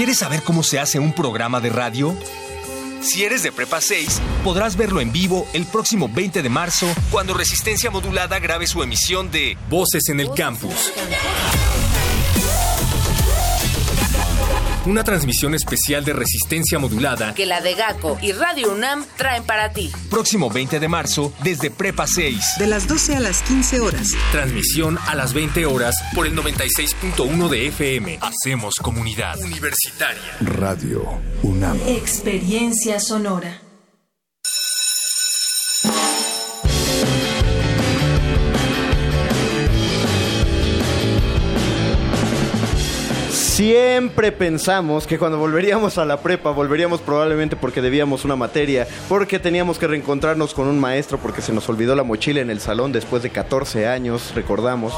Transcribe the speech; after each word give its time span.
¿Quieres 0.00 0.16
saber 0.16 0.42
cómo 0.42 0.62
se 0.62 0.80
hace 0.80 0.98
un 0.98 1.12
programa 1.12 1.60
de 1.60 1.68
radio? 1.68 2.16
Si 3.02 3.22
eres 3.22 3.42
de 3.42 3.52
Prepa 3.52 3.82
6, 3.82 4.18
podrás 4.42 4.74
verlo 4.74 5.02
en 5.02 5.12
vivo 5.12 5.46
el 5.52 5.66
próximo 5.66 6.08
20 6.08 6.42
de 6.42 6.48
marzo 6.48 6.86
cuando 7.10 7.34
Resistencia 7.34 7.90
Modulada 7.90 8.38
grabe 8.38 8.66
su 8.66 8.82
emisión 8.82 9.30
de 9.30 9.58
Voces 9.68 10.08
en 10.08 10.20
el 10.20 10.32
Campus. 10.32 10.90
Una 14.86 15.04
transmisión 15.04 15.54
especial 15.54 16.06
de 16.06 16.14
resistencia 16.14 16.78
modulada 16.78 17.34
que 17.34 17.44
la 17.44 17.60
de 17.60 17.74
GACO 17.74 18.18
y 18.22 18.32
Radio 18.32 18.72
UNAM 18.72 19.04
traen 19.18 19.44
para 19.44 19.72
ti. 19.72 19.92
Próximo 20.08 20.48
20 20.48 20.80
de 20.80 20.88
marzo 20.88 21.34
desde 21.42 21.70
Prepa 21.70 22.06
6. 22.06 22.54
De 22.58 22.66
las 22.66 22.88
12 22.88 23.16
a 23.16 23.20
las 23.20 23.42
15 23.42 23.80
horas. 23.80 24.12
Transmisión 24.32 24.98
a 25.06 25.14
las 25.14 25.34
20 25.34 25.66
horas 25.66 25.94
por 26.14 26.26
el 26.26 26.34
96.1 26.34 27.48
de 27.48 27.66
FM. 27.68 28.18
Hacemos 28.22 28.76
comunidad 28.76 29.38
universitaria. 29.40 30.36
Radio 30.40 31.20
UNAM. 31.42 31.78
Experiencia 31.86 33.00
sonora. 33.00 33.60
Siempre 43.60 44.32
pensamos 44.32 45.06
que 45.06 45.18
cuando 45.18 45.36
volveríamos 45.36 45.98
a 45.98 46.06
la 46.06 46.22
prepa, 46.22 46.50
volveríamos 46.50 47.02
probablemente 47.02 47.56
porque 47.56 47.82
debíamos 47.82 48.24
una 48.24 48.34
materia, 48.34 48.88
porque 49.06 49.38
teníamos 49.38 49.78
que 49.78 49.86
reencontrarnos 49.86 50.54
con 50.54 50.66
un 50.66 50.80
maestro 50.80 51.18
porque 51.18 51.42
se 51.42 51.52
nos 51.52 51.68
olvidó 51.68 51.94
la 51.94 52.02
mochila 52.02 52.40
en 52.40 52.48
el 52.48 52.58
salón 52.58 52.90
después 52.90 53.22
de 53.22 53.28
14 53.28 53.86
años, 53.86 54.32
recordamos, 54.34 54.94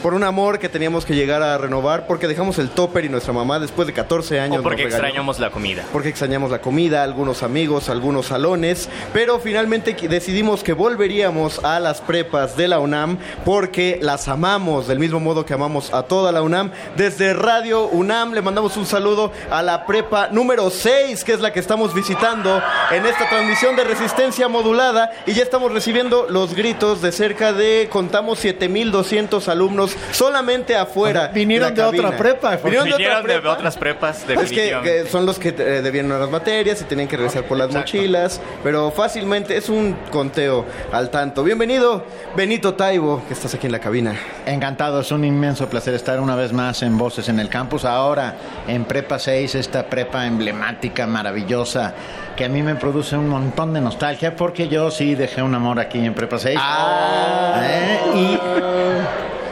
por 0.00 0.14
un 0.14 0.22
amor 0.22 0.60
que 0.60 0.68
teníamos 0.68 1.04
que 1.04 1.16
llegar 1.16 1.42
a 1.42 1.58
renovar, 1.58 2.06
porque 2.06 2.28
dejamos 2.28 2.60
el 2.60 2.68
topper 2.68 3.04
y 3.04 3.08
nuestra 3.08 3.32
mamá 3.32 3.58
después 3.58 3.88
de 3.88 3.92
14 3.94 4.38
años. 4.38 4.60
O 4.60 4.62
porque 4.62 4.84
extrañamos 4.84 5.40
la 5.40 5.50
comida. 5.50 5.84
Porque 5.92 6.10
extrañamos 6.10 6.52
la 6.52 6.60
comida, 6.60 7.02
algunos 7.02 7.42
amigos, 7.42 7.88
algunos 7.88 8.26
salones, 8.26 8.90
pero 9.12 9.40
finalmente 9.40 9.96
decidimos 10.08 10.62
que 10.62 10.72
volveríamos 10.72 11.64
a 11.64 11.80
las 11.80 12.00
prepas 12.00 12.56
de 12.56 12.68
la 12.68 12.78
UNAM 12.78 13.18
porque 13.44 13.98
las 14.00 14.28
amamos 14.28 14.86
del 14.86 15.00
mismo 15.00 15.18
modo 15.18 15.44
que 15.44 15.54
amamos 15.54 15.92
a 15.92 16.04
toda 16.04 16.30
la 16.30 16.42
UNAM 16.42 16.70
desde 16.96 17.34
Radio 17.34 17.88
UNAM 17.88 18.03
le 18.06 18.42
mandamos 18.42 18.76
un 18.76 18.84
saludo 18.84 19.32
a 19.50 19.62
la 19.62 19.86
prepa 19.86 20.28
número 20.28 20.68
6, 20.68 21.24
que 21.24 21.32
es 21.32 21.40
la 21.40 21.52
que 21.52 21.60
estamos 21.60 21.94
visitando 21.94 22.62
en 22.90 23.06
esta 23.06 23.28
transmisión 23.30 23.76
de 23.76 23.84
resistencia 23.84 24.46
modulada. 24.46 25.10
Y 25.26 25.32
ya 25.32 25.42
estamos 25.42 25.72
recibiendo 25.72 26.26
los 26.28 26.54
gritos 26.54 27.00
de 27.00 27.12
cerca 27.12 27.54
de, 27.54 27.88
contamos, 27.90 28.40
7200 28.40 29.48
alumnos 29.48 29.96
solamente 30.12 30.76
afuera. 30.76 31.28
vinieron 31.28 31.74
de, 31.74 31.82
otra 31.82 32.16
prepa. 32.16 32.56
Vinieron, 32.56 32.88
de, 32.88 33.48
otras 33.48 33.76
prepas, 33.76 34.24
Es 34.28 34.52
que, 34.52 35.06
son 35.10 35.24
los 35.24 35.38
que 35.38 35.48
eh, 35.48 35.80
debían 35.82 36.08
las 36.08 36.30
materias 36.30 36.82
y 36.82 36.84
tenían 36.84 37.08
que 37.08 37.16
regresar 37.16 37.44
por 37.44 37.56
las 37.56 37.72
mochilas. 37.72 38.40
Pero 38.62 38.90
fácilmente 38.90 39.56
es 39.56 39.70
un 39.70 39.96
conteo 40.10 40.66
al 40.92 41.08
tanto. 41.10 41.42
Bienvenido, 41.42 42.04
Benito 42.36 42.74
Taibo, 42.74 43.22
que 43.26 43.32
estás 43.32 43.54
aquí 43.54 43.66
en 43.66 43.72
la 43.72 43.80
cabina. 43.80 44.14
Encantado, 44.44 45.00
es 45.00 45.10
un 45.10 45.24
inmenso 45.24 45.68
placer 45.70 45.94
estar 45.94 46.20
una 46.20 46.36
vez 46.36 46.52
más 46.52 46.82
en 46.82 46.98
Voces 46.98 47.28
en 47.28 47.40
el 47.40 47.48
Campus 47.48 47.86
ahora 47.94 48.34
en 48.66 48.84
Prepa 48.84 49.18
6, 49.18 49.54
esta 49.54 49.86
prepa 49.86 50.26
emblemática, 50.26 51.06
maravillosa, 51.06 51.94
que 52.36 52.44
a 52.44 52.48
mí 52.48 52.62
me 52.62 52.74
produce 52.74 53.16
un 53.16 53.28
montón 53.28 53.72
de 53.72 53.80
nostalgia 53.80 54.36
porque 54.36 54.68
yo 54.68 54.90
sí 54.90 55.14
dejé 55.14 55.42
un 55.42 55.54
amor 55.54 55.80
aquí 55.80 56.04
en 56.04 56.14
Prepa 56.14 56.38
6. 56.38 56.58
Ah. 56.60 57.60
¿Eh? 57.62 58.00
Y... 58.14 58.38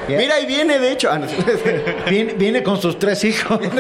Mira, 0.09 0.35
ahí 0.35 0.47
viene, 0.47 0.79
de 0.79 0.93
hecho. 0.93 1.11
Ah, 1.11 1.21
viene, 2.11 2.63
con 2.63 2.81
sus 2.81 2.99
tres 2.99 3.25
hijos. 3.25 3.61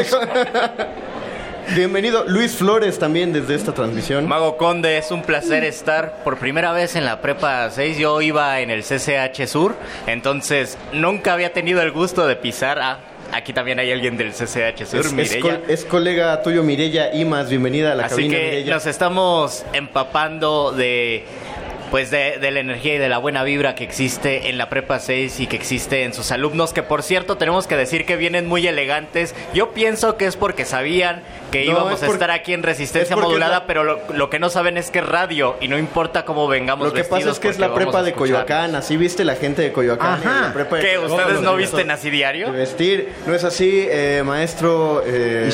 Bienvenido 1.74 2.24
Luis 2.26 2.56
Flores 2.56 2.98
también 2.98 3.32
desde 3.32 3.54
esta 3.54 3.72
transmisión. 3.72 4.26
Mago 4.26 4.56
Conde, 4.56 4.98
es 4.98 5.10
un 5.10 5.22
placer 5.22 5.64
estar 5.64 6.22
por 6.24 6.36
primera 6.38 6.72
vez 6.72 6.96
en 6.96 7.04
la 7.04 7.20
Prepa 7.20 7.70
6. 7.70 7.98
Yo 7.98 8.20
iba 8.20 8.60
en 8.60 8.70
el 8.70 8.82
CCH 8.82 9.46
Sur, 9.46 9.74
entonces 10.06 10.76
nunca 10.92 11.32
había 11.32 11.52
tenido 11.52 11.80
el 11.80 11.92
gusto 11.92 12.26
de 12.26 12.36
pisar 12.36 12.78
a 12.78 12.98
Aquí 13.32 13.54
también 13.54 13.78
hay 13.78 13.90
alguien 13.90 14.18
del 14.18 14.32
CCH 14.32 14.84
Sur, 14.84 15.06
es, 15.18 15.36
Es, 15.68 15.84
colega 15.86 16.42
tuyo, 16.42 16.62
Mirella 16.62 17.14
Imas. 17.14 17.48
Bienvenida 17.48 17.92
a 17.92 17.94
la 17.94 18.04
Así 18.04 18.28
que 18.28 18.64
nos 18.66 18.84
estamos 18.84 19.64
empapando 19.72 20.72
de 20.72 21.24
pues 21.90 22.10
de, 22.10 22.38
la 22.50 22.60
energía 22.60 22.94
y 22.94 22.98
de 22.98 23.08
la 23.08 23.18
buena 23.18 23.42
vibra 23.42 23.74
que 23.74 23.84
existe 23.84 24.48
en 24.48 24.56
la 24.56 24.70
Prepa 24.70 24.98
6 24.98 25.40
y 25.40 25.46
que 25.46 25.56
existe 25.56 26.04
en 26.04 26.14
sus 26.14 26.30
alumnos, 26.30 26.72
que 26.72 26.82
por 26.82 27.02
cierto 27.02 27.36
tenemos 27.36 27.66
que 27.66 27.76
decir 27.76 28.06
que 28.06 28.16
vienen 28.16 28.46
muy 28.46 28.66
elegantes. 28.66 29.34
Yo 29.52 29.72
pienso 29.72 30.16
que 30.16 30.26
es 30.26 30.36
porque 30.36 30.64
sabían 30.64 31.22
que 31.52 31.64
íbamos 31.64 32.02
a 32.02 32.06
estar 32.06 32.30
aquí 32.30 32.52
en 32.54 32.64
resistencia 32.64 33.14
modulada, 33.14 33.66
pero 33.66 33.84
lo, 33.84 34.30
que 34.30 34.38
no 34.40 34.50
saben 34.50 34.76
es 34.76 34.90
que 34.90 34.98
es 34.98 35.06
radio 35.06 35.56
y 35.60 35.68
no 35.68 35.78
importa 35.78 36.24
cómo 36.24 36.48
vengamos 36.48 36.88
Lo 36.88 36.94
que 36.94 37.04
pasa 37.04 37.30
es 37.30 37.38
que 37.38 37.48
es 37.48 37.58
la 37.58 37.74
prepa 37.74 38.02
de 38.02 38.14
Coyoacán, 38.14 38.74
así 38.74 38.96
viste 38.96 39.24
la 39.24 39.36
gente 39.36 39.62
de 39.62 39.72
Coyoacán. 39.72 40.20
La 40.24 40.52
prepa 40.52 40.80
¿Qué? 40.80 40.98
¿Ustedes 40.98 41.40
no 41.42 41.54
visten 41.54 41.90
así 41.90 42.10
diario? 42.10 42.50
De 42.50 42.58
vestir, 42.58 43.12
¿no 43.26 43.34
es 43.34 43.44
así, 43.44 43.86
eh, 43.88 44.22
maestro 44.24 45.02
eh, 45.06 45.50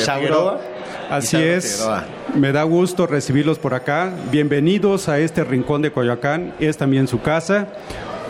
Así 1.09 1.37
es. 1.37 1.87
Me 2.35 2.51
da 2.51 2.63
gusto 2.63 3.07
recibirlos 3.07 3.57
por 3.57 3.73
acá. 3.73 4.13
Bienvenidos 4.31 5.09
a 5.09 5.17
este 5.17 5.43
rincón 5.43 5.81
de 5.81 5.91
Coyoacán. 5.91 6.53
Es 6.59 6.77
también 6.77 7.07
su 7.07 7.21
casa. 7.21 7.67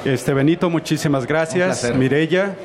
Este 0.06 0.34
Benito, 0.34 0.70
muchísimas 0.70 1.28
gracias. 1.28 1.94
Mirella, 1.94 2.56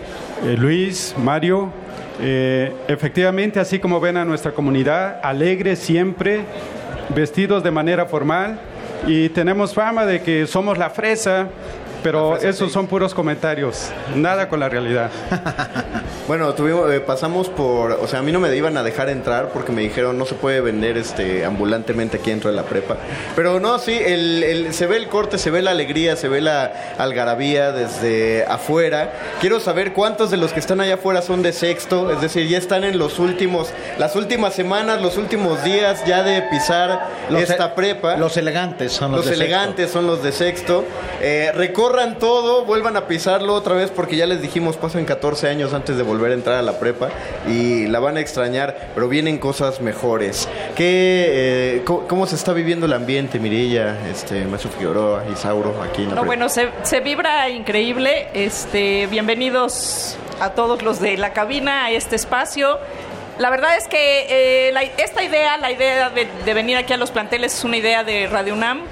eh, 0.44 0.56
Luis, 0.56 1.14
Mario. 1.18 1.72
Eh, 2.20 2.72
efectivamente, 2.88 3.58
así 3.58 3.78
como 3.78 4.00
ven 4.00 4.16
a 4.16 4.24
nuestra 4.24 4.52
comunidad, 4.52 5.20
alegre 5.22 5.76
siempre, 5.76 6.44
vestidos 7.14 7.62
de 7.62 7.70
manera 7.70 8.06
formal 8.06 8.58
y 9.06 9.28
tenemos 9.30 9.74
fama 9.74 10.06
de 10.06 10.22
que 10.22 10.46
somos 10.46 10.78
la 10.78 10.90
fresa 10.90 11.48
pero 12.04 12.36
esos 12.36 12.70
son 12.70 12.86
puros 12.86 13.14
comentarios, 13.14 13.88
nada 14.14 14.46
con 14.50 14.60
la 14.60 14.68
realidad. 14.68 15.10
bueno, 16.28 16.52
tuvimos, 16.52 16.92
eh, 16.92 17.00
pasamos 17.00 17.48
por, 17.48 17.92
o 17.92 18.06
sea, 18.06 18.18
a 18.18 18.22
mí 18.22 18.30
no 18.30 18.40
me 18.40 18.54
iban 18.54 18.76
a 18.76 18.82
dejar 18.82 19.08
entrar 19.08 19.48
porque 19.54 19.72
me 19.72 19.80
dijeron 19.80 20.18
no 20.18 20.26
se 20.26 20.34
puede 20.34 20.60
vender 20.60 20.98
este 20.98 21.46
ambulantemente 21.46 22.18
aquí 22.18 22.28
dentro 22.28 22.50
de 22.50 22.56
la 22.56 22.64
prepa. 22.64 22.98
Pero 23.34 23.58
no, 23.58 23.78
sí, 23.78 23.98
el, 24.04 24.68
se 24.74 24.86
ve 24.86 24.98
el 24.98 25.08
corte, 25.08 25.38
se 25.38 25.50
ve 25.50 25.62
la 25.62 25.70
alegría, 25.70 26.14
se 26.16 26.28
ve 26.28 26.42
la 26.42 26.94
algarabía 26.98 27.72
desde 27.72 28.44
afuera. 28.44 29.14
Quiero 29.40 29.58
saber 29.58 29.94
cuántos 29.94 30.30
de 30.30 30.36
los 30.36 30.52
que 30.52 30.60
están 30.60 30.82
allá 30.82 30.94
afuera 30.96 31.22
son 31.22 31.40
de 31.40 31.54
sexto, 31.54 32.10
es 32.10 32.20
decir, 32.20 32.46
ya 32.48 32.58
están 32.58 32.84
en 32.84 32.98
los 32.98 33.18
últimos, 33.18 33.72
las 33.96 34.14
últimas 34.14 34.52
semanas, 34.52 35.00
los 35.00 35.16
últimos 35.16 35.64
días 35.64 36.04
ya 36.04 36.22
de 36.22 36.42
pisar 36.42 37.08
esta 37.34 37.64
e- 37.64 37.68
prepa. 37.70 38.16
Los 38.18 38.36
elegantes 38.36 38.92
son 38.92 39.12
los, 39.12 39.24
los 39.24 39.34
elegantes 39.34 39.90
son 39.90 40.06
los 40.06 40.22
de 40.22 40.32
sexto. 40.32 40.84
Eh, 41.22 41.50
corran 41.94 42.18
todo, 42.18 42.64
vuelvan 42.64 42.96
a 42.96 43.06
pisarlo 43.06 43.54
otra 43.54 43.76
vez 43.76 43.92
porque 43.92 44.16
ya 44.16 44.26
les 44.26 44.42
dijimos, 44.42 44.76
pasan 44.76 45.04
14 45.04 45.48
años 45.48 45.72
antes 45.74 45.96
de 45.96 46.02
volver 46.02 46.32
a 46.32 46.34
entrar 46.34 46.56
a 46.56 46.62
la 46.62 46.80
prepa 46.80 47.08
y 47.46 47.86
la 47.86 48.00
van 48.00 48.16
a 48.16 48.20
extrañar, 48.20 48.88
pero 48.96 49.08
vienen 49.08 49.38
cosas 49.38 49.80
mejores. 49.80 50.48
¿Qué, 50.74 51.26
eh, 51.28 51.84
cómo, 51.84 52.26
se 52.26 52.34
está 52.34 52.52
viviendo 52.52 52.86
el 52.86 52.94
ambiente, 52.94 53.38
Mirilla, 53.38 53.96
este, 54.10 54.44
Maestro 54.44 54.72
Figueroa, 54.72 55.22
Isauro, 55.32 55.80
aquí 55.84 56.02
en 56.02 56.08
la 56.08 56.16
no, 56.16 56.24
Bueno, 56.24 56.48
se, 56.48 56.70
se 56.82 56.98
vibra 56.98 57.48
increíble. 57.48 58.26
Este, 58.34 59.06
bienvenidos 59.06 60.16
a 60.40 60.50
todos 60.50 60.82
los 60.82 60.98
de 60.98 61.16
la 61.16 61.32
cabina 61.32 61.84
a 61.84 61.90
este 61.92 62.16
espacio. 62.16 62.80
la 63.38 63.50
verdad 63.50 63.76
es 63.76 63.86
que 63.86 64.26
eh, 64.68 64.92
esta 64.98 65.22
idea, 65.22 65.58
la 65.58 65.70
idea 65.70 66.10
de, 66.10 66.54
venir 66.54 66.76
aquí 66.76 66.92
a 66.92 66.96
los 66.96 67.12
planteles 67.12 67.54
es 67.54 67.62
una 67.62 67.76
idea 67.76 68.02
de 68.02 68.26
Radio 68.26 68.54
UNAM, 68.54 68.82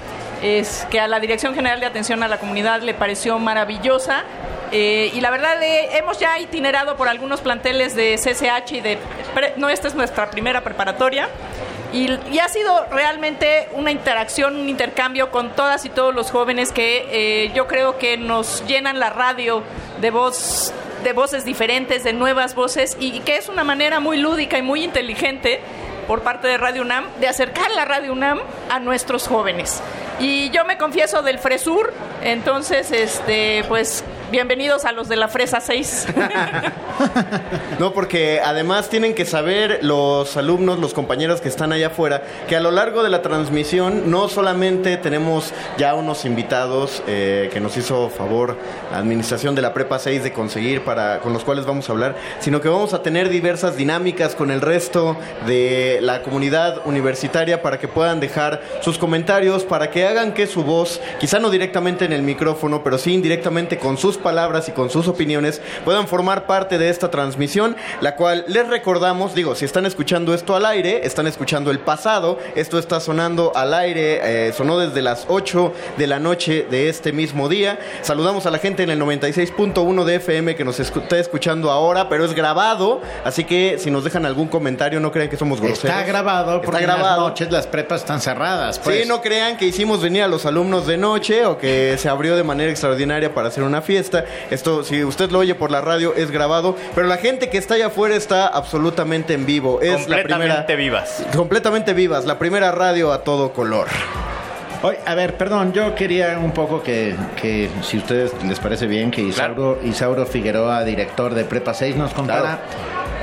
es 0.43 0.85
que 0.91 0.99
a 0.99 1.07
la 1.07 1.19
Dirección 1.19 1.55
General 1.55 1.79
de 1.79 1.85
Atención 1.85 2.21
a 2.21 2.27
la 2.27 2.37
Comunidad 2.37 2.81
le 2.81 2.93
pareció 2.93 3.39
maravillosa. 3.39 4.23
Eh, 4.71 5.11
y 5.13 5.21
la 5.21 5.31
verdad, 5.31 5.57
hemos 5.61 6.19
ya 6.19 6.37
itinerado 6.39 6.97
por 6.97 7.07
algunos 7.07 7.41
planteles 7.41 7.95
de 7.95 8.15
CCH 8.17 8.73
y 8.73 8.81
de... 8.81 8.97
no, 9.57 9.69
esta 9.69 9.87
es 9.87 9.95
nuestra 9.95 10.29
primera 10.29 10.61
preparatoria. 10.61 11.29
Y, 11.93 12.09
ha 12.39 12.49
sido 12.49 12.87
realmente 12.91 13.69
una 13.73 13.91
interacción, 13.91 14.55
un 14.55 14.67
intercambio 14.67 15.29
con 15.29 15.51
todas 15.51 15.85
y 15.85 15.89
todos 15.89 16.13
los 16.13 16.31
jóvenes 16.31 16.71
que 16.71 17.05
eh, 17.11 17.51
yo 17.53 17.67
creo 17.67 17.99
que 17.99 18.17
nos 18.17 18.65
llenan 18.65 18.99
la 18.99 19.11
radio 19.11 19.63
de 20.01 20.09
voz 20.09 20.73
de 21.03 21.13
voces 21.13 21.45
diferentes, 21.45 22.03
de 22.03 22.13
nuevas 22.13 22.55
voces 22.55 22.97
y 22.99 23.19
que 23.19 23.35
es 23.35 23.49
una 23.49 23.63
manera 23.63 23.99
muy 23.99 24.17
lúdica 24.17 24.57
y 24.57 24.61
muy 24.61 24.83
inteligente 24.83 25.59
por 26.07 26.21
parte 26.21 26.47
de 26.47 26.57
Radio 26.57 26.81
UNAM 26.81 27.05
de 27.19 27.27
acercar 27.27 27.69
la 27.71 27.85
Radio 27.85 28.13
UNAM 28.13 28.39
a 28.69 28.79
nuestros 28.79 29.27
jóvenes. 29.27 29.81
Y 30.23 30.49
yo 30.51 30.63
me 30.63 30.77
confieso 30.77 31.21
del 31.21 31.37
Fresur, 31.37 31.91
entonces 32.21 32.91
este 32.91 33.65
pues 33.67 34.05
Bienvenidos 34.33 34.85
a 34.85 34.93
los 34.93 35.09
de 35.09 35.15
la 35.15 35.27
Fresa 35.27 35.59
6. 35.59 36.07
no, 37.79 37.93
porque 37.93 38.41
además 38.43 38.89
tienen 38.89 39.13
que 39.13 39.25
saber 39.25 39.83
los 39.83 40.35
alumnos, 40.37 40.79
los 40.79 40.95
compañeros 40.95 41.39
que 41.39 41.49
están 41.49 41.71
allá 41.71 41.87
afuera, 41.87 42.23
que 42.47 42.55
a 42.55 42.59
lo 42.59 42.71
largo 42.71 43.03
de 43.03 43.11
la 43.11 43.21
transmisión 43.21 44.09
no 44.09 44.29
solamente 44.29 44.97
tenemos 44.97 45.53
ya 45.77 45.93
unos 45.93 46.25
invitados 46.25 47.03
eh, 47.05 47.51
que 47.53 47.59
nos 47.59 47.77
hizo 47.77 48.09
favor 48.09 48.57
la 48.91 48.97
administración 48.97 49.53
de 49.53 49.61
la 49.61 49.71
Prepa 49.71 49.99
6 49.99 50.23
de 50.23 50.33
conseguir 50.33 50.83
para 50.83 51.19
con 51.19 51.31
los 51.31 51.43
cuales 51.43 51.67
vamos 51.67 51.87
a 51.87 51.91
hablar, 51.91 52.15
sino 52.39 52.59
que 52.59 52.69
vamos 52.69 52.95
a 52.95 53.03
tener 53.03 53.29
diversas 53.29 53.77
dinámicas 53.77 54.33
con 54.33 54.49
el 54.49 54.61
resto 54.61 55.15
de 55.45 55.99
la 56.01 56.23
comunidad 56.23 56.81
universitaria 56.85 57.61
para 57.61 57.77
que 57.77 57.87
puedan 57.87 58.19
dejar 58.19 58.63
sus 58.81 58.97
comentarios, 58.97 59.63
para 59.63 59.91
que 59.91 60.07
hagan 60.07 60.33
que 60.33 60.47
su 60.47 60.63
voz, 60.63 60.99
quizá 61.19 61.37
no 61.37 61.51
directamente 61.51 62.05
en 62.05 62.13
el 62.13 62.23
micrófono, 62.23 62.83
pero 62.83 62.97
sí 62.97 63.13
indirectamente 63.13 63.77
con 63.77 63.95
sus 63.95 64.17
palabras 64.23 64.67
y 64.69 64.71
con 64.71 64.89
sus 64.89 65.07
opiniones 65.07 65.61
puedan 65.85 66.07
formar 66.07 66.47
parte 66.47 66.77
de 66.77 66.89
esta 66.89 67.11
transmisión, 67.11 67.75
la 68.01 68.15
cual 68.15 68.45
les 68.47 68.67
recordamos, 68.67 69.35
digo, 69.35 69.53
si 69.55 69.65
están 69.65 69.85
escuchando 69.85 70.33
esto 70.33 70.55
al 70.55 70.65
aire, 70.65 71.05
están 71.05 71.27
escuchando 71.27 71.69
el 71.69 71.79
pasado, 71.79 72.39
esto 72.55 72.79
está 72.79 72.99
sonando 72.99 73.51
al 73.55 73.73
aire, 73.73 74.47
eh, 74.47 74.53
sonó 74.53 74.79
desde 74.79 75.01
las 75.01 75.25
8 75.27 75.73
de 75.97 76.07
la 76.07 76.19
noche 76.19 76.65
de 76.69 76.89
este 76.89 77.11
mismo 77.11 77.49
día. 77.49 77.79
Saludamos 78.01 78.45
a 78.45 78.51
la 78.51 78.57
gente 78.57 78.83
en 78.83 78.89
el 78.89 78.99
96.1 78.99 80.03
de 80.05 80.15
FM 80.15 80.55
que 80.55 80.65
nos 80.65 80.79
está 80.79 81.19
escuchando 81.19 81.69
ahora, 81.69 82.09
pero 82.09 82.25
es 82.25 82.33
grabado, 82.33 83.01
así 83.23 83.43
que 83.43 83.77
si 83.79 83.91
nos 83.91 84.03
dejan 84.03 84.25
algún 84.25 84.47
comentario 84.47 84.99
no 84.99 85.11
crean 85.11 85.29
que 85.29 85.37
somos 85.37 85.59
groseros. 85.59 85.83
Está 85.83 86.03
grabado 86.03 86.61
porque 86.61 86.77
está 86.77 86.93
grabado. 86.93 87.21
las 87.21 87.29
noches 87.29 87.51
las 87.51 87.67
prepas 87.67 88.01
están 88.01 88.21
cerradas. 88.21 88.79
Pues. 88.79 89.01
Sí, 89.01 89.07
no 89.07 89.21
crean 89.21 89.57
que 89.57 89.65
hicimos 89.65 90.01
venir 90.01 90.23
a 90.23 90.27
los 90.27 90.45
alumnos 90.45 90.87
de 90.87 90.97
noche 90.97 91.45
o 91.45 91.57
que 91.57 91.97
se 91.97 92.09
abrió 92.09 92.35
de 92.35 92.43
manera 92.43 92.71
extraordinaria 92.71 93.33
para 93.33 93.49
hacer 93.49 93.63
una 93.63 93.81
fiesta. 93.81 94.12
Esto, 94.49 94.83
si 94.83 95.03
usted 95.03 95.31
lo 95.31 95.39
oye 95.39 95.55
por 95.55 95.71
la 95.71 95.81
radio, 95.81 96.13
es 96.15 96.31
grabado, 96.31 96.75
pero 96.95 97.07
la 97.07 97.17
gente 97.17 97.49
que 97.49 97.57
está 97.57 97.75
allá 97.75 97.87
afuera 97.87 98.15
está 98.15 98.47
absolutamente 98.47 99.33
en 99.33 99.45
vivo. 99.45 99.81
Es 99.81 100.03
completamente 100.03 100.75
vivas. 100.75 101.25
Completamente 101.35 101.93
vivas. 101.93 102.25
La 102.25 102.39
primera 102.39 102.71
radio 102.71 103.11
a 103.11 103.23
todo 103.23 103.53
color. 103.53 103.87
a 105.05 105.15
ver, 105.15 105.37
perdón, 105.37 105.73
yo 105.73 105.95
quería 105.95 106.37
un 106.37 106.51
poco 106.51 106.83
que, 106.83 107.15
que 107.41 107.69
si 107.81 107.97
a 107.97 107.99
ustedes 108.01 108.31
les 108.43 108.59
parece 108.59 108.87
bien, 108.87 109.11
que 109.11 109.21
Isauro, 109.21 110.25
Figueroa, 110.25 110.83
director 110.83 111.33
de 111.33 111.45
Prepa 111.45 111.73
6, 111.73 111.95
nos 111.95 112.13
contara 112.13 112.59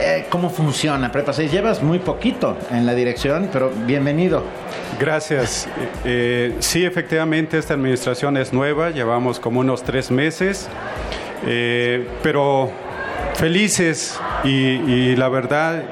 eh, 0.01 0.27
cómo 0.31 0.49
funciona 0.49 1.13
Prepa 1.13 1.33
6. 1.33 1.53
Llevas 1.53 1.83
muy 1.83 1.99
poquito 1.99 2.57
en 2.71 2.87
la 2.87 2.95
dirección, 2.95 3.51
pero 3.53 3.71
bienvenido. 3.87 4.43
Gracias. 4.99 5.69
Eh, 6.05 6.57
sí, 6.61 6.85
efectivamente, 6.85 7.59
esta 7.59 7.75
administración 7.75 8.37
es 8.39 8.53
nueva, 8.53 8.91
llevamos 8.91 9.39
como 9.39 9.61
unos 9.61 9.83
tres 9.83 10.11
meses, 10.11 10.69
eh, 11.47 12.09
pero 12.23 12.71
felices 13.35 14.19
y, 14.43 15.17
la 15.17 15.29
verdad, 15.29 15.83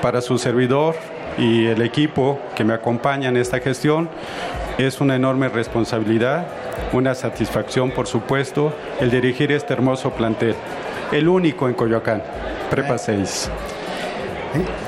para 0.00 0.20
su 0.20 0.38
servidor 0.38 0.94
y 1.36 1.66
el 1.66 1.82
equipo 1.82 2.38
que 2.54 2.64
me 2.64 2.72
acompaña 2.72 3.28
en 3.28 3.36
esta 3.36 3.58
gestión, 3.58 4.08
es 4.78 5.00
una 5.00 5.16
enorme 5.16 5.48
responsabilidad, 5.48 6.46
una 6.92 7.14
satisfacción, 7.14 7.90
por 7.90 8.06
supuesto, 8.06 8.72
el 9.00 9.10
dirigir 9.10 9.50
este 9.50 9.72
hermoso 9.72 10.10
plantel, 10.10 10.54
el 11.12 11.28
único 11.28 11.68
en 11.68 11.74
Coyoacán. 11.74 12.22
Prepa 12.70 12.98
6. 12.98 13.50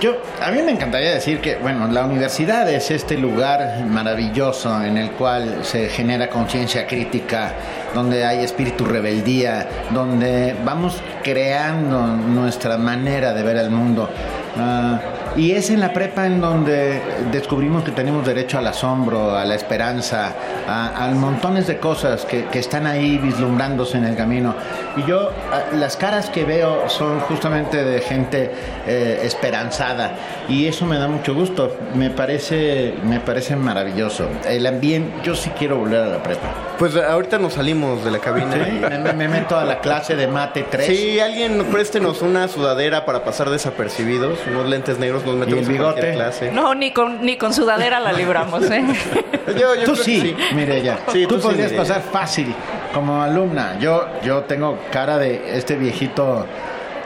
Yo, 0.01 0.17
a 0.41 0.51
mí 0.51 0.63
me 0.63 0.73
encantaría 0.73 1.13
decir 1.13 1.41
que, 1.41 1.57
bueno, 1.57 1.89
la 1.89 2.05
universidad 2.05 2.69
es 2.71 2.91
este 2.91 3.19
lugar 3.19 3.85
maravilloso 3.85 4.83
en 4.83 4.97
el 4.97 5.11
cual 5.13 5.59
se 5.63 5.89
genera 5.89 6.29
conciencia 6.29 6.87
crítica, 6.87 7.53
donde 7.95 8.25
hay 8.25 8.45
espíritu 8.45 8.85
rebeldía, 8.85 9.69
donde 9.91 10.57
vamos 10.65 11.03
creando 11.23 12.01
nuestra 12.07 12.79
manera 12.79 13.35
de 13.35 13.43
ver 13.43 13.59
el 13.59 13.71
mundo. 13.71 14.09
Ah, 14.57 15.01
y 15.37 15.53
es 15.53 15.71
en 15.71 15.81
la 15.81 15.93
prepa 15.93 16.27
en 16.27 16.41
donde 16.41 17.01
descubrimos 17.31 17.85
que 17.85 17.93
tenemos 17.93 18.27
derecho 18.27 18.59
al 18.59 18.67
asombro, 18.67 19.37
a 19.37 19.45
la 19.45 19.55
esperanza, 19.55 20.35
a, 20.67 21.05
a 21.05 21.11
montones 21.11 21.67
de 21.67 21.79
cosas 21.79 22.25
que, 22.25 22.47
que, 22.47 22.59
están 22.59 22.87
ahí 22.87 23.19
vislumbrándose 23.19 23.99
en 23.99 24.05
el 24.05 24.17
camino. 24.17 24.55
Y 24.97 25.05
yo, 25.09 25.31
las 25.75 25.97
caras 25.97 26.31
que 26.31 26.45
veo 26.45 26.89
son 26.89 27.21
justamente 27.21 27.85
de 27.85 28.01
gente 28.01 28.51
eh, 28.87 29.21
esperanzada. 29.23 30.13
Y 30.49 30.67
eso 30.67 30.87
me 30.87 30.99
da 30.99 31.09
mucho 31.09 31.35
gusto. 31.35 31.77
Me 31.95 32.11
parece, 32.11 32.95
me 33.05 33.21
parece 33.21 33.57
maravilloso. 33.57 34.29
El 34.47 34.67
ambiente, 34.67 35.13
yo 35.23 35.35
sí 35.35 35.51
quiero 35.59 35.77
volver 35.77 36.03
a 36.03 36.07
la 36.07 36.23
prepa. 36.23 36.49
Pues 36.79 36.97
ahorita 36.97 37.39
nos 37.39 37.55
salimos 37.55 38.05
de 38.05 38.11
la 38.11 38.19
cabina. 38.19 38.57
me, 38.99 39.13
me, 39.13 39.29
meto 39.29 39.57
a 39.57 39.65
la 39.65 39.81
clase 39.81 40.17
de 40.17 40.27
mate 40.27 40.65
3. 40.69 40.87
Sí, 40.87 41.21
alguien 41.21 41.65
préstenos 41.73 42.23
una 42.23 42.49
sudadera 42.49 43.05
para 43.05 43.25
pasar 43.25 43.51
desapercibidos, 43.51 44.39
unos 44.49 44.69
lentes 44.69 44.99
negros 44.99 45.25
nos 45.29 45.39
metemos 45.39 45.67
el 45.67 45.73
bigote? 45.73 46.13
clase. 46.13 46.53
No, 46.53 46.75
ni 46.75 46.91
con, 46.91 47.25
ni 47.25 47.37
con 47.37 47.53
sudadera 47.53 48.01
la 48.01 48.13
libramos, 48.13 48.71
¿eh? 48.71 48.85
yo, 49.59 49.75
yo 49.75 49.85
tú 49.85 49.97
sí, 49.97 50.37
mire 50.55 50.83
ya. 50.83 50.99
Sí, 51.13 51.27
tú, 51.27 51.41
podrías 51.41 51.73
pasar 51.73 52.03
fácil 52.03 52.55
como 52.93 53.23
alumna. 53.23 53.79
Yo, 53.79 54.07
yo 54.23 54.43
tengo 54.43 54.79
cara 54.91 55.19
de 55.19 55.57
este 55.57 55.77
viejito 55.77 56.47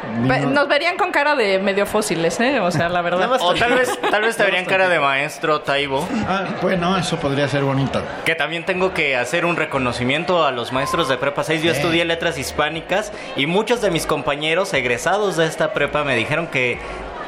nos 0.02 0.68
verían 0.68 0.96
con 0.96 1.10
cara 1.10 1.34
de 1.36 1.58
medio 1.58 1.86
fósiles, 1.86 2.38
¿eh? 2.40 2.60
O 2.60 2.70
sea, 2.70 2.88
la 2.88 3.02
verdad. 3.02 3.30
o 3.40 3.54
tal 3.54 3.74
vez, 3.74 3.90
tal 4.10 4.22
vez 4.22 4.36
te 4.36 4.44
verían 4.44 4.64
cara 4.64 4.88
de 4.88 4.98
maestro 4.98 5.60
Taibo. 5.60 6.06
Ah, 6.28 6.44
bueno, 6.60 6.96
eso 6.96 7.16
podría 7.18 7.48
ser 7.48 7.62
bonito. 7.62 8.02
Que 8.24 8.34
también 8.34 8.64
tengo 8.64 8.92
que 8.92 9.16
hacer 9.16 9.44
un 9.44 9.56
reconocimiento 9.56 10.44
a 10.44 10.50
los 10.50 10.72
maestros 10.72 11.08
de 11.08 11.16
Prepa 11.16 11.44
6. 11.44 11.62
Yo 11.62 11.72
estudié 11.72 12.04
letras 12.04 12.38
hispánicas 12.38 13.12
y 13.36 13.46
muchos 13.46 13.80
de 13.80 13.90
mis 13.90 14.06
compañeros 14.06 14.74
egresados 14.74 15.36
de 15.36 15.46
esta 15.46 15.72
prepa 15.72 16.04
me 16.04 16.16
dijeron 16.16 16.46
que 16.46 16.78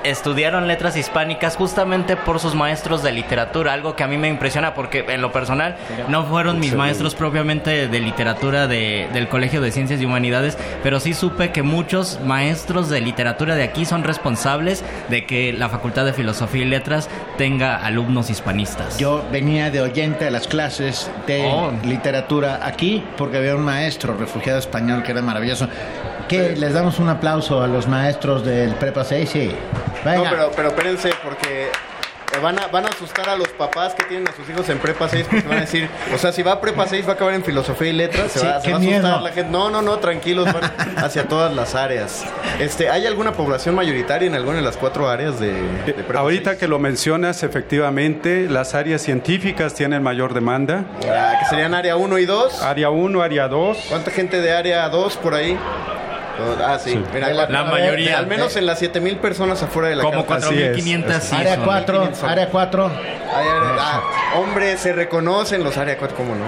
estudiaron 0.04 0.68
letras 0.68 0.96
hispánicas 0.96 1.56
justamente 1.56 2.16
por 2.16 2.38
sus 2.38 2.54
maestros 2.54 3.02
de 3.02 3.12
literatura, 3.12 3.72
algo 3.72 3.96
que 3.96 4.04
a 4.04 4.06
mí 4.06 4.18
me 4.18 4.28
impresiona 4.28 4.74
porque 4.74 5.04
en 5.08 5.22
lo 5.22 5.32
personal 5.32 5.76
no 6.08 6.24
fueron 6.24 6.60
mis 6.60 6.74
maestros 6.74 7.14
propiamente 7.14 7.88
de 7.88 8.00
literatura 8.00 8.66
del 8.66 9.28
Colegio 9.28 9.60
de 9.60 9.72
Ciencias 9.72 10.00
y 10.00 10.04
Humanidades, 10.04 10.58
pero 10.82 11.00
sí 11.00 11.14
supe 11.14 11.50
que 11.50 11.62
muchos 11.62 12.20
maestros 12.20 12.88
de 12.88 13.00
literatura 13.00 13.54
de 13.54 13.62
aquí 13.62 13.84
son 13.84 14.04
responsables 14.04 14.84
de 15.08 15.24
que 15.26 15.52
la 15.52 15.68
Facultad 15.68 16.04
de 16.04 16.12
Filosofía 16.12 16.62
y 16.62 16.68
Letras 16.68 17.08
tenga 17.38 17.76
alumnos 17.76 18.30
hispanistas. 18.30 18.98
Yo 18.98 19.24
venía 19.32 19.70
de 19.70 19.80
oyente 19.80 20.26
a 20.26 20.30
las 20.30 20.46
clases 20.46 21.10
de 21.26 21.46
oh. 21.50 21.72
literatura 21.84 22.60
aquí 22.62 23.02
porque 23.16 23.38
había 23.38 23.56
un 23.56 23.64
maestro 23.64 24.16
refugiado 24.16 24.58
español 24.58 25.02
que 25.02 25.12
era 25.12 25.22
maravilloso. 25.22 25.68
¿Qué? 26.28 26.56
¿Les 26.56 26.72
damos 26.72 26.98
un 26.98 27.08
aplauso 27.08 27.62
a 27.62 27.66
los 27.66 27.88
maestros 27.88 28.44
del 28.44 28.74
Prepa 28.74 29.04
6? 29.04 29.30
Sí. 29.30 29.54
No, 30.04 30.24
pero, 30.24 30.50
pero 30.54 30.68
espérense, 30.68 31.10
porque 31.22 31.70
van 32.40 32.58
a, 32.58 32.66
van 32.68 32.86
a 32.86 32.88
asustar 32.88 33.28
a 33.28 33.36
los 33.36 33.48
papás 33.48 33.94
que 33.94 34.04
tienen 34.04 34.28
a 34.28 34.32
sus 34.32 34.48
hijos 34.48 34.68
en 34.68 34.78
prepa 34.78 35.08
6 35.08 35.26
porque 35.30 35.48
van 35.48 35.58
a 35.58 35.60
decir, 35.62 35.88
o 36.14 36.18
sea, 36.18 36.32
si 36.32 36.42
va 36.42 36.52
a 36.52 36.60
prepa 36.60 36.86
6 36.86 37.06
va 37.06 37.12
a 37.12 37.14
acabar 37.14 37.34
en 37.34 37.44
filosofía 37.44 37.88
y 37.88 37.92
letras, 37.92 38.32
se, 38.32 38.44
va, 38.44 38.54
a 38.54 38.56
asustar 38.56 39.22
la 39.22 39.32
gente. 39.32 39.50
No, 39.50 39.70
no, 39.70 39.82
no, 39.82 39.98
tranquilos, 39.98 40.52
van 40.52 40.72
hacia 40.96 41.28
todas 41.28 41.54
las 41.54 41.74
áreas. 41.74 42.24
Este, 42.58 42.90
¿Hay 42.90 43.06
alguna 43.06 43.32
población 43.32 43.74
mayoritaria 43.74 44.26
en 44.26 44.34
alguna 44.34 44.56
de 44.56 44.62
las 44.62 44.76
cuatro 44.76 45.08
áreas 45.08 45.38
de, 45.40 45.52
prepa 45.84 46.20
Ahorita 46.20 46.56
que 46.56 46.68
lo 46.68 46.78
mencionas, 46.78 47.42
efectivamente, 47.42 48.48
las 48.48 48.74
áreas 48.74 49.02
científicas 49.02 49.74
tienen 49.74 50.02
mayor 50.02 50.34
demanda. 50.34 50.84
Ah, 51.08 51.34
¿Que 51.40 51.46
serían 51.46 51.74
área 51.74 51.96
1 51.96 52.18
y 52.18 52.26
2? 52.26 52.62
Área 52.62 52.90
1, 52.90 53.22
área 53.22 53.48
2. 53.48 53.86
¿Cuánta 53.88 54.10
gente 54.10 54.40
de 54.40 54.52
área 54.52 54.88
2 54.88 55.16
por 55.16 55.34
ahí? 55.34 55.58
Ah, 56.64 56.78
sí. 56.78 57.00
la, 57.48 57.64
mayoría. 57.64 58.18
Al 58.18 58.26
menos 58.26 58.56
en 58.56 58.66
las 58.66 58.78
7000 58.78 59.16
personas 59.18 59.62
afuera 59.62 59.88
de 59.88 59.96
la 59.96 60.02
Como 60.02 60.26
4500 60.26 61.22
sí. 61.22 61.36
Área 61.36 61.58
4, 61.58 62.10
área 62.26 62.48
4. 62.48 62.90
Ah, 63.32 64.02
hombre, 64.36 64.76
se 64.76 64.92
reconocen 64.92 65.62
los 65.62 65.76
área 65.76 65.96
4, 65.96 66.16
¿cómo 66.16 66.34
no? 66.34 66.44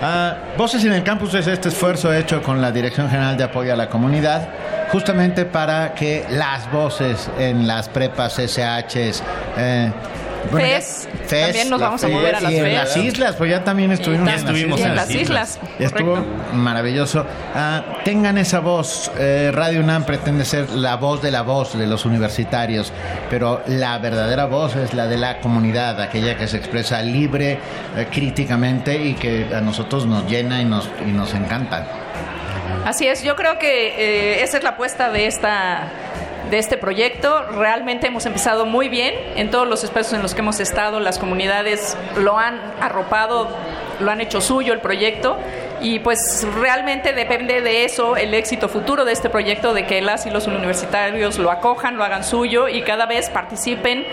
Ah, 0.00 0.36
Voces 0.56 0.84
en 0.84 0.92
el 0.92 1.04
Campus 1.04 1.34
es 1.34 1.46
este 1.46 1.68
esfuerzo 1.68 2.12
hecho 2.12 2.42
con 2.42 2.60
la 2.60 2.72
Dirección 2.72 3.08
General 3.08 3.36
de 3.36 3.44
Apoyo 3.44 3.72
a 3.72 3.76
la 3.76 3.88
Comunidad 3.88 4.48
justamente 4.92 5.46
para 5.46 5.94
que 5.94 6.26
las 6.28 6.70
voces 6.70 7.30
en 7.38 7.66
las 7.66 7.88
prepas 7.88 8.38
SHs, 8.38 9.22
eh, 9.56 9.90
FES, 10.50 11.08
también 11.28 11.70
nos 11.70 11.80
vamos 11.80 12.04
a 12.04 12.08
mover 12.08 12.34
a 12.34 12.40
las 12.40 12.52
y 12.52 12.56
en 12.56 12.74
las 12.74 12.96
islas, 12.96 13.36
pues 13.36 13.50
ya 13.50 13.64
también 13.64 13.92
estuvimos, 13.92 14.28
en, 14.80 14.94
las 14.94 15.10
islas. 15.10 15.58
Estuvo 15.78 16.24
maravilloso. 16.52 17.24
Ah, 17.54 17.82
tengan 18.04 18.38
esa 18.38 18.60
voz. 18.60 19.10
Eh, 19.18 19.50
Radio 19.52 19.80
UNAM 19.80 20.04
pretende 20.04 20.44
ser 20.44 20.70
la 20.70 20.96
voz 20.96 21.22
de 21.22 21.30
la 21.30 21.42
voz 21.42 21.76
de 21.78 21.86
los 21.86 22.04
universitarios, 22.04 22.92
pero 23.30 23.62
la 23.66 23.98
verdadera 23.98 24.46
voz 24.46 24.76
es 24.76 24.94
la 24.94 25.06
de 25.06 25.16
la 25.16 25.40
comunidad, 25.40 26.00
aquella 26.00 26.36
que 26.36 26.48
se 26.48 26.56
expresa 26.56 27.02
libre, 27.02 27.58
eh, 27.96 28.06
críticamente 28.10 28.96
y 28.96 29.14
que 29.14 29.48
a 29.54 29.60
nosotros 29.60 30.06
nos 30.06 30.28
llena 30.28 30.60
y 30.60 30.64
nos, 30.64 30.88
y 31.06 31.12
nos 31.12 31.34
encanta. 31.34 31.86
Así 32.84 33.06
es, 33.06 33.22
yo 33.22 33.36
creo 33.36 33.58
que 33.58 33.88
eh, 33.88 34.42
esa 34.42 34.58
es 34.58 34.64
la 34.64 34.70
apuesta 34.70 35.10
de 35.10 35.26
esta 35.26 35.88
de 36.52 36.58
este 36.58 36.76
proyecto. 36.76 37.44
Realmente 37.50 38.08
hemos 38.08 38.26
empezado 38.26 38.66
muy 38.66 38.90
bien 38.90 39.14
en 39.36 39.50
todos 39.50 39.66
los 39.66 39.84
espacios 39.84 40.12
en 40.12 40.20
los 40.20 40.34
que 40.34 40.42
hemos 40.42 40.60
estado. 40.60 41.00
Las 41.00 41.18
comunidades 41.18 41.96
lo 42.18 42.38
han 42.38 42.60
arropado, 42.78 43.48
lo 44.00 44.10
han 44.10 44.20
hecho 44.20 44.42
suyo 44.42 44.74
el 44.74 44.80
proyecto 44.80 45.38
y 45.80 46.00
pues 46.00 46.46
realmente 46.60 47.14
depende 47.14 47.62
de 47.62 47.86
eso 47.86 48.18
el 48.18 48.34
éxito 48.34 48.68
futuro 48.68 49.06
de 49.06 49.12
este 49.12 49.30
proyecto, 49.30 49.72
de 49.72 49.86
que 49.86 50.02
las 50.02 50.26
y 50.26 50.30
los 50.30 50.46
universitarios 50.46 51.38
lo 51.38 51.50
acojan, 51.50 51.96
lo 51.96 52.04
hagan 52.04 52.22
suyo 52.22 52.68
y 52.68 52.82
cada 52.82 53.06
vez 53.06 53.30
participen 53.30 54.04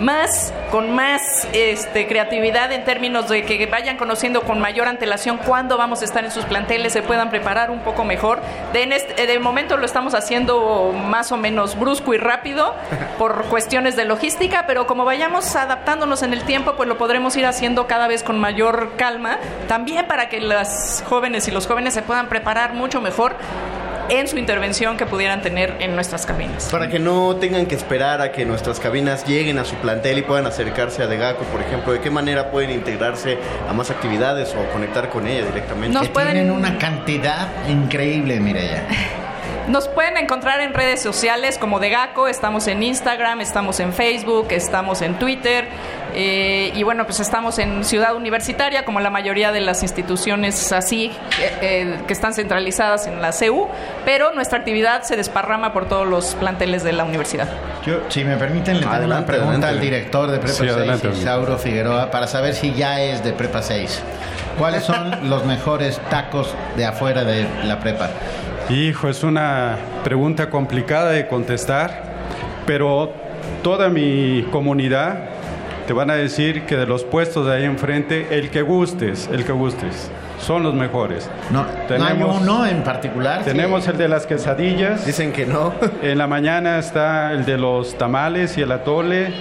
más, 0.00 0.52
con 0.70 0.94
más 0.94 1.46
este, 1.52 2.06
creatividad 2.06 2.72
en 2.72 2.84
términos 2.84 3.28
de 3.28 3.44
que 3.44 3.66
vayan 3.66 3.96
conociendo 3.96 4.42
con 4.42 4.60
mayor 4.60 4.88
antelación 4.88 5.38
cuándo 5.38 5.76
vamos 5.76 6.02
a 6.02 6.04
estar 6.04 6.24
en 6.24 6.30
sus 6.30 6.44
planteles, 6.44 6.92
se 6.92 7.02
puedan 7.02 7.30
preparar 7.30 7.70
un 7.70 7.80
poco 7.80 8.04
mejor. 8.04 8.40
De, 8.72 8.82
en 8.82 8.92
este, 8.92 9.26
de 9.26 9.38
momento 9.38 9.76
lo 9.76 9.86
estamos 9.86 10.14
haciendo 10.14 10.92
más 10.92 11.32
o 11.32 11.36
menos 11.36 11.78
brusco 11.78 12.14
y 12.14 12.18
rápido 12.18 12.74
por 13.18 13.44
cuestiones 13.44 13.96
de 13.96 14.04
logística, 14.04 14.64
pero 14.66 14.86
como 14.86 15.04
vayamos 15.04 15.54
adaptándonos 15.56 16.22
en 16.22 16.32
el 16.32 16.42
tiempo, 16.44 16.74
pues 16.76 16.88
lo 16.88 16.98
podremos 16.98 17.36
ir 17.36 17.46
haciendo 17.46 17.86
cada 17.86 18.08
vez 18.08 18.22
con 18.22 18.38
mayor 18.38 18.92
calma, 18.96 19.38
también 19.68 20.06
para 20.06 20.28
que 20.28 20.40
las 20.40 21.04
jóvenes 21.06 21.46
y 21.48 21.50
los 21.50 21.66
jóvenes 21.66 21.94
se 21.94 22.02
puedan 22.02 22.28
preparar 22.28 22.72
mucho 22.72 23.00
mejor 23.00 23.36
en 24.10 24.28
su 24.28 24.36
intervención 24.36 24.96
que 24.96 25.06
pudieran 25.06 25.40
tener 25.40 25.76
en 25.80 25.94
nuestras 25.94 26.26
cabinas. 26.26 26.68
Para 26.70 26.88
que 26.88 26.98
no 26.98 27.36
tengan 27.36 27.66
que 27.66 27.74
esperar 27.74 28.20
a 28.20 28.32
que 28.32 28.44
nuestras 28.44 28.80
cabinas 28.80 29.24
lleguen 29.26 29.58
a 29.58 29.64
su 29.64 29.76
plantel 29.76 30.18
y 30.18 30.22
puedan 30.22 30.46
acercarse 30.46 31.02
a 31.02 31.06
Degaco, 31.06 31.44
por 31.44 31.60
ejemplo, 31.60 31.92
¿de 31.92 32.00
qué 32.00 32.10
manera 32.10 32.50
pueden 32.50 32.70
integrarse 32.70 33.38
a 33.68 33.72
más 33.72 33.90
actividades 33.90 34.54
o 34.54 34.72
conectar 34.72 35.08
con 35.08 35.26
ella 35.26 35.46
directamente? 35.46 35.96
Nos 35.96 36.08
pueden... 36.08 36.32
Tienen 36.32 36.50
una 36.50 36.78
cantidad 36.78 37.48
increíble, 37.68 38.40
Mireya. 38.40 38.86
Nos 39.68 39.88
pueden 39.88 40.16
encontrar 40.16 40.60
en 40.60 40.74
redes 40.74 41.00
sociales 41.00 41.58
como 41.58 41.78
Degaco, 41.78 42.28
estamos 42.28 42.66
en 42.66 42.82
Instagram, 42.82 43.40
estamos 43.40 43.78
en 43.80 43.92
Facebook, 43.92 44.48
estamos 44.50 45.02
en 45.02 45.18
Twitter 45.18 45.68
eh, 46.14 46.72
y 46.74 46.82
bueno, 46.82 47.04
pues 47.04 47.20
estamos 47.20 47.58
en 47.58 47.84
Ciudad 47.84 48.16
Universitaria 48.16 48.84
como 48.84 49.00
la 49.00 49.10
mayoría 49.10 49.52
de 49.52 49.60
las 49.60 49.82
instituciones 49.82 50.72
así 50.72 51.12
eh, 51.40 51.52
eh, 51.60 51.98
que 52.06 52.12
están 52.12 52.34
centralizadas 52.34 53.06
en 53.06 53.22
la 53.22 53.32
CEU, 53.32 53.68
pero 54.04 54.32
nuestra 54.32 54.58
actividad 54.58 55.02
se 55.02 55.16
desparrama 55.16 55.72
por 55.72 55.88
todos 55.88 56.06
los 56.06 56.34
planteles 56.34 56.82
de 56.82 56.92
la 56.92 57.04
universidad. 57.04 57.48
Yo, 57.86 58.00
si 58.08 58.24
me 58.24 58.36
permiten, 58.36 58.80
le 58.80 58.86
tengo 58.86 59.04
una 59.04 59.24
pregunta 59.24 59.68
al 59.68 59.80
director 59.80 60.30
de 60.30 60.38
Prepa 60.38 60.98
6, 61.00 61.22
Sauro 61.22 61.58
Figueroa, 61.58 62.10
para 62.10 62.26
saber 62.26 62.54
si 62.54 62.74
ya 62.74 63.00
es 63.00 63.22
de 63.22 63.32
Prepa 63.32 63.62
6. 63.62 64.02
¿Cuáles 64.58 64.84
son 64.84 65.30
los 65.30 65.44
mejores 65.46 65.98
tacos 66.10 66.54
de 66.76 66.84
afuera 66.84 67.24
de 67.24 67.46
la 67.64 67.78
prepa? 67.78 68.10
Hijo, 68.72 69.08
es 69.08 69.24
una 69.24 69.78
pregunta 70.04 70.48
complicada 70.48 71.10
de 71.10 71.26
contestar, 71.26 72.04
pero 72.66 73.12
toda 73.64 73.88
mi 73.88 74.46
comunidad 74.52 75.24
te 75.88 75.92
van 75.92 76.08
a 76.08 76.14
decir 76.14 76.66
que 76.66 76.76
de 76.76 76.86
los 76.86 77.02
puestos 77.02 77.46
de 77.46 77.52
ahí 77.52 77.64
enfrente, 77.64 78.28
el 78.30 78.48
que 78.50 78.62
gustes, 78.62 79.28
el 79.32 79.44
que 79.44 79.50
gustes, 79.50 80.08
son 80.38 80.62
los 80.62 80.72
mejores. 80.74 81.28
No, 81.50 81.66
tenemos, 81.88 82.40
uno 82.40 82.64
en 82.64 82.84
particular. 82.84 83.42
Tenemos 83.42 83.88
el 83.88 83.98
de 83.98 84.06
las 84.06 84.24
quesadillas. 84.24 85.04
Dicen 85.04 85.32
que 85.32 85.46
no. 85.46 85.72
en 86.02 86.16
la 86.16 86.28
mañana 86.28 86.78
está 86.78 87.32
el 87.32 87.44
de 87.44 87.58
los 87.58 87.98
tamales 87.98 88.56
y 88.56 88.62
el 88.62 88.70
atole, 88.70 89.34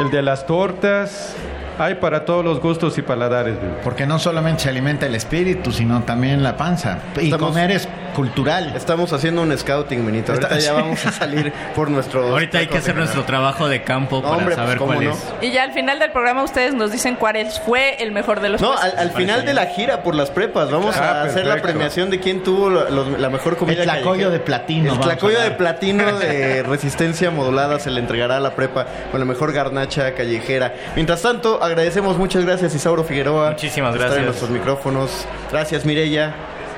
el 0.00 0.10
de 0.10 0.22
las 0.22 0.46
tortas, 0.46 1.36
hay 1.78 1.94
para 1.96 2.24
todos 2.24 2.44
los 2.44 2.60
gustos 2.60 2.96
y 2.98 3.02
paladares. 3.02 3.56
Porque 3.82 4.06
no 4.06 4.18
solamente 4.18 4.64
se 4.64 4.68
alimenta 4.68 5.06
el 5.06 5.14
espíritu, 5.14 5.72
sino 5.72 6.02
también 6.02 6.42
la 6.42 6.56
panza. 6.56 6.98
Y 7.20 7.30
comer 7.30 7.70
es 7.70 7.88
cultural. 8.14 8.72
Estamos 8.76 9.12
haciendo 9.12 9.42
un 9.42 9.56
scouting, 9.56 10.06
Benito. 10.06 10.32
Ahorita 10.32 10.58
ya 10.58 10.72
vamos 10.74 11.04
a 11.04 11.12
salir 11.12 11.52
por 11.74 11.90
nuestro. 11.90 12.28
Ahorita 12.28 12.58
hay 12.58 12.68
que 12.68 12.78
hacer 12.78 12.94
nuestro 12.96 13.24
trabajo 13.24 13.68
de 13.68 13.82
campo 13.82 14.22
para 14.22 14.54
saber 14.54 14.78
pues, 14.78 14.90
cuál 14.90 15.06
es. 15.08 15.32
Y 15.42 15.50
ya 15.50 15.64
al 15.64 15.72
final 15.72 15.98
del 15.98 16.12
programa 16.12 16.42
ustedes 16.42 16.74
nos 16.74 16.92
dicen 16.92 17.16
cuál 17.16 17.34
fue 17.64 18.02
el 18.02 18.12
mejor 18.12 18.40
de 18.40 18.48
los 18.48 18.60
No, 18.60 18.74
al, 18.78 19.10
final 19.10 19.44
de 19.44 19.54
la 19.54 19.66
gira 19.66 20.02
por 20.02 20.14
las 20.14 20.30
prepas 20.30 20.70
vamos 20.70 20.96
a 20.96 21.22
ah, 21.22 21.24
hacer 21.24 21.46
la 21.46 21.60
premiación 21.60 22.10
de 22.10 22.20
quién 22.20 22.44
tuvo 22.44 22.70
la 22.70 23.30
mejor 23.30 23.56
comida. 23.56 23.82
El 23.82 23.90
tlacoyo 23.90 24.30
de 24.30 24.38
platino. 24.38 24.92
El 24.92 25.00
tlacoyo 25.00 25.40
de 25.40 25.50
platino 25.50 26.18
de 26.18 26.62
resistencia 26.66 27.30
modulada 27.30 27.80
se 27.80 27.90
le 27.90 28.00
entregará 28.00 28.36
a 28.36 28.40
la 28.40 28.54
prepa 28.54 28.86
con 29.10 29.18
la 29.18 29.26
mejor 29.26 29.52
garnacha 29.52 30.14
callejera. 30.14 30.74
Mientras 30.94 31.22
tanto, 31.22 31.62
agradecemos 31.64 32.16
muchas 32.18 32.44
gracias 32.44 32.74
Isauro 32.74 33.04
Figueroa. 33.04 33.50
Muchísimas 33.50 33.94
gracias. 33.94 34.18
en 34.18 34.24
nuestros 34.26 34.50
micrófonos. 34.50 35.26
Gracias 35.50 35.84
Mirella. 35.84 36.34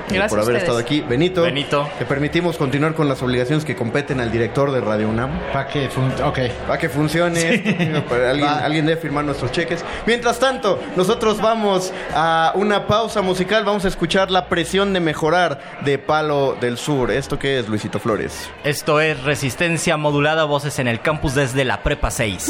Gracias 0.09 0.29
por 0.29 0.39
haber 0.39 0.55
estado 0.55 0.77
aquí. 0.77 1.01
Benito, 1.01 1.41
Benito. 1.41 1.89
te 1.99 2.05
permitimos 2.05 2.57
continuar 2.57 2.93
con 2.93 3.09
las 3.09 3.21
obligaciones 3.21 3.65
que 3.65 3.75
competen 3.75 4.21
al 4.21 4.31
director 4.31 4.71
de 4.71 4.79
Radio 4.79 5.09
UNAM. 5.09 5.37
Para 5.51 5.67
que, 5.67 5.89
okay. 6.23 6.51
que 6.79 6.89
funcione. 6.89 8.05
alguien, 8.29 8.47
alguien 8.47 8.85
debe 8.85 9.01
firmar 9.01 9.25
nuestros 9.25 9.51
cheques. 9.51 9.83
Mientras 10.05 10.39
tanto, 10.39 10.79
nosotros 10.95 11.41
vamos 11.41 11.91
a 12.13 12.53
una 12.55 12.87
pausa 12.87 13.21
musical. 13.21 13.65
Vamos 13.65 13.83
a 13.85 13.89
escuchar 13.89 14.31
La 14.31 14.47
presión 14.47 14.93
de 14.93 15.01
mejorar 15.01 15.59
de 15.83 15.97
Palo 15.97 16.55
del 16.59 16.77
Sur. 16.77 17.11
¿Esto 17.11 17.37
qué 17.37 17.59
es, 17.59 17.67
Luisito 17.67 17.99
Flores? 17.99 18.49
Esto 18.63 19.01
es 19.01 19.21
Resistencia 19.23 19.97
Modulada 19.97 20.45
Voces 20.45 20.79
en 20.79 20.87
el 20.87 21.01
Campus 21.01 21.35
desde 21.35 21.65
la 21.65 21.83
Prepa 21.83 22.11
6. 22.11 22.49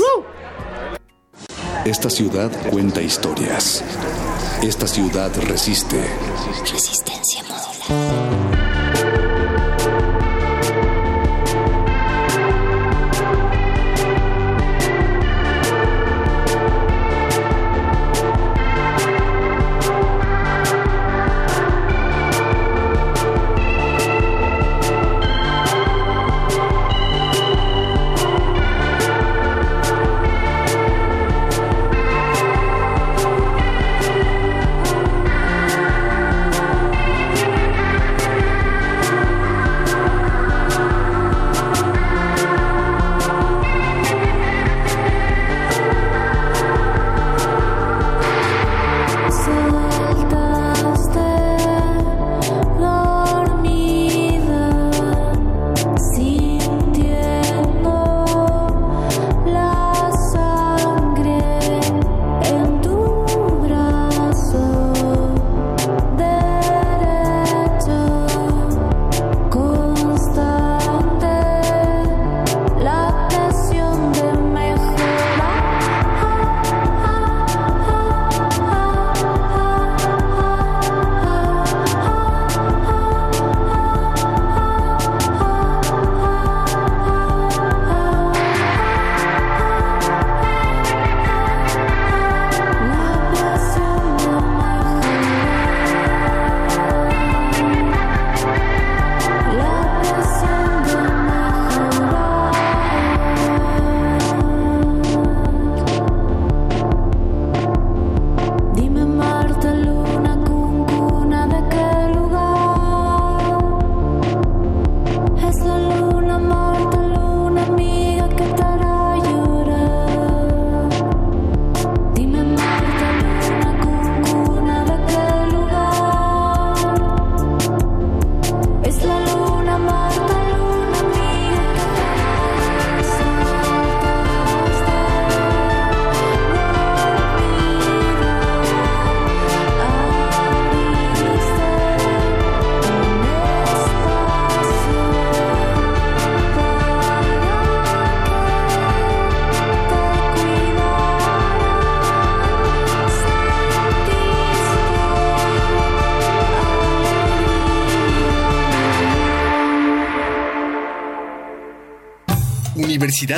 Esta 1.88 2.10
ciudad 2.10 2.52
cuenta 2.70 3.02
historias. 3.02 3.82
Esta 4.62 4.86
ciudad 4.88 5.32
resiste. 5.48 5.96
Resistencia 6.70 7.44
modular. 7.44 8.57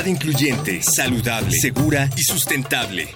Incluyente, 0.06 0.82
saludable, 0.82 1.52
segura 1.52 2.08
y 2.16 2.22
sustentable. 2.22 3.08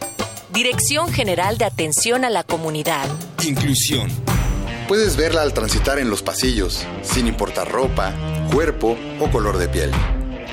Dirección 0.51 1.13
General 1.13 1.59
de 1.59 1.67
Atención 1.67 2.25
a 2.25 2.31
la 2.31 2.43
Comunidad. 2.43 3.07
Inclusión. 3.47 4.11
Puedes 4.89 5.17
verla 5.17 5.43
al 5.43 5.53
transitar 5.53 5.99
en 5.99 6.09
los 6.09 6.23
pasillos, 6.23 6.87
sin 7.03 7.27
importar 7.27 7.71
ropa, 7.71 8.15
cuerpo 8.53 8.97
o 9.21 9.31
color 9.31 9.59
de 9.59 9.69
piel. 9.69 9.91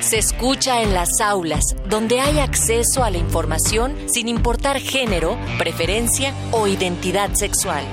Se 0.00 0.18
escucha 0.18 0.82
en 0.82 0.92
las 0.92 1.20
aulas, 1.20 1.64
donde 1.88 2.20
hay 2.20 2.40
acceso 2.40 3.04
a 3.04 3.10
la 3.10 3.18
información 3.18 3.96
sin 4.12 4.28
importar 4.28 4.80
género, 4.80 5.38
preferencia 5.58 6.34
o 6.50 6.66
identidad 6.66 7.34
sexual. 7.34 7.84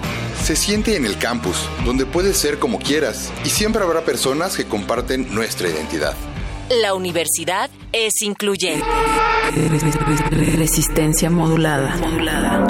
Se 0.43 0.55
siente 0.55 0.95
en 0.95 1.05
el 1.05 1.17
campus, 1.19 1.57
donde 1.85 2.05
puedes 2.05 2.37
ser 2.37 2.59
como 2.59 2.79
quieras 2.79 3.31
y 3.45 3.49
siempre 3.49 3.83
habrá 3.83 4.03
personas 4.03 4.57
que 4.57 4.65
comparten 4.65 5.33
nuestra 5.33 5.69
identidad. 5.69 6.15
La 6.69 6.93
universidad 6.93 7.71
es 7.91 8.21
incluyente. 8.21 8.85
Resistencia 10.55 11.31
modulada. 11.31 11.97
modulada. 11.97 12.67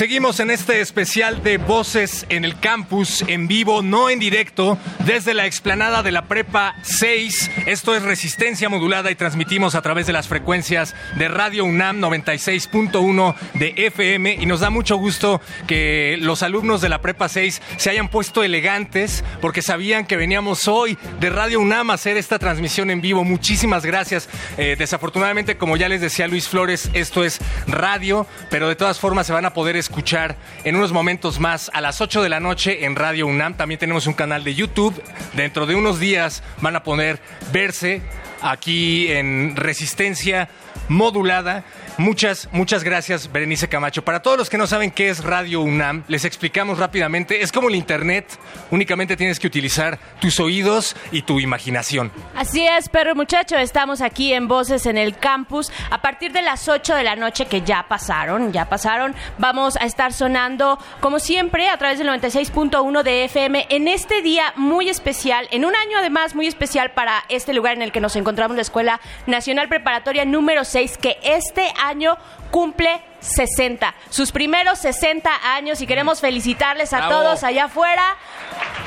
Seguimos 0.00 0.40
en 0.40 0.50
este 0.50 0.80
especial 0.80 1.42
de 1.42 1.58
Voces 1.58 2.24
en 2.30 2.46
el 2.46 2.58
Campus, 2.58 3.22
en 3.26 3.46
vivo, 3.46 3.82
no 3.82 4.08
en 4.08 4.18
directo, 4.18 4.78
desde 5.04 5.34
la 5.34 5.44
explanada 5.44 6.02
de 6.02 6.10
la 6.10 6.24
Prepa 6.24 6.74
6. 6.80 7.50
Esto 7.66 7.94
es 7.94 8.02
Resistencia 8.02 8.70
Modulada 8.70 9.10
y 9.10 9.14
transmitimos 9.14 9.74
a 9.74 9.82
través 9.82 10.06
de 10.06 10.14
las 10.14 10.26
frecuencias 10.26 10.94
de 11.18 11.28
Radio 11.28 11.66
UNAM 11.66 12.00
96.1 12.00 13.34
de 13.52 13.74
FM. 13.76 14.38
Y 14.40 14.46
nos 14.46 14.60
da 14.60 14.70
mucho 14.70 14.96
gusto 14.96 15.42
que 15.66 16.16
los 16.18 16.42
alumnos 16.42 16.80
de 16.80 16.88
la 16.88 17.02
Prepa 17.02 17.28
6 17.28 17.60
se 17.76 17.90
hayan 17.90 18.08
puesto 18.08 18.42
elegantes 18.42 19.22
porque 19.42 19.60
sabían 19.60 20.06
que 20.06 20.16
veníamos 20.16 20.66
hoy 20.66 20.96
de 21.20 21.28
Radio 21.28 21.60
UNAM 21.60 21.90
a 21.90 21.94
hacer 21.94 22.16
esta 22.16 22.38
transmisión 22.38 22.88
en 22.88 23.02
vivo. 23.02 23.22
Muchísimas 23.22 23.84
gracias. 23.84 24.30
Eh, 24.56 24.76
desafortunadamente, 24.78 25.58
como 25.58 25.76
ya 25.76 25.90
les 25.90 26.00
decía 26.00 26.26
Luis 26.26 26.48
Flores, 26.48 26.88
esto 26.94 27.22
es 27.22 27.38
radio, 27.66 28.26
pero 28.48 28.66
de 28.66 28.76
todas 28.76 28.98
formas 28.98 29.26
se 29.26 29.34
van 29.34 29.44
a 29.44 29.52
poder 29.52 29.76
escuchar 29.76 29.89
escuchar 29.90 30.36
en 30.62 30.76
unos 30.76 30.92
momentos 30.92 31.40
más 31.40 31.68
a 31.74 31.80
las 31.80 32.00
8 32.00 32.22
de 32.22 32.28
la 32.28 32.38
noche 32.38 32.84
en 32.84 32.94
Radio 32.94 33.26
UNAM. 33.26 33.54
También 33.54 33.80
tenemos 33.80 34.06
un 34.06 34.14
canal 34.14 34.44
de 34.44 34.54
YouTube. 34.54 35.02
Dentro 35.34 35.66
de 35.66 35.74
unos 35.74 35.98
días 35.98 36.44
van 36.60 36.76
a 36.76 36.84
poder 36.84 37.18
verse 37.52 38.00
aquí 38.42 39.10
en 39.10 39.56
Resistencia 39.56 40.48
Modulada. 40.88 41.64
Muchas, 41.98 42.48
muchas 42.52 42.82
gracias, 42.82 43.30
Berenice 43.30 43.68
Camacho. 43.68 44.02
Para 44.02 44.22
todos 44.22 44.38
los 44.38 44.48
que 44.48 44.56
no 44.56 44.66
saben 44.66 44.90
qué 44.90 45.10
es 45.10 45.22
Radio 45.22 45.60
UNAM, 45.60 46.04
les 46.08 46.24
explicamos 46.24 46.78
rápidamente. 46.78 47.42
Es 47.42 47.52
como 47.52 47.68
el 47.68 47.74
Internet, 47.74 48.38
únicamente 48.70 49.16
tienes 49.16 49.38
que 49.38 49.46
utilizar 49.46 49.98
tus 50.18 50.40
oídos 50.40 50.96
y 51.12 51.22
tu 51.22 51.40
imaginación. 51.40 52.10
Así 52.34 52.66
es, 52.66 52.88
perro 52.88 53.14
muchacho, 53.14 53.56
estamos 53.56 54.00
aquí 54.00 54.32
en 54.32 54.48
Voces 54.48 54.86
en 54.86 54.96
el 54.96 55.16
Campus. 55.16 55.70
A 55.90 56.00
partir 56.00 56.32
de 56.32 56.42
las 56.42 56.68
8 56.68 56.94
de 56.94 57.04
la 57.04 57.16
noche, 57.16 57.46
que 57.46 57.60
ya 57.60 57.86
pasaron, 57.86 58.52
ya 58.52 58.68
pasaron, 58.68 59.14
vamos 59.38 59.76
a 59.76 59.84
estar 59.84 60.12
sonando, 60.12 60.78
como 61.00 61.18
siempre, 61.18 61.68
a 61.68 61.76
través 61.76 61.98
del 61.98 62.08
96.1 62.08 63.02
de 63.02 63.24
FM, 63.24 63.66
en 63.68 63.88
este 63.88 64.22
día 64.22 64.54
muy 64.56 64.88
especial, 64.88 65.48
en 65.50 65.66
un 65.66 65.76
año 65.76 65.98
además 65.98 66.34
muy 66.34 66.46
especial 66.46 66.92
para 66.92 67.24
este 67.28 67.52
lugar 67.52 67.74
en 67.74 67.82
el 67.82 67.92
que 67.92 68.00
nos 68.00 68.16
encontramos, 68.16 68.29
la 68.36 68.62
Escuela 68.62 69.00
Nacional 69.26 69.68
Preparatoria 69.68 70.24
número 70.24 70.64
6, 70.64 70.98
que 70.98 71.18
este 71.22 71.72
año 71.82 72.16
cumple 72.50 73.02
60, 73.20 73.94
sus 74.08 74.32
primeros 74.32 74.78
60 74.78 75.30
años 75.54 75.80
y 75.80 75.86
queremos 75.86 76.20
felicitarles 76.20 76.92
a 76.92 77.08
todos 77.08 77.44
allá 77.44 77.64
afuera. 77.64 78.16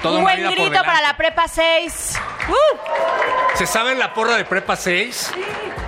Un 0.03 0.21
buen 0.21 0.49
grito 0.51 0.83
para 0.83 1.01
la 1.01 1.15
Prepa 1.15 1.47
6. 1.47 2.19
Uh. 2.49 3.57
¿Se 3.57 3.65
saben 3.65 3.99
la 3.99 4.13
porra 4.13 4.35
de 4.35 4.45
Prepa 4.45 4.75
6? 4.75 5.31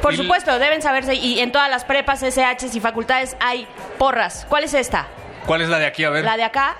Por 0.01 0.15
supuesto, 0.15 0.57
deben 0.59 0.81
saberse 0.81 1.15
y 1.15 1.39
en 1.39 1.51
todas 1.51 1.69
las 1.69 1.83
prepas, 1.83 2.21
SHs 2.21 2.75
y 2.75 2.79
facultades 2.79 3.35
hay 3.39 3.67
porras. 3.97 4.45
¿Cuál 4.47 4.63
es 4.63 4.73
esta? 4.73 5.07
¿Cuál 5.45 5.61
es 5.61 5.69
la 5.69 5.79
de 5.79 5.87
aquí? 5.87 6.03
A 6.03 6.09
ver. 6.11 6.23
La 6.23 6.37
de 6.37 6.43
acá. 6.43 6.75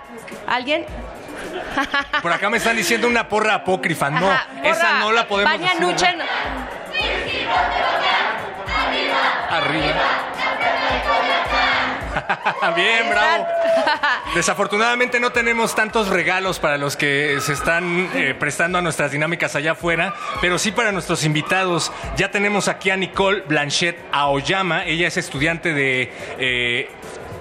¿Alguien? 0.48 0.86
Por 2.22 2.32
acá 2.32 2.50
me 2.50 2.58
están 2.58 2.76
diciendo 2.76 3.08
una 3.08 3.28
porra 3.28 3.56
apócrifa. 3.56 4.10
No, 4.10 4.32
esa 4.64 5.00
no 5.00 5.12
la 5.12 5.28
podemos 5.28 5.60
Nuchen. 5.80 6.22
Arriba. 9.50 10.26
Bien, 12.76 13.10
bravo. 13.10 13.48
Desafortunadamente 14.34 15.20
no 15.20 15.32
tenemos 15.32 15.76
tantos 15.76 16.08
regalos 16.08 16.60
para 16.60 16.78
los 16.78 16.96
que 16.96 17.38
se 17.42 17.54
están 17.54 18.10
eh, 18.14 18.36
prestando 18.38 18.78
a 18.78 18.82
nuestras 18.82 19.12
dinámicas 19.12 19.56
allá 19.56 19.74
afuera, 19.74 20.14
pero 20.42 20.58
sí 20.58 20.72
para 20.72 20.92
nuestros 20.92 21.24
invitados. 21.24 21.92
Ya 22.18 22.32
tenemos 22.32 22.68
aquí 22.68 22.90
a 22.90 22.98
Nicole 22.98 23.44
Blanchet 23.48 23.98
Aoyama. 24.12 24.86
Ella 24.86 25.08
es 25.08 25.18
estudiante 25.18 25.74
de 25.74 26.12
eh, 26.40 26.90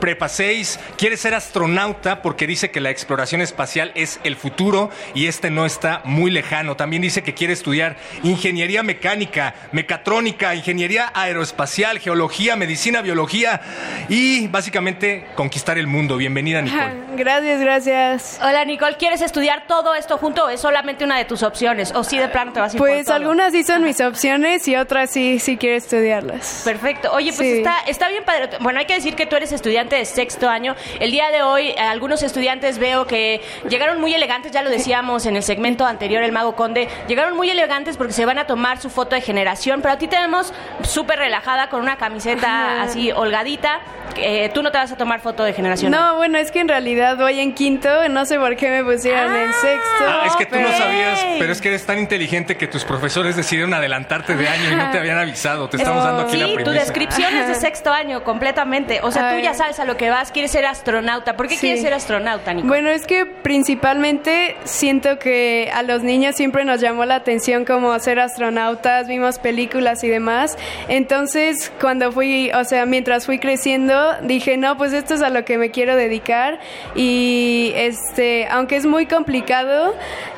Prepa 0.01 0.29
6, 0.29 0.81
quiere 0.97 1.17
ser 1.17 1.35
astronauta 1.35 2.23
porque 2.23 2.47
dice 2.47 2.71
que 2.71 2.81
la 2.81 2.91
exploración 2.91 3.41
espacial 3.41 3.93
es 3.95 4.21
el 4.25 4.37
futuro 4.37 4.91
y 5.15 5.27
este 5.27 5.51
no 5.51 5.67
está 5.67 6.03
muy 6.05 6.31
lejano. 6.31 6.77
También 6.77 7.03
dice 7.03 7.23
que 7.23 7.35
quiere 7.35 7.53
estudiar 7.53 7.97
ingeniería 8.23 8.83
mecánica, 8.83 9.55
mecatrónica, 9.73 10.55
ingeniería 10.55 11.11
aeroespacial, 11.15 11.99
geología, 11.99 12.57
medicina, 12.57 13.03
biología 13.03 13.61
y 14.09 14.49
básicamente 14.49 15.27
conquistar 15.35 15.79
el 15.79 15.87
mundo. 15.87 16.17
Bienvenida, 16.17 16.63
Nicole. 16.63 16.95
Gracias, 17.17 17.61
gracias. 17.61 18.41
Hola, 18.43 18.65
Nicole, 18.65 18.97
¿quieres 18.97 19.23
estudiar 19.23 19.67
todo 19.67 19.95
esto 19.95 20.19
junto 20.19 20.47
o 20.47 20.49
es 20.49 20.61
solamente 20.61 21.05
una 21.05 21.17
de 21.19 21.25
tus 21.25 21.43
opciones? 21.43 21.93
¿O 21.95 22.05
sí 22.05 22.19
de 22.19 22.29
plano 22.29 22.53
te 22.53 22.61
vas 22.61 22.73
a 22.75 22.77
ir 22.77 22.79
Pues 22.79 23.09
algunas 23.09 23.53
sí 23.53 23.65
son 23.65 23.85
mis 23.85 24.01
opciones 24.01 24.67
y 24.69 24.77
otras 24.77 25.11
sí, 25.11 25.39
sí 25.39 25.57
quiero 25.57 25.77
estudiarlas. 25.77 26.63
Perfecto. 26.65 27.13
Oye, 27.13 27.33
pues 27.33 27.49
está, 27.49 27.81
está 27.87 28.09
bien 28.09 28.25
padre. 28.25 28.51
Bueno, 28.61 28.79
hay 28.81 28.87
que 28.87 28.95
decir 28.95 29.15
que 29.15 29.27
tú 29.27 29.37
eres 29.37 29.53
estudiante 29.53 29.94
de 29.95 30.05
sexto 30.05 30.49
año. 30.49 30.75
El 31.01 31.11
día 31.11 31.31
de 31.31 31.43
hoy, 31.43 31.69
eh, 31.69 31.79
algunos 31.79 32.23
estudiantes 32.23 32.79
veo 32.79 33.07
que 33.07 33.41
llegaron 33.69 34.01
muy 34.01 34.15
elegantes, 34.15 34.53
ya 34.53 34.63
lo 34.63 34.71
decíamos 34.71 35.27
en 35.27 35.37
el 35.37 35.43
segmento 35.43 35.87
anterior, 35.87 36.23
el 36.23 36.33
Mago 36.33 36.55
Conde, 36.57 36.89
llegaron 37.09 37.37
muy 37.37 37.51
elegantes 37.51 37.97
porque 37.97 38.13
se 38.13 38.27
van 38.27 38.39
a 38.39 38.47
tomar 38.47 38.81
su 38.81 38.91
foto 38.91 39.15
de 39.15 39.21
generación, 39.21 39.81
pero 39.83 39.95
a 39.95 39.99
ti 39.99 40.09
te 40.09 40.17
vemos 40.17 40.53
súper 40.83 41.19
relajada 41.19 41.69
con 41.69 41.81
una 41.81 41.97
camiseta 41.97 42.83
así 42.83 43.13
holgadita. 43.13 43.81
Eh, 44.17 44.51
tú 44.55 44.63
no 44.63 44.71
te 44.71 44.79
vas 44.79 44.93
a 44.93 44.97
tomar 44.97 45.21
foto 45.21 45.43
de 45.43 45.53
generación. 45.53 45.91
No, 45.91 46.17
bueno, 46.17 46.39
es 46.39 46.53
que 46.53 46.61
en 46.61 46.69
realidad 46.69 47.17
voy 47.17 47.41
en 47.41 47.53
quinto, 47.53 48.09
no 48.09 48.25
sé 48.25 48.39
por 48.39 48.55
qué 48.55 48.71
me 48.71 48.85
pusieron 48.85 49.35
en 49.35 49.53
sexto. 49.53 50.05
Ah, 50.07 50.25
es 50.27 50.37
que 50.37 50.47
tú 50.47 50.57
no 50.57 50.69
sabías, 50.69 51.25
pero 51.39 51.53
es 51.53 51.61
que 51.61 51.69
eres 51.69 51.85
tan 51.85 51.99
inteligente 51.99 52.57
que 52.57 52.69
tus 52.69 52.85
profesores 52.85 53.35
decidieron 53.35 53.75
adelantarte 53.75 54.37
de 54.37 54.49
año 54.49 54.71
y 54.71 54.77
no 54.77 54.91
te 54.91 54.99
habían 54.99 55.19
avisado. 55.19 55.69
Te 55.69 55.79
estamos 55.79 56.05
dando 56.05 56.23
aquí 56.23 56.37
la 56.37 56.47
primera. 56.47 56.65
tu 56.65 56.71
descripción 56.71 57.35
es 57.35 57.49
de 57.49 57.55
sexto 57.55 57.93
año 57.93 58.23
completamente. 58.23 59.01
O 59.03 59.11
sea, 59.11 59.35
tú 59.35 59.41
ya 59.41 59.55
sabes 59.55 59.74
a 59.79 59.85
lo 59.85 59.97
que 59.97 60.11
vas, 60.11 60.31
quieres 60.33 60.51
ser 60.51 60.67
astronauta. 60.67 61.37
¿Por 61.37 61.49
qué 61.49 61.57
quieres 61.57 61.83
ser 61.83 61.95
astronauta, 61.95 62.53
Nico? 62.53 62.69
Bueno, 62.69 62.91
es 62.91 63.07
que 63.07 63.27
principalmente 63.27 64.57
siento 64.65 65.19
que 65.19 65.71
a 65.75 65.83
los 65.83 66.03
niños 66.03 66.37
siempre 66.37 66.65
nos 66.65 66.81
llamó 66.81 67.05
la 67.05 67.17
atención 67.17 67.65
como 67.65 67.99
ser 67.99 68.21
astronautas, 68.21 69.09
vimos 69.09 69.39
películas 69.39 70.05
y 70.05 70.09
demás. 70.09 70.57
Entonces, 70.89 71.73
cuando 71.81 72.13
fui, 72.13 72.51
o 72.53 72.65
sea, 72.65 72.87
mientras 72.87 73.27
fui 73.27 73.39
creciendo, 73.39 74.15
dije, 74.23 74.57
no, 74.57 74.77
pues 74.77 74.93
esto 74.93 75.15
es 75.15 75.23
a 75.23 75.31
lo 75.31 75.45
que 75.45 75.59
me 75.59 75.71
quiero 75.71 75.97
dedicar. 75.97 76.59
Y 76.95 77.73
este, 77.77 78.47
aunque 78.49 78.77
es 78.77 78.87
muy 78.87 79.07
complicado, 79.07 79.95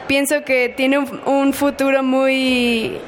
pienso 0.07 0.45
que 0.45 0.69
tiene 0.69 0.99
un 0.99 1.53
futuro 1.53 2.03
muy 2.03 2.99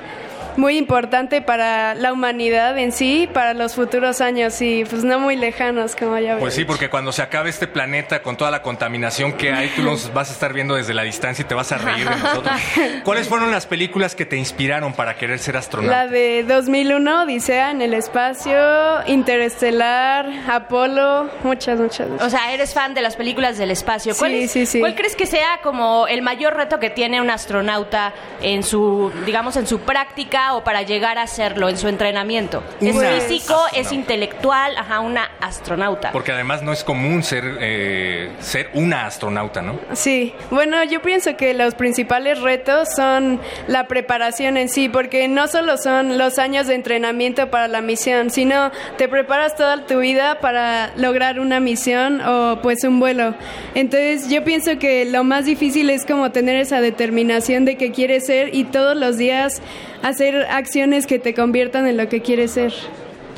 muy 0.57 0.77
importante 0.77 1.43
para 1.43 1.95
la 1.95 2.13
humanidad 2.13 2.79
en 2.79 2.93
sí, 2.93 3.29
para 3.33 3.55
los 3.55 3.75
futuros 3.75 4.21
años 4.21 4.61
y 4.61 4.85
pues 4.85 5.05
no 5.05 5.19
muy 5.19 5.37
lejanos 5.37 5.95
como 5.95 6.19
ya 6.19 6.35
ves. 6.35 6.43
Pues 6.43 6.55
sí, 6.55 6.65
porque 6.65 6.91
cuando 6.91 7.13
se 7.13 7.23
acabe 7.23 7.51
este 7.51 7.67
planeta 7.67 8.23
con 8.23 8.37
toda 8.37 8.51
la 8.51 8.63
contaminación 8.63 9.33
que 9.33 9.53
hay, 9.53 9.69
tú 9.71 9.83
los 9.83 10.13
vas 10.13 10.31
a 10.31 10.33
estar 10.33 10.53
viendo 10.53 10.75
desde 10.75 10.95
la 10.95 11.03
distancia 11.03 11.43
y 11.45 11.49
te 11.49 11.55
vas 11.55 11.73
a 11.73 11.79
reír 11.79 12.09
de 12.09 12.17
nosotros. 12.17 12.55
¿Cuáles 13.05 13.29
fueron 13.29 13.51
las 13.51 13.67
películas 13.67 14.15
que 14.15 14.27
te 14.27 14.37
inspiraron 14.37 14.93
para 14.93 15.17
querer 15.17 15.39
ser 15.39 15.57
astronauta? 15.57 16.05
La 16.05 16.11
de 16.11 16.45
2001, 16.45 17.23
Odisea 17.23 17.71
en 17.71 17.83
el 17.83 17.95
espacio, 17.95 18.59
Interestelar, 19.07 20.27
Apolo, 20.49 21.31
muchas, 21.43 21.79
muchas. 21.79 22.09
O 22.21 22.31
sea, 22.31 22.53
eres 22.53 22.75
fan 22.75 22.95
de 22.95 23.03
las 23.03 23.17
películas 23.17 23.59
del 23.59 23.71
espacio. 23.71 24.15
¿Cuál 24.17 24.33
sí, 24.33 24.49
sí, 24.49 24.67
sí. 24.67 24.81
¿Cuál 24.81 24.95
crees 24.95 25.17
que 25.17 25.27
sea 25.27 25.61
como 25.63 26.07
el 26.09 26.23
mayor 26.23 26.57
reto 26.57 26.79
que 26.79 26.91
tiene 26.91 27.21
un 27.21 27.31
astronauta 27.31 28.13
en 28.43 28.63
su, 28.63 29.13
digamos, 29.27 29.57
en 29.57 29.67
su 29.67 29.81
práctica 29.81 30.48
o 30.55 30.65
para 30.65 30.83
llegar 30.83 31.19
a 31.19 31.27
serlo 31.27 31.69
en 31.69 31.77
su 31.77 31.89
entrenamiento? 31.89 32.63
¿Es 32.81 32.97
físico, 33.27 33.61
es 33.75 33.93
intelectual? 33.93 34.77
Ajá, 34.77 35.01
una 35.01 35.31
astronauta. 35.41 36.13
Porque 36.13 36.33
además 36.33 36.63
no 36.63 36.73
es 36.73 36.85
común 36.85 37.23
ser, 37.23 37.59
eh, 37.61 38.31
ser 38.41 38.71
una 38.75 39.07
astronauta, 39.07 39.63
¿no? 39.63 39.79
Sí, 39.93 40.35
bueno, 40.51 40.83
yo 40.85 41.03
pienso 41.03 41.37
que 41.37 41.55
los 41.55 41.75
principales 41.75 42.41
retos 42.41 42.89
son 42.95 43.41
la 43.67 43.89
preparación 43.89 44.57
en 44.57 44.69
sí, 44.69 44.89
porque 44.89 45.29
no 45.29 45.49
solo 45.49 45.77
son 45.77 46.19
los 46.19 46.39
años 46.39 46.67
de 46.67 46.75
entrenamiento 46.75 47.51
para 47.51 47.69
la 47.69 47.81
misión, 47.81 48.31
sino 48.31 48.71
te 48.97 49.09
preparas 49.09 49.57
toda 49.57 49.87
tu 49.87 50.01
vida 50.01 50.41
para 50.41 50.93
lograr 50.97 51.41
una 51.41 51.61
misión 51.61 52.21
o 52.21 52.61
pues 52.63 52.85
un 52.85 53.01
vuelo. 53.01 53.35
Entonces 53.75 54.29
yo 54.29 54.45
pienso 54.45 54.79
que 54.79 55.05
lo 55.05 55.25
más 55.25 55.45
difícil 55.45 55.91
es 55.91 56.05
como 56.05 56.31
tener 56.31 56.57
esa 56.57 56.81
determinación 56.81 57.65
de 57.65 57.77
que 57.77 57.93
quieres 57.93 58.27
ser 58.27 58.55
y 58.55 58.65
todos 58.65 58.97
los 58.97 59.19
días 59.19 59.63
hacer 60.03 60.47
acciones 60.51 61.07
que 61.07 61.19
te 61.19 61.35
conviertan 61.35 61.87
en 61.87 61.97
lo 61.97 62.09
que 62.09 62.23
quieres 62.23 62.53
ser. 62.53 62.73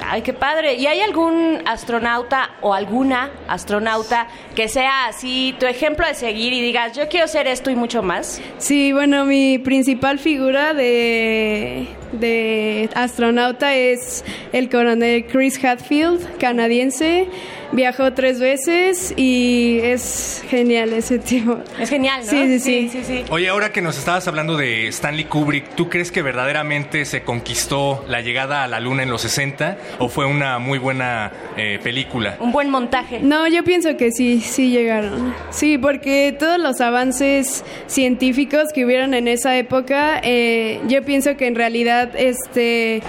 Ay, 0.03 0.23
qué 0.23 0.33
padre. 0.33 0.75
¿Y 0.75 0.87
hay 0.87 1.01
algún 1.01 1.62
astronauta 1.66 2.53
o 2.62 2.73
alguna 2.73 3.31
astronauta 3.49 4.29
que 4.55 4.68
sea 4.68 5.07
así 5.07 5.55
tu 5.59 5.66
ejemplo 5.66 6.07
de 6.07 6.14
seguir 6.14 6.53
y 6.53 6.61
digas, 6.61 6.96
yo 6.96 7.09
quiero 7.09 7.29
ser 7.29 7.46
esto 7.46 7.70
y 7.70 7.77
mucho 7.77 8.03
más? 8.03 8.40
Sí, 8.59 8.92
bueno, 8.92 9.25
mi 9.25 9.59
principal 9.59 10.18
figura 10.18 10.73
de, 10.73 11.87
de 12.12 12.88
astronauta 12.94 13.75
es 13.75 14.25
el 14.53 14.68
coronel 14.68 15.27
Chris 15.27 15.62
Hadfield, 15.62 16.38
canadiense. 16.38 17.29
Viajó 17.73 18.12
tres 18.14 18.40
veces 18.40 19.14
y 19.16 19.79
es 19.81 20.42
genial 20.49 20.92
ese 20.92 21.20
tipo. 21.20 21.59
Es 21.79 21.88
genial, 21.88 22.23
¿no? 22.25 22.31
Sí 22.31 22.59
sí, 22.59 22.88
sí, 22.88 23.03
sí, 23.05 23.25
Oye, 23.31 23.49
ahora 23.49 23.70
que 23.70 23.81
nos 23.81 23.96
estabas 23.96 24.27
hablando 24.27 24.57
de 24.57 24.88
Stanley 24.88 25.27
Kubrick, 25.27 25.77
¿tú 25.77 25.88
crees 25.88 26.11
que 26.11 26.20
verdaderamente 26.23 27.05
se 27.05 27.23
conquistó 27.23 28.05
la 28.09 28.23
llegada 28.23 28.64
a 28.64 28.68
la 28.68 28.81
Luna 28.81 29.05
en 29.05 29.11
los 29.11 29.23
60 29.23 29.79
o 30.01 30.09
fue 30.09 30.27
una 30.27 30.59
muy 30.59 30.79
buena 30.79 31.31
eh, 31.57 31.79
película? 31.81 32.37
Un 32.40 32.51
buen 32.51 32.70
montaje. 32.70 33.20
No, 33.20 33.46
yo 33.46 33.62
pienso 33.62 33.96
que 33.96 34.11
sí, 34.11 34.40
sí 34.40 34.70
llegaron. 34.70 35.33
Sí, 35.51 35.79
porque 35.79 36.35
todos 36.37 36.59
los 36.59 36.81
avances 36.81 37.64
científicos 37.87 38.73
que 38.75 38.85
hubieron 38.85 39.14
en 39.14 39.29
esa 39.29 39.57
época, 39.57 40.20
eh, 40.25 40.81
yo 40.88 41.05
pienso 41.05 41.37
que 41.37 41.46
en 41.46 41.55
realidad, 41.55 41.99
este 42.14 43.02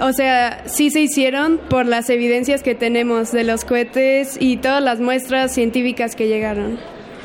o 0.00 0.14
sea, 0.14 0.62
sí 0.66 0.90
se 0.90 1.00
hicieron 1.00 1.58
por 1.58 1.84
las 1.84 2.08
evidencias 2.08 2.62
que 2.62 2.74
tenemos 2.74 3.32
de 3.32 3.44
los 3.44 3.66
cohetes 3.66 4.38
y 4.40 4.56
todas 4.56 4.82
las 4.82 4.98
muestras 4.98 5.52
científicas 5.52 6.16
que 6.16 6.26
llegaron. 6.26 6.78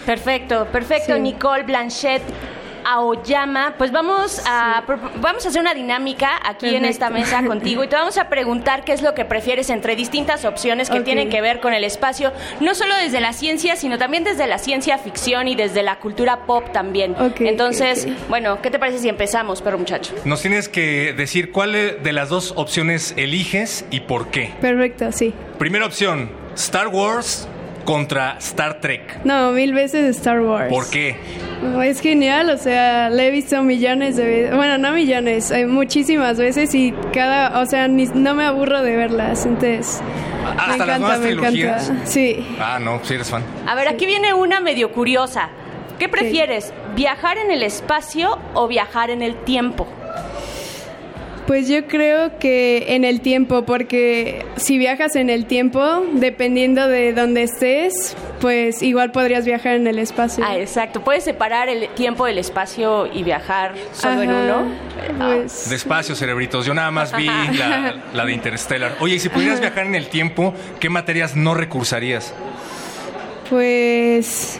Perfecto, 0.05 0.67
perfecto. 0.71 1.17
Nicole 1.17 1.63
Blanchet 1.63 2.21
Aoyama, 2.85 3.75
pues 3.77 3.91
vamos 3.91 4.41
a, 4.45 4.83
vamos 5.17 5.45
a 5.45 5.49
hacer 5.49 5.61
una 5.61 5.73
dinámica 5.73 6.29
aquí 6.43 6.75
en 6.75 6.85
esta 6.85 7.09
mesa 7.09 7.43
contigo 7.45 7.83
y 7.83 7.87
te 7.87 7.95
vamos 7.95 8.17
a 8.17 8.29
preguntar 8.29 8.83
qué 8.83 8.93
es 8.93 9.01
lo 9.01 9.13
que 9.13 9.25
prefieres 9.25 9.69
entre 9.69 9.95
distintas 9.95 10.45
opciones 10.45 10.89
que 10.89 11.01
tienen 11.01 11.29
que 11.29 11.41
ver 11.41 11.59
con 11.59 11.73
el 11.73 11.83
espacio, 11.83 12.31
no 12.59 12.75
solo 12.75 12.95
desde 12.95 13.19
la 13.19 13.33
ciencia, 13.33 13.75
sino 13.75 13.97
también 13.97 14.23
desde 14.23 14.47
la 14.47 14.57
ciencia 14.57 14.97
ficción 14.97 15.47
y 15.47 15.55
desde 15.55 15.83
la 15.83 15.99
cultura 15.99 16.45
pop 16.45 16.71
también. 16.71 17.15
Entonces, 17.39 18.07
bueno, 18.29 18.61
¿qué 18.61 18.69
te 18.69 18.79
parece 18.79 18.99
si 18.99 19.09
empezamos, 19.09 19.61
pero 19.61 19.77
muchacho? 19.77 20.13
Nos 20.25 20.41
tienes 20.41 20.69
que 20.69 21.13
decir 21.13 21.51
cuál 21.51 21.73
de 21.73 22.13
las 22.13 22.29
dos 22.29 22.53
opciones 22.55 23.13
eliges 23.17 23.85
y 23.91 24.01
por 24.01 24.27
qué. 24.27 24.53
Perfecto, 24.61 25.11
sí. 25.11 25.33
Primera 25.57 25.85
opción, 25.85 26.29
Star 26.55 26.87
Wars 26.87 27.47
contra 27.85 28.37
Star 28.39 28.81
Trek? 28.81 29.23
No, 29.23 29.51
mil 29.51 29.73
veces 29.73 30.17
Star 30.17 30.41
Wars. 30.41 30.69
¿Por 30.69 30.89
qué? 30.89 31.15
Es 31.83 32.01
genial, 32.01 32.49
o 32.49 32.57
sea, 32.57 33.09
la 33.09 33.23
he 33.23 33.31
visto 33.31 33.61
millones 33.63 34.17
de 34.17 34.25
veces, 34.25 34.55
bueno, 34.55 34.77
no 34.77 34.91
millones, 34.91 35.51
hay 35.51 35.65
muchísimas 35.65 36.37
veces 36.37 36.75
y 36.75 36.93
cada, 37.13 37.59
o 37.61 37.65
sea, 37.65 37.87
no 37.87 38.33
me 38.33 38.43
aburro 38.43 38.81
de 38.83 38.95
verlas, 38.95 39.45
entonces... 39.45 40.01
¿Hasta 40.45 40.67
me 40.67 40.73
encanta, 40.83 41.07
las 41.07 41.19
me 41.19 41.29
encanta. 41.31 41.79
Sí. 42.05 42.45
Ah, 42.59 42.77
no, 42.79 42.99
sí 43.03 43.15
eres 43.15 43.29
fan. 43.29 43.43
A 43.67 43.73
ver, 43.73 43.87
aquí 43.87 44.05
viene 44.05 44.33
una 44.33 44.59
medio 44.59 44.91
curiosa. 44.91 45.49
¿Qué 45.97 46.09
prefieres, 46.09 46.73
viajar 46.95 47.37
en 47.37 47.51
el 47.51 47.63
espacio 47.63 48.37
o 48.53 48.67
viajar 48.67 49.09
en 49.09 49.21
el 49.21 49.35
tiempo? 49.35 49.87
Pues 51.47 51.67
yo 51.67 51.85
creo 51.85 52.39
que 52.39 52.95
en 52.95 53.05
el 53.05 53.21
tiempo, 53.21 53.65
porque 53.65 54.43
si 54.55 54.79
viajas 54.79 55.15
en 55.15 55.29
el 55.29 55.45
tiempo, 55.45 56.03
dependiendo 56.13 56.87
de 56.87 57.13
dónde 57.13 57.43
estés, 57.43 58.17
pues 58.41 58.81
igual 58.81 59.11
podrías 59.11 59.45
viajar 59.45 59.75
en 59.75 59.85
el 59.85 59.99
espacio. 59.99 60.43
Ah, 60.45 60.57
exacto. 60.57 61.03
Puedes 61.03 61.23
separar 61.23 61.69
el 61.69 61.87
tiempo 61.89 62.25
del 62.25 62.39
espacio 62.39 63.07
y 63.13 63.21
viajar 63.23 63.75
solo 63.93 64.23
en 64.23 64.31
uno. 64.31 64.71
Pues... 65.19 65.69
Despacio, 65.69 66.15
cerebritos. 66.15 66.65
Yo 66.65 66.73
nada 66.73 66.89
más 66.89 67.15
vi 67.15 67.25
la, 67.25 68.01
la 68.11 68.25
de 68.25 68.33
Interstellar. 68.33 68.95
Oye, 68.99 69.15
y 69.15 69.19
si 69.19 69.29
pudieras 69.29 69.59
viajar 69.59 69.85
en 69.85 69.93
el 69.93 70.07
tiempo, 70.07 70.53
¿qué 70.79 70.89
materias 70.89 71.35
no 71.35 71.53
recursarías? 71.53 72.33
Pues 73.49 74.59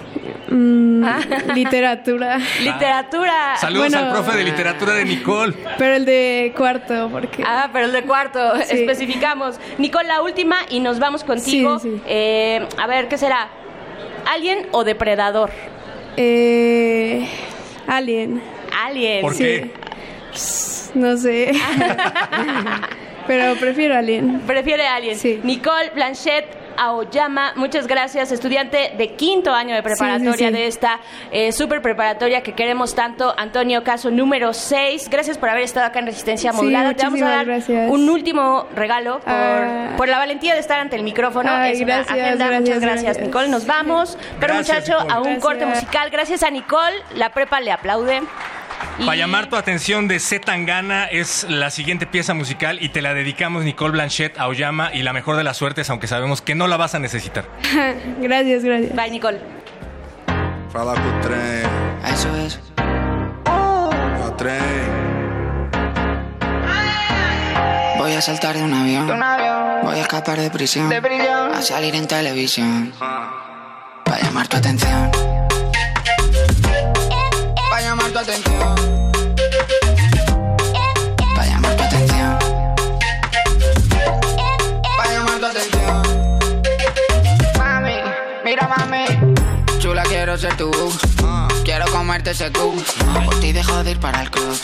mm, 0.50 1.06
literatura. 1.56 2.38
literatura. 2.62 3.58
Saludos 3.58 3.94
al 3.94 4.12
profe 4.12 4.38
de 4.38 4.44
literatura 4.44 4.94
de 4.94 5.06
Nicole. 5.06 5.54
Pero 5.78 5.96
el 5.96 6.06
de 6.06 6.54
cuarto, 6.56 7.10
porque. 7.12 7.44
Ah, 7.46 7.70
pero 7.74 7.86
el 7.86 7.92
de 7.92 8.04
cuarto, 8.04 8.56
especificamos. 8.56 9.60
Nicole, 9.78 10.08
la 10.08 10.22
última 10.22 10.58
y 10.70 10.80
nos 10.80 11.00
vamos 11.00 11.24
contigo. 11.24 11.82
Eh, 12.06 12.68
a 12.78 12.88
ver, 12.88 13.08
¿qué 13.08 13.18
será? 13.18 13.50
¿Alien 14.32 14.68
o 14.72 14.84
depredador? 14.84 15.52
Eh, 16.18 17.28
alien. 17.88 18.42
Alien. 18.86 19.22
¿Por 19.22 19.36
qué? 19.36 19.72
No 20.94 21.18
sé. 21.18 21.52
pero 23.28 23.56
prefiero 23.60 23.96
alien. 23.96 24.42
Prefiere 24.42 24.88
alien. 24.88 25.18
Sí. 25.18 25.40
Nicole 25.44 25.92
Blanchett 25.94 26.65
Aoyama. 26.78 27.54
Muchas 27.56 27.88
gracias, 27.88 28.32
estudiante 28.32 28.94
de 28.98 29.16
quinto 29.16 29.54
año 29.54 29.76
de 29.76 29.84
preparatoria 29.84 30.52
de 30.52 30.68
esta 30.68 31.00
eh, 31.32 31.52
super 31.52 31.82
preparatoria 31.82 32.42
que 32.42 32.54
queremos 32.54 32.96
tanto. 32.96 33.34
Antonio 33.38 33.84
Caso 33.84 34.12
número 34.12 34.54
6. 34.54 35.10
Gracias 35.10 35.38
por 35.38 35.50
haber 35.50 35.64
estado 35.64 35.86
acá 35.86 36.00
en 36.00 36.08
Resistencia 36.08 36.54
Modulada. 36.54 36.94
Te 36.94 37.04
vamos 37.04 37.22
a 37.22 37.30
dar 37.30 37.48
un 37.90 38.10
último 38.10 38.68
regalo 38.76 39.22
ah. 39.26 39.94
por, 39.98 40.08
la 40.08 40.18
valentía 40.18 40.54
de 40.54 40.60
estar 40.60 40.80
ante 40.80 40.96
el 40.96 41.04
micrófono. 41.04 41.50
gracias, 41.52 42.62
Muchas 42.62 42.80
gracias, 42.80 43.20
Nicole. 43.20 43.50
Nos 43.50 43.66
vamos. 43.66 44.18
Pero 44.40 44.56
muchacho, 44.56 44.98
a 44.98 45.20
un 45.22 45.40
corte 45.40 45.66
musical. 45.66 46.10
Gracias 46.10 46.44
a 46.44 46.50
Nicole. 46.50 46.96
La 47.16 47.30
prepa 47.30 47.60
le 47.60 47.72
aplaude. 47.72 48.22
Para 49.00 49.16
llamar 49.16 49.50
tu 49.50 49.56
atención 49.56 50.08
de 50.08 50.20
Z 50.20 50.46
Tangana 50.46 51.06
es 51.06 51.46
la 51.50 51.70
siguiente 51.70 52.08
pieza 52.08 52.34
musical 52.34 52.82
y 52.82 52.90
te 52.90 53.02
la 53.02 53.14
dedicamos 53.14 53.64
Nicole 53.64 53.92
Blanchett 53.92 54.40
a 54.40 54.48
Oyama 54.48 54.94
y 54.94 55.04
la 55.04 55.14
mejor 55.14 55.36
de 55.36 55.44
las 55.44 55.58
suertes, 55.58 55.90
aunque 55.90 56.08
sabemos 56.08 56.42
que 56.42 56.56
no 56.56 56.68
la 56.68 56.78
vas 56.78 56.96
a 56.96 57.00
necesitar. 57.00 57.46
gracias, 58.22 58.64
gracias. 58.64 58.96
Bye, 58.96 59.12
Nicole. 59.12 59.40
Fala 60.72 60.94
con 60.94 61.22
tren. 61.22 61.70
Eso 62.06 62.36
es. 62.38 62.60
No 63.48 64.34
tren. 64.38 64.62
Voy 67.98 68.14
a 68.14 68.22
saltar 68.22 68.56
de 68.56 68.64
un 68.64 68.74
avión. 68.74 69.08
Voy 69.84 69.98
a 69.98 70.02
escapar 70.02 70.40
de 70.40 70.50
prisión. 70.52 70.90
De 70.90 71.02
prisión. 71.02 71.54
A 71.54 71.62
salir 71.62 71.96
en 71.96 72.08
televisión. 72.08 72.94
Para 73.00 74.22
llamar 74.22 74.48
tu 74.48 74.58
atención 74.58 75.12
para 77.76 77.88
llamar 77.88 78.10
tu 78.12 78.20
atención. 78.20 78.55
Chula, 89.80 90.04
quiero 90.04 90.38
ser 90.38 90.56
tú. 90.56 90.72
Quiero 91.64 91.86
comerte 91.92 92.32
ese 92.32 92.52
cu. 92.52 92.74
Por 93.26 93.40
ti 93.40 93.52
dejo 93.52 93.84
de 93.84 93.92
ir 93.92 94.00
para 94.00 94.22
el 94.22 94.32
club. 94.32 94.58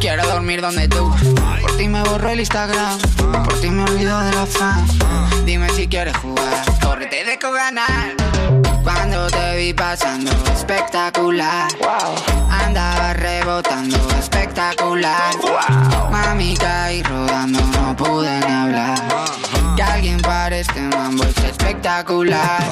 Quiero 0.00 0.26
dormir 0.26 0.62
donde 0.62 0.88
tú. 0.88 1.14
Por 1.60 1.76
ti 1.76 1.88
me 1.88 2.02
borro 2.02 2.30
el 2.30 2.40
Instagram. 2.40 2.98
Por 3.44 3.60
ti 3.60 3.68
me 3.68 3.82
olvido 3.82 4.18
de 4.20 4.32
la 4.32 4.46
fan. 4.46 4.86
Dime 5.44 5.68
si 5.70 5.88
quieres 5.88 6.16
jugar. 6.16 6.64
Corre, 6.82 7.06
te 7.06 7.24
dejo 7.24 7.52
ganar. 7.52 8.37
Cuando 8.88 9.26
te 9.26 9.56
vi 9.56 9.74
pasando, 9.74 10.30
espectacular. 10.54 11.70
Wow. 11.78 12.48
Andaba 12.50 13.12
rebotando, 13.12 13.98
espectacular. 14.18 15.36
Wow. 15.42 16.10
Mami 16.10 16.56
caí 16.56 17.02
rodando, 17.02 17.60
no 17.60 17.94
pude 17.94 18.40
ni 18.40 18.50
hablar. 18.50 18.98
Que 19.76 19.82
alguien 19.82 20.18
pare 20.22 20.60
este 20.60 20.80
mambo 20.80 21.22
es 21.24 21.36
espectacular. 21.36 22.62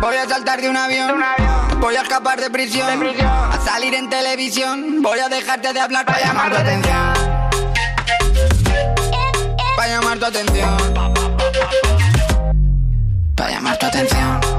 Voy 0.00 0.14
a 0.16 0.28
saltar 0.28 0.60
de 0.60 0.70
un 0.70 0.76
avión. 0.76 1.20
Voy 1.80 1.96
a 1.96 2.02
escapar 2.02 2.40
de 2.40 2.48
prisión. 2.48 3.04
A 3.26 3.58
salir 3.64 3.94
en 3.94 4.08
televisión. 4.08 5.02
Voy 5.02 5.18
a 5.18 5.28
dejarte 5.28 5.72
de 5.72 5.80
hablar 5.80 6.06
para 6.06 6.20
llamar 6.20 6.52
tu 6.52 6.56
atención. 6.56 7.14
Para 9.76 9.88
llamar 9.88 10.18
tu 10.20 10.24
atención. 10.24 10.76
Para 10.76 11.10
llamar 11.10 11.38
tu 11.38 11.46
atención. 11.46 11.74
Para 13.34 13.50
llamar 13.50 13.76
tu 13.76 13.86
atención. 13.86 14.55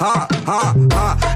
Mami, 0.00 0.30
mira 0.46 0.87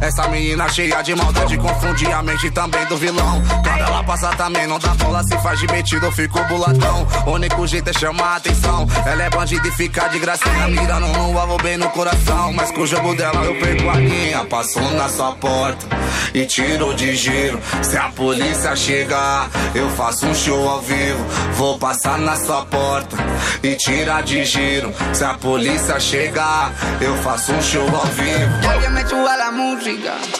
Essa 0.02 0.26
menina 0.26 0.68
cheia 0.68 1.00
de 1.00 1.14
maldade 1.14 1.56
confunde 1.56 2.06
a 2.12 2.20
mente 2.24 2.50
também 2.50 2.84
do 2.86 2.96
vilão. 2.96 3.40
Quando 3.62 3.80
ela 3.82 4.02
passa 4.02 4.30
também 4.30 4.66
não 4.66 4.76
dá 4.76 4.88
bola, 4.94 5.22
se 5.22 5.38
faz 5.38 5.60
de 5.60 5.68
metido, 5.68 6.04
eu 6.06 6.10
fico 6.10 6.42
buladão. 6.44 7.06
O 7.24 7.30
único 7.30 7.64
jeito 7.68 7.88
é 7.88 7.92
chamar 7.92 8.32
a 8.32 8.36
atenção. 8.36 8.84
Ela 9.06 9.22
é 9.22 9.30
bandida 9.30 9.68
e 9.68 9.70
fica 9.70 10.08
de 10.08 10.18
gracinha, 10.18 10.66
mirando 10.66 11.06
no 11.06 11.38
alvo 11.38 11.56
bem 11.62 11.76
no 11.76 11.88
coração. 11.90 12.52
Mas 12.52 12.72
com 12.72 12.80
o 12.80 12.86
jogo 12.86 13.14
dela 13.14 13.44
eu 13.44 13.54
perco 13.60 13.88
a 13.90 13.94
linha. 13.94 14.44
Passou 14.46 14.90
na 14.90 15.08
sua 15.08 15.36
porta 15.36 15.86
e 16.34 16.44
tirou 16.46 16.92
de 16.94 17.14
giro. 17.14 17.60
Se 17.80 17.96
a 17.96 18.08
polícia 18.08 18.74
chegar, 18.74 19.48
eu 19.72 19.88
faço 19.90 20.26
um 20.26 20.34
show 20.34 20.68
ao 20.68 20.80
vivo. 20.80 21.24
Vou 21.52 21.78
passar 21.78 22.18
na 22.18 22.34
sua 22.34 22.66
porta 22.66 23.16
y 23.62 23.76
tira 23.76 24.20
de 24.22 24.44
giro. 24.44 24.92
Si 25.12 25.22
la 25.22 25.36
policía 25.36 25.98
llega, 25.98 26.72
yo 27.00 27.14
faço 27.22 27.52
un 27.52 27.62
show 27.62 27.86
al 27.86 28.10
vivo. 28.12 28.90
Me 28.90 29.08
suba 29.08 29.36
la 29.36 29.50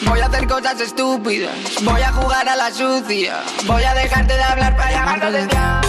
Voy 0.01 0.19
a 0.19 0.25
hacer 0.25 0.47
cosas 0.47 0.79
estúpidas. 0.81 1.53
Voy 1.83 2.01
a 2.01 2.11
jugar 2.11 2.47
a 2.49 2.55
la 2.55 2.71
sucia. 2.71 3.43
Voy 3.65 3.83
a 3.83 3.93
dejarte 3.93 4.33
de 4.33 4.43
hablar 4.43 4.75
para 4.75 4.91
llamar 4.91 5.19
tu 5.19 5.27
atención. 5.27 5.81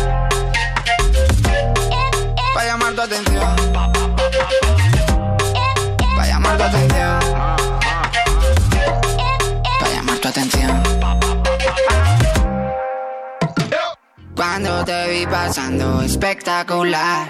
Para 2.55 2.66
llamar 2.66 2.94
tu 2.94 3.03
atención. 3.03 3.57
Para 6.16 6.27
llamar 6.27 6.57
tu 6.57 6.62
atención. 6.64 7.18
Para 9.81 9.92
llamar 9.94 10.18
tu 10.18 10.29
atención. 10.29 10.93
Cuando 14.46 14.85
te 14.85 15.09
vi 15.09 15.26
pasando 15.26 16.02
espectacular, 16.02 17.28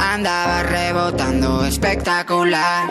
andaba 0.00 0.62
rebotando 0.62 1.66
espectacular. 1.66 2.88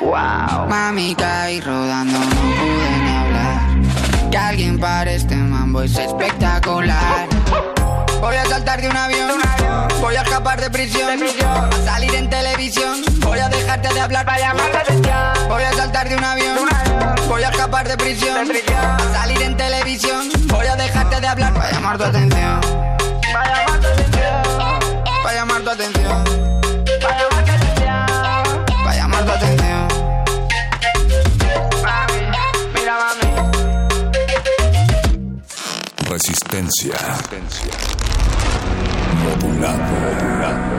Mami 0.70 1.16
caí 1.16 1.60
rodando, 1.60 2.20
no 2.20 2.30
pude 2.30 3.00
ni 3.04 3.10
hablar. 3.10 4.30
Que 4.30 4.38
alguien 4.38 4.80
pare 4.80 5.16
este 5.16 5.36
mambo 5.36 5.82
es 5.82 5.98
espectacular. 5.98 7.28
Voy 8.22 8.36
a 8.36 8.46
saltar 8.46 8.82
de 8.82 8.90
un 8.90 8.98
avión, 8.98 9.40
voy 10.02 10.16
a 10.16 10.22
escapar 10.22 10.60
de 10.60 10.70
prisión, 10.70 11.20
a 11.42 11.72
salir 11.86 12.14
en 12.14 12.30
televisión. 12.30 13.02
Voy 13.22 13.40
a 13.40 13.48
dejarte 13.48 13.94
de 13.94 14.00
hablar 14.00 14.26
para 14.26 14.40
llamar 14.40 14.70
la 14.72 14.80
atención. 14.80 15.50
Voy 15.50 15.64
a 15.64 15.74
saltar 15.74 16.08
de 16.10 16.18
un 16.18 16.24
avión, 16.24 16.70
voy 17.28 17.44
a 17.44 17.50
escapar 17.50 17.88
de 17.88 17.98
prisión, 17.98 18.52
a 18.78 19.14
salir 19.14 19.42
en 19.42 19.58
televisión. 19.58 20.30
Voy 20.48 20.68
a 20.68 20.76
dejarte 20.76 21.20
de 21.22 21.28
hablar 21.28 21.54
para 21.54 21.72
llamar 21.72 21.98
tu 21.98 22.04
atención. 22.04 22.99
Llamar 23.46 23.80
tu 23.80 23.88
atención. 23.88 24.44
Para 25.24 25.36
llamar 25.36 25.62
tu 25.62 25.70
atención. 25.70 26.24
Llamar 27.00 27.30
tu 27.30 27.38
atención. 27.40 28.06
Para 28.84 28.96
llamar 28.96 29.26
tu 29.26 29.32
atención. 29.32 29.88
Mami, 31.84 32.22
mira 32.74 32.96
mami. 33.00 33.28
Resistencia. 36.10 36.98
Modulado. 39.24 40.79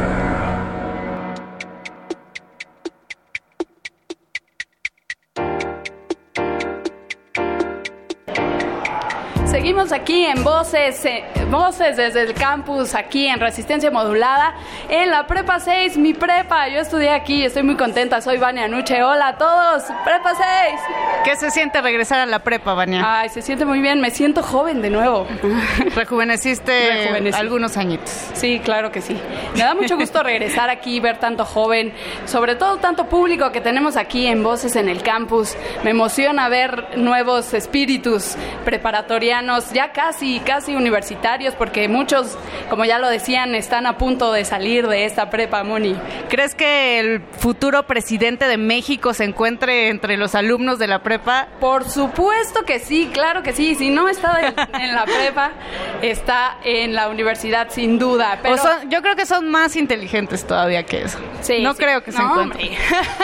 Seguimos 9.61 9.93
aquí 9.93 10.25
en 10.25 10.43
Voces, 10.43 11.05
eh, 11.05 11.23
Voces 11.51 11.95
desde 11.99 12.23
el 12.23 12.33
campus, 12.33 12.95
aquí 12.95 13.27
en 13.27 13.39
Resistencia 13.39 13.91
Modulada, 13.91 14.55
en 14.89 15.11
la 15.11 15.27
Prepa 15.27 15.61
6, 15.61 15.99
mi 15.99 16.15
prepa. 16.15 16.69
Yo 16.69 16.81
estudié 16.81 17.11
aquí, 17.11 17.45
estoy 17.45 17.63
muy 17.63 17.77
contenta, 17.77 18.23
soy 18.23 18.39
Vania 18.39 18.69
Nuche. 18.69 19.03
Hola 19.03 19.29
a 19.29 19.37
todos, 19.37 19.83
Prepa 20.03 20.33
6. 20.35 20.81
¿Qué 21.25 21.37
se 21.37 21.51
siente 21.51 21.83
regresar 21.83 22.21
a 22.21 22.25
la 22.25 22.39
prepa, 22.39 22.73
Vania? 22.73 23.03
Ay, 23.05 23.29
se 23.29 23.43
siente 23.43 23.67
muy 23.67 23.83
bien, 23.83 24.01
me 24.01 24.11
siento 24.11 24.43
joven 24.43 24.81
de 24.81 24.89
nuevo. 24.89 25.27
Rejuveneciste 25.95 27.31
algunos 27.35 27.77
añitos. 27.77 28.11
Sí, 28.33 28.63
claro 28.65 28.91
que 28.91 29.03
sí. 29.03 29.21
Me 29.57 29.61
da 29.61 29.75
mucho 29.75 29.99
gusto 29.99 30.23
regresar 30.23 30.71
aquí, 30.71 31.01
ver 31.01 31.19
tanto 31.19 31.45
joven, 31.45 31.93
sobre 32.25 32.55
todo 32.55 32.79
tanto 32.79 33.11
público 33.11 33.53
que 33.53 33.61
tenemos 33.61 33.99
aquí 33.99 34.27
en 34.27 34.43
Voces 34.43 34.75
en 34.77 34.89
el 34.89 35.03
campus. 35.03 35.55
Me 35.85 35.91
emociona 35.91 36.49
ver 36.49 36.97
nuevos 36.97 37.53
espíritus 37.53 38.37
preparatorianos, 38.65 39.50
ya 39.73 39.93
casi, 39.93 40.41
casi 40.41 40.75
universitarios, 40.75 41.55
porque 41.55 41.89
muchos, 41.89 42.37
como 42.69 42.85
ya 42.85 42.99
lo 42.99 43.09
decían, 43.09 43.55
están 43.55 43.87
a 43.87 43.99
punto 43.99 44.33
de 44.33 44.45
salir 44.45 44.87
de 44.89 45.05
esta 45.05 45.31
prepa, 45.31 45.65
Moni. 45.65 45.97
¿Crees 46.29 46.55
que 46.55 46.99
el 46.99 47.23
futuro 47.39 47.87
presidente 47.87 48.47
de 48.47 48.57
México 48.57 49.15
se 49.15 49.25
encuentre 49.25 49.89
entre 49.89 50.17
los 50.17 50.35
alumnos 50.35 50.79
de 50.79 50.87
la 50.87 51.03
prepa? 51.03 51.49
Por 51.61 51.89
supuesto 51.89 52.65
que 52.65 52.79
sí, 52.79 53.11
claro 53.13 53.43
que 53.43 53.53
sí. 53.53 53.75
Si 53.75 53.91
no 53.91 54.09
está 54.09 54.55
en 54.75 54.95
la 54.95 55.05
prepa, 55.05 55.53
está 56.03 56.59
en 56.65 56.95
la 56.95 57.09
universidad 57.09 57.69
sin 57.71 57.99
duda. 57.99 58.39
Pero 58.43 58.57
yo 58.89 59.03
creo 59.03 59.17
que 59.17 59.27
son 59.27 59.49
más 59.49 59.77
inteligentes 59.77 60.47
todavía 60.47 60.85
que 60.85 61.03
eso. 61.03 61.19
Sí, 61.41 61.63
no 61.63 61.75
creo 61.75 62.03
que 62.03 62.13
se 62.13 62.21
encuentren. 62.21 62.71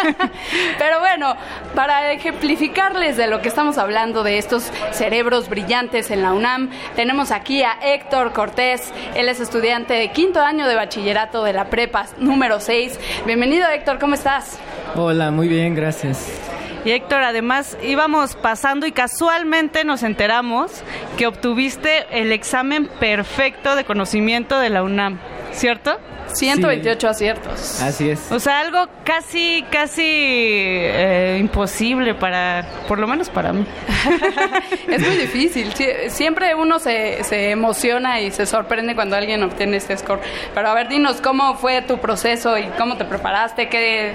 pero 0.78 1.00
bueno, 1.00 1.36
para 1.74 2.12
ejemplificarles 2.12 3.16
de 3.16 3.26
lo 3.26 3.40
que 3.42 3.48
estamos 3.48 3.78
hablando 3.78 4.22
de 4.22 4.38
estos 4.38 4.70
cerebros 4.92 5.48
brillantes 5.48 6.10
en 6.16 6.22
la 6.22 6.32
UNAM, 6.32 6.70
tenemos 6.96 7.30
aquí 7.30 7.62
a 7.62 7.78
Héctor 7.82 8.32
Cortés. 8.32 8.92
Él 9.14 9.28
es 9.28 9.38
estudiante 9.38 9.94
de 9.94 10.10
quinto 10.10 10.40
año 10.40 10.66
de 10.66 10.74
bachillerato 10.74 11.44
de 11.44 11.52
la 11.52 11.66
prepa 11.66 12.06
número 12.18 12.58
6. 12.58 12.98
Bienvenido 13.26 13.68
Héctor, 13.68 13.98
¿cómo 13.98 14.14
estás? 14.14 14.58
Hola, 14.94 15.30
muy 15.30 15.46
bien, 15.46 15.74
gracias. 15.74 16.28
Y 16.84 16.92
Héctor, 16.92 17.22
además 17.22 17.76
íbamos 17.82 18.34
pasando 18.36 18.86
y 18.86 18.92
casualmente 18.92 19.84
nos 19.84 20.02
enteramos 20.02 20.70
que 21.18 21.26
obtuviste 21.26 22.06
el 22.10 22.32
examen 22.32 22.88
perfecto 23.00 23.74
de 23.74 23.84
conocimiento 23.84 24.58
de 24.58 24.70
la 24.70 24.84
UNAM, 24.84 25.18
¿cierto? 25.56 25.98
128 26.32 27.08
aciertos. 27.08 27.80
Así 27.80 28.10
es. 28.10 28.30
O 28.30 28.38
sea, 28.38 28.60
algo 28.60 28.86
casi, 29.04 29.64
casi 29.70 30.02
eh, 30.04 31.38
imposible 31.40 32.14
para, 32.14 32.66
por 32.88 32.98
lo 32.98 33.06
menos 33.06 33.30
para 33.30 33.52
mí. 33.52 33.64
es 34.88 35.06
muy 35.06 35.16
difícil. 35.16 35.72
Siempre 36.08 36.54
uno 36.54 36.78
se, 36.78 37.22
se, 37.24 37.50
emociona 37.50 38.20
y 38.20 38.30
se 38.32 38.44
sorprende 38.44 38.94
cuando 38.94 39.16
alguien 39.16 39.42
obtiene 39.42 39.76
este 39.78 39.96
score. 39.96 40.20
Pero 40.54 40.68
a 40.68 40.74
ver, 40.74 40.88
dinos 40.88 41.20
cómo 41.20 41.54
fue 41.56 41.80
tu 41.82 41.98
proceso 41.98 42.58
y 42.58 42.64
cómo 42.76 42.96
te 42.96 43.04
preparaste. 43.04 43.68
Qué, 43.68 44.12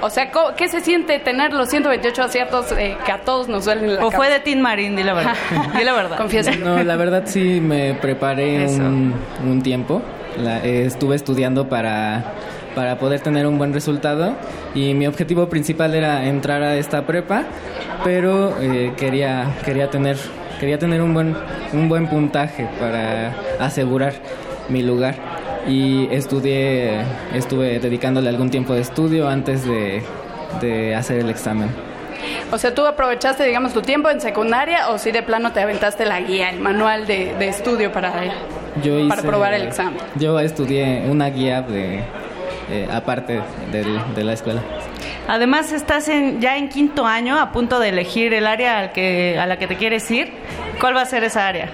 o 0.00 0.10
sea, 0.10 0.30
¿qué 0.56 0.68
se 0.68 0.80
siente 0.80 1.18
tener 1.18 1.52
los 1.52 1.70
128 1.70 2.22
aciertos 2.22 2.72
eh, 2.72 2.96
que 3.04 3.12
a 3.12 3.22
todos 3.22 3.48
nos 3.48 3.64
duelen 3.64 3.96
la 3.96 4.06
¿O 4.06 4.10
fue 4.10 4.28
de 4.28 4.40
Tim 4.40 4.60
Marín? 4.60 4.94
Di 4.96 5.02
la 5.02 5.14
verdad. 5.14 5.36
di 5.76 5.82
la 5.82 5.92
verdad. 5.92 6.18
Confiesa. 6.18 6.52
No, 6.52 6.82
la 6.84 6.96
verdad 6.96 7.24
sí 7.26 7.60
me 7.60 7.94
preparé 7.94 8.66
un, 8.66 9.14
un 9.44 9.62
tiempo 9.62 10.02
estuve 10.64 11.16
estudiando 11.16 11.68
para, 11.68 12.24
para 12.74 12.98
poder 12.98 13.20
tener 13.20 13.46
un 13.46 13.58
buen 13.58 13.72
resultado 13.72 14.34
y 14.74 14.94
mi 14.94 15.06
objetivo 15.06 15.48
principal 15.48 15.94
era 15.94 16.26
entrar 16.26 16.62
a 16.62 16.76
esta 16.76 17.06
prepa, 17.06 17.44
pero 18.02 18.54
eh, 18.60 18.92
quería, 18.96 19.54
quería 19.64 19.90
tener, 19.90 20.16
quería 20.60 20.78
tener 20.78 21.00
un, 21.02 21.14
buen, 21.14 21.36
un 21.72 21.88
buen 21.88 22.08
puntaje 22.08 22.68
para 22.78 23.34
asegurar 23.60 24.14
mi 24.68 24.82
lugar 24.82 25.14
y 25.66 26.08
estudié, 26.10 27.00
estuve 27.34 27.78
dedicándole 27.78 28.28
algún 28.28 28.50
tiempo 28.50 28.74
de 28.74 28.80
estudio 28.80 29.28
antes 29.28 29.64
de, 29.64 30.02
de 30.60 30.94
hacer 30.94 31.20
el 31.20 31.30
examen. 31.30 31.70
O 32.52 32.58
sea, 32.58 32.74
¿tú 32.74 32.86
aprovechaste, 32.86 33.44
digamos, 33.44 33.72
tu 33.72 33.82
tiempo 33.82 34.10
en 34.10 34.20
secundaria 34.20 34.90
o 34.90 34.98
si 34.98 35.10
de 35.10 35.22
plano 35.22 35.52
te 35.52 35.60
aventaste 35.60 36.04
la 36.04 36.20
guía, 36.20 36.50
el 36.50 36.60
manual 36.60 37.06
de, 37.06 37.34
de 37.38 37.48
estudio 37.48 37.92
para 37.92 38.10
para 39.08 39.22
probar 39.22 39.54
el 39.54 39.62
examen. 39.62 39.98
Yo 40.16 40.38
estudié 40.40 41.04
una 41.08 41.30
guía 41.30 41.62
de 41.62 42.00
eh, 42.70 42.88
aparte 42.90 43.40
de 43.70 44.24
la 44.24 44.32
escuela. 44.32 44.62
Además, 45.26 45.72
estás 45.72 46.08
en, 46.08 46.40
ya 46.40 46.56
en 46.56 46.68
quinto 46.68 47.06
año 47.06 47.38
a 47.38 47.50
punto 47.50 47.80
de 47.80 47.88
elegir 47.88 48.34
el 48.34 48.46
área 48.46 48.78
al 48.78 48.92
que, 48.92 49.38
a 49.38 49.46
la 49.46 49.58
que 49.58 49.66
te 49.66 49.76
quieres 49.76 50.10
ir. 50.10 50.32
¿Cuál 50.80 50.96
va 50.96 51.02
a 51.02 51.06
ser 51.06 51.24
esa 51.24 51.48
área? 51.48 51.70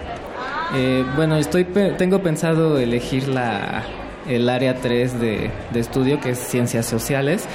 Eh, 0.75 1.05
bueno, 1.17 1.37
estoy 1.37 1.65
tengo 1.65 2.23
pensado 2.23 2.79
elegir 2.79 3.27
la, 3.27 3.83
el 4.29 4.49
área 4.49 4.77
3 4.77 5.21
de, 5.21 5.51
de, 5.73 5.81
estudio, 5.81 6.21
que 6.21 6.31
es 6.31 6.39
ciencias 6.39 6.87
sociales, 6.87 7.49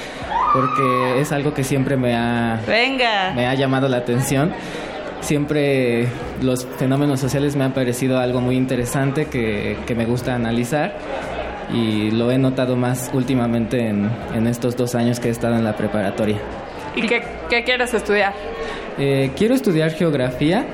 porque 0.52 1.20
es 1.20 1.32
algo 1.32 1.54
que 1.54 1.64
siempre 1.64 1.96
me 1.96 2.14
ha, 2.14 2.60
Venga. 2.66 3.32
Me 3.34 3.46
ha 3.46 3.54
llamado 3.54 3.88
la 3.88 3.96
atención 3.98 4.52
siempre 5.20 6.06
los 6.42 6.66
fenómenos 6.78 7.20
sociales 7.20 7.56
me 7.56 7.64
han 7.64 7.72
parecido 7.72 8.18
algo 8.18 8.40
muy 8.40 8.56
interesante 8.56 9.26
que, 9.26 9.76
me 9.96 10.04
gusta 10.04 10.34
analizar 10.34 10.94
y 11.72 12.10
lo 12.10 12.30
he 12.30 12.38
notado 12.38 12.76
más 12.76 13.10
últimamente 13.12 13.88
en, 13.88 14.46
estos 14.46 14.76
dos 14.76 14.94
años 14.94 15.20
que 15.20 15.28
he 15.28 15.30
estado 15.30 15.56
en 15.56 15.64
la 15.64 15.76
preparatoria. 15.76 16.38
¿Y 16.94 17.02
qué, 17.02 17.22
quieres 17.64 17.92
estudiar? 17.92 18.32
Eh, 18.98 19.30
quiero 19.36 19.54
estudiar 19.54 19.90
geografía 19.90 20.64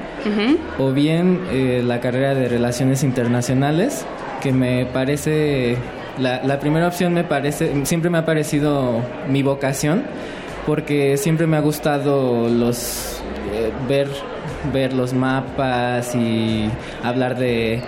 o 0.78 0.92
bien 0.92 1.40
eh, 1.50 1.82
la 1.84 2.00
carrera 2.00 2.34
de 2.34 2.48
relaciones 2.48 3.02
internacionales, 3.02 4.04
que 4.40 4.52
me 4.52 4.86
parece, 4.86 5.76
la, 6.18 6.42
la 6.44 6.60
primera 6.60 6.86
opción 6.86 7.12
me 7.14 7.24
parece, 7.24 7.84
siempre 7.84 8.10
me 8.10 8.18
ha 8.18 8.24
parecido 8.24 9.00
mi 9.28 9.42
vocación, 9.42 10.04
porque 10.66 11.16
siempre 11.16 11.48
me 11.48 11.56
ha 11.56 11.60
gustado 11.60 12.48
los 12.48 13.20
eh, 13.52 13.70
ver, 13.86 14.08
ver 14.72 14.92
los 14.92 15.12
mapas 15.12 16.14
y 16.14 16.70
hablar 17.02 17.36
de, 17.36 17.82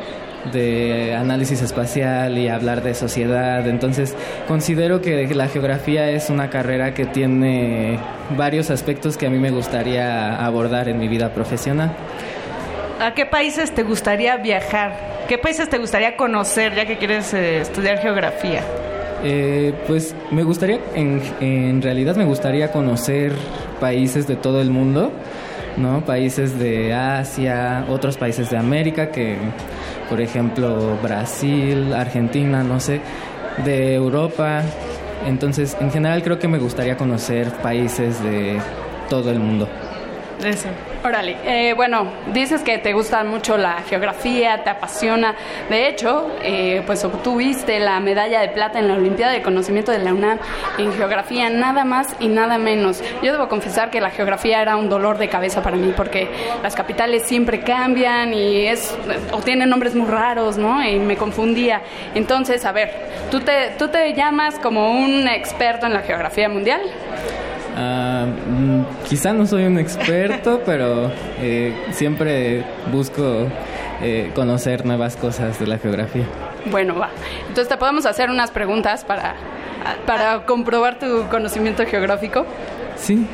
de 0.52 1.14
análisis 1.14 1.62
espacial 1.62 2.38
y 2.38 2.48
hablar 2.48 2.82
de 2.82 2.94
sociedad. 2.94 3.66
Entonces, 3.68 4.14
considero 4.48 5.00
que 5.00 5.26
la 5.34 5.48
geografía 5.48 6.10
es 6.10 6.30
una 6.30 6.50
carrera 6.50 6.94
que 6.94 7.06
tiene 7.06 7.98
varios 8.36 8.70
aspectos 8.70 9.16
que 9.16 9.26
a 9.26 9.30
mí 9.30 9.38
me 9.38 9.50
gustaría 9.50 10.36
abordar 10.44 10.88
en 10.88 10.98
mi 10.98 11.08
vida 11.08 11.30
profesional. 11.30 11.92
¿A 13.00 13.14
qué 13.14 13.26
países 13.26 13.72
te 13.72 13.82
gustaría 13.82 14.36
viajar? 14.36 14.92
¿Qué 15.28 15.38
países 15.38 15.68
te 15.68 15.78
gustaría 15.78 16.16
conocer 16.16 16.74
ya 16.74 16.86
que 16.86 16.96
quieres 16.98 17.32
eh, 17.34 17.60
estudiar 17.60 17.98
geografía? 17.98 18.62
Eh, 19.24 19.72
pues 19.86 20.14
me 20.30 20.42
gustaría, 20.42 20.78
en, 20.94 21.22
en 21.40 21.80
realidad 21.80 22.14
me 22.14 22.24
gustaría 22.24 22.70
conocer 22.70 23.32
países 23.80 24.26
de 24.26 24.36
todo 24.36 24.60
el 24.60 24.70
mundo, 24.70 25.12
¿no? 25.76 26.04
Países 26.04 26.58
de 26.58 26.94
Asia, 26.94 27.84
otros 27.88 28.16
países 28.16 28.50
de 28.50 28.56
América, 28.56 29.10
que 29.10 29.36
por 30.08 30.20
ejemplo 30.20 30.98
Brasil, 31.02 31.92
Argentina, 31.94 32.62
no 32.62 32.80
sé, 32.80 33.00
de 33.64 33.94
Europa. 33.94 34.62
Entonces, 35.26 35.76
en 35.80 35.90
general 35.90 36.22
creo 36.22 36.38
que 36.38 36.48
me 36.48 36.58
gustaría 36.58 36.96
conocer 36.96 37.50
países 37.62 38.22
de 38.22 38.58
todo 39.08 39.30
el 39.30 39.38
mundo. 39.38 39.68
Eso. 40.44 40.68
Órale, 41.06 41.36
eh, 41.44 41.74
bueno, 41.74 42.06
dices 42.32 42.62
que 42.62 42.78
te 42.78 42.94
gusta 42.94 43.22
mucho 43.24 43.58
la 43.58 43.82
geografía, 43.82 44.64
te 44.64 44.70
apasiona. 44.70 45.34
De 45.68 45.86
hecho, 45.86 46.34
eh, 46.42 46.82
pues 46.86 47.04
obtuviste 47.04 47.78
la 47.78 48.00
medalla 48.00 48.40
de 48.40 48.48
plata 48.48 48.78
en 48.78 48.88
la 48.88 48.94
Olimpiada 48.94 49.32
de 49.32 49.42
Conocimiento 49.42 49.92
de 49.92 49.98
la 49.98 50.14
UNAM 50.14 50.38
en 50.78 50.94
geografía, 50.94 51.50
nada 51.50 51.84
más 51.84 52.16
y 52.20 52.28
nada 52.28 52.56
menos. 52.56 53.02
Yo 53.22 53.32
debo 53.32 53.50
confesar 53.50 53.90
que 53.90 54.00
la 54.00 54.08
geografía 54.08 54.62
era 54.62 54.76
un 54.76 54.88
dolor 54.88 55.18
de 55.18 55.28
cabeza 55.28 55.62
para 55.62 55.76
mí 55.76 55.92
porque 55.94 56.30
las 56.62 56.74
capitales 56.74 57.24
siempre 57.24 57.60
cambian 57.60 58.32
y 58.32 58.66
es 58.66 58.96
o 59.30 59.42
tienen 59.42 59.68
nombres 59.68 59.94
muy 59.94 60.08
raros, 60.08 60.56
¿no? 60.56 60.82
Y 60.82 60.98
me 60.98 61.18
confundía. 61.18 61.82
Entonces, 62.14 62.64
a 62.64 62.72
ver, 62.72 62.90
¿tú 63.30 63.40
te, 63.40 63.74
tú 63.78 63.88
te 63.88 64.14
llamas 64.14 64.58
como 64.58 64.92
un 64.92 65.28
experto 65.28 65.84
en 65.84 65.92
la 65.92 66.00
geografía 66.00 66.48
mundial? 66.48 66.80
Uh, 67.76 68.03
quizá 69.08 69.32
no 69.32 69.46
soy 69.46 69.64
un 69.64 69.78
experto, 69.78 70.60
pero 70.66 71.10
eh, 71.40 71.74
siempre 71.92 72.64
busco 72.92 73.46
eh, 74.02 74.30
conocer 74.34 74.84
nuevas 74.84 75.16
cosas 75.16 75.58
de 75.58 75.66
la 75.66 75.78
geografía. 75.78 76.24
Bueno, 76.66 76.94
va. 76.94 77.10
Entonces 77.40 77.68
te 77.68 77.76
podemos 77.76 78.06
hacer 78.06 78.30
unas 78.30 78.50
preguntas 78.50 79.04
para, 79.04 79.34
para 80.06 80.44
comprobar 80.46 80.98
tu 80.98 81.26
conocimiento 81.28 81.84
geográfico. 81.86 82.46
Sí. 82.96 83.26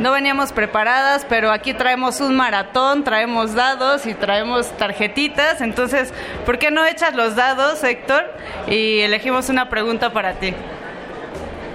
No 0.00 0.10
veníamos 0.10 0.52
preparadas, 0.52 1.26
pero 1.28 1.50
aquí 1.50 1.74
traemos 1.74 2.20
un 2.20 2.34
maratón, 2.34 3.04
traemos 3.04 3.54
dados 3.54 4.06
y 4.06 4.14
traemos 4.14 4.70
tarjetitas. 4.78 5.60
Entonces, 5.60 6.12
¿por 6.46 6.58
qué 6.58 6.70
no 6.70 6.84
echas 6.86 7.14
los 7.14 7.36
dados, 7.36 7.84
Héctor? 7.84 8.24
Y 8.66 9.00
elegimos 9.00 9.48
una 9.48 9.68
pregunta 9.68 10.12
para 10.12 10.34
ti. 10.34 10.54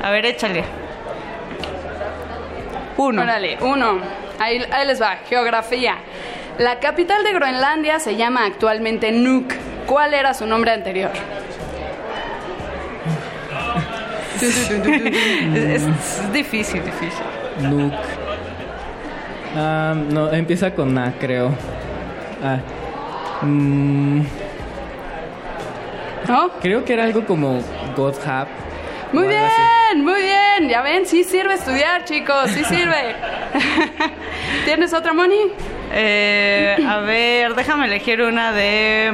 A 0.03 0.09
ver, 0.09 0.25
échale. 0.25 0.86
Uno. 2.97 3.21
Órale, 3.21 3.57
uno. 3.61 3.99
Ahí, 4.39 4.61
ahí 4.71 4.87
les 4.87 5.01
va. 5.01 5.17
Geografía. 5.29 5.97
La 6.57 6.79
capital 6.79 7.23
de 7.23 7.33
Groenlandia 7.33 7.99
se 7.99 8.15
llama 8.15 8.45
actualmente 8.45 9.11
Nuuk. 9.11 9.53
¿Cuál 9.85 10.13
era 10.13 10.33
su 10.33 10.45
nombre 10.45 10.71
anterior? 10.71 11.11
es, 14.41 14.71
es, 14.71 16.33
difícil, 16.33 16.83
difícil. 16.83 17.23
Nuuk. 17.61 17.93
Ah, 19.55 19.95
no, 19.95 20.31
empieza 20.31 20.71
con 20.73 20.97
A, 20.97 21.13
creo. 21.19 21.51
Ah. 22.43 22.59
Mm. 23.41 24.21
¿No? 26.27 26.49
Creo 26.61 26.83
que 26.83 26.93
era 26.93 27.05
algo 27.05 27.25
como 27.25 27.61
Godhab. 27.95 28.47
Muy 29.13 29.27
bien, 29.27 30.03
muy 30.03 30.21
bien. 30.21 30.69
Ya 30.69 30.81
ven, 30.81 31.05
sí 31.05 31.23
sirve 31.23 31.53
estudiar, 31.53 32.03
chicos, 32.03 32.49
sí 32.51 32.63
sirve. 32.65 33.15
¿Tienes 34.65 34.93
otra, 34.93 35.13
Moni? 35.13 35.51
Eh, 35.93 36.75
a 36.87 36.99
ver, 36.99 37.55
déjame 37.55 37.85
elegir 37.85 38.21
una 38.21 38.51
de 38.51 39.13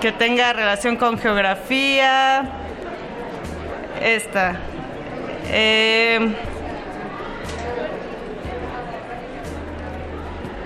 que 0.00 0.12
tenga 0.12 0.52
relación 0.52 0.96
con 0.96 1.18
geografía. 1.18 2.42
Esta. 4.02 4.56
Eh, 5.48 6.34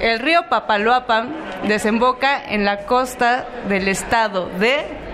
el 0.00 0.18
río 0.18 0.48
Papaloapan 0.48 1.34
desemboca 1.68 2.42
en 2.44 2.64
la 2.64 2.86
costa 2.86 3.46
del 3.68 3.88
estado 3.88 4.48
de 4.58 5.05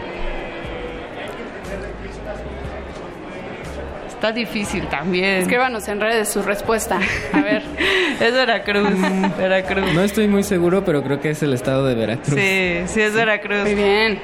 Está 4.22 4.30
difícil 4.30 4.86
también. 4.86 5.42
Escríbanos 5.42 5.88
en 5.88 6.00
redes 6.00 6.28
su 6.28 6.42
respuesta. 6.44 7.00
A 7.32 7.40
ver. 7.40 7.60
es 8.20 8.32
Veracruz. 8.32 8.88
Veracruz. 9.36 9.92
No 9.92 10.00
estoy 10.00 10.28
muy 10.28 10.44
seguro, 10.44 10.84
pero 10.84 11.02
creo 11.02 11.20
que 11.20 11.30
es 11.30 11.42
el 11.42 11.52
estado 11.52 11.84
de 11.86 11.96
Veracruz. 11.96 12.38
Sí, 12.38 12.82
sí 12.86 13.00
es 13.00 13.14
Veracruz. 13.14 13.62
Muy 13.62 13.74
bien. 13.74 14.20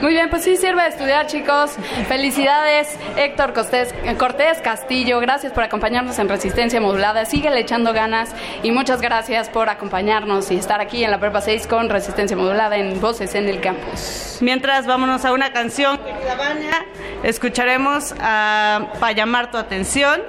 Muy 0.00 0.14
bien, 0.14 0.30
pues 0.30 0.42
sí 0.42 0.56
sirve 0.56 0.82
de 0.82 0.88
estudiar, 0.88 1.26
chicos. 1.26 1.72
Felicidades, 2.08 2.98
Héctor 3.16 3.52
Cortés, 3.52 3.94
Cortés 4.18 4.62
Castillo. 4.62 5.20
Gracias 5.20 5.52
por 5.52 5.64
acompañarnos 5.64 6.18
en 6.18 6.30
Resistencia 6.30 6.80
Modulada. 6.80 7.26
Síguele 7.26 7.60
echando 7.60 7.92
ganas 7.92 8.34
y 8.62 8.72
muchas 8.72 9.02
gracias 9.02 9.50
por 9.50 9.68
acompañarnos 9.68 10.50
y 10.50 10.56
estar 10.56 10.80
aquí 10.80 11.04
en 11.04 11.10
la 11.10 11.20
Prepa 11.20 11.42
6 11.42 11.66
con 11.66 11.90
Resistencia 11.90 12.36
Modulada 12.36 12.78
en 12.78 13.00
Voces 13.02 13.34
en 13.34 13.48
el 13.48 13.60
Campus. 13.60 14.38
Mientras 14.40 14.86
vámonos 14.86 15.24
a 15.24 15.32
una 15.32 15.52
canción, 15.52 16.00
escucharemos 17.22 18.14
a 18.18 18.88
Para 18.98 19.12
tu 19.50 19.58
atención 19.58 20.22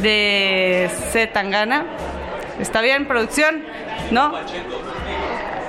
de 0.00 0.90
C. 1.10 1.26
Tangana. 1.26 1.86
¿Está 2.60 2.80
bien, 2.80 3.06
producción? 3.06 3.64
¿No? 4.10 4.32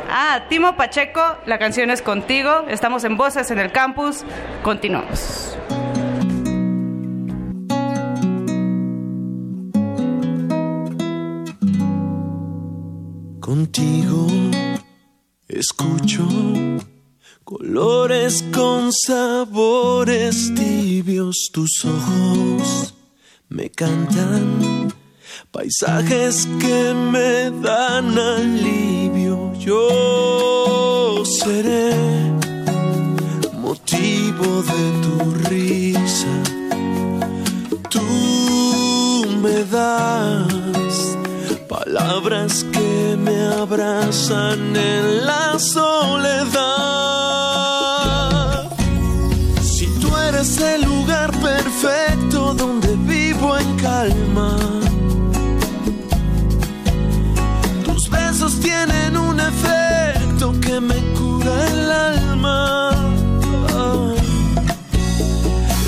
Ah, 0.09 0.45
Timo 0.49 0.77
Pacheco, 0.77 1.21
la 1.45 1.59
canción 1.59 1.91
es 1.91 2.01
contigo. 2.01 2.65
Estamos 2.69 3.03
en 3.03 3.17
Voces 3.17 3.51
en 3.51 3.59
el 3.59 3.71
Campus. 3.71 4.23
Continuamos. 4.63 5.57
Contigo 13.41 14.27
escucho 15.47 16.27
colores 17.47 18.43
con 18.53 18.91
sabores 18.91 20.53
tibios, 20.53 21.49
tus 21.53 21.85
ojos 21.85 22.93
me 23.47 23.69
cantan 23.69 24.93
paisajes 25.49 26.45
que 26.59 26.93
me 26.93 27.49
dan 27.61 28.17
alivio. 28.17 29.53
Yo 29.53 31.23
seré 31.23 31.95
motivo 33.53 34.61
de 34.71 34.83
tu 35.03 35.15
risa. 35.49 36.33
Tú 37.89 38.01
me 39.41 39.63
das 39.63 40.46
palabras 42.07 42.65
que 42.71 43.17
me 43.17 43.37
abrazan 43.61 44.73
en 44.75 45.25
la 45.25 45.59
soledad. 45.59 46.47
Si 49.61 49.87
tú 49.99 50.15
eres 50.15 50.57
el 50.57 50.83
lugar 50.83 51.31
perfecto 51.31 52.53
donde 52.53 52.95
vivo 53.13 53.57
en 53.57 53.75
calma. 53.75 54.55
Tus 57.83 58.09
besos 58.09 58.57
tienen 58.61 59.17
un 59.17 59.41
efecto 59.41 60.53
que 60.61 60.79
me 60.79 60.95
cura 61.17 61.67
el 61.73 61.91
alma. 61.91 62.91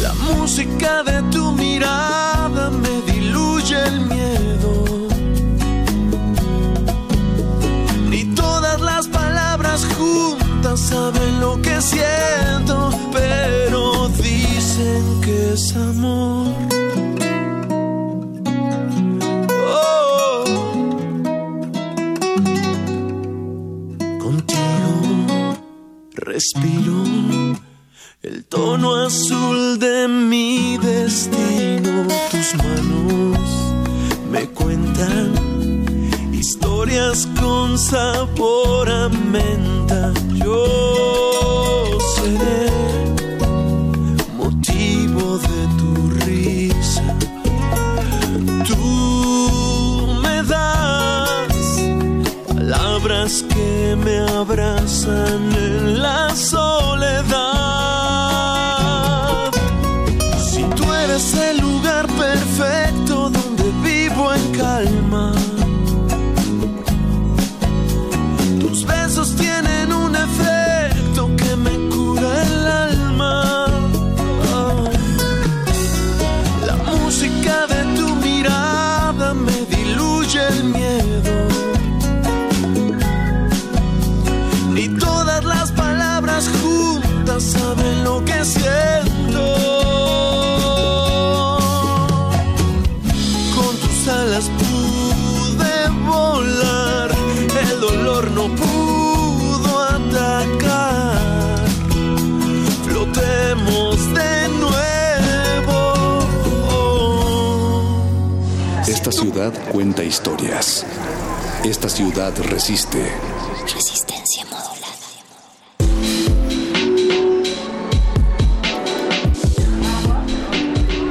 La 0.01 0.13
música 0.29 1.01
de 1.03 1.21
tu 1.31 1.53
mirada 1.53 2.69
me 2.71 3.01
diluye 3.09 3.77
el 3.87 4.01
miedo. 4.01 4.88
Juntas 9.97 10.79
saben 10.79 11.39
lo 11.39 11.61
que 11.61 11.81
siento, 11.81 12.91
pero 13.11 14.09
dicen 14.09 15.21
que 15.21 15.53
es 15.53 15.75
amor. 15.75 16.53
Oh. 19.51 20.43
Contigo 24.19 25.57
respiro 26.13 27.03
el 28.21 28.45
tono 28.45 28.95
azul 29.05 29.79
de 29.79 30.07
mi 30.07 30.77
destino. 30.77 32.05
Tus 32.31 32.55
manos 32.55 33.39
me 34.31 34.47
cuentan 34.49 35.48
historias 36.39 37.27
con 37.39 37.77
sabor 37.77 38.89
a 38.89 39.09
menta. 39.09 40.13
Yo 40.35 41.97
seré 42.15 42.69
motivo 44.37 45.37
de 45.47 45.59
tu 45.79 45.89
risa. 46.25 47.07
Tú 48.69 50.07
me 50.23 50.41
das 50.43 51.63
palabras 52.47 53.43
que 53.53 53.97
me 54.05 54.19
abrazan 54.39 55.41
en 55.67 56.01
la 56.01 56.33
soledad. 56.35 57.98
Esta 109.09 109.23
ciudad 109.23 109.71
cuenta 109.71 110.03
historias. 110.03 110.85
Esta 111.65 111.89
ciudad 111.89 112.31
resiste. 112.47 113.11
Resistencia 113.63 114.45
modulada. 114.45 114.85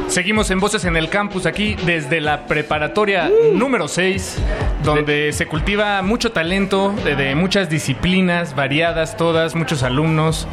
Seguimos 0.06 0.48
en 0.52 0.60
Voces 0.60 0.84
en 0.84 0.96
el 0.96 1.08
Campus 1.08 1.44
aquí 1.44 1.74
desde 1.86 2.20
la 2.20 2.46
preparatoria 2.46 3.32
número 3.54 3.88
6, 3.88 4.36
donde 4.84 5.32
se 5.32 5.46
cultiva 5.46 6.00
mucho 6.02 6.30
talento 6.30 6.94
de, 7.04 7.16
de 7.16 7.34
muchas 7.34 7.68
disciplinas 7.68 8.54
variadas, 8.54 9.16
todas, 9.16 9.56
muchos 9.56 9.82
alumnos. 9.82 10.46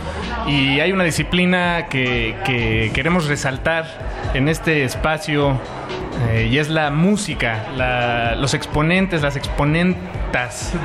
Y 0.47 0.79
hay 0.79 0.91
una 0.91 1.03
disciplina 1.03 1.89
que, 1.91 2.35
que 2.43 2.89
queremos 2.91 3.27
resaltar 3.27 4.31
en 4.33 4.49
este 4.49 4.83
espacio 4.83 5.59
eh, 6.29 6.47
y 6.51 6.57
es 6.57 6.69
la 6.69 6.89
música, 6.91 7.65
la- 7.75 8.35
los 8.35 8.53
exponentes, 8.53 9.21
las 9.21 9.35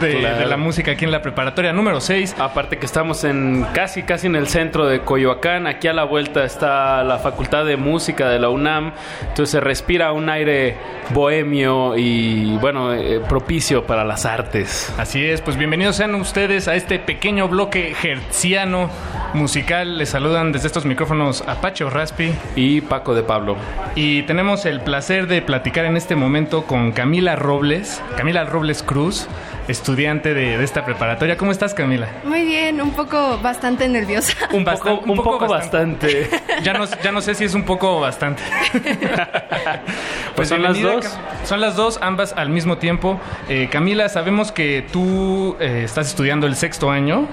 de, 0.01 0.19
Claro. 0.21 0.39
de 0.39 0.47
la 0.47 0.57
música 0.57 0.93
aquí 0.93 1.05
en 1.05 1.11
la 1.11 1.23
preparatoria 1.23 1.73
número 1.73 2.01
6. 2.01 2.37
Aparte 2.39 2.79
que 2.79 2.87
estamos 2.87 3.25
en 3.25 3.67
casi 3.75 4.05
casi 4.05 4.29
en 4.29 4.37
el 4.37 4.47
centro 4.47 4.87
de 4.87 5.01
Coyoacán, 5.01 5.67
aquí 5.67 5.89
a 5.89 5.93
la 5.93 6.05
vuelta 6.05 6.45
está 6.45 7.03
la 7.03 7.19
Facultad 7.19 7.65
de 7.65 7.77
Música 7.77 8.29
de 8.29 8.39
la 8.39 8.49
UNAM, 8.49 8.93
entonces 9.23 9.51
se 9.51 9.61
respira 9.61 10.13
un 10.13 10.29
aire 10.29 10.77
bohemio 11.13 11.97
y 11.97 12.57
bueno, 12.59 12.95
eh, 12.95 13.21
propicio 13.29 13.85
para 13.87 14.05
las 14.05 14.25
artes. 14.25 14.93
Así 14.99 15.25
es, 15.25 15.41
pues 15.41 15.57
bienvenidos 15.57 15.97
sean 15.97 16.15
ustedes 16.15 16.69
a 16.69 16.77
este 16.77 17.01
pequeño 17.01 17.49
bloque 17.49 17.95
hertziano 18.01 18.89
musical. 19.35 19.99
Les 19.99 20.11
saludan 20.11 20.53
desde 20.53 20.69
estos 20.69 20.85
micrófonos 20.85 21.43
Apache 21.49 21.89
Raspi. 21.91 22.33
Y 22.55 22.83
Paco 22.83 23.15
de 23.15 23.23
Pablo. 23.25 23.57
Y 23.97 24.23
tenemos 24.23 24.65
el 24.65 24.81
placer 24.81 25.27
de 25.27 25.43
platicar 25.43 25.85
en 25.87 25.97
este 25.97 26.15
momento 26.15 26.63
con 26.65 26.93
Camila 26.93 27.35
Robles, 27.35 28.01
Camila 28.17 28.45
Robles 28.45 28.83
Cruz, 28.83 29.27
estudiante 29.68 30.34
de, 30.34 30.59
de 30.59 30.64
esta 30.64 30.84
preparatoria. 30.84 31.36
¿Cómo 31.36 31.53
estás, 31.53 31.74
Camila? 31.74 32.09
Muy 32.24 32.45
bien, 32.45 32.80
un 32.80 32.91
poco 32.93 33.38
bastante 33.38 33.88
nerviosa. 33.88 34.34
Un 34.53 34.64
poco- 34.66 35.01
un 35.07 35.16
poco 35.16 35.47
bastante. 35.49 36.28
Ya 36.62 36.74
no, 36.74 36.84
ya 37.03 37.11
no 37.12 37.20
sé 37.22 37.34
si 37.34 37.45
es 37.45 37.55
un 37.55 37.62
poco 37.64 37.97
o 37.97 38.01
bastante. 38.01 38.43
Pues 40.36 40.49
son 40.49 40.62
las 40.62 40.80
dos. 40.80 41.05
Cam- 41.07 41.47
Son 41.47 41.61
las 41.61 41.76
dos, 41.76 41.99
ambas 42.03 42.32
al 42.36 42.49
mismo 42.51 42.78
tiempo. 42.78 43.20
Eh, 43.49 43.68
Camila, 43.70 44.09
sabemos 44.09 44.53
que 44.53 44.84
tú 44.93 45.57
eh, 45.61 45.82
estás 45.84 46.09
estudiando 46.09 46.47
el 46.47 46.57
sexto 46.57 46.91
año. 46.91 47.26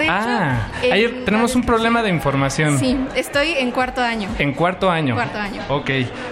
De 0.00 0.08
ah, 0.08 0.68
ayer 0.82 1.24
tenemos 1.24 1.54
un 1.54 1.62
problema 1.62 2.02
de 2.02 2.08
información. 2.08 2.78
Sí, 2.78 2.98
estoy 3.14 3.52
en 3.52 3.70
cuarto 3.70 4.00
año. 4.00 4.30
En 4.38 4.54
cuarto 4.54 4.90
año. 4.90 5.14
Cuarto 5.14 5.38
año. 5.38 5.62
Ok, 5.68 5.90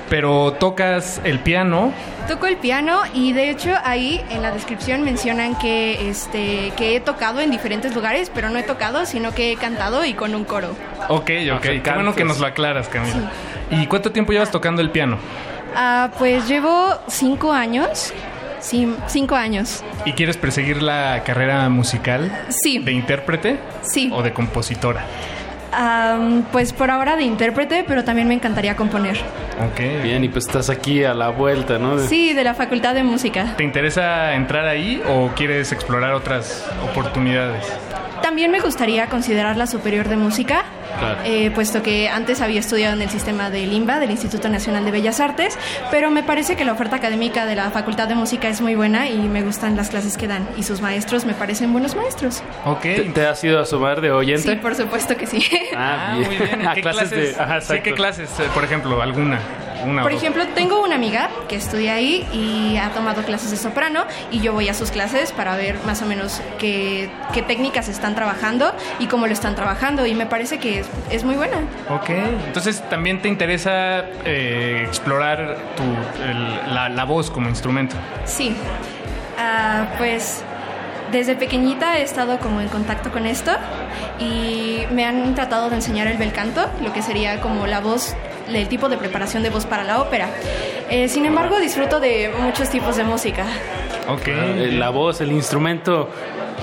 pero 0.09 0.55
tocas 0.55 1.21
el 1.25 1.41
piano. 1.41 1.93
Toco 2.27 2.47
el 2.47 2.57
piano 2.57 3.01
y 3.13 3.33
de 3.33 3.51
hecho 3.51 3.75
ahí 3.85 4.25
en 4.31 4.43
la 4.43 4.51
descripción 4.53 5.03
mencionan 5.03 5.59
que 5.59 6.09
este 6.09 6.73
que 6.77 6.97
he 6.97 7.01
tocado 7.01 7.41
en 7.41 7.51
diferentes 7.51 7.95
lugares, 7.95 8.31
pero 8.35 8.49
no 8.49 8.59
he 8.59 8.63
tocado, 8.63 9.05
sino 9.05 9.35
que 9.35 9.53
he 9.53 9.57
cantado 9.57 10.05
y 10.05 10.15
con 10.15 10.35
un 10.35 10.45
coro. 10.45 10.75
Ok, 11.09 11.31
ok. 11.55 11.63
Qué 11.83 11.93
bueno 11.95 12.15
que 12.15 12.25
nos 12.25 12.39
lo 12.39 12.47
aclaras, 12.47 12.89
Camila. 12.89 13.31
¿Y 13.71 13.87
cuánto 13.87 14.13
tiempo 14.13 14.33
llevas 14.33 14.51
tocando 14.51 14.81
el 14.81 14.91
piano? 14.91 15.19
Ah, 15.75 16.11
pues 16.19 16.49
llevo 16.49 16.99
cinco 17.07 17.53
años. 17.53 18.13
Sí, 18.61 18.95
cinco 19.07 19.35
años. 19.35 19.85
¿Y 20.05 20.13
quieres 20.13 20.37
perseguir 20.37 20.83
la 20.83 21.23
carrera 21.25 21.69
musical? 21.69 22.31
Sí. 22.49 22.79
¿De 22.79 22.93
intérprete? 22.93 23.59
Sí. 23.83 24.11
¿O 24.13 24.23
de 24.23 24.33
compositora? 24.33 25.05
Pues 26.51 26.73
por 26.73 26.91
ahora 26.91 27.17
de 27.17 27.23
intérprete, 27.23 27.85
pero 27.87 28.03
también 28.03 28.27
me 28.27 28.35
encantaría 28.35 28.75
componer. 28.75 29.17
Ok. 29.71 30.03
Bien, 30.03 30.25
y 30.25 30.29
pues 30.29 30.47
estás 30.47 30.71
aquí 30.71 31.05
a 31.05 31.15
la 31.15 31.29
vuelta, 31.29 31.79
¿no? 31.79 31.99
Sí, 31.99 32.33
de 32.33 32.43
la 32.43 32.55
Facultad 32.55 32.95
de 32.95 33.05
Música. 33.05 33.55
¿Te 33.57 33.65
interesa 33.65 34.35
entrar 34.35 34.67
ahí 34.67 35.03
o 35.09 35.29
quieres 35.37 35.71
explorar 35.73 36.15
otras 36.15 36.67
oportunidades? 36.91 37.65
También 38.23 38.51
me 38.51 38.61
gustaría 38.61 39.07
considerar 39.07 39.57
la 39.57 39.67
superior 39.67 40.09
de 40.09 40.17
música, 40.17 40.65
Claro. 40.99 41.21
eh, 41.25 41.51
puesto 41.55 41.83
que 41.83 42.09
antes 42.09 42.41
había 42.41 42.61
estudiado 42.61 42.95
en 42.95 43.03
el 43.03 43.11
sistema 43.11 43.51
del 43.51 43.73
INBA, 43.73 43.99
del 44.01 44.11
Instituto 44.11 44.49
Nacional 44.49 44.85
de 44.85 44.91
Bellas 44.91 45.21
Artes, 45.21 45.59
pero 45.91 46.11
me 46.11 46.23
parece 46.23 46.57
que 46.57 46.65
la 46.65 46.73
oferta 46.73 46.97
académica 46.97 47.47
de 47.47 47.55
la 47.55 47.71
Facultad 47.71 48.09
de 48.09 48.15
Música 48.15 48.49
es 48.49 48.61
muy 48.61 48.75
buena 48.75 49.09
y 49.09 49.17
me 49.19 49.43
gustan 49.43 49.77
las 49.77 49.91
clases 49.91 50.17
que 50.17 50.27
dan 50.27 50.49
y 50.57 50.63
sus 50.63 50.81
maestros 50.81 51.25
me 51.25 51.35
parecen 51.35 51.73
buenos 51.73 51.95
maestros. 51.95 52.43
Ok. 52.65 52.81
¿Te, 52.83 53.01
te 53.15 53.27
has 53.27 53.43
ido 53.45 53.61
a 53.61 53.67
sumar 53.67 54.01
de 54.01 54.11
oyente? 54.11 54.43
Sí, 54.51 54.57
por 54.57 54.75
supuesto 54.75 55.17
que 55.17 55.27
sí. 55.27 55.43
Ah, 55.77 56.11
Ah, 56.13 56.17
bien. 56.17 56.29
muy 56.29 56.37
bien. 56.39 56.69
¿Qué 56.75 56.81
clases 56.83 57.09
clases, 57.11 57.37
de- 57.37 57.43
ajá, 57.43 57.61
sí. 57.61 57.75
¿qué 57.83 57.93
clases, 57.95 58.31
eh, 58.41 58.45
por 58.55 58.65
ejemplo, 58.65 59.01
alguna? 59.03 59.39
Una 59.85 60.03
Por 60.03 60.13
ejemplo, 60.13 60.45
tengo 60.55 60.83
una 60.83 60.97
amiga 60.97 61.29
que 61.49 61.57
estudia 61.57 61.95
ahí 61.95 62.27
y 62.33 62.77
ha 62.79 62.91
tomado 62.91 63.23
clases 63.23 63.51
de 63.51 63.57
soprano 63.57 64.05
y 64.31 64.41
yo 64.41 64.53
voy 64.53 64.69
a 64.69 64.75
sus 64.75 64.91
clases 64.91 65.33
para 65.33 65.57
ver 65.57 65.77
más 65.87 66.03
o 66.03 66.07
menos 66.07 66.41
qué, 66.59 67.11
qué 67.33 67.43
técnicas 67.43 67.89
están 67.89 68.15
trabajando 68.15 68.75
y 68.99 69.07
cómo 69.07 69.27
lo 69.27 69.33
están 69.33 69.55
trabajando 69.55 70.07
y 70.07 70.15
me 70.15 70.27
parece 70.27 70.59
que 70.59 70.81
es, 70.81 70.87
es 71.11 71.25
muy 71.25 71.37
buena. 71.37 71.59
Ok, 71.91 72.11
entonces 72.47 72.83
también 72.91 73.23
te 73.23 73.29
interesa 73.29 74.05
eh, 74.25 74.85
explorar 74.87 75.57
tu, 75.77 75.83
el- 76.23 76.75
la, 76.75 76.89
la 76.89 77.05
voz 77.05 77.31
como 77.31 77.49
instrumento. 77.49 77.97
Sí, 78.25 78.55
Ah, 79.41 79.87
pues 79.99 80.43
desde 81.13 81.37
pequeñita 81.37 81.97
he 81.99 82.03
estado 82.03 82.39
como 82.41 82.61
en 82.61 82.67
contacto 82.69 83.13
con 83.13 83.25
esto 83.25 83.53
y 84.19 84.81
me 84.91 85.05
han 85.07 85.35
tratado 85.37 85.71
de 85.71 85.77
enseñar 85.77 86.09
el 86.09 86.17
bel 86.19 86.33
canto, 86.33 86.69
lo 86.83 86.93
que 86.93 87.03
sería 87.03 87.41
como 87.41 87.67
la 87.69 87.79
voz, 87.81 88.15
el 88.53 88.69
tipo 88.69 88.89
de 88.89 88.97
preparación 88.97 89.43
de 89.43 89.51
voz 89.51 89.67
para 89.67 89.85
la 89.85 90.01
ópera. 90.01 90.29
Eh, 90.91 91.09
sin 91.09 91.27
embargo, 91.27 91.59
disfruto 91.59 92.01
de 92.01 92.31
muchos 92.41 92.71
tipos 92.71 92.97
de 92.97 93.05
música. 93.05 93.45
Ok. 94.09 94.29
Eh, 94.29 94.71
La 94.79 94.91
voz, 94.91 95.21
el 95.21 95.33
instrumento 95.33 96.09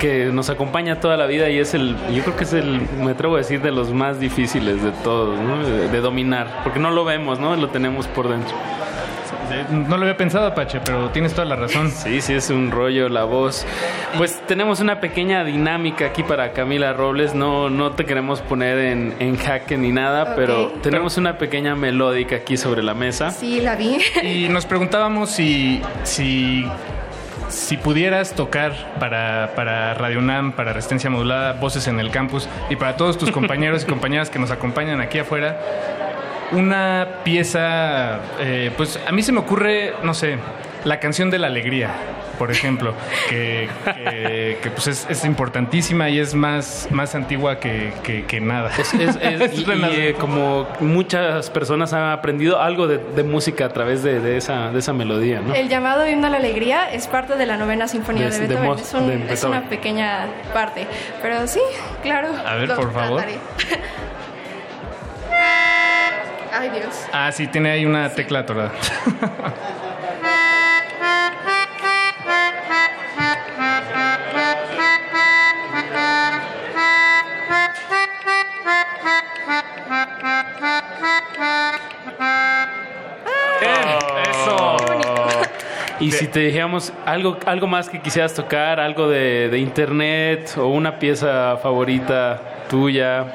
que 0.00 0.26
nos 0.26 0.50
acompaña 0.50 1.00
toda 1.00 1.16
la 1.16 1.26
vida 1.26 1.48
y 1.48 1.58
es 1.58 1.72
el, 1.72 1.96
yo 2.12 2.22
creo 2.22 2.36
que 2.36 2.44
es 2.44 2.52
el, 2.52 2.82
me 2.98 3.12
atrevo 3.12 3.36
a 3.36 3.38
decir, 3.38 3.62
de 3.62 3.70
los 3.72 3.92
más 3.92 4.20
difíciles 4.20 4.82
de 4.82 4.90
todos, 5.02 5.38
¿no? 5.40 5.66
de, 5.66 5.88
de 5.88 6.00
dominar, 6.00 6.60
porque 6.64 6.78
no 6.78 6.90
lo 6.90 7.04
vemos, 7.04 7.38
¿no? 7.40 7.56
Lo 7.56 7.68
tenemos 7.70 8.06
por 8.08 8.28
dentro. 8.28 8.54
No 9.70 9.96
lo 9.96 10.02
había 10.02 10.16
pensado, 10.16 10.46
Apache, 10.46 10.80
pero 10.84 11.10
tienes 11.10 11.32
toda 11.32 11.44
la 11.44 11.56
razón. 11.56 11.90
Sí, 11.90 12.20
sí, 12.20 12.34
es 12.34 12.50
un 12.50 12.70
rollo 12.70 13.08
la 13.08 13.24
voz. 13.24 13.66
Pues 14.16 14.40
tenemos 14.46 14.80
una 14.80 15.00
pequeña 15.00 15.44
dinámica 15.44 16.06
aquí 16.06 16.22
para 16.22 16.52
Camila 16.52 16.92
Robles. 16.92 17.34
No, 17.34 17.70
no 17.70 17.92
te 17.92 18.04
queremos 18.04 18.40
poner 18.40 18.78
en, 18.78 19.14
en 19.18 19.36
jaque 19.36 19.76
ni 19.76 19.92
nada, 19.92 20.34
pero 20.34 20.68
tenemos 20.82 21.16
una 21.16 21.38
pequeña 21.38 21.74
melódica 21.74 22.36
aquí 22.36 22.56
sobre 22.56 22.82
la 22.82 22.94
mesa. 22.94 23.30
Sí, 23.30 23.60
la 23.60 23.76
vi. 23.76 23.98
Y 24.22 24.48
nos 24.48 24.66
preguntábamos 24.66 25.30
si, 25.30 25.80
si, 26.04 26.66
si 27.48 27.76
pudieras 27.76 28.34
tocar 28.34 28.72
para, 28.98 29.52
para 29.54 29.94
Radio 29.94 30.18
UNAM, 30.18 30.52
para 30.52 30.72
Resistencia 30.72 31.10
Modulada, 31.10 31.54
Voces 31.54 31.86
en 31.88 32.00
el 32.00 32.10
Campus 32.10 32.48
y 32.70 32.76
para 32.76 32.96
todos 32.96 33.18
tus 33.18 33.30
compañeros 33.32 33.84
y 33.84 33.86
compañeras 33.86 34.30
que 34.30 34.38
nos 34.38 34.50
acompañan 34.50 35.00
aquí 35.00 35.18
afuera, 35.18 35.60
una 36.52 37.06
pieza, 37.24 38.20
eh, 38.40 38.70
pues 38.76 39.00
a 39.06 39.12
mí 39.12 39.22
se 39.22 39.32
me 39.32 39.40
ocurre, 39.40 39.94
no 40.02 40.14
sé, 40.14 40.38
la 40.84 41.00
canción 41.00 41.30
de 41.30 41.38
la 41.38 41.46
alegría. 41.48 41.90
por 42.36 42.50
ejemplo, 42.50 42.92
que, 43.30 43.66
que- 43.94 44.58
que, 44.62 44.70
pues 44.70 44.88
es, 44.88 45.06
es 45.08 45.24
importantísima 45.24 46.10
y 46.10 46.18
es 46.18 46.34
más, 46.34 46.86
más 46.90 47.14
antigua 47.14 47.58
que, 47.58 47.94
que- 48.02 48.26
que 48.26 48.42
nada. 48.42 48.70
Es- 48.78 48.92
es- 48.92 49.16
es- 49.22 49.54
y, 49.58 49.62
y, 49.62 50.00
eh, 50.08 50.14
como 50.20 50.66
muchas 50.80 51.48
personas 51.48 51.94
han 51.94 52.10
aprendido 52.10 52.60
algo 52.60 52.88
de, 52.88 52.98
de 52.98 53.22
música 53.24 53.64
a 53.64 53.68
través 53.70 54.02
de, 54.02 54.20
de 54.20 54.36
esa, 54.36 54.70
de 54.70 54.80
esa 54.80 54.92
melodía, 54.92 55.40
¿no? 55.40 55.54
El 55.54 55.70
llamado 55.70 56.06
himno 56.06 56.26
a 56.26 56.30
la 56.30 56.36
alegría 56.36 56.92
es 56.92 57.06
parte 57.06 57.36
de 57.36 57.46
la 57.46 57.56
novena 57.56 57.88
sinfonía 57.88 58.28
De- 58.28 58.32
de, 58.32 58.40
de 58.40 58.46
Beethoven. 58.48 58.68
Mo- 58.68 58.74
es, 58.76 58.92
un- 58.92 59.08
de 59.08 59.14
es 59.14 59.28
Beethoven. 59.30 59.58
una 59.58 59.68
pequeña 59.70 60.26
parte. 60.52 60.86
Pero 61.22 61.46
sí, 61.46 61.60
claro. 62.02 62.28
A 62.46 62.54
ver, 62.56 62.68
lo 62.68 62.76
por 62.76 62.92
favor. 62.92 63.24
Ah, 67.12 67.30
sí, 67.32 67.46
tiene 67.46 67.70
ahí 67.70 67.84
una 67.84 68.08
tecla 68.10 68.40
atorada. 68.40 68.72
Y 86.00 86.12
si 86.12 86.26
te 86.26 86.40
dijéramos 86.40 86.92
algo, 87.04 87.38
algo 87.46 87.66
más 87.66 87.88
que 87.88 88.00
quisieras 88.00 88.34
tocar, 88.34 88.80
algo 88.80 89.08
de, 89.08 89.48
de 89.48 89.58
internet 89.58 90.54
o 90.56 90.66
una 90.66 90.98
pieza 90.98 91.56
favorita 91.62 92.40
tuya 92.68 93.26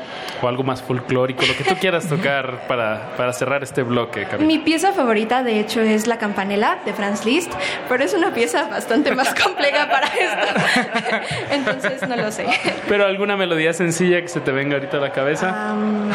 o 0.42 0.48
algo 0.48 0.64
más 0.64 0.82
folclórico, 0.82 1.46
lo 1.46 1.56
que 1.56 1.64
tú 1.64 1.76
quieras 1.80 2.08
tocar 2.08 2.62
para, 2.68 3.12
para 3.16 3.34
cerrar 3.34 3.64
este 3.64 3.84
bloque, 3.84 4.26
Camila. 4.26 4.48
Mi 4.48 4.60
pieza 4.60 4.92
favorita, 4.92 5.44
de 5.44 5.60
hecho, 5.60 5.82
es 5.82 6.08
La 6.08 6.18
Campanela 6.18 6.80
de 6.86 6.94
Franz 6.94 7.26
Liszt, 7.26 7.52
pero 7.88 8.04
es 8.04 8.14
una 8.14 8.34
pieza 8.34 8.68
bastante 8.68 9.14
más 9.14 9.34
compleja 9.44 9.88
para 9.90 10.08
esto. 10.08 11.26
Entonces, 11.52 12.08
no 12.08 12.16
lo 12.16 12.32
sé. 12.32 12.48
Pero 12.88 13.06
alguna 13.06 13.38
melodía 13.38 13.74
sencilla 13.74 14.22
que 14.22 14.28
se 14.28 14.40
te 14.42 14.52
venga 14.52 14.76
ahorita 14.76 14.98
a 14.98 15.02
la 15.02 15.12
cabeza, 15.12 15.72
Am, 15.72 16.10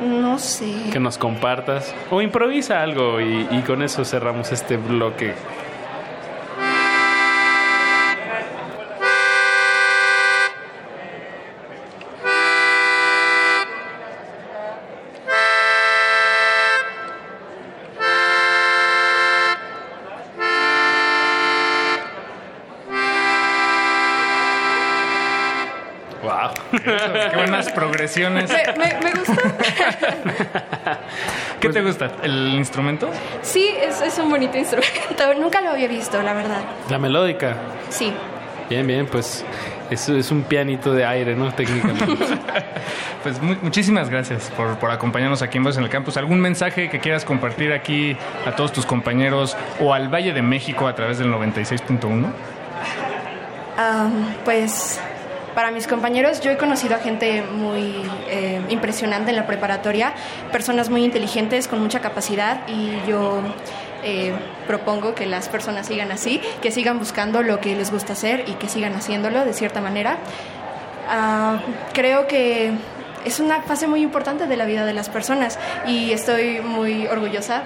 no 0.00 0.38
sé. 0.38 0.90
que 0.92 1.00
nos 1.00 1.18
compartas. 1.18 1.94
O 2.10 2.22
improvisa 2.22 2.82
algo 2.82 3.20
y, 3.20 3.46
y 3.50 3.62
con 3.62 3.82
eso 3.82 4.04
cerramos 4.04 4.52
este 4.52 4.76
bloque. 4.76 5.34
Qué 26.70 27.36
buenas 27.36 27.70
progresiones. 27.72 28.50
Me, 28.50 28.84
me- 28.84 29.00
me 29.02 29.10
gusta. 29.12 29.42
¿Qué 31.60 31.68
te 31.70 31.82
gusta? 31.82 32.10
¿El 32.22 32.54
instrumento? 32.54 33.10
Sí, 33.42 33.68
es, 33.82 34.00
es 34.00 34.18
un 34.18 34.30
bonito 34.30 34.56
instrumento. 34.58 35.34
Nunca 35.40 35.60
lo 35.60 35.70
había 35.70 35.88
visto, 35.88 36.22
la 36.22 36.32
verdad. 36.34 36.60
La 36.90 36.98
melódica. 36.98 37.56
Sí. 37.88 38.12
Bien, 38.68 38.86
bien, 38.86 39.06
pues 39.06 39.44
eso 39.90 40.14
es 40.16 40.30
un 40.30 40.42
pianito 40.42 40.92
de 40.92 41.04
aire, 41.06 41.34
¿no? 41.34 41.52
Técnicamente. 41.52 42.06
Pues 43.22 43.42
mu- 43.42 43.56
muchísimas 43.62 44.08
gracias 44.08 44.48
por, 44.56 44.78
por 44.78 44.92
acompañarnos 44.92 45.42
aquí 45.42 45.58
en 45.58 45.64
Voz 45.64 45.76
en 45.76 45.82
el 45.82 45.90
Campus. 45.90 46.16
¿Algún 46.16 46.38
mensaje 46.40 46.88
que 46.88 47.00
quieras 47.00 47.24
compartir 47.24 47.72
aquí 47.72 48.16
a 48.46 48.52
todos 48.52 48.72
tus 48.72 48.86
compañeros 48.86 49.56
o 49.80 49.92
al 49.92 50.08
Valle 50.08 50.32
de 50.32 50.40
México 50.40 50.86
a 50.86 50.94
través 50.94 51.18
del 51.18 51.28
96.1? 51.32 52.26
Am, 53.76 54.34
pues 54.44 55.00
para 55.58 55.72
mis 55.72 55.88
compañeros 55.88 56.40
yo 56.40 56.52
he 56.52 56.56
conocido 56.56 56.94
a 56.94 56.98
gente 56.98 57.42
muy 57.42 58.08
eh, 58.28 58.60
impresionante 58.68 59.30
en 59.30 59.36
la 59.36 59.44
preparatoria, 59.48 60.12
personas 60.52 60.88
muy 60.88 61.04
inteligentes 61.04 61.66
con 61.66 61.80
mucha 61.80 61.98
capacidad 61.98 62.60
y 62.68 62.92
yo 63.08 63.40
eh, 64.04 64.32
propongo 64.68 65.16
que 65.16 65.26
las 65.26 65.48
personas 65.48 65.88
sigan 65.88 66.12
así, 66.12 66.40
que 66.62 66.70
sigan 66.70 67.00
buscando 67.00 67.42
lo 67.42 67.58
que 67.58 67.74
les 67.74 67.90
gusta 67.90 68.12
hacer 68.12 68.44
y 68.46 68.52
que 68.52 68.68
sigan 68.68 68.94
haciéndolo 68.94 69.44
de 69.44 69.52
cierta 69.52 69.80
manera. 69.80 70.18
Ah, 71.08 71.58
creo 71.92 72.28
que 72.28 72.70
es 73.24 73.40
una 73.40 73.60
fase 73.62 73.88
muy 73.88 74.00
importante 74.00 74.46
de 74.46 74.56
la 74.56 74.64
vida 74.64 74.84
de 74.84 74.92
las 74.92 75.08
personas 75.08 75.58
y 75.88 76.12
estoy 76.12 76.60
muy 76.60 77.08
orgullosa 77.08 77.64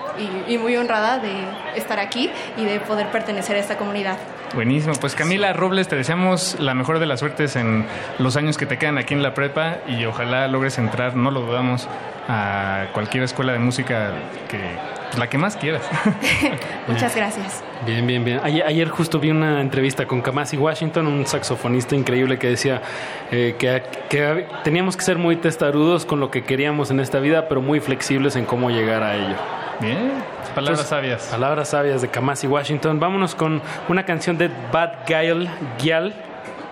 y, 0.48 0.54
y 0.54 0.56
muy 0.56 0.78
honrada 0.78 1.18
de 1.18 1.30
estar 1.76 1.98
aquí 2.00 2.30
y 2.56 2.64
de 2.64 2.80
poder 2.80 3.08
pertenecer 3.08 3.56
a 3.56 3.58
esta 3.58 3.76
comunidad. 3.76 4.16
Buenísimo, 4.54 4.94
pues 5.00 5.14
Camila 5.14 5.52
Robles, 5.54 5.88
te 5.88 5.96
deseamos 5.96 6.60
la 6.60 6.74
mejor 6.74 6.98
de 6.98 7.06
las 7.06 7.20
suertes 7.20 7.56
en 7.56 7.86
los 8.18 8.36
años 8.36 8.58
que 8.58 8.66
te 8.66 8.76
quedan 8.76 8.98
aquí 8.98 9.14
en 9.14 9.22
la 9.22 9.32
prepa 9.32 9.78
y 9.88 10.04
ojalá 10.04 10.46
logres 10.46 10.76
entrar, 10.76 11.16
no 11.16 11.30
lo 11.30 11.40
dudamos, 11.40 11.88
a 12.28 12.86
cualquier 12.92 13.24
escuela 13.24 13.52
de 13.52 13.58
música 13.58 14.12
que 14.48 14.58
pues, 15.06 15.18
la 15.18 15.28
que 15.28 15.38
más 15.38 15.56
quieras. 15.56 15.82
Muchas 16.86 17.16
gracias. 17.16 17.62
Bien, 17.86 18.06
bien, 18.06 18.24
bien. 18.24 18.40
Ayer, 18.42 18.64
ayer 18.66 18.88
justo 18.88 19.18
vi 19.18 19.30
una 19.30 19.60
entrevista 19.60 20.06
con 20.06 20.20
Kamasi 20.20 20.56
Washington, 20.56 21.06
un 21.06 21.26
saxofonista 21.26 21.96
increíble 21.96 22.38
que 22.38 22.48
decía 22.48 22.82
eh, 23.30 23.56
que, 23.58 23.82
que 24.08 24.46
teníamos 24.64 24.96
que 24.96 25.02
ser 25.02 25.18
muy 25.18 25.36
testarudos 25.36 26.06
con 26.06 26.20
lo 26.20 26.30
que 26.30 26.44
queríamos 26.44 26.90
en 26.90 27.00
esta 27.00 27.18
vida, 27.20 27.48
pero 27.48 27.60
muy 27.60 27.80
flexibles 27.80 28.36
en 28.36 28.44
cómo 28.44 28.70
llegar 28.70 29.02
a 29.02 29.16
ello. 29.16 29.36
Bien, 29.80 30.12
palabras 30.54 30.88
sabias. 30.88 31.22
Palabras 31.30 31.68
sabias 31.68 32.02
de 32.02 32.08
Kamasi 32.08 32.46
Washington. 32.46 33.00
Vámonos 33.00 33.34
con 33.34 33.62
una 33.88 34.04
canción 34.04 34.38
de 34.38 34.50
Bad 34.72 35.06
Guile, 35.06 35.50
Gyal, 35.78 36.14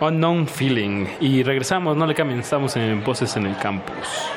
Unknown 0.00 0.46
Feeling. 0.46 1.06
Y 1.20 1.42
regresamos, 1.42 1.96
no 1.96 2.06
le 2.06 2.14
cambien, 2.14 2.40
estamos 2.40 2.76
en 2.76 3.02
Voces 3.04 3.36
en 3.36 3.46
el 3.46 3.56
Campus. 3.56 4.30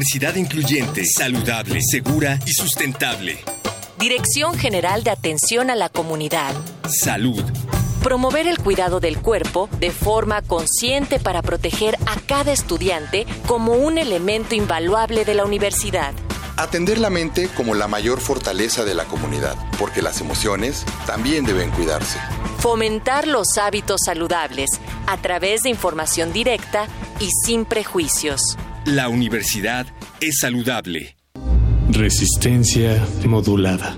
Universidad 0.00 0.36
incluyente, 0.36 1.04
saludable, 1.04 1.80
segura 1.82 2.38
y 2.46 2.54
sustentable. 2.54 3.38
Dirección 3.98 4.56
General 4.56 5.04
de 5.04 5.10
Atención 5.10 5.68
a 5.68 5.76
la 5.76 5.90
Comunidad. 5.90 6.54
Salud. 6.88 7.44
Promover 8.02 8.46
el 8.48 8.58
cuidado 8.58 9.00
del 9.00 9.18
cuerpo 9.18 9.68
de 9.78 9.90
forma 9.90 10.40
consciente 10.40 11.18
para 11.18 11.42
proteger 11.42 11.98
a 12.06 12.18
cada 12.18 12.50
estudiante 12.50 13.26
como 13.46 13.74
un 13.74 13.98
elemento 13.98 14.54
invaluable 14.54 15.26
de 15.26 15.34
la 15.34 15.44
universidad. 15.44 16.14
Atender 16.56 16.96
la 16.96 17.10
mente 17.10 17.50
como 17.54 17.74
la 17.74 17.86
mayor 17.86 18.20
fortaleza 18.20 18.86
de 18.86 18.94
la 18.94 19.04
comunidad, 19.04 19.54
porque 19.78 20.00
las 20.00 20.22
emociones 20.22 20.86
también 21.04 21.44
deben 21.44 21.70
cuidarse. 21.72 22.18
Fomentar 22.60 23.26
los 23.26 23.58
hábitos 23.58 24.00
saludables 24.06 24.70
a 25.06 25.18
través 25.18 25.64
de 25.64 25.68
información 25.68 26.32
directa 26.32 26.88
y 27.20 27.28
sin 27.44 27.66
prejuicios. 27.66 28.56
La 28.86 29.08
universidad 29.08 29.86
es 30.20 30.38
saludable. 30.40 31.14
Resistencia 31.90 33.06
modulada. 33.26 33.94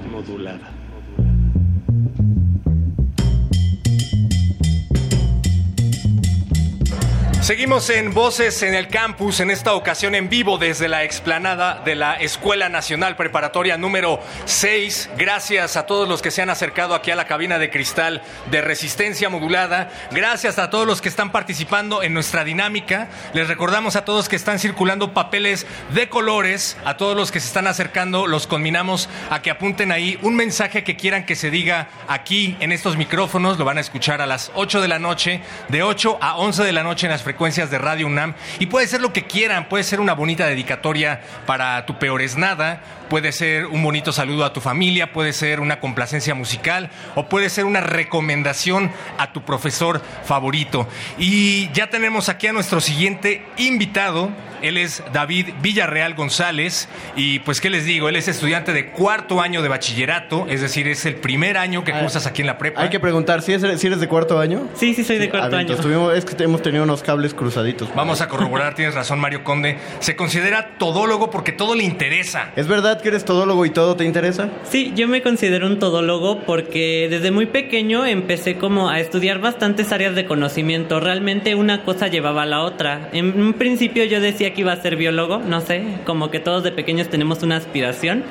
Seguimos 7.43 7.91
en 7.91 8.15
Voces 8.15 8.63
en 8.63 8.73
el 8.73 8.87
Campus, 8.87 9.41
en 9.41 9.51
esta 9.51 9.75
ocasión 9.75 10.15
en 10.15 10.29
vivo 10.29 10.59
desde 10.59 10.87
la 10.87 11.03
explanada 11.03 11.83
de 11.85 11.97
la 11.97 12.15
Escuela 12.15 12.69
Nacional 12.69 13.17
Preparatoria 13.17 13.77
número 13.77 14.21
6. 14.45 15.11
Gracias 15.19 15.77
a 15.77 15.85
todos 15.85 16.09
los 16.09 16.23
que 16.23 16.31
se 16.31 16.41
han 16.41 16.51
acercado 16.51 16.95
aquí 16.95 17.11
a 17.11 17.17
la 17.17 17.27
cabina 17.27 17.59
de 17.59 17.69
cristal 17.69 18.23
de 18.53 18.61
resistencia 18.61 19.29
modulada. 19.29 19.91
Gracias 20.13 20.61
a 20.61 20.71
todos 20.71 20.87
los 20.87 21.03
que 21.03 21.09
están 21.09 21.33
participando 21.33 22.05
en 22.05 22.15
nuestra 22.15 22.45
dinámica. 22.45 23.09
Les 23.35 23.49
recordamos 23.49 23.97
a 23.97 24.05
todos 24.05 24.29
que 24.29 24.37
están 24.37 24.61
circulando 24.61 25.13
papeles 25.13 25.67
de 25.93 26.09
colores. 26.09 26.77
A 26.85 26.97
todos 26.97 27.17
los 27.17 27.33
que 27.33 27.41
se 27.41 27.49
están 27.49 27.67
acercando, 27.67 28.29
los 28.29 28.47
conminamos 28.47 29.09
a 29.31 29.43
que 29.43 29.51
apunten 29.51 29.91
ahí 29.91 30.17
un 30.23 30.37
mensaje 30.37 30.85
que 30.85 30.95
quieran 30.95 31.27
que 31.27 31.35
se 31.35 31.51
diga 31.51 31.89
aquí 32.07 32.57
en 32.61 32.71
estos 32.71 32.97
micrófonos. 32.97 33.59
Lo 33.59 33.65
van 33.65 33.79
a 33.79 33.81
escuchar 33.81 34.23
a 34.23 34.27
las 34.27 34.53
8 34.55 34.81
de 34.81 34.87
la 34.87 35.01
noche, 35.01 35.41
de 35.71 35.83
8 35.83 36.19
a 36.21 36.37
11 36.37 36.63
de 36.63 36.73
la 36.73 36.85
noche 36.85 37.09
en 37.09 37.11
las 37.11 37.32
frecuencias 37.33 37.71
de 37.71 37.79
Radio 37.79 38.07
UNAM 38.09 38.35
y 38.59 38.67
puede 38.67 38.87
ser 38.87 39.01
lo 39.01 39.15
que 39.15 39.25
quieran, 39.25 39.71
puede 39.71 39.85
ser 39.85 40.01
una 40.01 40.13
bonita 40.13 40.45
dedicatoria 40.45 41.23
para 41.47 41.87
tu 41.87 41.99
peor 41.99 42.21
es 42.21 42.37
nada, 42.37 42.83
puede 43.13 43.31
ser 43.33 43.67
un 43.67 43.83
bonito 43.83 44.11
saludo 44.11 44.43
a 44.47 44.55
tu 44.55 44.63
familia, 44.63 45.13
puede 45.13 45.35
ser 45.35 45.61
una 45.61 45.81
complacencia 45.81 46.35
musical 46.35 46.89
o 47.15 47.29
puede 47.29 47.51
ser 47.51 47.67
una 47.67 47.83
recomendación 47.83 48.91
a 49.19 49.35
tu 49.35 49.43
profesor 49.43 50.01
favorito. 50.25 50.89
Y 51.19 51.71
ya 51.75 51.91
tenemos 51.91 52.31
aquí 52.31 52.47
a 52.47 52.55
nuestro 52.55 52.81
siguiente 52.81 53.45
invitado. 53.59 54.31
Él 54.63 54.79
es 54.79 55.03
David 55.13 55.49
Villarreal 55.61 56.15
González 56.15 56.89
y 57.17 57.41
pues 57.41 57.61
qué 57.61 57.69
les 57.69 57.85
digo, 57.85 58.09
él 58.09 58.15
es 58.15 58.29
estudiante 58.29 58.73
de 58.73 58.91
cuarto 58.91 59.41
año 59.43 59.61
de 59.61 59.69
bachillerato, 59.69 60.47
es 60.49 60.61
decir, 60.61 60.87
es 60.87 61.05
el 61.05 61.17
primer 61.17 61.59
año 61.59 61.83
que 61.83 61.93
cursas 61.93 62.27
aquí 62.27 62.43
en 62.43 62.47
la 62.47 62.59
prepa. 62.59 62.81
Hay 62.81 62.89
que 62.89 63.01
preguntar, 63.01 63.43
¿si 63.43 63.53
eres, 63.55 63.81
si 63.81 63.89
eres 63.89 63.99
de 63.99 64.07
cuarto 64.07 64.39
año? 64.39 64.69
Sí, 64.75 64.95
sí, 64.95 65.03
soy 65.03 65.19
de 65.19 65.29
cuarto 65.31 65.47
a 65.47 65.49
ver, 65.51 65.59
año. 65.59 65.61
entonces 65.73 65.85
tuvimos- 65.85 66.15
es 66.17 66.25
que 66.25 66.41
hemos 66.45 66.63
tenido 66.63 66.85
unos 66.85 67.03
cables 67.03 67.35
cruzaditos. 67.35 67.93
Vamos 67.97 68.21
a 68.21 68.29
corroborar, 68.29 68.77
tienes 68.77 68.95
razón 68.95 69.19
Mario 69.19 69.43
Conde. 69.43 69.79
Se 69.99 70.15
considera 70.15 70.79
todólogo 70.79 71.29
porque 71.29 71.51
todo 71.51 71.75
le 71.75 71.83
interesa. 71.83 72.53
¿Es 72.55 72.69
verdad 72.69 73.02
que 73.03 73.09
eres 73.09 73.25
todólogo 73.25 73.67
y 73.67 73.71
todo 73.71 73.97
te 73.97 74.05
interesa? 74.05 74.49
Sí, 74.65 74.93
yo 74.97 75.09
me 75.09 75.21
considero 75.21 75.67
un 75.67 75.79
todólogo 75.79 76.41
porque 76.41 77.09
desde 77.11 77.31
muy 77.31 77.47
pequeño 77.47 78.07
empecé 78.07 78.57
como 78.57 78.89
a 78.89 79.01
estudiar 79.01 79.41
bastantes 79.41 79.93
áreas 79.93 80.15
de 80.15 80.25
conocimiento. 80.25 81.01
Realmente 81.01 81.55
una 81.55 81.85
cosa 81.85 82.09
llevaba 82.09 82.45
a 82.45 82.47
la 82.47 82.63
otra. 82.63 83.11
En 83.13 83.41
un 83.41 83.53
principio 83.55 84.05
yo 84.05 84.21
decía 84.21 84.55
que 84.55 84.63
iba 84.63 84.73
a 84.73 84.81
ser 84.81 84.97
biólogo, 84.97 85.39
no 85.39 85.61
sé, 85.61 85.85
como 86.07 86.31
que 86.31 86.41
todos 86.41 86.63
de 86.63 86.73
pequeños 86.73 87.09
tenemos 87.09 87.43
una 87.43 87.57
aspiración. 87.57 88.25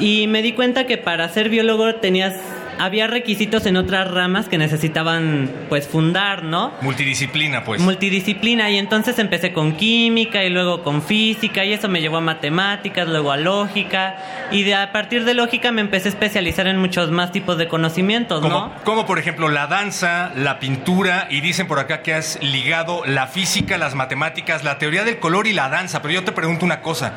Y 0.00 0.26
me 0.26 0.42
di 0.42 0.52
cuenta 0.52 0.86
que 0.86 0.98
para 0.98 1.28
ser 1.28 1.48
biólogo 1.48 1.94
tenías 1.96 2.34
había 2.78 3.06
requisitos 3.06 3.66
en 3.66 3.76
otras 3.76 4.10
ramas 4.10 4.48
que 4.48 4.58
necesitaban 4.58 5.50
pues 5.68 5.88
fundar, 5.88 6.42
¿no? 6.42 6.72
Multidisciplina, 6.80 7.64
pues. 7.64 7.80
Multidisciplina 7.80 8.70
y 8.70 8.78
entonces 8.78 9.18
empecé 9.18 9.52
con 9.52 9.76
química 9.76 10.44
y 10.44 10.50
luego 10.50 10.82
con 10.82 11.02
física 11.02 11.64
y 11.64 11.72
eso 11.72 11.88
me 11.88 12.00
llevó 12.00 12.18
a 12.18 12.20
matemáticas, 12.20 13.08
luego 13.08 13.32
a 13.32 13.36
lógica 13.36 14.16
y 14.50 14.62
de 14.62 14.74
a 14.74 14.92
partir 14.92 15.24
de 15.24 15.34
lógica 15.34 15.72
me 15.72 15.80
empecé 15.80 16.08
a 16.08 16.12
especializar 16.12 16.66
en 16.66 16.78
muchos 16.78 17.10
más 17.10 17.32
tipos 17.32 17.58
de 17.58 17.68
conocimientos, 17.68 18.40
como, 18.40 18.58
¿no? 18.58 18.72
como 18.84 19.06
por 19.06 19.18
ejemplo 19.18 19.48
la 19.48 19.66
danza, 19.66 20.32
la 20.34 20.58
pintura 20.58 21.28
y 21.30 21.40
dicen 21.40 21.66
por 21.66 21.78
acá 21.78 22.02
que 22.02 22.14
has 22.14 22.38
ligado 22.42 23.02
la 23.06 23.26
física, 23.26 23.78
las 23.78 23.94
matemáticas, 23.94 24.64
la 24.64 24.78
teoría 24.78 25.04
del 25.04 25.18
color 25.18 25.46
y 25.46 25.52
la 25.52 25.68
danza. 25.68 26.02
Pero 26.02 26.14
yo 26.14 26.24
te 26.24 26.32
pregunto 26.32 26.64
una 26.64 26.80
cosa, 26.80 27.12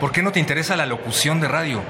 ¿por 0.00 0.12
qué 0.12 0.22
no 0.22 0.32
te 0.32 0.40
interesa 0.40 0.76
la 0.76 0.86
locución 0.86 1.40
de 1.40 1.48
radio? 1.48 1.82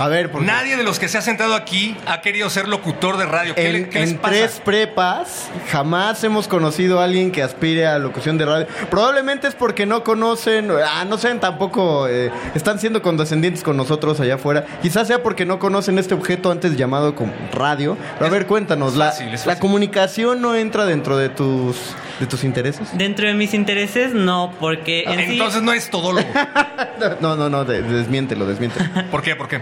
A 0.00 0.08
ver, 0.08 0.30
porque 0.30 0.46
Nadie 0.46 0.76
de 0.76 0.82
los 0.82 0.98
que 0.98 1.08
se 1.08 1.18
ha 1.18 1.22
sentado 1.22 1.54
aquí 1.54 1.96
ha 2.06 2.20
querido 2.22 2.48
ser 2.50 2.66
locutor 2.68 3.18
de 3.18 3.26
radio. 3.26 3.54
¿Qué, 3.54 3.72
le- 3.72 3.78
en, 3.78 3.90
les 3.92 4.14
pasa? 4.14 4.28
tres 4.34 4.60
prepas 4.64 5.48
jamás 5.70 6.24
hemos 6.24 6.48
conocido 6.48 7.00
a 7.00 7.04
alguien 7.04 7.30
que 7.30 7.42
aspire 7.42 7.86
a 7.86 7.98
locución 7.98 8.38
de 8.38 8.46
radio. 8.46 8.66
Probablemente 8.90 9.46
es 9.46 9.54
porque 9.54 9.84
no 9.86 10.02
conocen, 10.02 10.70
ah, 10.70 11.04
no 11.04 11.18
sean 11.18 11.38
tampoco, 11.38 12.08
eh, 12.08 12.30
están 12.54 12.78
siendo 12.78 13.02
condescendientes 13.02 13.62
con 13.62 13.76
nosotros 13.76 14.18
allá 14.20 14.36
afuera. 14.36 14.64
Quizás 14.82 15.06
sea 15.06 15.22
porque 15.22 15.44
no 15.44 15.58
conocen 15.58 15.98
este 15.98 16.14
objeto 16.14 16.50
antes 16.50 16.76
llamado 16.76 17.14
como 17.14 17.32
radio. 17.52 17.96
Pero 18.14 18.26
a 18.26 18.30
ver, 18.30 18.46
cuéntanos, 18.46 18.96
la, 18.96 19.12
la 19.44 19.58
comunicación 19.58 20.40
no 20.40 20.54
entra 20.56 20.86
dentro 20.86 21.16
de 21.18 21.28
tus, 21.28 21.76
de 22.18 22.26
tus 22.26 22.42
intereses. 22.44 22.88
Dentro 22.96 23.26
de 23.26 23.34
mis 23.34 23.52
intereses 23.52 24.14
no, 24.14 24.54
porque 24.58 25.02
en 25.06 25.18
sí- 25.26 25.32
Entonces 25.32 25.62
no 25.62 25.72
es 25.72 25.90
todólogo. 25.90 26.26
No, 27.20 27.34
no, 27.36 27.48
no, 27.48 27.64
de- 27.64 27.82
desmiéntelo, 27.82 28.46
desmiéntelo. 28.46 28.86
¿Por 29.10 29.22
qué? 29.22 29.34
¿Por 29.34 29.48
qué? 29.48 29.60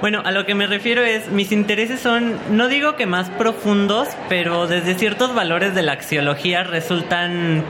Bueno, 0.00 0.22
a 0.24 0.30
lo 0.30 0.44
que 0.44 0.54
me 0.54 0.66
refiero 0.66 1.02
es, 1.02 1.30
mis 1.30 1.52
intereses 1.52 2.00
son, 2.00 2.36
no 2.50 2.68
digo 2.68 2.96
que 2.96 3.06
más 3.06 3.30
profundos, 3.30 4.08
pero 4.28 4.66
desde 4.66 4.94
ciertos 4.94 5.34
valores 5.34 5.74
de 5.74 5.82
la 5.82 5.92
axiología 5.92 6.64
resultan 6.64 7.64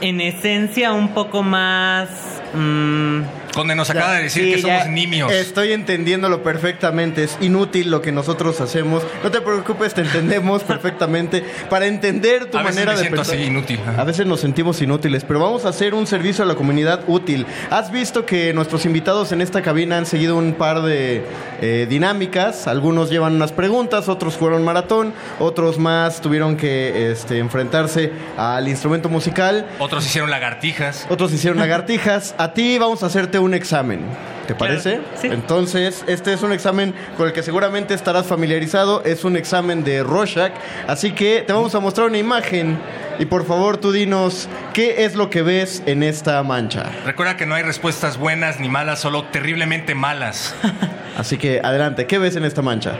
en 0.00 0.20
esencia 0.20 0.92
un 0.92 1.14
poco 1.14 1.42
más... 1.42 2.08
mm, 2.54 3.43
Conde 3.54 3.74
nos 3.74 3.88
acaba 3.90 4.08
Ya, 4.08 4.16
de 4.16 4.22
decir 4.24 4.44
sí, 4.44 4.52
que 4.54 4.60
somos 4.62 4.88
nimios. 4.88 5.32
Estoy 5.32 5.72
entendiéndolo 5.72 6.42
perfectamente. 6.42 7.24
Es 7.24 7.38
inútil 7.40 7.90
lo 7.90 8.02
que 8.02 8.12
nosotros 8.12 8.60
hacemos. 8.60 9.02
No 9.22 9.30
te 9.30 9.40
preocupes, 9.40 9.94
te 9.94 10.00
entendemos 10.02 10.62
perfectamente. 10.64 11.44
Para 11.70 11.86
entender 11.86 12.46
tu 12.46 12.58
A 12.58 12.62
veces 12.62 12.74
manera 12.76 12.96
me 12.96 13.02
de 13.02 13.16
pensar. 13.16 13.34
así, 13.36 13.44
inútil. 13.44 13.80
A 13.96 14.04
veces 14.04 14.26
nos 14.26 14.40
sentimos 14.40 14.82
inútiles, 14.82 15.24
pero 15.24 15.40
vamos 15.40 15.64
a 15.64 15.68
hacer 15.68 15.94
un 15.94 16.06
servicio 16.06 16.44
a 16.44 16.46
la 16.46 16.54
comunidad 16.56 17.00
útil. 17.06 17.46
Has 17.70 17.90
visto 17.92 18.26
que 18.26 18.52
nuestros 18.52 18.84
invitados 18.86 19.30
en 19.32 19.40
esta 19.40 19.62
cabina 19.62 19.98
han 19.98 20.06
seguido 20.06 20.36
un 20.36 20.54
par 20.54 20.82
de 20.82 21.24
eh, 21.60 21.86
dinámicas. 21.88 22.66
Algunos 22.66 23.10
llevan 23.10 23.34
unas 23.34 23.52
preguntas, 23.52 24.08
otros 24.08 24.34
fueron 24.34 24.64
maratón, 24.64 25.12
otros 25.38 25.78
más 25.78 26.20
tuvieron 26.20 26.56
que 26.56 27.12
este, 27.12 27.38
enfrentarse 27.38 28.12
al 28.36 28.66
instrumento 28.68 29.08
musical. 29.08 29.66
Otros 29.78 30.04
hicieron 30.04 30.30
lagartijas. 30.30 31.06
Otros 31.08 31.32
hicieron 31.32 31.58
lagartijas. 31.60 32.34
A 32.38 32.52
ti 32.52 32.78
vamos 32.78 33.02
a 33.02 33.06
hacerte 33.06 33.38
un 33.38 33.43
examen. 33.52 34.00
¿Te 34.46 34.54
Claro, 34.54 34.74
parece? 34.74 35.00
sí. 35.20 35.26
Entonces, 35.26 36.04
este 36.06 36.32
es 36.32 36.42
un 36.42 36.52
examen 36.52 36.94
con 37.16 37.26
el 37.26 37.32
que 37.32 37.42
seguramente 37.42 37.92
estarás 37.94 38.26
familiarizado. 38.26 39.02
Es 39.04 39.24
un 39.24 39.36
examen 39.36 39.84
de 39.84 40.02
Rorschach. 40.02 40.52
Así 40.86 41.12
que 41.12 41.42
te 41.46 41.52
vamos 41.52 41.74
a 41.74 41.80
mostrar 41.80 42.06
una 42.06 42.18
imagen. 42.18 42.78
Y 43.18 43.24
por 43.26 43.44
favor, 43.46 43.76
tú 43.76 43.92
dinos, 43.92 44.48
¿qué 44.72 45.04
es 45.04 45.14
lo 45.14 45.30
que 45.30 45.42
ves 45.42 45.82
en 45.86 46.02
esta 46.02 46.42
mancha? 46.42 46.90
Recuerda 47.04 47.36
que 47.36 47.46
no 47.46 47.54
hay 47.54 47.62
respuestas 47.62 48.16
buenas 48.18 48.60
ni 48.60 48.68
malas, 48.68 49.00
solo 49.00 49.24
terriblemente 49.24 49.94
malas. 49.94 50.54
Así 51.16 51.36
que, 51.38 51.60
adelante, 51.62 52.06
¿qué 52.06 52.18
ves 52.18 52.36
en 52.36 52.44
esta 52.44 52.60
mancha? 52.62 52.92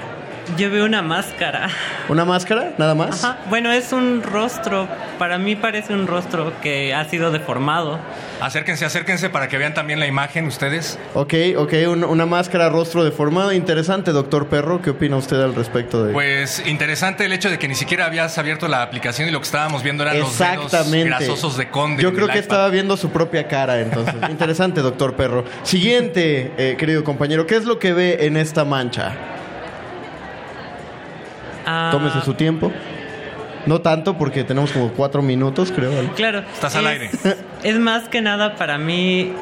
Yo 0.56 0.70
veo 0.70 0.84
una 0.84 1.02
máscara. 1.02 1.68
¿Una 2.08 2.24
máscara? 2.24 2.72
¿Nada 2.78 2.94
más? 2.94 3.24
Ajá. 3.24 3.38
Bueno, 3.48 3.72
es 3.72 3.92
un 3.92 4.22
rostro. 4.22 4.86
Para 5.18 5.38
mí 5.38 5.56
parece 5.56 5.92
un 5.94 6.06
rostro 6.06 6.52
que 6.62 6.92
ha 6.94 7.04
sido 7.06 7.30
deformado. 7.30 7.98
Acérquense, 8.40 8.84
acérquense 8.84 9.30
para 9.30 9.48
que 9.48 9.56
vean 9.58 9.74
también 9.74 10.00
la 10.00 10.06
imagen 10.06 10.46
ustedes. 10.46 10.98
Ok, 11.14 11.34
ok, 11.56 11.72
un- 11.88 12.04
una 12.04 12.26
máscara, 12.26 12.68
rostro 12.68 13.04
deformado. 13.04 13.52
Interesante, 13.52 14.12
doctor 14.12 14.48
Perro. 14.48 14.82
¿Qué 14.82 14.90
opina 14.90 15.16
usted 15.16 15.40
al 15.40 15.54
respecto 15.54 16.04
de...? 16.04 16.12
Pues 16.12 16.62
interesante 16.66 17.24
el 17.24 17.32
hecho 17.32 17.48
de 17.50 17.58
que 17.58 17.66
ni 17.68 17.74
siquiera 17.74 18.04
habías 18.06 18.36
abierto 18.36 18.68
la 18.68 18.82
aplicación 18.82 19.28
y 19.28 19.30
lo 19.30 19.38
que 19.40 19.44
estábamos 19.46 19.82
viendo 19.82 20.02
eran 20.02 20.18
los 20.20 20.38
dedos 20.38 20.64
Exactamente. 20.66 21.08
grasosos 21.08 21.56
de 21.56 21.70
Conde. 21.70 22.02
Yo 22.02 22.10
en 22.10 22.14
creo 22.16 22.26
el 22.26 22.32
que 22.32 22.38
iPad. 22.38 22.42
estaba 22.44 22.68
viendo 22.68 22.96
su 22.96 23.10
propia 23.10 23.48
cara, 23.48 23.80
entonces. 23.80 24.14
Interesante, 24.30 24.82
doctor 24.82 25.14
Perro. 25.14 25.44
Siguiente, 25.62 26.52
eh, 26.58 26.76
querido 26.78 27.02
compañero, 27.02 27.46
¿qué 27.46 27.56
es 27.56 27.64
lo 27.64 27.78
que 27.78 27.92
ve 27.92 28.18
en 28.26 28.36
esta 28.36 28.64
mancha? 28.64 29.12
Ah, 31.66 31.88
Tómese 31.92 32.20
su 32.22 32.34
tiempo. 32.34 32.70
No 33.66 33.80
tanto, 33.80 34.18
porque 34.18 34.44
tenemos 34.44 34.72
como 34.72 34.88
cuatro 34.90 35.22
minutos, 35.22 35.72
creo. 35.74 35.90
Claro. 36.14 36.40
Estás 36.52 36.76
al 36.76 36.86
es- 36.86 36.90
aire. 36.92 37.10
Es 37.64 37.78
más 37.78 38.08
que 38.08 38.20
nada 38.20 38.56
para 38.56 38.76
mí. 38.78 39.32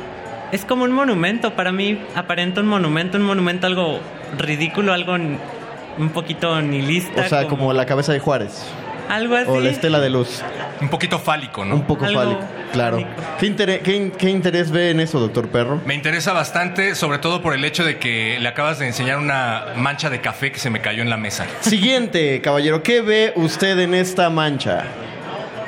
Es 0.52 0.64
como 0.64 0.84
un 0.84 0.92
monumento. 0.92 1.54
Para 1.54 1.72
mí 1.72 1.98
aparenta 2.14 2.60
un 2.60 2.68
monumento. 2.68 3.16
Un 3.18 3.24
monumento 3.24 3.66
algo 3.66 3.98
ridículo, 4.38 4.92
algo 4.92 5.14
un 5.14 6.08
poquito 6.14 6.60
nihilista. 6.62 7.22
O 7.22 7.28
sea, 7.28 7.48
como 7.48 7.72
la 7.72 7.84
cabeza 7.86 8.12
de 8.12 8.20
Juárez. 8.20 8.64
Algo 9.08 9.36
así. 9.36 9.46
O 9.50 9.60
la 9.60 9.70
estela 9.70 10.00
de 10.00 10.10
luz. 10.10 10.42
Un 10.80 10.88
poquito 10.88 11.18
fálico, 11.18 11.64
¿no? 11.64 11.74
Un 11.76 11.82
poco 11.86 12.04
Algo 12.06 12.20
fálico, 12.20 12.40
claro. 12.72 13.04
¿Qué, 13.38 13.46
intere- 13.46 13.80
qué 13.82 13.94
in- 13.96 14.10
qué 14.10 14.30
interés 14.30 14.70
ve 14.70 14.90
en 14.90 15.00
eso, 15.00 15.20
doctor 15.20 15.48
Perro? 15.48 15.80
Me 15.86 15.94
interesa 15.94 16.32
bastante, 16.32 16.94
sobre 16.94 17.18
todo 17.18 17.42
por 17.42 17.54
el 17.54 17.64
hecho 17.64 17.84
de 17.84 17.98
que 17.98 18.38
le 18.40 18.48
acabas 18.48 18.78
de 18.78 18.86
enseñar 18.86 19.18
una 19.18 19.66
mancha 19.76 20.10
de 20.10 20.20
café 20.20 20.50
que 20.50 20.58
se 20.58 20.70
me 20.70 20.80
cayó 20.80 21.02
en 21.02 21.10
la 21.10 21.16
mesa. 21.16 21.46
Siguiente, 21.60 22.40
caballero, 22.40 22.82
¿qué 22.82 23.00
ve 23.02 23.32
usted 23.36 23.78
en 23.78 23.94
esta 23.94 24.28
mancha? 24.30 24.84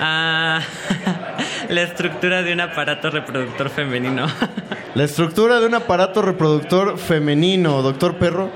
Ah, 0.00 0.60
la 1.68 1.82
estructura 1.82 2.42
de 2.42 2.52
un 2.52 2.60
aparato 2.60 3.10
reproductor 3.10 3.70
femenino. 3.70 4.26
La 4.94 5.02
estructura 5.02 5.58
de 5.58 5.66
un 5.66 5.74
aparato 5.74 6.22
reproductor 6.22 6.98
femenino, 6.98 7.82
doctor 7.82 8.14
Perro. 8.14 8.48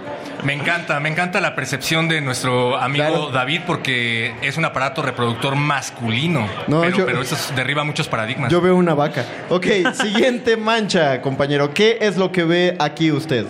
Me 0.44 0.52
encanta, 0.52 1.00
me 1.00 1.08
encanta 1.08 1.40
la 1.40 1.54
percepción 1.54 2.08
de 2.08 2.20
nuestro 2.20 2.76
amigo 2.76 3.30
David 3.32 3.62
porque 3.66 4.34
es 4.42 4.56
un 4.56 4.64
aparato 4.64 5.02
reproductor 5.02 5.56
masculino. 5.56 6.48
No, 6.68 6.80
pero, 6.82 6.96
yo- 6.96 7.06
pero 7.06 7.22
eso 7.22 7.36
derriba 7.56 7.84
muchos 7.84 8.08
paradigmas. 8.08 8.50
Yo 8.50 8.60
veo 8.60 8.76
una 8.76 8.94
vaca. 8.94 9.24
Ok, 9.48 9.66
siguiente 9.94 10.56
mancha, 10.56 11.20
compañero. 11.20 11.74
¿Qué 11.74 11.98
es 12.00 12.16
lo 12.16 12.30
que 12.32 12.44
ve 12.44 12.76
aquí 12.78 13.10
usted? 13.10 13.46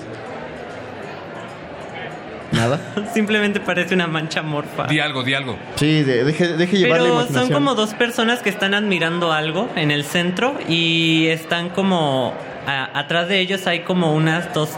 ¿Nada? 2.53 2.81
Simplemente 3.15 3.61
parece 3.61 3.95
una 3.95 4.07
mancha 4.07 4.43
morfa. 4.43 4.87
Di 4.87 5.01
algo, 5.01 5.23
di 5.23 5.35
algo. 5.35 5.59
Sí, 5.77 6.03
de- 6.03 6.25
deje, 6.25 6.49
deje 6.57 6.79
llevar 6.79 6.99
la 7.01 7.05
Pero 7.05 7.15
imaginación. 7.17 7.47
son 7.49 7.55
como 7.55 7.75
dos 7.75 7.93
personas 7.95 8.41
que 8.41 8.49
están 8.49 8.73
admirando 8.73 9.33
algo 9.33 9.69
en 9.77 9.91
el 9.91 10.05
centro 10.05 10.55
y 10.67 11.27
están 11.29 11.69
como 11.69 12.33
a- 12.67 12.99
atrás 12.99 13.29
de 13.29 13.41
ellos 13.41 13.67
hay 13.67 13.81
como 13.81 14.15
unas 14.15 14.53
dos 14.55 14.71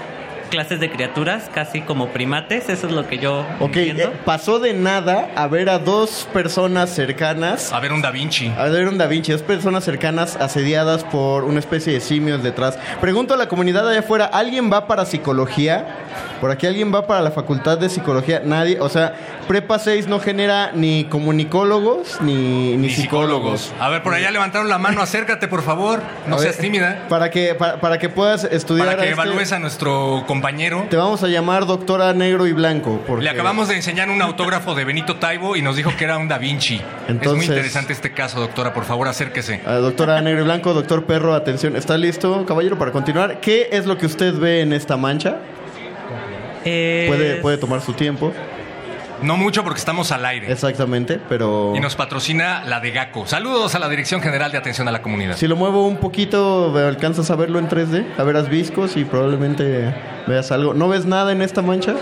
clases 0.50 0.80
de 0.80 0.90
criaturas, 0.90 1.48
casi 1.54 1.80
como 1.80 2.08
primates, 2.08 2.68
eso 2.68 2.86
es 2.88 2.92
lo 2.92 3.06
que 3.08 3.18
yo 3.18 3.46
Ok, 3.60 3.76
entiendo. 3.76 4.02
eh, 4.04 4.12
pasó 4.24 4.58
de 4.58 4.74
nada 4.74 5.30
a 5.36 5.46
ver 5.46 5.70
a 5.70 5.78
dos 5.78 6.28
personas 6.32 6.90
cercanas. 6.90 7.72
A 7.72 7.80
ver 7.80 7.92
un 7.92 8.02
Da 8.02 8.10
Vinci. 8.10 8.52
A 8.58 8.64
ver 8.64 8.86
un 8.88 8.98
Da 8.98 9.06
Vinci, 9.06 9.32
dos 9.32 9.42
personas 9.42 9.84
cercanas 9.84 10.36
asediadas 10.36 11.04
por 11.04 11.44
una 11.44 11.58
especie 11.60 11.92
de 11.92 12.00
simios 12.00 12.42
detrás. 12.42 12.78
Pregunto 13.00 13.34
a 13.34 13.36
la 13.36 13.48
comunidad 13.48 13.88
allá 13.88 14.00
afuera, 14.00 14.26
¿alguien 14.26 14.70
va 14.72 14.86
para 14.86 15.06
psicología? 15.06 15.86
¿Por 16.40 16.50
aquí 16.50 16.66
alguien 16.66 16.92
va 16.92 17.06
para 17.06 17.20
la 17.20 17.30
facultad 17.30 17.78
de 17.78 17.88
psicología? 17.88 18.42
Nadie. 18.44 18.80
O 18.80 18.88
sea, 18.88 19.14
Prepa 19.46 19.78
6 19.78 20.06
no 20.08 20.20
genera 20.20 20.70
ni 20.74 21.04
comunicólogos 21.04 22.20
ni, 22.22 22.76
ni, 22.76 22.90
psicólogos. 22.90 23.72
A 23.78 23.88
ver, 23.90 24.02
por 24.02 24.14
allá 24.14 24.30
levantaron 24.30 24.68
la 24.68 24.78
mano, 24.78 25.02
acércate 25.02 25.48
por 25.48 25.62
favor. 25.62 26.00
No 26.26 26.36
A 26.36 26.38
seas 26.38 26.56
ver, 26.56 26.64
tímida. 26.64 27.06
Para 27.08 27.30
que, 27.30 27.54
para, 27.54 27.80
para 27.80 27.98
que 27.98 28.08
puedas 28.08 28.44
estudiar. 28.44 28.86
Para 28.86 28.98
a 29.02 29.04
que 29.04 29.10
este- 29.10 29.22
evalúes 29.22 29.52
a 29.52 29.58
nuestro 29.58 30.24
compañero. 30.26 30.39
Te 30.88 30.96
vamos 30.96 31.22
a 31.22 31.28
llamar 31.28 31.66
doctora 31.66 32.12
negro 32.12 32.46
y 32.46 32.52
blanco. 32.52 33.00
Porque... 33.06 33.24
Le 33.24 33.30
acabamos 33.30 33.68
de 33.68 33.76
enseñar 33.76 34.10
un 34.10 34.20
autógrafo 34.22 34.74
de 34.74 34.84
Benito 34.84 35.16
Taibo 35.16 35.56
y 35.56 35.62
nos 35.62 35.76
dijo 35.76 35.92
que 35.96 36.04
era 36.04 36.18
un 36.18 36.28
Da 36.28 36.38
Vinci. 36.38 36.80
es 37.08 37.32
muy 37.32 37.44
interesante 37.44 37.92
este 37.92 38.12
caso, 38.12 38.40
doctora. 38.40 38.72
Por 38.72 38.84
favor, 38.84 39.08
acérquese. 39.08 39.60
Ah, 39.66 39.74
doctora 39.74 40.20
negro 40.20 40.40
y 40.40 40.44
blanco, 40.44 40.72
doctor 40.74 41.04
perro, 41.04 41.34
atención. 41.34 41.76
¿Está 41.76 41.96
listo, 41.98 42.44
caballero, 42.46 42.78
para 42.78 42.92
continuar? 42.92 43.40
¿Qué 43.40 43.68
es 43.72 43.86
lo 43.86 43.96
que 43.98 44.06
usted 44.06 44.34
ve 44.34 44.60
en 44.60 44.72
esta 44.72 44.96
mancha? 44.96 45.38
Eh, 46.64 47.06
Puede, 47.08 47.36
puede 47.36 47.56
tomar 47.58 47.80
su 47.80 47.92
tiempo. 47.94 48.32
No 49.22 49.36
mucho 49.36 49.62
porque 49.64 49.78
estamos 49.78 50.12
al 50.12 50.24
aire. 50.24 50.50
Exactamente, 50.50 51.20
pero... 51.28 51.72
Y 51.76 51.80
nos 51.80 51.94
patrocina 51.94 52.64
la 52.64 52.80
de 52.80 52.90
GACO. 52.90 53.26
Saludos 53.26 53.74
a 53.74 53.78
la 53.78 53.88
Dirección 53.88 54.22
General 54.22 54.50
de 54.50 54.58
Atención 54.58 54.88
a 54.88 54.92
la 54.92 55.02
Comunidad. 55.02 55.36
Si 55.36 55.46
lo 55.46 55.56
muevo 55.56 55.86
un 55.86 55.98
poquito, 55.98 56.76
alcanzas 56.76 57.30
a 57.30 57.36
verlo 57.36 57.58
en 57.58 57.68
3D, 57.68 58.04
a 58.18 58.22
ver, 58.24 58.40
viscos 58.48 58.96
y 58.96 59.04
probablemente 59.04 59.94
veas 60.26 60.50
algo. 60.52 60.72
¿No 60.72 60.88
ves 60.88 61.04
nada 61.04 61.32
en 61.32 61.42
esta 61.42 61.60
mancha? 61.62 61.94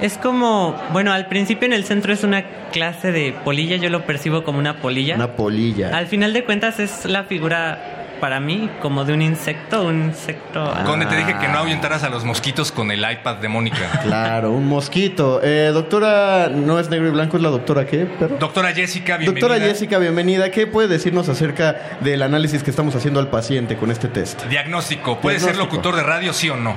Es 0.00 0.16
como, 0.16 0.74
bueno, 0.92 1.12
al 1.12 1.26
principio 1.26 1.66
en 1.66 1.72
el 1.72 1.84
centro 1.84 2.12
es 2.12 2.24
una 2.24 2.44
clase 2.70 3.12
de 3.12 3.34
polilla, 3.44 3.76
yo 3.76 3.90
lo 3.90 4.06
percibo 4.06 4.44
como 4.44 4.58
una 4.58 4.80
polilla. 4.80 5.16
Una 5.16 5.36
polilla. 5.36 5.96
Al 5.96 6.06
final 6.06 6.32
de 6.32 6.44
cuentas 6.44 6.80
es 6.80 7.04
la 7.04 7.24
figura 7.24 7.99
para 8.20 8.38
mí 8.40 8.70
como 8.80 9.04
de 9.04 9.14
un 9.14 9.22
insecto, 9.22 9.82
un 9.82 10.04
insecto. 10.04 10.62
ah, 10.62 10.84
Conde, 10.84 11.06
te 11.06 11.16
dije 11.16 11.36
que 11.38 11.48
no 11.48 11.58
ahuyentaras 11.58 12.02
a 12.04 12.08
los 12.10 12.24
mosquitos 12.24 12.70
con 12.70 12.90
el 12.90 13.00
iPad 13.10 13.36
de 13.36 13.48
Mónica. 13.48 13.78
Claro, 14.10 14.52
un 14.52 14.66
mosquito. 14.66 15.40
Eh, 15.42 15.70
doctora, 15.72 16.48
no 16.48 16.78
es 16.78 16.88
negro 16.90 17.08
y 17.08 17.10
blanco, 17.10 17.36
es 17.36 17.42
la 17.42 17.50
doctora 17.50 17.86
qué, 17.86 18.06
pero... 18.18 18.36
Doctora 18.38 18.72
Jessica, 18.72 19.16
bienvenida. 19.16 19.46
Doctora 19.48 19.66
Jessica, 19.68 19.98
bienvenida. 19.98 20.50
¿Qué 20.50 20.66
puede 20.66 20.88
decirnos 20.88 21.28
acerca 21.28 21.76
del 22.00 22.22
análisis 22.22 22.62
que 22.62 22.70
estamos 22.70 22.94
haciendo 22.94 23.20
al 23.20 23.28
paciente 23.28 23.76
con 23.76 23.90
este 23.90 24.08
test? 24.08 24.44
Diagnóstico. 24.46 25.20
¿Puede 25.20 25.40
ser 25.40 25.56
locutor 25.56 25.96
de 25.96 26.02
radio, 26.02 26.32
sí 26.32 26.48
o 26.50 26.56
no? 26.56 26.76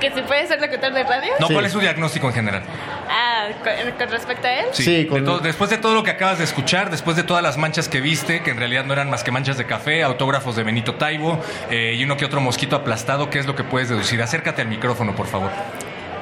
¿Que 0.00 0.10
si 0.10 0.22
puede 0.22 0.46
ser 0.46 0.60
locutor 0.60 0.92
de 0.92 1.02
radio? 1.04 1.32
No, 1.38 1.46
Sí. 1.48 1.52
¿cuál 1.52 1.66
es 1.66 1.72
su 1.72 1.80
diagnóstico 1.80 2.26
en 2.28 2.34
general? 2.34 2.62
Ah, 3.08 3.48
con, 3.62 3.92
con 3.98 4.08
respecto 4.10 4.46
a 4.46 4.52
él. 4.60 4.66
Sí, 4.72 4.84
de 5.04 5.06
con- 5.06 5.24
todo- 5.24 5.38
después 5.40 5.68
de 5.70 5.76
todo 5.78 5.94
lo 5.94 6.02
que 6.02 6.10
acabas 6.10 6.38
de 6.38 6.44
escuchar, 6.44 6.90
después 6.90 7.16
de 7.16 7.22
todas 7.22 7.42
las 7.42 7.56
manchas 7.58 7.88
que 7.88 8.00
viste, 8.00 8.42
que 8.42 8.50
en 8.50 8.56
realidad 8.56 8.84
no 8.84 8.92
eran 8.94 9.10
más 9.10 9.22
que 9.24 9.30
manchas 9.30 9.58
de 9.58 9.66
café, 9.66 10.02
autógrafos 10.02 10.56
de 10.56 10.62
Benito 10.62 10.94
Taibo 10.94 11.40
eh, 11.70 11.94
y 11.96 12.04
uno 12.04 12.16
que 12.16 12.24
otro 12.24 12.40
mosquito 12.40 12.76
aplastado, 12.76 13.28
¿qué 13.30 13.38
es 13.38 13.46
lo 13.46 13.54
que 13.54 13.64
puedes 13.64 13.88
deducir? 13.88 14.22
Acércate 14.22 14.62
al 14.62 14.68
micrófono, 14.68 15.14
por 15.14 15.26
favor. 15.26 15.50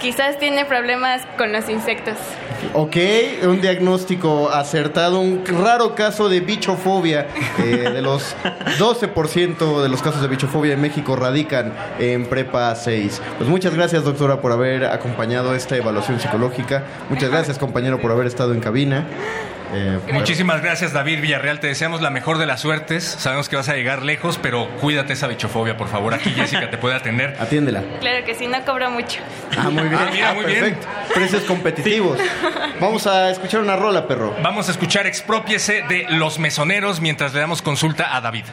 Quizás 0.00 0.38
tiene 0.38 0.64
problemas 0.64 1.22
con 1.36 1.52
los 1.52 1.68
insectos. 1.68 2.14
Ok, 2.72 2.96
un 3.44 3.60
diagnóstico 3.60 4.50
acertado, 4.50 5.20
un 5.20 5.44
raro 5.44 5.94
caso 5.94 6.28
de 6.28 6.40
bichofobia. 6.40 7.26
Eh, 7.58 7.90
de 7.92 8.02
los 8.02 8.36
12% 8.78 9.82
de 9.82 9.88
los 9.88 10.02
casos 10.02 10.22
de 10.22 10.28
bichofobia 10.28 10.74
en 10.74 10.80
México 10.80 11.16
radican 11.16 11.72
en 11.98 12.26
Prepa 12.26 12.74
6. 12.74 13.20
Pues 13.38 13.50
muchas 13.50 13.74
gracias, 13.74 14.04
doctora, 14.04 14.40
por 14.40 14.52
haber 14.52 14.84
acompañado 14.84 15.54
esta 15.54 15.76
evaluación 15.76 16.20
psicológica. 16.20 16.84
Muchas 17.10 17.30
gracias, 17.30 17.58
compañero, 17.58 18.00
por 18.00 18.12
haber 18.12 18.26
estado 18.26 18.52
en 18.52 18.60
cabina. 18.60 19.06
Eh, 19.72 19.98
Muchísimas 20.12 20.62
gracias, 20.62 20.92
David 20.92 21.20
Villarreal. 21.20 21.60
Te 21.60 21.66
deseamos 21.66 22.00
la 22.00 22.10
mejor 22.10 22.38
de 22.38 22.46
las 22.46 22.60
suertes. 22.60 23.04
Sabemos 23.04 23.48
que 23.48 23.56
vas 23.56 23.68
a 23.68 23.74
llegar 23.74 24.02
lejos, 24.02 24.38
pero 24.40 24.68
cuídate 24.80 25.12
esa 25.12 25.26
bichofobia, 25.26 25.76
por 25.76 25.88
favor. 25.88 26.14
Aquí 26.14 26.30
Jessica 26.30 26.70
te 26.70 26.78
puede 26.78 26.94
atender. 26.96 27.36
Atiéndela. 27.40 27.82
Claro 28.00 28.24
que 28.24 28.34
sí, 28.34 28.46
no 28.46 28.64
cobro 28.64 28.90
mucho. 28.90 29.20
Ah, 29.56 29.70
muy 29.70 29.82
bien. 29.88 29.94
Ah, 30.00 30.10
mira, 30.12 30.34
muy 30.34 30.44
bien. 30.46 30.60
Perfecto. 30.60 30.86
Precios 31.14 31.42
competitivos. 31.44 32.18
Vamos 32.80 33.06
a 33.06 33.30
escuchar 33.30 33.60
una 33.60 33.76
rola, 33.76 34.06
perro. 34.06 34.34
Vamos 34.42 34.68
a 34.68 34.72
escuchar 34.72 35.06
Expropiese 35.06 35.82
de 35.88 36.06
Los 36.10 36.38
Mesoneros 36.38 37.00
mientras 37.00 37.34
le 37.34 37.40
damos 37.40 37.62
consulta 37.62 38.14
a 38.16 38.20
David. 38.20 38.44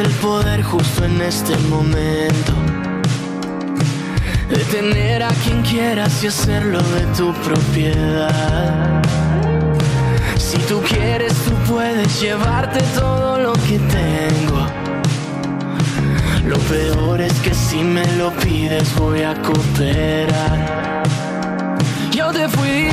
el 0.00 0.10
poder 0.14 0.62
justo 0.62 1.04
en 1.04 1.20
este 1.20 1.56
momento. 1.68 2.52
De 4.48 4.64
tener 4.64 5.22
a 5.22 5.28
quien 5.44 5.62
quieras 5.62 6.24
y 6.24 6.28
hacerlo 6.28 6.80
de 6.80 7.02
tu 7.16 7.32
propiedad. 7.34 9.02
Si 10.38 10.58
tú 10.68 10.80
quieres, 10.88 11.34
tú 11.44 11.52
puedes 11.70 12.20
llevarte 12.20 12.80
todo 12.94 13.38
lo 13.38 13.52
que 13.52 13.78
tengo. 13.78 14.66
Lo 16.46 16.58
peor 16.70 17.20
es 17.20 17.34
que 17.40 17.54
si 17.54 17.82
me 17.82 18.06
lo 18.16 18.30
pides 18.32 18.94
voy 18.96 19.22
a 19.22 19.34
cooperar. 19.42 21.02
Yo 22.10 22.30
te 22.32 22.48
fui. 22.48 22.88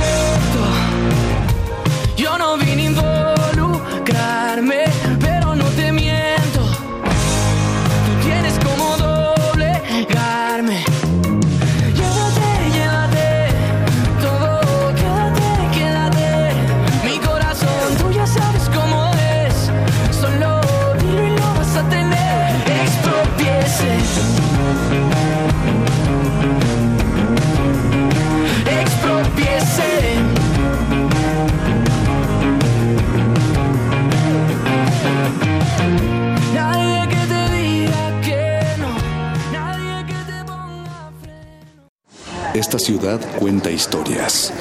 Esta 42.58 42.80
ciudad 42.80 43.20
cuenta 43.38 43.70
historias. 43.70 44.52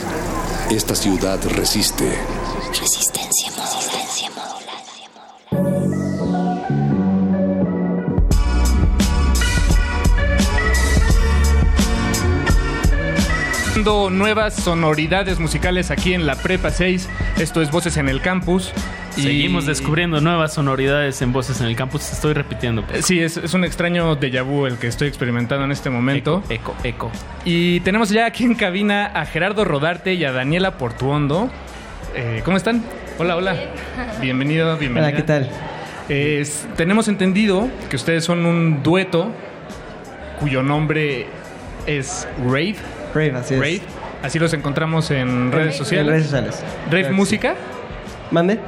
Esta 0.70 0.94
ciudad 0.94 1.40
resiste. 1.48 2.04
Resistencia 2.78 3.35
Nuevas 13.86 14.54
sonoridades 14.54 15.38
musicales 15.38 15.92
aquí 15.92 16.12
en 16.12 16.26
la 16.26 16.34
Prepa 16.34 16.72
6. 16.72 17.08
Esto 17.38 17.62
es 17.62 17.70
Voces 17.70 17.96
en 17.98 18.08
el 18.08 18.20
Campus. 18.20 18.72
Y- 19.16 19.22
Seguimos 19.22 19.64
descubriendo 19.64 20.20
nuevas 20.20 20.54
sonoridades 20.54 21.22
en 21.22 21.32
voces 21.32 21.60
en 21.60 21.68
el 21.68 21.76
campus. 21.76 22.10
Estoy 22.12 22.32
repitiendo. 22.34 22.82
pues. 22.84 23.06
Sí, 23.06 23.20
es, 23.20 23.36
es 23.36 23.54
un 23.54 23.62
extraño 23.64 24.16
déjà 24.18 24.42
vu 24.42 24.66
el 24.66 24.76
que 24.78 24.88
estoy 24.88 25.06
experimentando 25.06 25.64
en 25.64 25.70
este 25.70 25.88
momento. 25.88 26.42
Eco, 26.50 26.74
eco. 26.82 27.12
Y 27.44 27.78
tenemos 27.80 28.10
ya 28.10 28.26
aquí 28.26 28.42
en 28.42 28.56
cabina 28.56 29.06
a 29.06 29.24
Gerardo 29.24 29.64
Rodarte 29.64 30.14
y 30.14 30.24
a 30.24 30.32
Daniela 30.32 30.78
Portuondo. 30.78 31.48
Eh, 32.16 32.42
¿Cómo 32.44 32.56
están? 32.56 32.82
Hola, 33.18 33.36
hola. 33.36 33.54
Bienvenido, 34.20 34.76
bienvenida. 34.78 35.10
Hola, 35.10 35.16
¿qué 35.16 35.22
tal? 35.22 35.48
Es- 36.08 36.66
tenemos 36.76 37.06
entendido 37.06 37.68
que 37.88 37.94
ustedes 37.94 38.24
son 38.24 38.46
un 38.46 38.82
dueto 38.82 39.30
cuyo 40.40 40.64
nombre 40.64 41.28
es 41.86 42.26
Rave. 42.44 42.76
Rave, 43.14 43.32
así 43.36 43.54
es. 43.54 43.60
Rave. 43.60 43.80
Así 44.22 44.38
los 44.38 44.52
encontramos 44.52 45.10
en 45.10 45.52
redes 45.52 45.74
En 45.74 45.78
sociales. 45.78 46.06
redes 46.08 46.24
sociales. 46.24 46.64
Rave 46.90 47.10
Música. 47.10 47.54
¿Mande? 48.30 48.58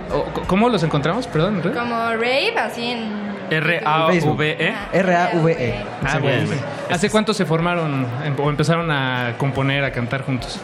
¿Cómo 0.46 0.68
los 0.68 0.82
encontramos? 0.84 1.26
Perdón. 1.26 1.60
¿en? 1.60 1.74
Como 1.74 1.94
rave, 2.12 2.54
así 2.58 2.92
en... 2.92 3.28
R-A-V-E. 3.50 4.74
R-A-V-E. 4.92 5.74
Ah, 6.06 6.18
bien. 6.18 6.46
¿Hace 6.90 7.10
cuánto 7.10 7.32
se 7.34 7.44
formaron 7.44 8.06
o 8.38 8.50
empezaron 8.50 8.90
a 8.90 9.34
componer, 9.38 9.84
a 9.84 9.90
cantar 9.90 10.22
juntos? 10.22 10.60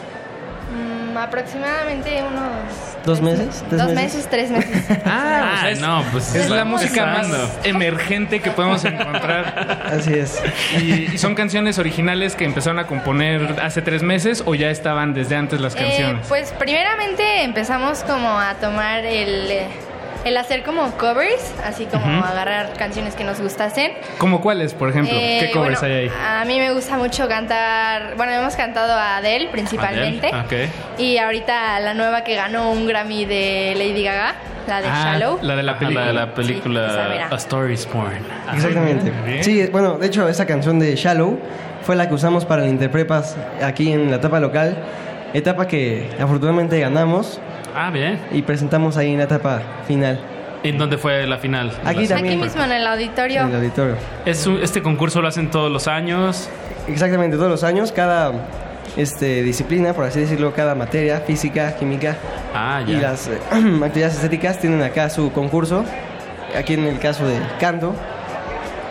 Aproximadamente 1.25 2.23
unos... 2.23 3.03
¿Dos 3.05 3.21
meses? 3.21 3.63
¿Tres 3.69 3.81
Dos 3.81 3.93
meses? 3.93 3.95
meses, 4.15 4.27
tres 4.29 4.49
meses. 4.51 4.99
Ah, 5.05 5.53
o 5.55 5.59
sea, 5.61 5.69
es, 5.69 5.79
no, 5.79 6.03
pues 6.11 6.33
es 6.33 6.49
la 6.49 6.65
música 6.65 7.05
más 7.05 7.27
emergente 7.63 8.39
que 8.39 8.49
podemos 8.51 8.83
encontrar. 8.85 9.83
Así 9.91 10.13
es. 10.13 10.41
Y, 10.81 11.13
y 11.13 11.17
son 11.19 11.35
canciones 11.35 11.77
originales 11.77 12.35
que 12.35 12.45
empezaron 12.45 12.79
a 12.79 12.87
componer 12.87 13.57
hace 13.61 13.81
tres 13.83 14.01
meses 14.01 14.41
o 14.45 14.55
ya 14.55 14.69
estaban 14.71 15.13
desde 15.13 15.35
antes 15.35 15.61
las 15.61 15.75
Eh, 15.75 15.79
canciones. 15.79 16.25
pues 16.27 16.51
primeramente 16.57 17.43
empezamos 17.43 18.03
como 18.03 18.39
a 18.39 18.55
tomar 18.55 19.05
el, 19.05 19.51
eh, 19.51 19.67
el 20.25 20.35
hacer 20.37 20.63
como 20.63 20.91
covers, 20.97 21.53
así 21.63 21.85
como 21.85 22.05
agarrar 22.25 22.73
canciones 22.73 23.15
que 23.15 23.23
nos 23.23 23.39
gustasen. 23.39 23.91
¿Cómo 24.17 24.41
cuáles, 24.41 24.73
por 24.73 24.89
ejemplo? 24.89 25.15
Eh, 25.15 25.37
¿Qué 25.39 25.51
covers 25.51 25.79
bueno, 25.79 25.95
hay 25.95 26.01
ahí? 26.07 26.11
A 26.41 26.43
mí 26.45 26.57
me 26.59 26.73
gusta 26.73 26.97
mucho 26.97 27.27
cantar, 27.27 28.15
bueno, 28.17 28.31
hemos 28.33 28.55
cantado 28.55 28.93
a 28.93 29.17
Adele 29.17 29.47
principalmente. 29.51 30.29
Adele, 30.33 30.69
Y 30.97 31.17
ahorita 31.19 31.79
la 31.79 31.93
nueva 31.93 32.23
que 32.23 32.35
ganó 32.35 32.71
un 32.71 32.87
Grammy 32.87 33.25
de 33.25 33.73
Lady 33.77 34.03
Gaga, 34.03 34.33
la 34.67 34.81
de 34.81 34.87
Ah, 34.89 35.03
Shallow. 35.13 35.39
La 35.43 35.55
de 35.55 35.61
la 35.63 35.77
película. 35.77 36.01
La 36.01 36.07
de 36.07 36.13
la 36.13 36.33
película 36.33 36.87
esa 36.87 37.07
mera. 37.07 37.27
A 37.31 37.35
Story 37.35 37.73
is 37.75 37.87
Born. 37.93 38.17
Exactamente. 38.51 39.43
Sí, 39.43 39.67
bueno, 39.71 39.99
de 39.99 40.07
hecho, 40.07 40.27
esa 40.27 40.47
canción 40.47 40.79
de 40.79 40.95
Shallow 40.95 41.37
fue 41.83 41.95
la 41.95 42.07
que 42.07 42.15
usamos 42.15 42.45
para 42.45 42.63
el 42.63 42.69
Interprepas 42.69 43.37
aquí 43.63 43.91
en 43.91 44.09
la 44.09 44.17
etapa 44.17 44.39
local. 44.39 44.75
Etapa 45.33 45.67
que 45.67 46.09
afortunadamente 46.19 46.79
ganamos. 46.79 47.39
Ah, 47.75 47.89
bien. 47.91 48.19
Y 48.31 48.41
presentamos 48.43 48.95
ahí 48.97 49.11
en 49.11 49.17
la 49.17 49.25
etapa 49.25 49.61
final. 49.87 50.19
¿En 50.63 50.77
dónde 50.77 50.97
fue 50.97 51.27
la 51.27 51.37
final? 51.37 51.71
Aquí 51.83 52.07
La- 52.07 52.15
también. 52.15 52.35
Aquí 52.35 52.43
mismo 52.43 52.63
en 52.63 52.71
el 52.71 52.87
auditorio. 52.87 53.41
En 53.41 53.49
el 53.49 53.55
auditorio. 53.57 53.95
Es 54.25 54.47
un- 54.47 54.61
este 54.63 54.81
concurso 54.81 55.21
lo 55.21 55.27
hacen 55.27 55.51
todos 55.51 55.71
los 55.71 55.87
años. 55.87 56.49
Exactamente, 56.87 57.35
todos 57.37 57.49
los 57.49 57.63
años, 57.63 57.91
cada 57.91 58.31
este, 58.97 59.43
disciplina, 59.43 59.93
por 59.93 60.05
así 60.05 60.21
decirlo, 60.21 60.53
cada 60.53 60.73
materia, 60.73 61.19
física, 61.19 61.75
química 61.75 62.15
Ah, 62.53 62.81
y 62.87 62.93
ya. 62.93 63.01
las 63.01 63.27
eh, 63.27 63.37
actividades 63.83 64.15
estéticas 64.15 64.59
tienen 64.59 64.81
acá 64.81 65.09
su 65.09 65.31
concurso. 65.33 65.83
Aquí 66.57 66.75
en 66.75 66.85
el 66.85 66.99
caso 66.99 67.27
de 67.27 67.37
canto, 67.59 67.93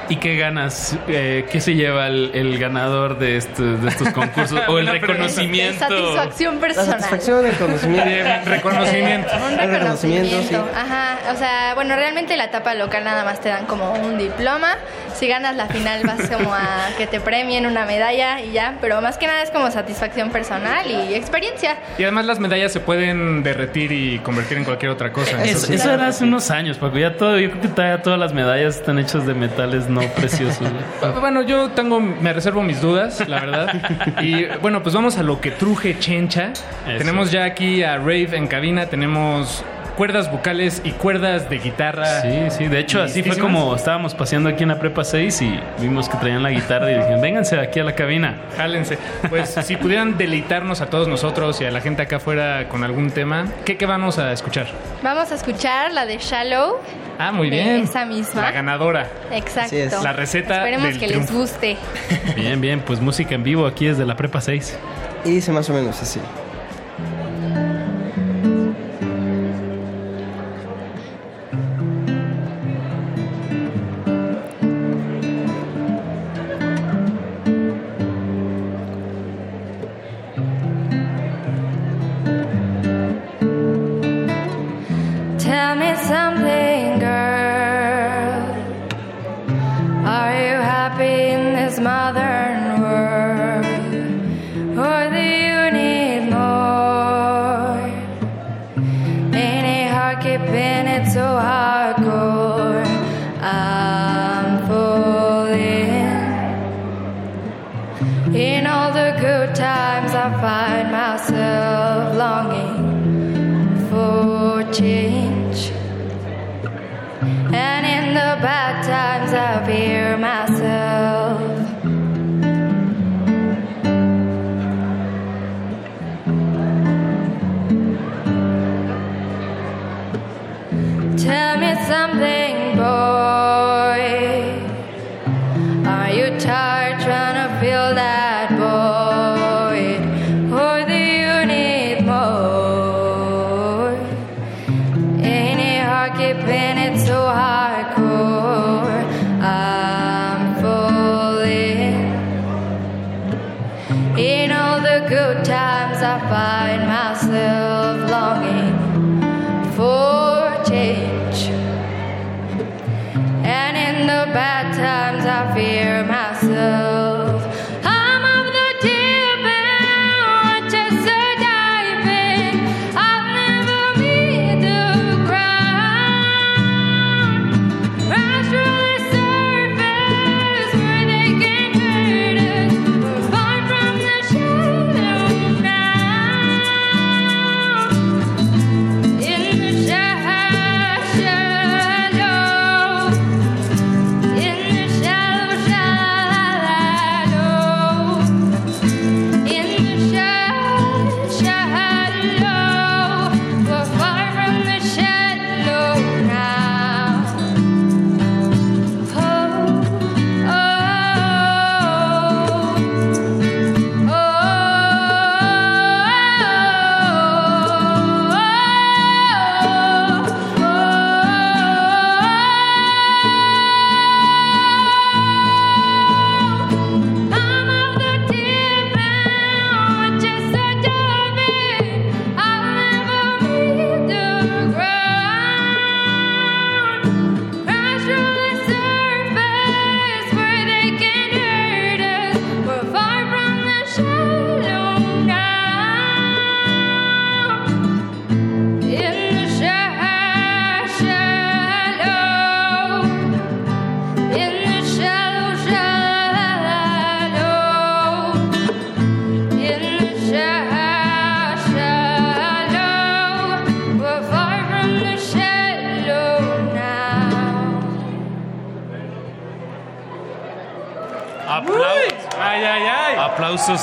¿Y 0.09 0.17
qué 0.17 0.37
ganas? 0.37 0.97
Eh, 1.09 1.47
¿Qué 1.51 1.61
se 1.61 1.75
lleva 1.75 2.07
el, 2.09 2.31
el 2.35 2.59
ganador 2.59 3.19
de, 3.19 3.37
estos- 3.37 3.81
de 3.83 3.89
estos 3.89 4.09
concursos? 4.11 4.61
¿O 4.69 4.79
el 4.79 4.87
reconocimiento? 4.87 5.79
satisfacción 5.81 6.55
la 6.57 6.61
personal. 6.61 6.91
satisfacción, 7.01 7.47
el 7.47 7.53
conocimiento. 7.57 8.51
Reconocimiento. 8.51 9.29
Un 9.47 9.53
El 9.53 9.71
reconocimiento, 9.71 10.29
sí. 10.29 10.49
reconocimiento. 10.49 10.69
Ajá, 10.79 11.19
o 11.33 11.37
sea, 11.37 11.75
bueno, 11.75 11.97
realmente 11.97 12.37
la 12.37 12.45
etapa 12.45 12.75
local 12.75 13.05
nada 13.05 13.25
más 13.25 13.41
te 13.41 13.49
dan 13.49 13.67
como 13.67 13.93
un 13.93 14.19
diploma. 14.19 14.77
Si 15.15 15.29
ganas 15.29 15.55
la 15.57 15.67
final 15.67 16.03
vas 16.05 16.29
como 16.29 16.53
a 16.53 16.89
que 16.99 17.07
te 17.07 17.21
premien 17.21 17.67
una 17.67 17.85
medalla 17.87 18.41
y 18.41 18.53
ya, 18.53 18.77
pero 18.81 19.01
más 19.01 19.17
que 19.17 19.27
nada 19.27 19.43
es 19.43 19.51
como 19.51 19.71
satisfacción 19.71 20.31
personal 20.31 20.85
y 20.91 21.15
experiencia. 21.15 21.77
Y 21.99 22.03
además 22.03 22.27
las 22.27 22.41
medallas 22.41 22.73
se 22.73 22.81
pueden 22.81 23.43
derretir 23.43 23.93
y 23.93 24.19
convertir 24.19 24.59
en 24.59 24.65
cualquier 24.65 24.91
otra 24.91 25.13
cosa. 25.13 25.43
Eso, 25.45 25.67
sí. 25.67 25.75
eso 25.75 25.93
era 25.93 26.09
hace 26.09 26.25
unos 26.25 26.51
años, 26.51 26.79
porque 26.79 27.01
ya 27.01 27.17
todo, 27.17 27.39
yo 27.39 27.49
creo 27.51 27.63
que 27.63 27.69
todavía 27.69 28.03
todas 28.03 28.19
las 28.19 28.33
medallas 28.35 28.77
están 28.77 28.99
hechas 28.99 29.25
de 29.27 29.35
metales 29.35 29.89
no 29.95 30.09
preciosos. 30.15 30.69
Bueno, 31.21 31.43
yo 31.43 31.71
tengo, 31.71 32.01
me 32.01 32.33
reservo 32.33 32.63
mis 32.63 32.81
dudas, 32.81 33.27
la 33.29 33.41
verdad. 33.41 34.23
Y 34.23 34.45
bueno, 34.61 34.83
pues 34.83 34.95
vamos 34.95 35.17
a 35.17 35.23
lo 35.23 35.41
que 35.41 35.51
truje 35.51 35.99
chencha. 35.99 36.53
Eso. 36.53 36.99
Tenemos 36.99 37.31
ya 37.31 37.45
aquí 37.45 37.83
a 37.83 37.97
Rave 37.97 38.37
en 38.37 38.47
cabina, 38.47 38.87
tenemos 38.87 39.65
cuerdas 39.97 40.31
vocales 40.31 40.81
y 40.85 40.91
cuerdas 40.93 41.49
de 41.49 41.59
guitarra. 41.59 42.23
Sí, 42.23 42.51
sí, 42.51 42.67
de 42.69 42.79
hecho 42.79 43.03
así 43.03 43.23
fue 43.23 43.39
como 43.39 43.75
estábamos 43.75 44.15
paseando 44.15 44.49
aquí 44.49 44.63
en 44.63 44.71
la 44.71 44.79
prepa 44.79 45.05
6 45.05 45.43
y 45.43 45.61
vimos 45.81 46.09
que 46.09 46.17
traían 46.17 46.43
la 46.43 46.51
guitarra 46.51 46.91
y 46.91 46.95
dijeron, 46.97 47.21
vénganse 47.21 47.59
aquí 47.59 47.81
a 47.81 47.85
la 47.85 47.95
cabina. 47.95 48.37
Jálense. 48.57 48.99
Pues 49.29 49.51
si 49.65 49.77
pudieran 49.77 50.17
deleitarnos 50.19 50.81
a 50.81 50.87
todos 50.87 51.09
nosotros 51.09 51.61
y 51.61 51.65
a 51.65 51.71
la 51.71 51.81
gente 51.81 52.03
acá 52.03 52.17
afuera 52.17 52.69
con 52.69 52.85
algún 52.85 53.11
tema, 53.11 53.47
¿qué, 53.65 53.77
qué 53.77 53.87
vamos 53.87 54.19
a 54.19 54.33
escuchar? 54.33 54.67
Vamos 55.03 55.31
a 55.31 55.35
escuchar 55.35 55.93
la 55.93 56.07
de 56.07 56.19
Shallow. 56.19 56.77
Ah, 57.19 57.31
muy 57.31 57.49
bien. 57.49 57.83
Esa 57.85 58.05
misma. 58.05 58.43
La 58.43 58.51
ganadora. 58.51 59.07
Exacto. 59.31 60.03
La 60.03 60.13
receta 60.13 60.57
Esperemos 60.57 60.89
del 60.89 60.99
que 60.99 61.07
triunfo. 61.07 61.33
les 61.33 61.41
guste. 61.41 61.77
Bien, 62.35 62.61
bien, 62.61 62.81
pues 62.81 63.01
música 63.01 63.35
en 63.37 63.45
vivo 63.45 63.67
aquí 63.67 63.87
desde 63.87 64.05
la 64.05 64.17
prepa 64.17 64.41
6. 64.41 64.77
y 65.25 65.31
dice 65.31 65.53
más 65.53 65.71
o 65.71 65.73
menos 65.75 66.03
así. 66.03 66.21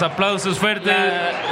Aplausos, 0.01 0.57
aplausos 0.57 0.59
fuertes. 0.59 0.93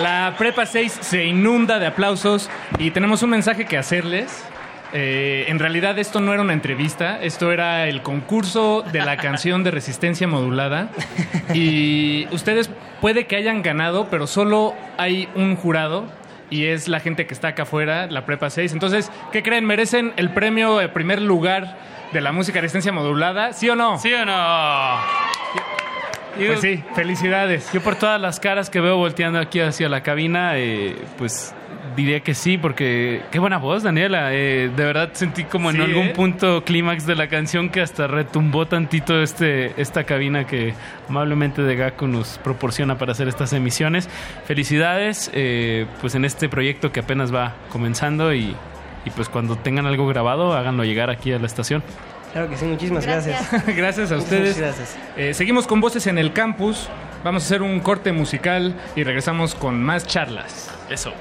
La, 0.01 0.29
la 0.29 0.37
Prepa 0.37 0.65
6 0.65 0.99
se 1.01 1.25
inunda 1.25 1.77
de 1.77 1.85
aplausos 1.85 2.49
y 2.79 2.91
tenemos 2.91 3.21
un 3.21 3.29
mensaje 3.29 3.65
que 3.65 3.77
hacerles. 3.77 4.43
Eh, 4.91 5.45
en 5.49 5.59
realidad 5.59 5.99
esto 5.99 6.19
no 6.19 6.33
era 6.33 6.41
una 6.41 6.53
entrevista, 6.53 7.21
esto 7.21 7.51
era 7.51 7.87
el 7.87 8.01
concurso 8.01 8.83
de 8.91 9.01
la 9.01 9.17
canción 9.17 9.63
de 9.63 9.69
resistencia 9.69 10.27
modulada 10.27 10.89
y 11.53 12.27
ustedes 12.31 12.71
puede 13.01 13.27
que 13.27 13.35
hayan 13.35 13.61
ganado, 13.61 14.07
pero 14.09 14.25
solo 14.25 14.73
hay 14.97 15.29
un 15.35 15.55
jurado 15.55 16.05
y 16.49 16.65
es 16.65 16.87
la 16.87 16.99
gente 16.99 17.27
que 17.27 17.35
está 17.35 17.49
acá 17.49 17.63
afuera, 17.63 18.07
la 18.07 18.25
Prepa 18.25 18.49
6. 18.49 18.73
Entonces, 18.73 19.11
¿qué 19.31 19.43
creen? 19.43 19.65
¿Merecen 19.65 20.13
el 20.17 20.31
premio 20.31 20.79
de 20.79 20.89
primer 20.89 21.21
lugar 21.21 21.77
de 22.11 22.21
la 22.21 22.31
música 22.31 22.55
de 22.55 22.61
resistencia 22.61 22.91
modulada? 22.91 23.53
¿Sí 23.53 23.69
o 23.69 23.75
no? 23.75 23.99
¿Sí 23.99 24.11
o 24.11 24.25
no? 24.25 25.28
Pues 26.35 26.61
sí, 26.61 26.83
felicidades. 26.95 27.71
Yo 27.73 27.81
por 27.81 27.95
todas 27.95 28.19
las 28.19 28.39
caras 28.39 28.69
que 28.69 28.79
veo 28.79 28.97
volteando 28.97 29.39
aquí 29.39 29.59
hacia 29.59 29.89
la 29.89 30.03
cabina, 30.03 30.57
eh, 30.57 30.95
pues 31.17 31.53
diría 31.95 32.21
que 32.21 32.33
sí, 32.33 32.57
porque 32.57 33.21
qué 33.31 33.39
buena 33.39 33.57
voz, 33.57 33.83
Daniela. 33.83 34.33
Eh, 34.33 34.69
de 34.73 34.85
verdad 34.85 35.09
sentí 35.13 35.43
como 35.43 35.69
en 35.69 35.77
Sí, 35.77 35.81
algún 35.81 36.07
¿eh? 36.07 36.13
punto 36.15 36.63
clímax 36.63 37.05
de 37.05 37.15
la 37.15 37.27
canción 37.27 37.69
que 37.69 37.81
hasta 37.81 38.07
retumbó 38.07 38.67
tantito 38.67 39.21
este, 39.21 39.73
esta 39.81 40.03
cabina 40.05 40.45
que 40.45 40.73
amablemente 41.09 41.61
de 41.61 41.75
Gaku 41.75 42.07
nos 42.07 42.37
proporciona 42.37 42.97
para 42.97 43.11
hacer 43.11 43.27
estas 43.27 43.51
emisiones. 43.53 44.07
Felicidades, 44.45 45.29
eh, 45.33 45.87
pues 45.99 46.15
en 46.15 46.25
este 46.25 46.47
proyecto 46.47 46.91
que 46.91 47.01
apenas 47.01 47.33
va 47.33 47.55
comenzando 47.71 48.33
y, 48.33 48.55
y 49.05 49.09
pues 49.15 49.27
cuando 49.29 49.57
tengan 49.57 49.85
algo 49.85 50.07
grabado, 50.07 50.53
háganlo 50.53 50.83
llegar 50.85 51.09
aquí 51.09 51.33
a 51.33 51.39
la 51.39 51.47
estación. 51.47 51.83
Claro 52.33 52.49
que 52.49 52.57
sí, 52.57 52.65
muchísimas 52.65 53.05
gracias. 53.05 53.49
Gracias 53.75 54.11
a 54.11 54.15
Muchas 54.15 54.31
ustedes. 54.31 54.57
gracias. 54.57 54.95
Eh, 55.17 55.33
seguimos 55.33 55.65
con 55.65 55.81
Voces 55.81 56.05
en 56.07 56.17
el 56.17 56.31
Campus. 56.31 56.87
Vamos 57.23 57.43
a 57.43 57.45
hacer 57.47 57.61
un 57.63 57.79
corte 57.79 58.11
musical 58.13 58.75
y 58.95 59.03
regresamos 59.03 59.55
con 59.55 59.81
más 59.83 60.05
charlas. 60.05 60.69
Eso. 60.89 61.11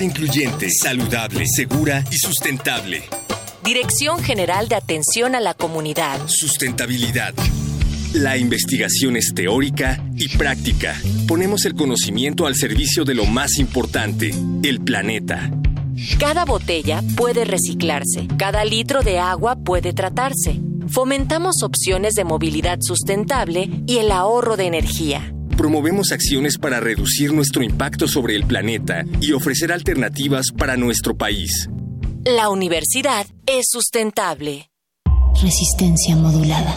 Incluyente, 0.00 0.68
saludable, 0.70 1.44
segura 1.46 2.04
y 2.10 2.18
sustentable. 2.18 3.04
Dirección 3.64 4.22
General 4.22 4.68
de 4.68 4.74
Atención 4.74 5.34
a 5.34 5.40
la 5.40 5.54
Comunidad. 5.54 6.18
Sustentabilidad. 6.26 7.34
La 8.12 8.36
investigación 8.36 9.16
es 9.16 9.32
teórica 9.34 10.02
y 10.14 10.36
práctica. 10.36 10.94
Ponemos 11.26 11.64
el 11.64 11.74
conocimiento 11.74 12.46
al 12.46 12.54
servicio 12.54 13.04
de 13.04 13.14
lo 13.14 13.24
más 13.26 13.58
importante, 13.58 14.34
el 14.62 14.80
planeta. 14.80 15.50
Cada 16.18 16.44
botella 16.44 17.02
puede 17.16 17.44
reciclarse, 17.44 18.28
cada 18.38 18.64
litro 18.64 19.02
de 19.02 19.18
agua 19.18 19.56
puede 19.56 19.92
tratarse. 19.92 20.60
Fomentamos 20.88 21.62
opciones 21.62 22.14
de 22.14 22.24
movilidad 22.24 22.78
sustentable 22.80 23.70
y 23.86 23.98
el 23.98 24.12
ahorro 24.12 24.56
de 24.56 24.66
energía. 24.66 25.35
Promovemos 25.56 26.12
acciones 26.12 26.58
para 26.58 26.80
reducir 26.80 27.32
nuestro 27.32 27.62
impacto 27.62 28.06
sobre 28.08 28.36
el 28.36 28.46
planeta 28.46 29.04
y 29.20 29.32
ofrecer 29.32 29.72
alternativas 29.72 30.52
para 30.56 30.76
nuestro 30.76 31.16
país. 31.16 31.68
La 32.24 32.50
universidad 32.50 33.26
es 33.46 33.66
sustentable. 33.70 34.70
Resistencia 35.40 36.16
modulada. 36.16 36.74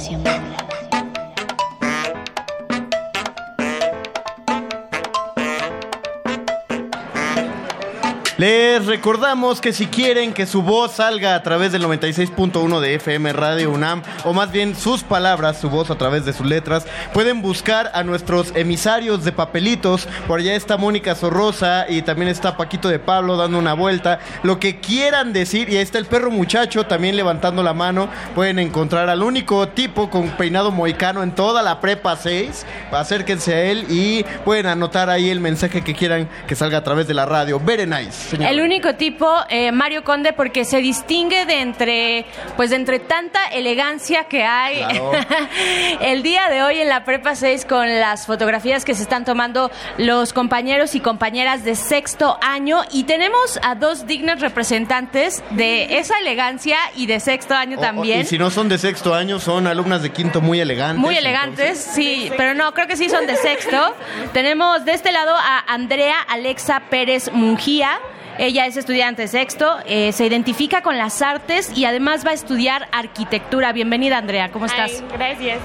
Les 8.40 8.86
recordamos 8.86 9.60
que 9.60 9.74
si 9.74 9.88
quieren 9.88 10.32
que 10.32 10.46
su 10.46 10.62
voz 10.62 10.94
salga 10.94 11.36
a 11.36 11.44
través 11.44 11.74
del 11.74 11.84
96.1 11.84 12.80
de 12.80 12.96
FM 12.96 13.34
Radio 13.34 13.70
UNAM, 13.70 14.02
o 14.24 14.32
más 14.32 14.50
bien 14.54 14.78
sus 14.78 15.04
palabras, 15.04 15.60
su 15.60 15.70
voz 15.70 15.92
a 15.92 15.98
través 15.98 16.24
de 16.24 16.32
sus 16.32 16.46
letras, 16.46 16.86
pueden 17.12 17.42
buscar 17.42 17.92
a 17.94 18.02
nuestros 18.06 18.54
emisarios 18.56 19.26
de 19.26 19.34
papelitos. 19.34 20.08
Por 20.26 20.40
allá 20.40 20.56
está 20.56 20.78
Mónica 20.78 21.16
Sorrosa 21.16 21.86
y 21.90 22.02
también 22.02 22.30
está 22.30 22.56
Paquito 22.56 22.88
de 22.88 22.98
Pablo 23.00 23.36
dando 23.36 23.60
una 23.60 23.74
vuelta. 23.74 24.20
Lo 24.44 24.58
que 24.58 24.80
quieran 24.80 25.34
decir, 25.34 25.68
y 25.68 25.76
ahí 25.76 25.84
está 25.84 25.98
el 25.98 26.06
perro 26.06 26.32
muchacho 26.32 26.86
también 26.86 27.18
levantando 27.18 27.62
la 27.62 27.74
mano. 27.74 28.08
Pueden 28.36 28.60
encontrar 28.60 29.10
al 29.10 29.22
único 29.22 29.68
tipo 29.68 30.10
con 30.10 30.30
peinado 30.38 30.72
moicano 30.72 31.24
en 31.24 31.36
toda 31.36 31.62
la 31.62 31.82
prepa 31.82 32.16
6. 32.16 32.66
Acérquense 32.94 33.54
a 33.54 33.64
él 33.64 33.86
y 33.90 34.24
pueden 34.46 34.68
anotar 34.68 35.10
ahí 35.10 35.30
el 35.30 35.42
mensaje 35.42 35.82
que 35.82 35.94
quieran 35.94 36.30
que 36.48 36.56
salga 36.56 36.78
a 36.78 36.84
través 36.86 37.06
de 37.06 37.14
la 37.14 37.26
radio. 37.26 37.60
Very 37.60 37.86
nice. 37.86 38.29
Señor. 38.30 38.52
El 38.52 38.62
único 38.62 38.96
tipo, 38.96 39.30
eh, 39.50 39.72
Mario 39.72 40.04
Conde, 40.04 40.34
porque 40.34 40.64
se 40.66 40.78
distingue 40.78 41.46
de 41.46 41.60
entre, 41.62 42.26
pues 42.56 42.70
de 42.70 42.78
entre 42.78 43.00
tanta 43.00 43.46
elegancia 43.48 44.26
que 44.26 44.44
hay 44.44 44.78
Claro. 44.78 45.12
el 46.02 46.24
día 46.24 46.50
de 46.50 46.64
hoy 46.64 46.80
en 46.80 46.90
la 46.90 47.04
Prepa 47.06 47.36
6 47.36 47.66
con 47.66 47.88
las 48.00 48.26
fotografías 48.26 48.86
que 48.86 48.94
se 48.96 49.04
están 49.04 49.26
tomando 49.26 49.72
los 49.98 50.34
compañeros 50.34 50.96
y 50.96 51.00
compañeras 51.00 51.64
de 51.64 51.76
sexto 51.76 52.38
año 52.42 52.82
y 52.92 53.04
tenemos 53.04 53.60
a 53.64 53.76
dos 53.76 54.06
dignos 54.08 54.40
representantes 54.40 55.44
de 55.52 55.98
esa 56.00 56.20
elegancia 56.20 56.78
y 56.96 57.06
de 57.08 57.20
sexto 57.20 57.54
año 57.56 57.78
O- 57.78 57.80
o- 57.80 57.84
también. 57.84 58.22
y 58.22 58.26
si 58.26 58.38
no 58.38 58.50
son 58.50 58.70
de 58.70 58.78
sexto 58.78 59.14
año, 59.14 59.40
son 59.40 59.68
alumnas 59.68 60.02
de 60.04 60.12
quinto 60.12 60.42
muy 60.42 60.60
elegantes. 60.60 61.00
Muy 61.00 61.18
elegantes, 61.18 61.80
sí, 61.80 62.32
pero 62.38 62.54
no, 62.54 62.74
creo 62.74 62.88
que 62.88 62.96
sí 62.98 63.10
son 63.10 63.26
de 63.28 63.36
sexto. 63.36 63.96
Tenemos 64.34 64.86
de 64.86 64.94
este 64.94 65.12
lado 65.12 65.36
a 65.36 65.60
Andrea 65.68 66.16
Alexa 66.28 66.82
Pérez 66.90 67.32
Mungía. 67.32 68.00
Ella 68.42 68.68
es 68.68 68.78
estudiante 68.78 69.24
de 69.24 69.28
sexto, 69.28 69.80
eh, 69.86 70.14
se 70.14 70.26
identifica 70.26 70.82
con 70.82 70.98
las 70.98 71.22
artes 71.22 71.74
y 71.76 71.84
además 71.84 72.26
va 72.26 72.32
a 72.32 72.34
estudiar 72.34 72.88
arquitectura. 72.94 73.74
Bienvenida, 73.74 74.18
Andrea, 74.18 74.50
¿cómo 74.50 74.66
estás? 74.66 75.04
gracias. 75.12 75.60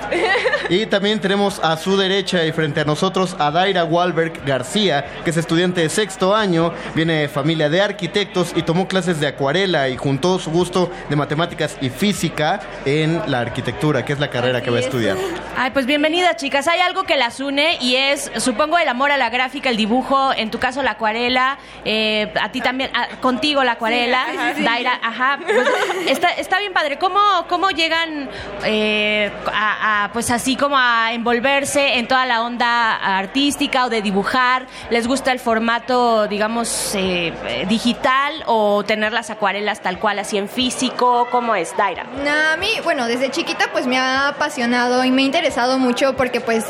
Y 0.68 0.86
también 0.86 1.20
tenemos 1.20 1.60
a 1.60 1.76
su 1.76 1.96
derecha 1.96 2.44
y 2.44 2.50
frente 2.50 2.80
a 2.80 2.84
nosotros 2.84 3.36
a 3.38 3.52
Daira 3.52 3.84
Walberg 3.84 4.44
García, 4.44 5.04
que 5.22 5.30
es 5.30 5.36
estudiante 5.36 5.82
de 5.82 5.88
sexto 5.88 6.34
año, 6.34 6.72
viene 6.96 7.20
de 7.20 7.28
familia 7.28 7.68
de 7.68 7.80
arquitectos 7.80 8.52
y 8.56 8.62
tomó 8.62 8.88
clases 8.88 9.20
de 9.20 9.28
acuarela 9.28 9.88
y 9.88 9.96
juntó 9.96 10.40
su 10.40 10.50
gusto 10.50 10.90
de 11.08 11.14
matemáticas 11.14 11.76
y 11.80 11.90
física 11.90 12.58
en 12.84 13.22
la 13.30 13.38
arquitectura, 13.38 14.04
que 14.04 14.14
es 14.14 14.18
la 14.18 14.30
carrera 14.30 14.62
que 14.62 14.70
va 14.72 14.78
a 14.78 14.80
estudiar. 14.80 15.16
Ay, 15.56 15.70
pues 15.70 15.86
bienvenida, 15.86 16.34
chicas. 16.34 16.66
Hay 16.66 16.80
algo 16.80 17.04
que 17.04 17.16
las 17.16 17.38
une 17.38 17.78
y 17.80 17.94
es, 17.94 18.32
supongo, 18.38 18.78
el 18.78 18.88
amor 18.88 19.12
a 19.12 19.16
la 19.16 19.30
gráfica, 19.30 19.70
el 19.70 19.76
dibujo, 19.76 20.32
en 20.32 20.50
tu 20.50 20.58
caso 20.58 20.82
la 20.82 20.92
acuarela, 20.92 21.58
eh, 21.84 22.32
a 22.40 22.50
ti 22.50 22.62
también, 22.64 22.90
a- 22.96 23.06
contigo 23.20 23.62
la 23.62 23.72
acuarela, 23.72 24.26
Sí, 24.30 24.36
ajá, 24.36 24.54
sí. 24.56 24.62
Daira, 24.64 24.98
ajá. 25.00 25.38
Pues, 25.44 25.68
está, 26.08 26.30
está 26.30 26.58
bien 26.58 26.72
padre. 26.72 26.98
¿Cómo, 26.98 27.20
cómo 27.48 27.70
llegan 27.70 28.28
eh, 28.64 29.30
a, 29.52 30.04
a, 30.04 30.12
pues 30.12 30.30
así 30.32 30.56
como 30.56 30.76
a 30.76 31.12
envolverse 31.12 31.98
en 31.98 32.08
toda 32.08 32.26
la 32.26 32.42
onda 32.42 32.96
artística 33.18 33.84
o 33.84 33.88
de 33.88 34.02
dibujar? 34.02 34.66
¿Les 34.90 35.06
gusta 35.06 35.30
el 35.30 35.38
formato, 35.38 36.26
digamos, 36.26 36.94
eh, 36.96 37.32
eh, 37.46 37.66
digital 37.68 38.42
o 38.46 38.82
tener 38.84 39.12
las 39.12 39.30
acuarelas 39.30 39.80
tal 39.80 39.98
cual, 40.00 40.18
así 40.18 40.38
en 40.38 40.48
físico? 40.48 41.28
¿Cómo 41.30 41.54
es, 41.54 41.76
Daira? 41.76 42.06
A 42.52 42.56
mí, 42.56 42.68
bueno, 42.82 43.06
desde 43.06 43.30
chiquita 43.30 43.66
pues 43.72 43.86
me 43.86 43.98
ha 43.98 44.28
apasionado 44.28 45.04
y 45.04 45.10
me 45.10 45.22
ha 45.22 45.24
interesado 45.26 45.78
mucho 45.78 46.16
porque 46.16 46.40
pues 46.40 46.64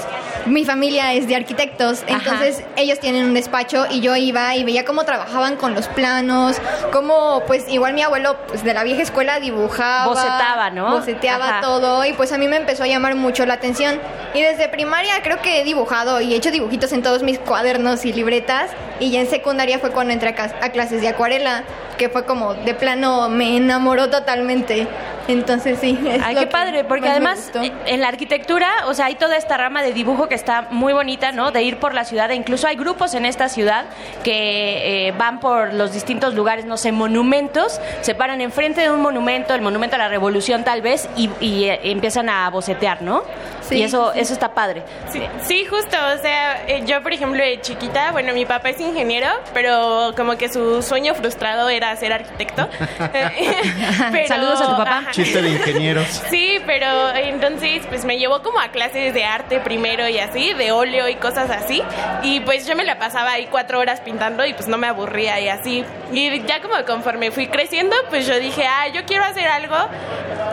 mi 0.47 0.65
familia 0.65 1.13
es 1.15 1.29
de 1.29 1.37
arquitectos, 1.37 2.03
entonces 2.07 2.63
ellos 2.77 2.99
tienen 2.99 3.25
un 3.25 3.35
despacho 3.35 3.87
y 3.91 4.01
yo 4.01 4.17
iba 4.17 4.55
y 4.57 4.65
veía 4.65 4.85
cómo 4.85 5.05
trabajaban 5.05 5.57
con 5.57 5.75
los 5.75 5.84
planos, 5.89 6.57
cómo 6.93 7.43
pues 7.47 7.69
igual 7.69 7.95
mi 7.95 8.03
abuelo 8.03 8.37
pues 8.49 8.65
de 8.65 8.75
la 8.75 8.85
vieja 8.85 9.03
escuela 9.03 9.41
dibujaba, 9.41 10.07
Bocetaba, 10.07 10.71
¿no? 10.71 10.91
Boceteaba 10.91 11.49
Ajá. 11.49 11.61
todo 11.61 12.05
y 12.05 12.13
pues 12.13 12.33
a 12.33 12.39
mí 12.39 12.49
me 12.49 12.57
empezó 12.57 12.85
a 12.85 12.87
llamar 12.87 13.15
mucho 13.15 13.47
la 13.47 13.55
atención 13.55 14.01
y 14.35 14.43
desde 14.43 14.69
primaria 14.69 15.15
creo 15.23 15.41
que 15.41 15.61
he 15.61 15.65
dibujado 15.65 16.21
y 16.21 16.35
he 16.35 16.37
hecho 16.37 16.51
dibujitos 16.51 16.93
en 16.93 17.03
todos 17.03 17.23
mis 17.23 17.39
cuadernos 17.39 18.05
y 18.05 18.13
libretas 18.13 18.71
y 19.01 19.11
ya 19.11 19.21
en 19.21 19.29
secundaria 19.29 19.79
fue 19.79 19.91
cuando 19.91 20.13
entré 20.13 20.35
a 20.39 20.69
clases 20.71 21.01
de 21.01 21.09
acuarela, 21.09 21.65
que 21.97 22.09
fue 22.09 22.25
como 22.25 22.55
de 22.55 22.75
plano 22.75 23.29
me 23.29 23.57
enamoró 23.57 24.11
totalmente. 24.11 24.87
Entonces 25.27 25.79
sí. 25.81 25.99
es 26.07 26.23
Ay, 26.23 26.37
qué 26.37 26.47
padre, 26.47 26.85
porque 26.85 27.09
además 27.09 27.51
eh, 27.55 27.73
en 27.87 28.01
la 28.01 28.09
arquitectura, 28.09 28.69
o 28.87 28.95
sea, 28.95 29.07
hay 29.07 29.15
toda 29.15 29.37
esta 29.37 29.57
rama 29.57 29.83
de 29.83 29.93
dibujo 29.93 30.29
que 30.29 30.35
está 30.35 30.69
muy 30.71 30.93
bonita, 30.93 31.33
¿no? 31.33 31.51
De 31.51 31.63
ir 31.63 31.79
por 31.79 31.95
la 31.95 32.05
ciudad, 32.05 32.31
e 32.31 32.35
incluso 32.35 32.67
hay 32.67 32.77
grupos 32.77 33.15
en 33.15 33.25
esta 33.25 33.49
ciudad 33.49 33.87
que 34.23 35.09
eh, 35.09 35.13
van 35.17 35.41
por 35.41 35.73
los 35.73 35.93
distintos 35.93 36.35
lugares, 36.35 36.67
no 36.67 36.77
sé, 36.77 36.93
monumentos, 36.93 37.81
se 38.03 38.15
paran 38.15 38.41
enfrente 38.41 38.83
de 38.83 38.91
un 38.91 39.01
monumento, 39.01 39.55
el 39.55 39.63
monumento 39.63 39.97
a 39.97 39.99
la 39.99 40.09
revolución 40.09 40.63
tal 40.63 40.83
vez, 40.83 41.09
y, 41.17 41.31
y, 41.41 41.65
eh, 41.65 41.81
empiezan 41.85 42.29
a 42.29 42.49
bocetear, 42.51 43.01
¿no? 43.01 43.23
Sí, 43.69 43.77
y 43.77 43.83
eso, 43.83 44.13
eso 44.13 44.33
está 44.33 44.53
padre. 44.55 44.83
Sí, 45.11 45.23
sí, 45.45 45.65
justo, 45.65 45.97
o 46.15 46.19
sea, 46.23 46.65
eh, 46.67 46.83
yo 46.87 47.03
por 47.03 47.13
ejemplo 47.13 47.43
de 47.43 47.61
chiquita, 47.61 48.13
bueno, 48.13 48.33
mi 48.35 48.45
papá 48.45 48.71
es 48.71 48.81
ingeniero, 48.81 49.29
pero 49.53 50.13
como 50.17 50.37
que 50.37 50.49
su 50.49 50.83
sueño 50.83 51.15
frustrado 51.15 51.69
era 51.71 51.95
ser 51.97 52.13
arquitecto. 52.13 52.69
Pero- 54.13 54.29
Saludos 54.29 54.61
a 54.61 54.67
tu 54.67 54.77
papá. 54.77 54.99
ajá. 54.99 55.11
Chiste 55.13 55.41
de 55.43 55.51
ingenieros. 55.51 56.23
Sí, 56.35 56.59
pero 56.67 57.15
entonces 57.15 57.83
pues 57.89 58.05
me 58.05 58.19
llevó 58.19 58.43
como 58.43 58.59
a 58.61 58.69
clases 58.69 59.15
de 59.15 59.25
arte 59.25 59.61
primero 59.61 60.09
y 60.09 60.19
así, 60.19 60.53
de 60.55 60.73
óleo 60.73 61.09
y 61.09 61.15
cosas 61.17 61.49
así. 61.51 61.83
Y 62.23 62.41
pues 62.41 62.67
yo 62.67 62.75
me 62.77 62.85
la 62.85 62.99
pasaba 62.99 63.33
ahí 63.33 63.47
cuatro 63.51 63.79
horas 63.79 64.01
pintando 64.01 64.45
y 64.45 64.53
pues 64.55 64.67
no 64.69 64.77
me 64.79 64.87
aburría 64.89 65.39
y 65.41 65.49
así. 65.49 65.85
Y 66.13 66.43
ya 66.45 66.61
como 66.61 66.75
conforme 66.87 67.31
fui 67.31 67.47
creciendo, 67.49 67.95
pues 68.11 68.27
yo 68.27 68.39
dije, 68.39 68.67
ah, 68.67 68.89
yo 68.89 69.05
quiero 69.07 69.25
hacer 69.25 69.47
algo 69.47 69.77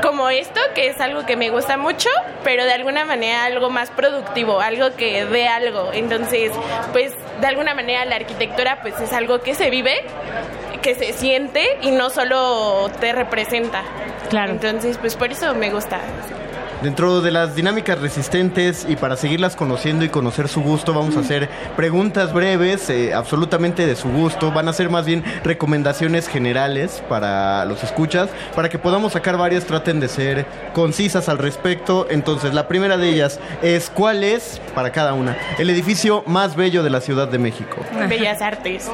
como 0.01 0.29
esto, 0.29 0.59
que 0.75 0.87
es 0.89 0.99
algo 1.01 1.25
que 1.25 1.35
me 1.35 1.49
gusta 1.49 1.77
mucho, 1.77 2.09
pero 2.43 2.63
de 2.65 2.73
alguna 2.73 3.00
manera 3.05 3.45
algo 3.45 3.69
más 3.69 3.89
productivo, 3.89 4.61
algo 4.61 4.95
que 4.95 5.25
dé 5.25 5.47
algo. 5.47 5.91
Entonces, 5.93 6.51
pues 6.91 7.13
de 7.39 7.47
alguna 7.47 7.73
manera 7.73 8.05
la 8.05 8.15
arquitectura 8.17 8.79
pues 8.81 8.99
es 8.99 9.13
algo 9.13 9.41
que 9.41 9.55
se 9.55 9.69
vive 9.69 10.03
que 10.81 10.95
se 10.95 11.13
siente 11.13 11.77
y 11.81 11.91
no 11.91 12.09
solo 12.09 12.89
te 12.99 13.13
representa. 13.13 13.83
Claro. 14.29 14.53
Entonces, 14.53 14.97
pues 14.97 15.15
por 15.15 15.31
eso 15.31 15.53
me 15.53 15.69
gusta. 15.69 15.99
Dentro 16.81 17.21
de 17.21 17.29
las 17.29 17.55
dinámicas 17.55 17.99
resistentes 17.99 18.87
y 18.89 18.95
para 18.95 19.15
seguirlas 19.15 19.55
conociendo 19.55 20.03
y 20.03 20.09
conocer 20.09 20.47
su 20.47 20.61
gusto, 20.61 20.95
vamos 20.95 21.15
a 21.15 21.19
hacer 21.19 21.47
preguntas 21.75 22.33
breves, 22.33 22.89
eh, 22.89 23.13
absolutamente 23.13 23.85
de 23.85 23.95
su 23.95 24.09
gusto. 24.09 24.51
Van 24.51 24.67
a 24.67 24.73
ser 24.73 24.89
más 24.89 25.05
bien 25.05 25.23
recomendaciones 25.43 26.27
generales 26.27 27.03
para 27.07 27.65
los 27.65 27.83
escuchas, 27.83 28.29
para 28.55 28.67
que 28.69 28.79
podamos 28.79 29.13
sacar 29.13 29.37
varias, 29.37 29.65
traten 29.65 29.99
de 29.99 30.07
ser 30.07 30.47
concisas 30.73 31.29
al 31.29 31.37
respecto. 31.37 32.07
Entonces, 32.09 32.55
la 32.55 32.67
primera 32.67 32.97
de 32.97 33.09
ellas 33.09 33.39
es 33.61 33.91
¿cuál 33.91 34.23
es, 34.23 34.59
para 34.73 34.91
cada 34.91 35.13
una, 35.13 35.37
el 35.59 35.69
edificio 35.69 36.23
más 36.25 36.55
bello 36.55 36.81
de 36.81 36.89
la 36.89 37.01
Ciudad 37.01 37.27
de 37.27 37.37
México? 37.37 37.77
Bellas 38.09 38.41
Artes. 38.41 38.89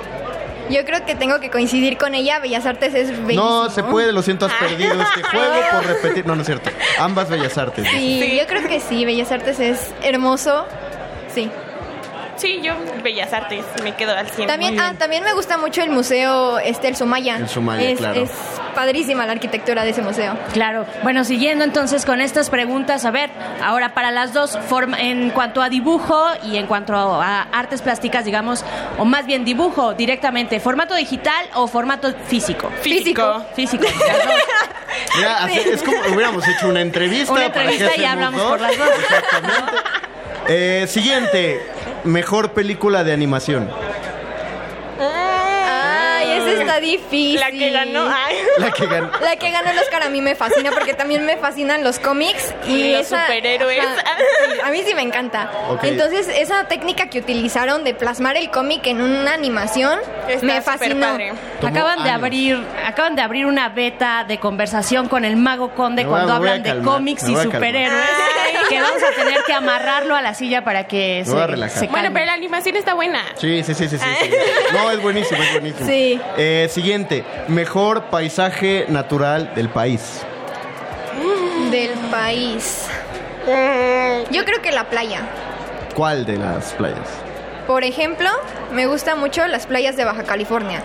Yo 0.69 0.83
creo 0.85 1.05
que 1.05 1.15
tengo 1.15 1.39
que 1.39 1.49
coincidir 1.49 1.97
con 1.97 2.13
ella. 2.15 2.39
Bellas 2.39 2.65
Artes 2.65 2.93
es 2.93 3.09
bellísimo. 3.09 3.63
No 3.63 3.69
se 3.69 3.83
puede, 3.83 4.11
lo 4.11 4.21
siento, 4.21 4.45
has 4.45 4.53
perdido 4.53 5.01
este 5.01 5.23
juego 5.23 5.55
por 5.71 5.85
repetir. 5.85 6.25
No, 6.25 6.35
no 6.35 6.41
es 6.41 6.47
cierto. 6.47 6.69
Ambas 6.99 7.29
bellas 7.29 7.57
artes. 7.57 7.87
Sí, 7.89 8.37
yo 8.37 8.45
creo 8.47 8.67
que 8.67 8.79
sí. 8.79 9.05
Bellas 9.05 9.31
Artes 9.31 9.59
es 9.59 9.93
hermoso. 10.01 10.65
Sí. 11.33 11.49
Sí, 12.37 12.59
yo 12.63 12.73
Bellas 13.03 13.33
Artes 13.33 13.65
me 13.83 13.93
quedo 13.95 14.15
al 14.15 14.29
100. 14.29 14.47
También, 14.47 14.79
ah, 14.79 14.93
también 14.97 15.23
me 15.23 15.33
gusta 15.33 15.57
mucho 15.57 15.81
el 15.81 15.89
museo, 15.89 16.59
este, 16.59 16.87
el 16.87 16.95
Sumaya. 16.95 17.35
El 17.37 17.49
Sumaya, 17.49 17.89
es, 17.89 17.97
claro. 17.99 18.21
es 18.23 18.31
padrísima 18.75 19.25
la 19.25 19.33
arquitectura 19.33 19.83
de 19.83 19.89
ese 19.91 20.01
museo. 20.01 20.37
Claro. 20.53 20.85
Bueno, 21.03 21.23
siguiendo 21.23 21.63
entonces 21.63 22.05
con 22.05 22.21
estas 22.21 22.49
preguntas, 22.49 23.05
a 23.05 23.11
ver, 23.11 23.29
ahora 23.63 23.93
para 23.93 24.11
las 24.11 24.33
dos, 24.33 24.57
forma- 24.67 24.99
en 24.99 25.31
cuanto 25.31 25.61
a 25.61 25.69
dibujo 25.69 26.23
y 26.43 26.57
en 26.57 26.67
cuanto 26.67 26.93
a 26.95 27.41
artes 27.51 27.81
plásticas, 27.81 28.23
digamos, 28.25 28.63
o 28.97 29.05
más 29.05 29.25
bien 29.25 29.43
dibujo 29.45 29.93
directamente, 29.93 30.59
¿formato 30.59 30.95
digital 30.95 31.45
o 31.55 31.67
formato 31.67 32.13
físico? 32.27 32.69
Físico. 32.81 33.45
Físico. 33.55 33.83
dos. 33.83 33.93
Mira, 35.17 35.43
así- 35.43 35.59
es 35.59 35.83
como 35.83 35.97
hubiéramos 36.13 36.47
hecho 36.47 36.67
una 36.69 36.81
entrevista. 36.81 37.33
Una 37.33 37.51
¿para 37.51 37.67
qué 37.69 37.73
entrevista 37.73 38.01
y 38.01 38.05
hablamos 38.05 38.39
dos? 38.41 38.49
por 38.49 38.61
las 38.61 38.77
dos. 38.77 38.89
Eh, 40.49 40.85
siguiente, 40.87 41.61
mejor 42.03 42.51
película 42.51 43.03
de 43.03 43.13
animación. 43.13 43.69
Está 46.77 46.79
difícil. 46.79 47.39
La 47.39 47.51
que 47.51 47.69
ganó. 47.71 48.07
Ay. 48.09 48.35
La 48.57 48.71
que 48.71 48.85
ganó. 48.85 49.11
La 49.21 49.35
que 49.35 49.51
ganó 49.51 49.69
el 49.71 49.79
Oscar 49.79 50.03
a 50.03 50.09
mí 50.09 50.21
me 50.21 50.35
fascina 50.35 50.71
porque 50.71 50.93
también 50.93 51.25
me 51.25 51.37
fascinan 51.37 51.83
los 51.83 51.99
cómics 51.99 52.53
y 52.67 52.73
Y 52.73 52.91
los 52.93 53.01
esa- 53.07 53.21
superhéroes. 53.23 53.79
A 54.63 54.69
mí 54.71 54.81
sí 54.85 54.93
me 54.93 55.01
encanta. 55.01 55.49
Entonces, 55.83 56.27
esa 56.27 56.67
técnica 56.67 57.07
que 57.09 57.19
utilizaron 57.19 57.83
de 57.83 57.93
plasmar 57.93 58.37
el 58.37 58.49
cómic 58.51 58.85
en 58.87 59.01
una 59.01 59.33
animación 59.33 59.99
Está 60.27 60.45
me 60.45 60.61
fascinó. 60.61 61.07
Acaban 61.65 62.03
de 62.03 62.09
años. 62.09 62.23
abrir, 62.23 62.63
acaban 62.85 63.15
de 63.15 63.21
abrir 63.21 63.45
una 63.45 63.69
beta 63.69 64.23
de 64.27 64.39
conversación 64.39 65.07
con 65.07 65.25
el 65.25 65.35
Mago 65.37 65.73
Conde 65.73 66.03
Me 66.03 66.09
cuando 66.09 66.27
me 66.29 66.35
hablan 66.35 66.63
de 66.63 66.69
calmar, 66.69 66.95
cómics 66.95 67.23
y 67.27 67.35
superhéroes. 67.35 68.03
Que 68.69 68.81
vamos 68.81 69.01
a 69.01 69.11
tener 69.15 69.43
que 69.43 69.53
amarrarlo 69.53 70.15
a 70.15 70.21
la 70.21 70.33
silla 70.33 70.63
para 70.63 70.87
que 70.87 71.23
Me 71.25 71.31
voy 71.31 71.41
a 71.41 71.45
se, 71.45 71.51
relajar. 71.51 71.79
se 71.79 71.85
Bueno, 71.87 72.03
calme. 72.05 72.09
pero 72.13 72.25
la 72.25 72.33
animación 72.33 72.75
está 72.75 72.93
buena. 72.93 73.21
Sí, 73.37 73.63
sí, 73.63 73.73
sí, 73.73 73.87
sí, 73.87 73.97
sí, 73.97 74.05
sí. 74.21 74.29
No, 74.73 74.91
es 74.91 75.01
buenísimo, 75.01 75.41
es 75.41 75.51
buenísimo. 75.53 75.87
Sí. 75.89 76.19
Eh, 76.37 76.66
siguiente, 76.67 77.23
mejor 77.47 78.05
paisaje 78.05 78.85
natural 78.89 79.53
del 79.55 79.69
país. 79.69 80.21
Del 81.71 81.91
país. 82.11 82.87
Yo 84.31 84.45
creo 84.45 84.61
que 84.61 84.71
la 84.71 84.89
playa. 84.89 85.21
¿Cuál 85.95 86.25
de 86.25 86.37
las 86.37 86.73
playas? 86.73 87.07
Por 87.65 87.83
ejemplo, 87.83 88.29
me 88.71 88.87
gustan 88.87 89.19
mucho 89.19 89.45
las 89.47 89.67
playas 89.67 89.97
de 89.97 90.05
Baja 90.05 90.23
California. 90.23 90.81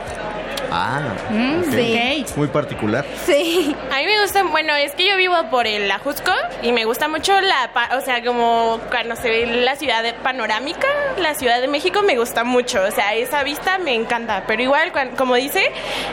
Ah, 0.75 1.01
Mm, 1.31 1.61
ok. 1.61 1.75
sí. 1.75 2.25
Muy 2.37 2.49
particular. 2.49 3.05
Sí. 3.27 3.77
A 3.91 3.97
mí 3.99 4.07
me 4.07 4.21
gusta, 4.23 4.43
bueno, 4.45 4.75
es 4.75 4.93
que 4.93 5.07
yo 5.09 5.17
vivo 5.17 5.35
por 5.51 5.67
el 5.67 5.91
Ajusco 5.91 6.33
y 6.63 6.73
me 6.73 6.85
gusta 6.85 7.09
mucho 7.09 7.39
la, 7.41 7.71
pa- 7.75 7.91
o 7.97 8.01
sea, 8.01 8.23
como 8.25 8.81
cuando 8.91 9.17
se 9.17 9.29
ve 9.29 9.47
la 9.47 9.77
ciudad 9.77 10.03
de- 10.03 10.15
panorámica, 10.15 10.87
la 11.19 11.35
Ciudad 11.35 11.61
de 11.61 11.69
México 11.69 12.03
me 12.03 12.17
gusta 12.17 12.45
mucho, 12.45 12.83
o 12.83 12.91
sea, 12.91 13.15
esa 13.15 13.43
vista 13.43 13.79
me 13.79 13.95
encanta, 13.95 14.45
pero 14.47 14.63
igual, 14.63 14.93
como 15.17 15.35
dice, 15.35 15.63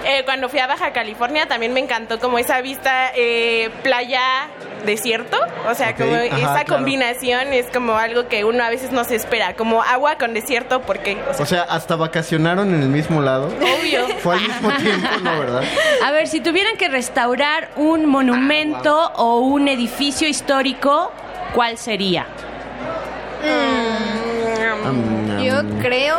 eh, 0.05 0.23
cuando 0.25 0.49
fui 0.49 0.59
a 0.59 0.67
Baja 0.67 0.91
California 0.91 1.47
también 1.47 1.73
me 1.73 1.79
encantó 1.79 2.19
como 2.19 2.37
esa 2.39 2.61
vista 2.61 3.11
eh, 3.15 3.69
playa 3.83 4.47
desierto, 4.85 5.37
o 5.69 5.75
sea, 5.75 5.93
como 5.95 6.13
ajá, 6.15 6.25
esa 6.25 6.37
claro. 6.37 6.65
combinación 6.67 7.51
es 7.53 7.65
como 7.67 7.97
algo 7.97 8.27
que 8.29 8.45
uno 8.45 8.63
a 8.63 8.69
veces 8.69 8.91
no 8.91 9.03
se 9.03 9.15
espera, 9.15 9.53
como 9.55 9.81
agua 9.83 10.17
con 10.17 10.33
desierto, 10.33 10.81
porque, 10.83 11.17
o 11.29 11.33
sea, 11.33 11.43
O 11.43 11.45
sea, 11.45 11.61
hasta 11.63 11.95
vacacionaron 11.97 12.73
en 12.73 12.81
el 12.83 12.87
mismo 12.89 13.21
lado. 13.21 13.47
obvio. 13.47 14.07
Fue 14.19 14.35
al 14.35 14.48
mismo 14.49 14.71
tiempo, 14.73 15.07
¿no, 15.23 15.39
verdad? 15.39 15.63
A 16.05 16.11
ver, 16.11 16.27
si 16.27 16.41
tuvieran 16.41 16.75
que 16.77 16.87
restaurar 16.89 17.69
un 17.75 18.05
monumento 18.05 19.11
o 19.15 19.39
un 19.39 19.67
edificio 19.67 20.27
histórico, 20.27 21.11
¿cuál 21.53 21.77
sería? 21.77 22.25
Mm, 23.43 25.41
Yo 25.43 25.55
creo. 25.81 26.17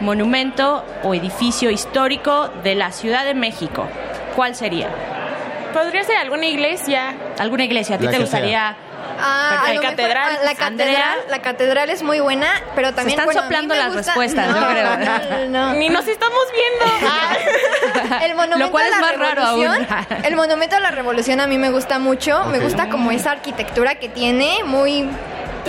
Monumento 0.00 0.84
o 1.04 1.14
edificio 1.14 1.70
histórico 1.70 2.48
de 2.62 2.74
la 2.74 2.92
Ciudad 2.92 3.24
de 3.24 3.32
México. 3.34 3.86
¿Cuál 4.34 4.54
sería? 4.54 4.88
Podría 5.72 6.04
ser 6.04 6.18
alguna 6.18 6.46
iglesia. 6.46 7.14
¿Alguna 7.38 7.64
iglesia? 7.64 7.96
¿A 7.96 7.98
ti 7.98 8.04
La 8.04 8.10
te 8.10 8.18
gustaría? 8.18 8.76
Ah, 9.18 9.60
a 9.64 9.68
La 9.68 9.68
mejor, 9.80 9.84
catedral. 9.90 10.32
ah, 10.40 10.44
la 10.44 10.54
catedral, 10.54 11.18
la 11.30 11.38
catedral 11.42 11.90
es 11.90 12.02
muy 12.02 12.20
buena, 12.20 12.48
pero 12.74 12.92
también 12.94 13.18
están 13.18 13.24
bueno, 13.26 13.40
a 13.40 13.42
mí 13.44 13.46
soplando 13.48 13.74
las 13.74 13.92
gusta- 13.94 14.12
respuestas, 14.14 14.48
no, 14.48 14.60
yo 14.60 14.68
creo. 14.68 14.96
no, 14.98 15.18
no, 15.48 15.48
no. 15.48 15.74
Ni 15.74 15.88
nos 15.88 16.06
estamos 16.06 16.38
viendo. 16.52 18.16
El 18.24 18.34
monumento 18.34 18.64
Lo 18.66 18.70
cual 18.70 18.84
a 18.84 18.88
es 18.88 18.94
la 18.94 19.00
más 19.00 19.16
raro 19.18 19.42
revolución, 19.42 19.86
aún. 19.90 20.24
el 20.24 20.36
monumento 20.36 20.76
a 20.76 20.80
la 20.80 20.90
revolución 20.90 21.40
a 21.40 21.46
mí 21.46 21.58
me 21.58 21.70
gusta 21.70 21.98
mucho, 21.98 22.44
me 22.46 22.58
gusta 22.60 22.88
como 22.88 23.10
esa 23.10 23.32
arquitectura 23.32 23.96
que 23.96 24.08
tiene, 24.08 24.58
muy 24.64 25.08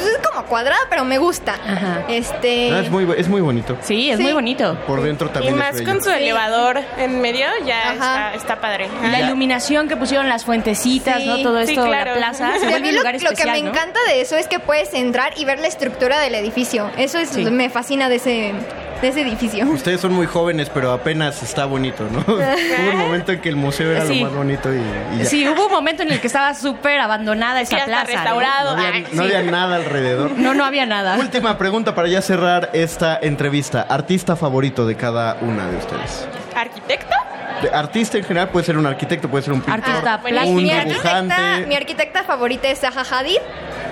pues 0.02 0.08
es 0.08 0.28
como 0.28 0.46
cuadrada, 0.48 0.80
pero 0.90 1.04
me 1.06 1.18
gusta. 1.18 1.54
Ajá. 1.56 2.04
Este 2.08 2.72
Ah, 2.72 2.80
es, 2.80 2.90
muy, 2.90 3.08
es 3.18 3.28
muy 3.28 3.42
bonito. 3.42 3.78
Sí, 3.82 4.10
es 4.10 4.18
Sí. 4.18 4.24
muy 4.24 4.34
bonito. 4.34 4.78
Por 4.88 5.02
dentro 5.02 5.28
Y 5.28 5.32
también 5.32 5.58
más 5.58 5.70
es 5.76 5.80
bello. 5.80 5.92
con 5.94 6.04
su 6.04 6.10
elevador 6.12 6.80
en 6.98 7.22
medio, 7.22 7.46
ya 7.66 7.94
está, 7.94 8.34
está 8.36 8.56
padre. 8.62 8.88
La 9.12 9.20
iluminación 9.22 9.88
que 9.88 9.96
pusieron 9.98 10.30
las 10.30 10.46
fuentecitas, 10.46 11.18
Sí. 11.22 11.28
¿no? 11.28 11.38
Todo 11.42 11.64
Sí, 11.66 11.72
esto, 11.74 11.86
claro. 11.86 12.12
la 12.12 12.18
plaza, 12.18 12.54
se 12.54 12.60
Sí, 12.62 12.66
a 12.66 12.70
vuelve 12.70 12.92
lo, 12.92 12.98
lugar 13.00 13.14
lo 13.14 13.18
especial, 13.30 13.56
que 13.56 13.62
me 13.62 13.68
¿no? 13.70 13.70
encanta 13.76 14.00
de 14.08 14.22
eso 14.22 14.36
es 14.36 14.48
que 14.48 14.60
puedes 14.60 14.94
entrar 14.94 15.34
y 15.38 15.46
ver 15.46 15.60
la 15.60 15.68
estructura 15.68 16.20
del 16.20 16.36
edificio. 16.36 16.90
Eso 16.98 17.18
es 17.20 17.30
Sí. 17.30 17.44
me 17.46 17.70
fascina 17.70 18.10
de 18.10 18.16
ese 18.16 18.54
de 19.02 19.08
ese 19.10 19.22
edificio. 19.22 19.66
Ustedes 19.68 20.02
son 20.02 20.14
muy 20.14 20.26
jóvenes, 20.28 20.70
pero 20.74 20.92
apenas 20.92 21.44
está 21.44 21.66
bonito, 21.66 22.04
¿no? 22.12 22.20
Hubo 22.28 22.92
un 22.92 22.98
momento 22.98 23.32
en 23.32 23.42
que 23.42 23.50
el 23.50 23.56
museo 23.56 23.92
era 23.92 24.06
Sí. 24.06 24.20
lo 24.20 24.26
más 24.28 24.36
bonito 24.36 24.74
y, 24.74 24.78
y 25.16 25.20
ya. 25.20 25.26
Sí, 25.26 25.48
hubo 25.48 25.68
un 25.68 25.72
momento 25.72 26.04
en 26.04 26.12
el 26.12 26.20
que 26.20 26.28
estaba 26.28 26.54
súper 26.54 27.00
abandonada 27.00 27.62
esa 27.62 27.78
Sí, 27.78 27.84
plaza. 27.86 28.04
¿no? 28.04 28.08
No 28.10 28.16
restaurado. 28.24 28.70
había, 28.72 29.00
no 29.02 29.08
sí. 29.10 29.20
había 29.20 29.42
nada 29.52 29.76
alrededor. 29.76 30.32
No, 30.32 30.54
no 30.54 30.66
había 30.66 30.86
nada. 30.86 31.18
Última 31.18 31.58
pregunta 31.58 31.94
para 31.96 32.08
ya 32.08 32.22
cerrar 32.22 32.70
esta 32.74 33.18
entrevista. 33.22 33.82
¿Artista 33.82 34.36
favorito 34.36 34.86
de 34.86 34.96
cada 34.96 35.38
una 35.42 35.68
de 35.68 35.78
ustedes? 35.78 36.28
¿Arquitecto? 36.56 37.16
De- 37.62 37.70
artista 37.72 38.18
en 38.20 38.24
general 38.24 38.50
puede 38.50 38.66
ser 38.66 38.78
un 38.78 38.86
arquitecto, 38.86 39.28
puede 39.30 39.44
ser 39.44 39.54
un 39.54 39.62
pintor, 39.62 39.80
Artista 39.84 40.18
Bueno, 40.18 40.46
un 40.46 40.56
mi, 40.64 40.70
arquitecta, 40.72 41.22
mi 41.22 41.28
dibujante. 41.28 41.76
arquitecta 41.78 42.24
favorita 42.24 42.68
es 42.68 42.80
Zaha 42.80 43.04
Hadid. 43.20 43.38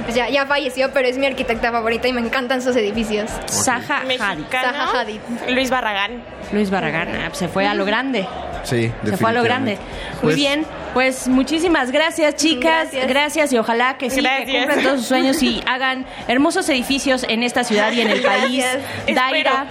Pues 0.06 0.16
ya, 0.16 0.30
ya 0.30 0.46
falleció, 0.46 0.92
pero 0.92 1.08
es 1.08 1.18
mi 1.18 1.26
arquitecta 1.26 1.72
favorita 1.72 2.08
y 2.08 2.14
me 2.14 2.22
encantan 2.22 2.62
sus 2.62 2.76
edificios. 2.76 3.30
Saja 3.48 4.04
Hadid. 4.22 4.44
Hadid. 5.02 5.20
Luis 5.50 5.70
Barragán. 5.70 6.24
Luis 6.52 6.70
Barragán 6.70 7.10
ah, 7.16 7.30
se 7.34 7.48
fue 7.48 7.68
a 7.68 7.74
lo 7.74 7.86
grande. 7.86 8.28
Sí, 8.64 8.92
Se 9.06 9.18
fue 9.18 9.30
a 9.30 9.34
lo 9.34 9.44
grande. 9.44 9.74
Muy 9.76 10.22
Pues, 10.22 10.36
bien, 10.38 10.66
pues 10.96 11.28
muchísimas 11.28 11.92
gracias, 11.92 12.36
chicas. 12.36 12.88
Gracias, 12.92 13.08
Gracias. 13.08 13.54
y 13.54 13.60
ojalá 13.60 13.98
que 14.00 14.10
sí, 14.10 14.22
que 14.24 14.58
cumplan 14.58 14.82
todos 14.82 15.00
sus 15.02 15.08
sueños 15.08 15.44
y 15.44 15.62
hagan 15.68 16.06
hermosos 16.28 16.68
edificios 16.70 17.26
en 17.30 17.44
esta 17.44 17.64
ciudad 17.64 17.92
y 17.92 18.02
en 18.02 18.10
el 18.10 18.22
país. 18.24 18.66
Gracias. 19.06 19.16
Daira, 19.16 19.66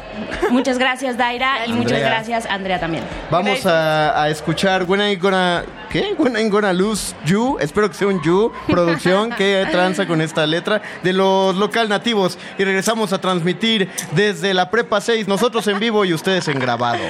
muchas 0.51 0.79
gracias, 0.79 1.17
Daira, 1.17 1.67
y 1.67 1.73
muchas 1.73 1.93
Andrea. 1.95 2.09
gracias, 2.09 2.47
Andrea 2.47 2.79
también. 2.79 3.03
Vamos 3.33 3.67
a, 3.67 4.23
a 4.23 4.29
escuchar 4.29 4.85
When 4.85 5.01
I 5.01 5.17
Gonna... 5.17 5.65
¿Qué? 5.91 6.13
When 6.19 6.37
I 6.37 6.49
Gonna 6.49 6.73
Lose 6.73 7.15
You. 7.25 7.57
Espero 7.61 7.89
que 7.89 7.95
sea 7.95 8.09
un 8.09 8.21
You. 8.23 8.53
Producción 8.67 9.31
que 9.31 9.65
tranza 9.71 10.07
con 10.07 10.21
esta 10.21 10.45
letra 10.45 10.83
de 11.05 11.13
los 11.13 11.55
local 11.57 11.89
nativos. 11.89 12.37
Y 12.59 12.65
regresamos 12.65 13.13
a 13.13 13.21
transmitir 13.21 13.89
desde 14.11 14.55
la 14.55 14.71
Prepa 14.71 15.01
6. 15.01 15.29
Nosotros 15.29 15.67
en 15.69 15.79
vivo 15.79 16.05
y 16.05 16.13
ustedes 16.13 16.49
en 16.49 16.59
grabado. 16.65 17.05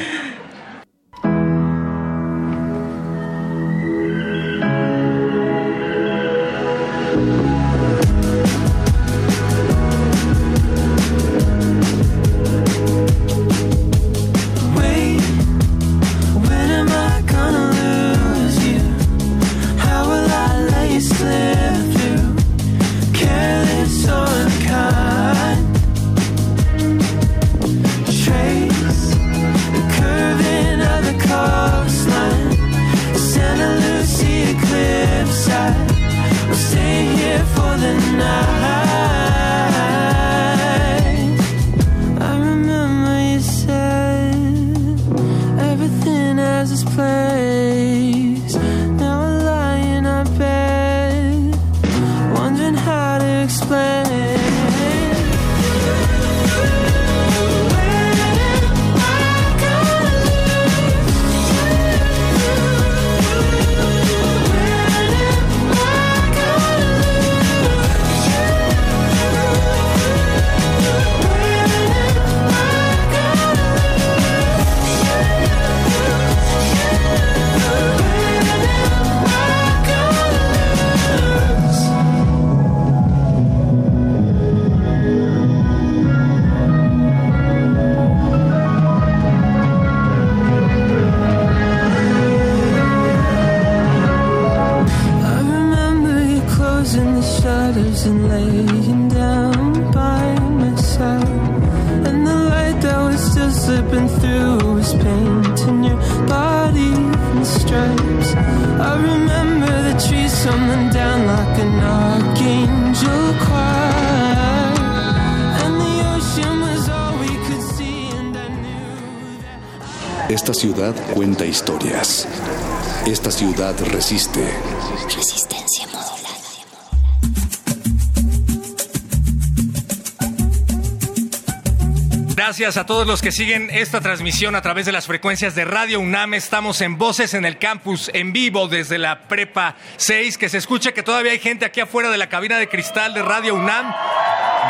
Gracias 132.64 132.82
a 132.82 132.86
todos 132.86 133.06
los 133.06 133.20
que 133.20 133.30
siguen 133.30 133.68
esta 133.70 134.00
transmisión 134.00 134.56
a 134.56 134.62
través 134.62 134.86
de 134.86 134.92
las 134.92 135.06
frecuencias 135.06 135.54
de 135.54 135.66
Radio 135.66 136.00
UNAM. 136.00 136.32
Estamos 136.32 136.80
en 136.80 136.96
Voces 136.96 137.34
en 137.34 137.44
el 137.44 137.58
Campus, 137.58 138.10
en 138.14 138.32
vivo 138.32 138.68
desde 138.68 138.96
la 138.96 139.28
Prepa 139.28 139.76
6. 139.98 140.38
Que 140.38 140.48
se 140.48 140.56
escuche 140.56 140.94
que 140.94 141.02
todavía 141.02 141.32
hay 141.32 141.40
gente 141.40 141.66
aquí 141.66 141.82
afuera 141.82 142.08
de 142.08 142.16
la 142.16 142.30
cabina 142.30 142.56
de 142.56 142.66
cristal 142.66 143.12
de 143.12 143.20
Radio 143.20 143.54
UNAM. 143.54 143.94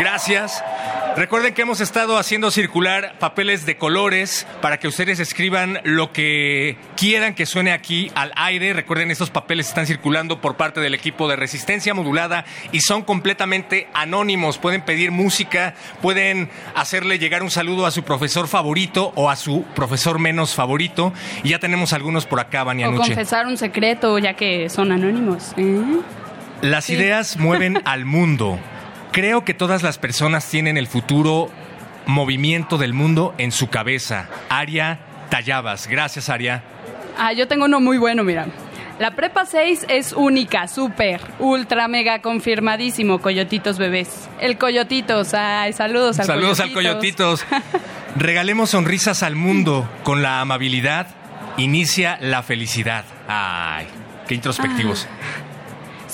Gracias. 0.00 0.60
Recuerden 1.16 1.55
que 1.55 1.62
hemos 1.62 1.81
estado 1.81 2.19
haciendo 2.19 2.51
circular 2.51 3.15
papeles 3.20 3.65
de 3.66 3.77
colores 3.77 4.49
para 4.61 4.78
que 4.78 4.89
ustedes 4.89 5.20
escriban 5.20 5.78
lo 5.85 6.12
que 6.12 6.77
quieran 6.97 7.35
que 7.35 7.47
suene 7.47 7.70
aquí 7.73 8.11
al 8.16 8.32
aire. 8.35 8.73
Recuerden, 8.73 9.12
estos 9.12 9.31
papeles 9.31 9.69
están 9.69 9.86
circulando 9.86 10.41
por 10.41 10.57
parte 10.57 10.81
del 10.81 10.93
equipo 10.93 11.28
de 11.28 11.36
resistencia 11.36 11.95
modulada 11.95 12.45
y 12.73 12.81
son 12.81 13.03
completamente 13.03 13.86
anónimos. 13.95 14.59
Pueden 14.59 14.82
pedir 14.82 15.12
música, 15.12 15.74
pueden 16.03 16.51
hacerle 16.74 17.20
llegar 17.20 17.45
un 17.45 17.51
saludo 17.53 17.86
a 17.86 17.93
su 17.93 18.03
profesor 18.03 18.49
favorito 18.49 19.12
o 19.15 19.31
a 19.31 19.36
su 19.36 19.62
profesor 19.77 20.19
menos 20.19 20.57
favorito. 20.57 21.12
Y 21.45 21.51
ya 21.51 21.61
tenemos 21.61 21.93
algunos 21.93 22.27
por 22.27 22.41
acá, 22.41 22.62
O 22.62 22.66
Banianuche. 22.66 23.15
confesar 23.15 23.47
un 23.47 23.57
secreto, 23.57 24.19
ya 24.19 24.35
que 24.35 24.69
son 24.69 24.91
anónimos. 24.91 25.53
¿eh? 25.57 25.81
Las 26.61 26.91
ideas 26.91 27.36
mueven 27.36 27.82
al 27.85 28.05
mundo. 28.05 28.59
Creo 29.15 29.45
que 29.45 29.55
todas 29.55 29.85
las 29.85 29.97
personas 29.97 30.51
tienen 30.51 30.77
el 30.77 30.89
futuro 30.89 31.49
movimiento 32.05 32.78
del 32.78 32.95
mundo 32.95 33.32
en 33.39 33.53
su 33.53 33.69
cabeza. 33.69 34.28
Aria 34.49 34.99
Tallabas. 35.31 35.86
Gracias, 35.86 36.28
Aria. 36.28 36.65
Ah, 37.16 37.32
yo 37.32 37.47
tengo 37.47 37.66
uno 37.66 37.78
muy 37.78 37.97
bueno, 37.97 38.24
mira. 38.24 38.49
La 38.99 39.12
prepa 39.12 39.47
6 39.47 39.86
es 39.89 40.15
única, 40.15 40.66
súper, 40.66 41.20
ultra, 41.39 41.86
mega 41.86 42.23
confirmadísimo, 42.23 43.20
Coyotitos 43.20 43.78
bebés. 43.78 44.28
El 44.41 44.59
Coyotitos, 44.59 45.32
ay, 45.32 45.73
saludos 45.73 46.19
al 46.19 46.27
Saludos 46.27 46.59
al 46.59 46.73
Coyotitos. 46.73 47.45
Coyotitos. 47.45 47.73
Regalemos 48.16 48.70
sonrisas 48.70 49.23
al 49.23 49.36
mundo. 49.36 49.89
Con 50.03 50.23
la 50.23 50.41
amabilidad 50.41 51.07
inicia 51.57 52.19
la 52.20 52.43
felicidad. 52.43 53.05
Ay, 53.28 53.86
qué 54.27 54.35
introspectivos. 54.35 55.07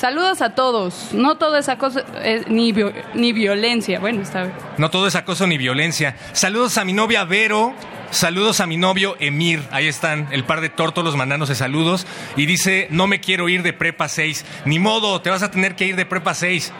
Saludos 0.01 0.41
a 0.41 0.55
todos. 0.55 1.11
No 1.13 1.37
todo 1.37 1.59
es 1.59 1.69
acoso, 1.69 2.01
eh, 2.23 2.43
ni, 2.49 2.73
ni 3.13 3.33
violencia. 3.35 4.01
Bueno, 4.01 4.23
está 4.23 4.45
bien. 4.45 4.55
No 4.79 4.89
todo 4.89 5.07
es 5.07 5.15
acoso 5.15 5.47
ni 5.47 5.59
violencia. 5.59 6.17
Saludos 6.33 6.79
a 6.79 6.87
mi 6.87 6.95
novia 6.95 7.25
Vero. 7.25 7.75
Saludos 8.11 8.61
a 8.61 8.67
mi 8.67 8.79
novio 8.79 9.15
Emir. 9.21 9.63
Ahí 9.71 9.89
están 9.89 10.29
el 10.31 10.45
par 10.45 10.63
de 10.63 10.71
tórtolos 10.71 11.17
mandándose 11.17 11.55
saludos. 11.55 12.07
Y 12.35 12.47
dice, 12.47 12.89
no 12.89 13.09
me 13.09 13.21
quiero 13.21 13.51
ir 13.51 13.63
de 13.63 13.75
prepa 13.75 14.09
6. 14.09 14.47
Ni 14.65 14.79
modo, 14.79 15.21
te 15.21 15.29
vas 15.29 15.43
a 15.43 15.51
tener 15.51 15.77
que 15.77 15.85
ir 15.85 15.97
de 15.97 16.07
prepa 16.07 16.33
6. 16.33 16.73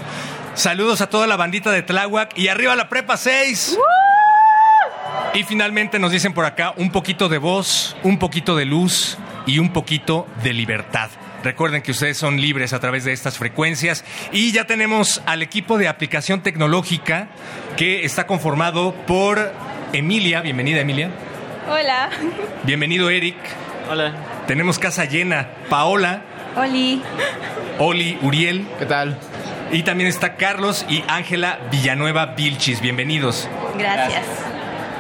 Saludos 0.55 1.03
a 1.03 1.11
toda 1.11 1.27
la 1.27 1.37
bandita 1.37 1.71
de 1.73 1.83
Tláhuac. 1.83 2.39
Y 2.39 2.49
arriba 2.49 2.75
la 2.75 2.89
prepa 2.89 3.19
6. 3.19 3.77
Y 5.35 5.43
finalmente 5.43 5.99
nos 5.99 6.11
dicen 6.11 6.33
por 6.33 6.47
acá 6.47 6.73
un 6.79 6.91
poquito 6.91 7.29
de 7.29 7.37
voz, 7.37 7.99
un 8.03 8.19
poquito 8.19 8.57
de 8.57 8.65
luz 8.65 9.19
y 9.45 9.59
un 9.59 9.75
poquito 9.75 10.27
de 10.43 10.55
libertad. 10.55 11.11
Recuerden 11.43 11.81
que 11.83 11.93
ustedes 11.93 12.19
son 12.19 12.41
libres 12.41 12.73
a 12.73 12.81
través 12.81 13.05
de 13.05 13.13
estas 13.13 13.39
frecuencias 13.39 14.05
y 14.31 14.53
ya 14.53 14.67
tenemos 14.67 15.23
al 15.27 15.43
equipo 15.43 15.79
de 15.79 15.89
aplicación 15.89 16.43
tecnológica 16.43 17.29
que 17.77 18.05
está 18.05 18.27
conformado 18.27 18.95
por 19.07 19.53
Emilia, 19.93 20.43
bienvenida 20.43 20.81
Emilia, 20.81 21.11
Hola. 21.69 22.11
bienvenido 22.65 23.09
Eric, 23.09 23.37
hola, 23.91 24.13
tenemos 24.47 24.79
casa 24.79 25.07
llena, 25.07 25.49
Paola, 25.71 26.23
Oli. 26.57 27.01
Oli, 27.79 28.19
Uriel, 28.23 28.67
¿qué 28.79 28.87
tal? 28.87 29.19
Y 29.73 29.83
también 29.85 30.09
está 30.09 30.35
Carlos 30.37 30.85
y 30.89 31.05
Ángela 31.09 31.61
Villanueva 31.71 32.27
Vilchis, 32.27 32.81
bienvenidos. 32.81 33.49
Gracias. 33.79 34.25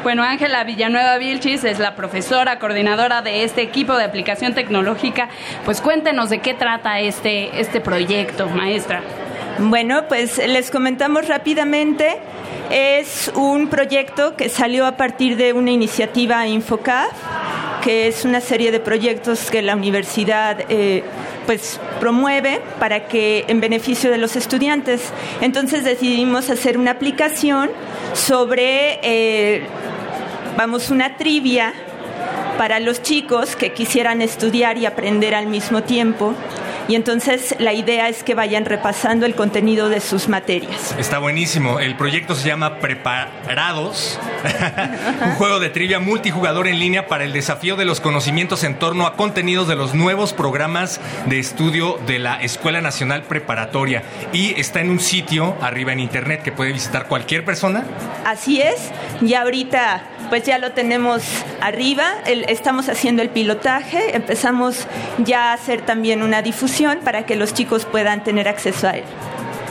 Bueno, 0.02 0.22
Ángela 0.22 0.64
Villanueva 0.64 1.18
Vilchis 1.18 1.62
es 1.64 1.78
la 1.78 1.94
profesora 1.94 2.58
coordinadora 2.58 3.20
de 3.20 3.44
este 3.44 3.60
equipo 3.60 3.98
de 3.98 4.04
aplicación 4.04 4.54
tecnológica. 4.54 5.28
Pues 5.66 5.82
cuéntenos 5.82 6.30
de 6.30 6.38
qué 6.38 6.54
trata 6.54 7.00
este, 7.00 7.60
este 7.60 7.82
proyecto, 7.82 8.48
maestra. 8.48 9.02
Bueno, 9.58 10.04
pues 10.08 10.38
les 10.38 10.70
comentamos 10.70 11.28
rápidamente. 11.28 12.16
Es 12.70 13.30
un 13.34 13.68
proyecto 13.68 14.36
que 14.36 14.48
salió 14.48 14.86
a 14.86 14.96
partir 14.96 15.36
de 15.36 15.52
una 15.52 15.70
iniciativa 15.70 16.46
Infocaf, 16.46 17.12
que 17.82 18.08
es 18.08 18.24
una 18.24 18.40
serie 18.40 18.72
de 18.72 18.80
proyectos 18.80 19.50
que 19.50 19.60
la 19.60 19.76
universidad 19.76 20.64
eh, 20.70 21.04
pues 21.50 21.80
promueve 21.98 22.60
para 22.78 23.08
que 23.08 23.44
en 23.48 23.60
beneficio 23.60 24.08
de 24.12 24.18
los 24.18 24.36
estudiantes. 24.36 25.02
Entonces 25.40 25.82
decidimos 25.82 26.48
hacer 26.48 26.78
una 26.78 26.92
aplicación 26.92 27.70
sobre, 28.12 29.00
eh, 29.02 29.62
vamos, 30.56 30.90
una 30.90 31.16
trivia 31.16 31.74
para 32.56 32.78
los 32.78 33.02
chicos 33.02 33.56
que 33.56 33.72
quisieran 33.72 34.22
estudiar 34.22 34.78
y 34.78 34.86
aprender 34.86 35.34
al 35.34 35.48
mismo 35.48 35.82
tiempo. 35.82 36.36
Y 36.90 36.96
entonces 36.96 37.54
la 37.60 37.72
idea 37.72 38.08
es 38.08 38.24
que 38.24 38.34
vayan 38.34 38.64
repasando 38.64 39.24
el 39.24 39.36
contenido 39.36 39.88
de 39.88 40.00
sus 40.00 40.26
materias. 40.28 40.92
Está 40.98 41.20
buenísimo. 41.20 41.78
El 41.78 41.94
proyecto 41.96 42.34
se 42.34 42.48
llama 42.48 42.78
Preparados, 42.80 44.18
un 45.24 45.34
juego 45.36 45.60
de 45.60 45.70
trivia 45.70 46.00
multijugador 46.00 46.66
en 46.66 46.80
línea 46.80 47.06
para 47.06 47.22
el 47.22 47.32
desafío 47.32 47.76
de 47.76 47.84
los 47.84 48.00
conocimientos 48.00 48.64
en 48.64 48.74
torno 48.76 49.06
a 49.06 49.14
contenidos 49.14 49.68
de 49.68 49.76
los 49.76 49.94
nuevos 49.94 50.32
programas 50.32 51.00
de 51.26 51.38
estudio 51.38 51.96
de 52.08 52.18
la 52.18 52.42
Escuela 52.42 52.80
Nacional 52.80 53.22
Preparatoria. 53.22 54.02
Y 54.32 54.58
está 54.60 54.80
en 54.80 54.90
un 54.90 54.98
sitio 54.98 55.54
arriba 55.60 55.92
en 55.92 56.00
internet 56.00 56.42
que 56.42 56.50
puede 56.50 56.72
visitar 56.72 57.06
cualquier 57.06 57.44
persona. 57.44 57.84
Así 58.26 58.60
es, 58.60 58.90
y 59.22 59.34
ahorita 59.34 60.02
pues 60.28 60.44
ya 60.44 60.58
lo 60.58 60.70
tenemos 60.72 61.22
arriba, 61.60 62.04
el- 62.24 62.44
estamos 62.48 62.88
haciendo 62.88 63.20
el 63.20 63.30
pilotaje, 63.30 64.14
empezamos 64.14 64.86
ya 65.18 65.50
a 65.50 65.54
hacer 65.54 65.80
también 65.82 66.22
una 66.22 66.40
difusión 66.40 66.79
para 67.04 67.26
que 67.26 67.36
los 67.36 67.52
chicos 67.52 67.84
puedan 67.84 68.24
tener 68.24 68.48
acceso 68.48 68.88
a 68.88 68.92
él. 68.92 69.04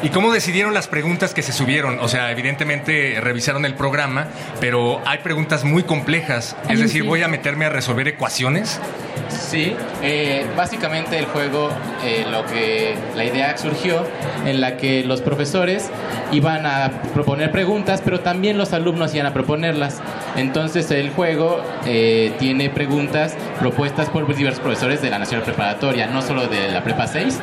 ¿Y 0.02 0.10
cómo 0.10 0.32
decidieron 0.32 0.74
las 0.74 0.88
preguntas 0.88 1.34
que 1.34 1.42
se 1.42 1.52
subieron? 1.52 2.00
O 2.00 2.08
sea, 2.08 2.32
evidentemente 2.32 3.20
revisaron 3.20 3.66
el 3.66 3.74
programa, 3.74 4.28
pero 4.62 5.02
hay 5.06 5.18
preguntas 5.18 5.66
muy 5.66 5.84
complejas. 5.84 6.56
Es 6.70 6.80
decir, 6.80 7.04
voy 7.04 7.22
a 7.22 7.28
meterme 7.28 7.66
a 7.66 7.70
resolver 7.70 8.08
ecuaciones. 8.08 8.80
Sí, 9.28 9.76
eh, 10.02 10.46
básicamente 10.56 11.20
el 11.20 11.26
juego, 11.26 11.70
eh, 12.04 12.26
lo 12.32 12.46
que 12.46 12.96
la 13.16 13.26
idea 13.26 13.58
surgió 13.58 14.08
en 14.46 14.62
la 14.62 14.78
que 14.78 15.04
los 15.04 15.22
profesores 15.22 15.90
iban 16.32 16.66
a 16.66 17.02
proponer 17.14 17.52
preguntas, 17.52 18.02
pero 18.04 18.22
también 18.22 18.58
los 18.58 18.72
alumnos 18.72 19.14
iban 19.14 19.28
a 19.28 19.34
proponerlas. 19.34 20.02
Entonces 20.38 20.90
el 20.92 21.10
juego 21.10 21.62
eh, 21.86 22.32
tiene 22.40 22.70
preguntas 22.70 23.36
propuestas 23.60 24.10
por 24.10 24.34
diversos 24.34 24.62
profesores 24.62 25.02
de 25.02 25.10
la 25.10 25.20
Nacional 25.20 25.44
Preparatoria, 25.44 26.08
no 26.08 26.22
solo 26.22 26.48
de 26.48 26.72
la 26.72 26.84
Prepa 26.84 27.06
6. 27.06 27.40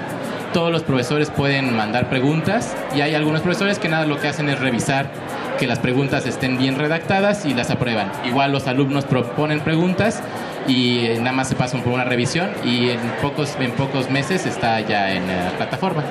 Todos 0.53 0.73
los 0.73 0.83
profesores 0.83 1.31
pueden 1.31 1.77
mandar 1.77 2.09
preguntas 2.09 2.75
y 2.95 3.01
hay 3.01 3.15
algunos 3.15 3.43
profesores 3.43 3.79
que 3.79 3.89
nada 3.89 4.07
lo 4.07 4.19
que 4.19 4.29
hacen 4.29 4.49
es 4.49 4.59
revisar 4.59 5.11
que 5.59 5.67
las 5.67 5.79
preguntas 5.79 6.27
estén 6.27 6.59
bien 6.59 6.77
redactadas 6.77 7.47
y 7.47 7.55
las 7.55 7.71
aprueban. 7.71 8.11
Igual 8.25 8.53
los 8.53 8.67
alumnos 8.67 9.05
proponen 9.05 9.61
preguntas 9.61 10.23
y 10.69 11.07
eh, 11.07 11.19
nada 11.19 11.33
más 11.33 11.49
se 11.49 11.55
pasan 11.55 11.83
por 11.83 11.93
una 11.93 12.05
revisión 12.05 12.51
y 12.65 12.91
en 12.91 13.01
pocos, 13.23 13.57
en 13.61 13.73
pocos 13.73 14.11
meses 14.11 14.47
está 14.47 14.81
ya 14.81 15.13
en 15.13 15.27
la 15.27 15.51
plataforma. 15.57 16.03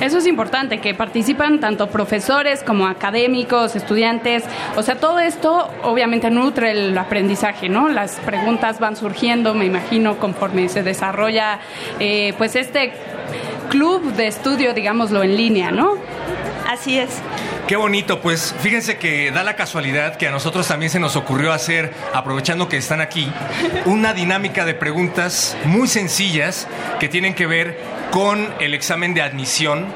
Eso 0.00 0.18
es 0.18 0.26
importante, 0.26 0.78
que 0.78 0.94
participan 0.94 1.60
tanto 1.60 1.88
profesores 1.88 2.62
como 2.62 2.86
académicos, 2.86 3.76
estudiantes. 3.76 4.44
O 4.76 4.82
sea, 4.82 4.96
todo 4.96 5.18
esto 5.18 5.70
obviamente 5.82 6.30
nutre 6.30 6.72
el 6.72 6.96
aprendizaje, 6.96 7.68
¿no? 7.68 7.88
Las 7.88 8.16
preguntas 8.20 8.78
van 8.80 8.96
surgiendo, 8.96 9.54
me 9.54 9.66
imagino, 9.66 10.18
conforme 10.18 10.68
se 10.68 10.82
desarrolla 10.82 11.60
eh, 11.98 12.34
pues 12.38 12.56
este 12.56 12.92
club 13.70 14.12
de 14.14 14.26
estudio, 14.26 14.74
digámoslo, 14.74 15.22
en 15.22 15.36
línea, 15.36 15.70
¿no? 15.70 15.94
Así 16.68 16.98
es. 16.98 17.10
Qué 17.66 17.76
bonito, 17.76 18.20
pues 18.20 18.54
fíjense 18.60 18.98
que 18.98 19.30
da 19.30 19.42
la 19.42 19.56
casualidad 19.56 20.16
que 20.16 20.28
a 20.28 20.30
nosotros 20.30 20.66
también 20.68 20.90
se 20.90 21.00
nos 21.00 21.16
ocurrió 21.16 21.52
hacer, 21.52 21.92
aprovechando 22.12 22.68
que 22.68 22.76
están 22.76 23.00
aquí, 23.00 23.30
una 23.84 24.12
dinámica 24.14 24.64
de 24.64 24.74
preguntas 24.74 25.56
muy 25.64 25.88
sencillas 25.88 26.66
que 27.00 27.08
tienen 27.08 27.34
que 27.34 27.46
ver 27.46 27.78
con 28.10 28.52
el 28.60 28.74
examen 28.74 29.14
de 29.14 29.22
admisión 29.22 29.86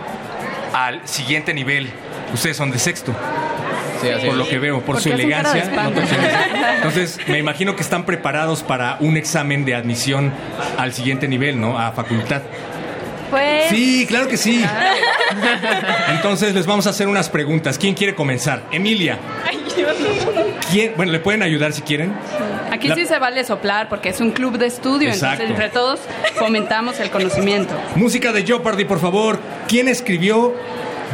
al 0.73 1.07
siguiente 1.07 1.55
nivel. 1.55 1.91
Ustedes 2.33 2.57
son 2.57 2.71
de 2.71 2.79
sexto. 2.79 3.15
Sí, 4.01 4.09
así 4.09 4.27
por 4.27 4.35
es. 4.35 4.39
lo 4.39 4.49
que 4.49 4.59
veo, 4.59 4.77
por 4.77 4.97
Porque 4.97 5.03
su 5.03 5.13
elegancia. 5.13 5.65
Entonces, 6.77 7.19
me 7.29 7.39
imagino 7.39 7.77
que 7.77 7.83
están 7.83 8.05
preparados 8.05 8.63
para 8.63 8.97
un 9.01 9.17
examen 9.17 9.65
de 9.65 9.75
admisión 9.75 10.33
al 10.77 10.93
siguiente 10.93 11.29
nivel, 11.29 11.61
¿no? 11.61 11.79
A 11.79 11.93
facultad. 11.93 12.43
Pues. 13.31 13.69
Sí, 13.71 14.07
claro 14.07 14.29
que 14.29 14.37
sí. 14.37 14.65
Entonces, 16.09 16.55
les 16.55 16.67
vamos 16.67 16.87
a 16.87 16.91
hacer 16.91 17.09
unas 17.09 17.29
preguntas. 17.29 17.79
¿Quién 17.79 17.95
quiere 17.95 18.15
comenzar? 18.15 18.63
Emilia. 18.71 19.19
¿Quién? 20.71 20.93
Bueno, 20.97 21.13
le 21.13 21.19
pueden 21.21 21.43
ayudar 21.43 21.73
si 21.73 21.83
quieren. 21.83 22.13
Aquí 22.71 22.89
La- 22.89 22.95
sí 22.95 23.07
se 23.07 23.19
vale 23.19 23.45
soplar 23.45 23.89
porque 23.89 24.09
es 24.11 24.21
un 24.21 24.31
club 24.33 24.59
de 24.59 24.67
estudio, 24.67 25.09
Exacto. 25.09 25.43
entonces 25.45 25.51
entre 25.51 25.69
todos 25.69 26.01
fomentamos 26.37 26.99
el 27.01 27.11
conocimiento. 27.11 27.75
Música 27.95 28.33
de 28.33 28.45
Jeopardy, 28.45 28.85
por 28.85 29.01
favor. 29.01 29.39
¿Quién 29.69 29.89
escribió 29.89 30.55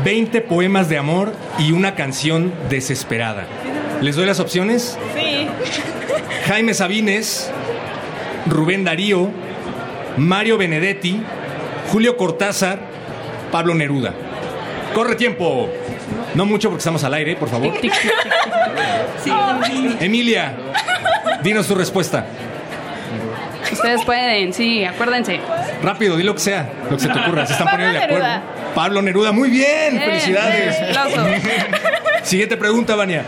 20 0.05 0.41
poemas 0.43 0.89
de 0.89 0.99
amor 0.99 1.33
y 1.59 1.73
una 1.73 1.95
canción 1.95 2.53
desesperada? 2.69 3.47
¿Les 4.01 4.17
doy 4.17 4.27
las 4.27 4.41
opciones? 4.41 4.99
Sí. 5.15 5.47
Jaime 6.47 6.75
Sabines, 6.75 7.51
Rubén 8.47 8.85
Darío, 8.85 9.31
Mario 10.17 10.59
Benedetti, 10.59 11.23
Julio 11.93 12.17
Cortázar, 12.17 12.79
Pablo 13.51 13.75
Neruda. 13.75 14.15
Corre 14.95 15.15
tiempo. 15.15 15.69
No 16.35 16.47
mucho 16.47 16.71
porque 16.71 16.79
estamos 16.81 17.05
al 17.05 17.13
aire, 17.13 17.37
por 17.37 17.51
favor. 17.51 17.71
Emilia, 20.01 20.55
dinos 21.43 21.67
tu 21.67 21.75
respuesta. 21.75 22.25
Ustedes 23.71 24.03
pueden, 24.07 24.55
sí, 24.55 24.85
acuérdense. 24.87 25.39
Rápido, 25.83 26.17
di 26.17 26.23
lo 26.23 26.33
que 26.35 26.41
sea, 26.41 26.71
lo 26.91 26.97
que 26.97 27.03
se 27.03 27.09
te 27.11 27.19
ocurra. 27.19 27.45
Se 27.47 27.53
están 27.53 27.67
Pablo 27.67 27.85
poniendo 27.85 27.99
de 27.99 28.05
acuerdo. 28.05 28.27
Neruda. 28.27 28.43
Pablo 28.75 29.03
Neruda, 29.03 29.33
muy 29.33 29.51
bien, 29.51 29.91
Bien, 29.93 30.03
felicidades. 30.03 30.81
bien, 30.81 30.91
aplausos. 30.99 31.29
Siguiente 32.23 32.57
pregunta, 32.57 32.95
Vania. 32.97 33.23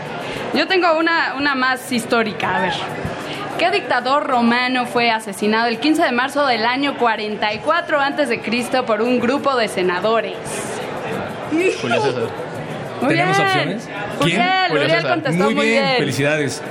Yo 0.55 0.67
tengo 0.67 0.97
una, 0.97 1.35
una 1.35 1.53
más 1.53 1.91
histórica, 1.91 2.57
a 2.57 2.61
ver. 2.61 2.73
¿Qué 3.59 3.71
dictador 3.71 4.27
romano 4.27 4.85
fue 4.85 5.11
asesinado 5.11 5.67
el 5.67 5.79
15 5.79 6.03
de 6.03 6.11
marzo 6.11 6.45
del 6.45 6.65
año 6.65 6.97
44 6.97 7.99
a.C. 8.01 8.83
por 8.85 9.01
un 9.01 9.19
grupo 9.19 9.55
de 9.55 9.67
senadores? 9.69 10.33
Julio 11.51 12.01
César. 12.01 12.23
Muy 13.01 13.09
¿Tenemos 13.09 13.37
bien. 13.37 13.47
opciones? 13.47 13.89
Uriel, 14.21 14.71
Uriel 14.71 15.07
contestó 15.07 15.43
Muy 15.45 15.55
muy 15.55 15.65
bien, 15.67 15.83
bien. 15.85 15.97
felicidades. 15.99 16.61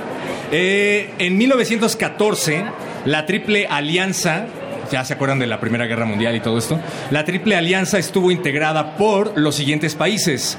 Eh, 0.51 1.13
en 1.17 1.37
1914, 1.37 2.65
la 3.05 3.25
Triple 3.25 3.67
Alianza, 3.67 4.45
ya 4.91 5.03
se 5.05 5.13
acuerdan 5.13 5.39
de 5.39 5.47
la 5.47 5.59
Primera 5.59 5.85
Guerra 5.85 6.05
Mundial 6.05 6.35
y 6.35 6.39
todo 6.39 6.57
esto, 6.57 6.79
la 7.09 7.23
Triple 7.25 7.55
Alianza 7.55 7.97
estuvo 7.97 8.31
integrada 8.31 8.95
por 8.95 9.37
los 9.37 9.55
siguientes 9.55 9.95
países. 9.95 10.57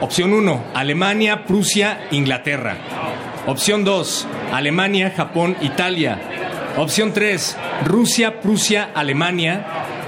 Opción 0.00 0.32
1, 0.32 0.64
Alemania, 0.74 1.44
Prusia, 1.44 1.98
Inglaterra. 2.10 2.76
Opción 3.48 3.82
2, 3.82 4.26
Alemania, 4.52 5.10
Japón, 5.16 5.56
Italia. 5.62 6.18
Opción 6.76 7.14
3, 7.14 7.56
Rusia, 7.86 8.42
Prusia, 8.42 8.90
Alemania. 8.94 9.64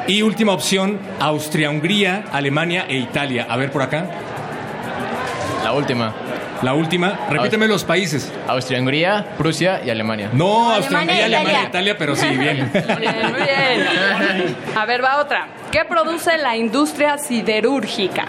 Y 0.06 0.20
última 0.20 0.52
opción, 0.52 0.98
Austria, 1.18 1.70
Hungría, 1.70 2.24
Alemania 2.32 2.84
e 2.86 2.98
Italia. 2.98 3.46
A 3.48 3.56
ver 3.56 3.72
por 3.72 3.80
acá. 3.80 4.04
La 5.64 5.72
última. 5.72 6.12
La 6.60 6.74
última. 6.74 7.18
Repíteme 7.30 7.66
los 7.66 7.82
países. 7.82 8.30
Austria, 8.46 8.78
Hungría, 8.78 9.34
Prusia 9.38 9.80
y 9.82 9.88
Alemania. 9.88 10.28
No, 10.34 10.74
Austria, 10.74 10.98
Alemania 10.98 11.00
Hungría, 11.00 11.20
e 11.20 11.24
Alemania, 11.24 11.50
Italia. 11.50 11.68
Italia, 11.68 11.96
pero 11.98 12.16
sí, 12.16 12.28
bien. 12.36 12.70
Bien, 13.00 13.32
muy 13.32 13.40
bien. 13.40 14.56
A 14.76 14.84
ver, 14.84 15.02
va 15.02 15.18
otra. 15.18 15.48
¿Qué 15.72 15.86
produce 15.86 16.36
la 16.36 16.58
industria 16.58 17.16
siderúrgica? 17.16 18.26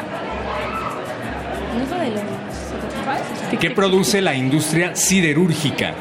¿Qué 3.62 3.70
produce 3.70 4.22
la 4.22 4.34
industria 4.34 4.96
siderúrgica? 4.96 5.94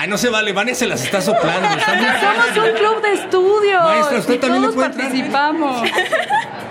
Ay, 0.00 0.06
no 0.08 0.16
se 0.16 0.28
vale, 0.28 0.52
Vania 0.52 0.76
se 0.76 0.86
las 0.86 1.02
está 1.02 1.20
soplando. 1.20 1.68
Somos 1.68 2.68
un 2.68 2.76
club 2.76 3.02
de 3.02 3.12
estudios. 3.14 3.82
Maestra, 3.82 4.18
usted 4.18 4.34
y 4.34 4.38
también 4.38 4.62
le 4.62 4.68
todos 4.68 4.74
puede 4.76 4.86
entrar. 4.86 5.08
participamos. 5.08 5.82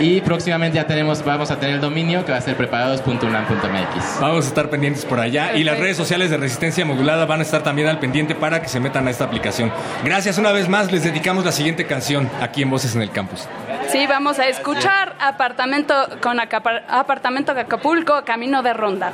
y 0.00 0.20
próximamente 0.20 0.76
ya 0.76 0.86
tenemos, 0.86 1.24
vamos 1.24 1.50
a 1.50 1.58
tener 1.58 1.76
el 1.76 1.80
dominio 1.80 2.24
que 2.24 2.32
va 2.32 2.38
a 2.38 2.42
ser 2.42 2.56
preparados.unam.mx. 2.56 4.20
Vamos 4.20 4.44
a 4.44 4.48
estar 4.48 4.70
pendientes 4.70 5.04
por 5.04 5.18
allá 5.20 5.56
y 5.56 5.64
las 5.64 5.78
redes 5.78 5.96
sociales 5.96 6.30
de 6.30 6.36
Resistencia 6.36 6.84
Modulada 6.84 7.24
van 7.26 7.40
a 7.40 7.42
estar 7.42 7.53
también 7.62 7.88
al 7.88 7.98
pendiente 7.98 8.34
para 8.34 8.60
que 8.60 8.68
se 8.68 8.80
metan 8.80 9.06
a 9.06 9.10
esta 9.10 9.24
aplicación. 9.24 9.72
Gracias 10.04 10.38
una 10.38 10.52
vez 10.52 10.68
más, 10.68 10.90
les 10.92 11.04
dedicamos 11.04 11.44
la 11.44 11.52
siguiente 11.52 11.86
canción 11.86 12.28
aquí 12.40 12.62
en 12.62 12.70
Voces 12.70 12.94
en 12.94 13.02
el 13.02 13.10
Campus. 13.10 13.46
Sí, 13.90 14.06
vamos 14.06 14.38
a 14.38 14.46
escuchar 14.48 15.14
apartamento 15.20 15.94
con 16.22 16.38
Acapa- 16.38 16.82
apartamento 16.88 17.54
de 17.54 17.62
Acapulco, 17.62 18.24
camino 18.24 18.62
de 18.62 18.72
ronda. 18.72 19.12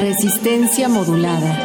Resistencia 0.00 0.88
modulada. 0.88 1.56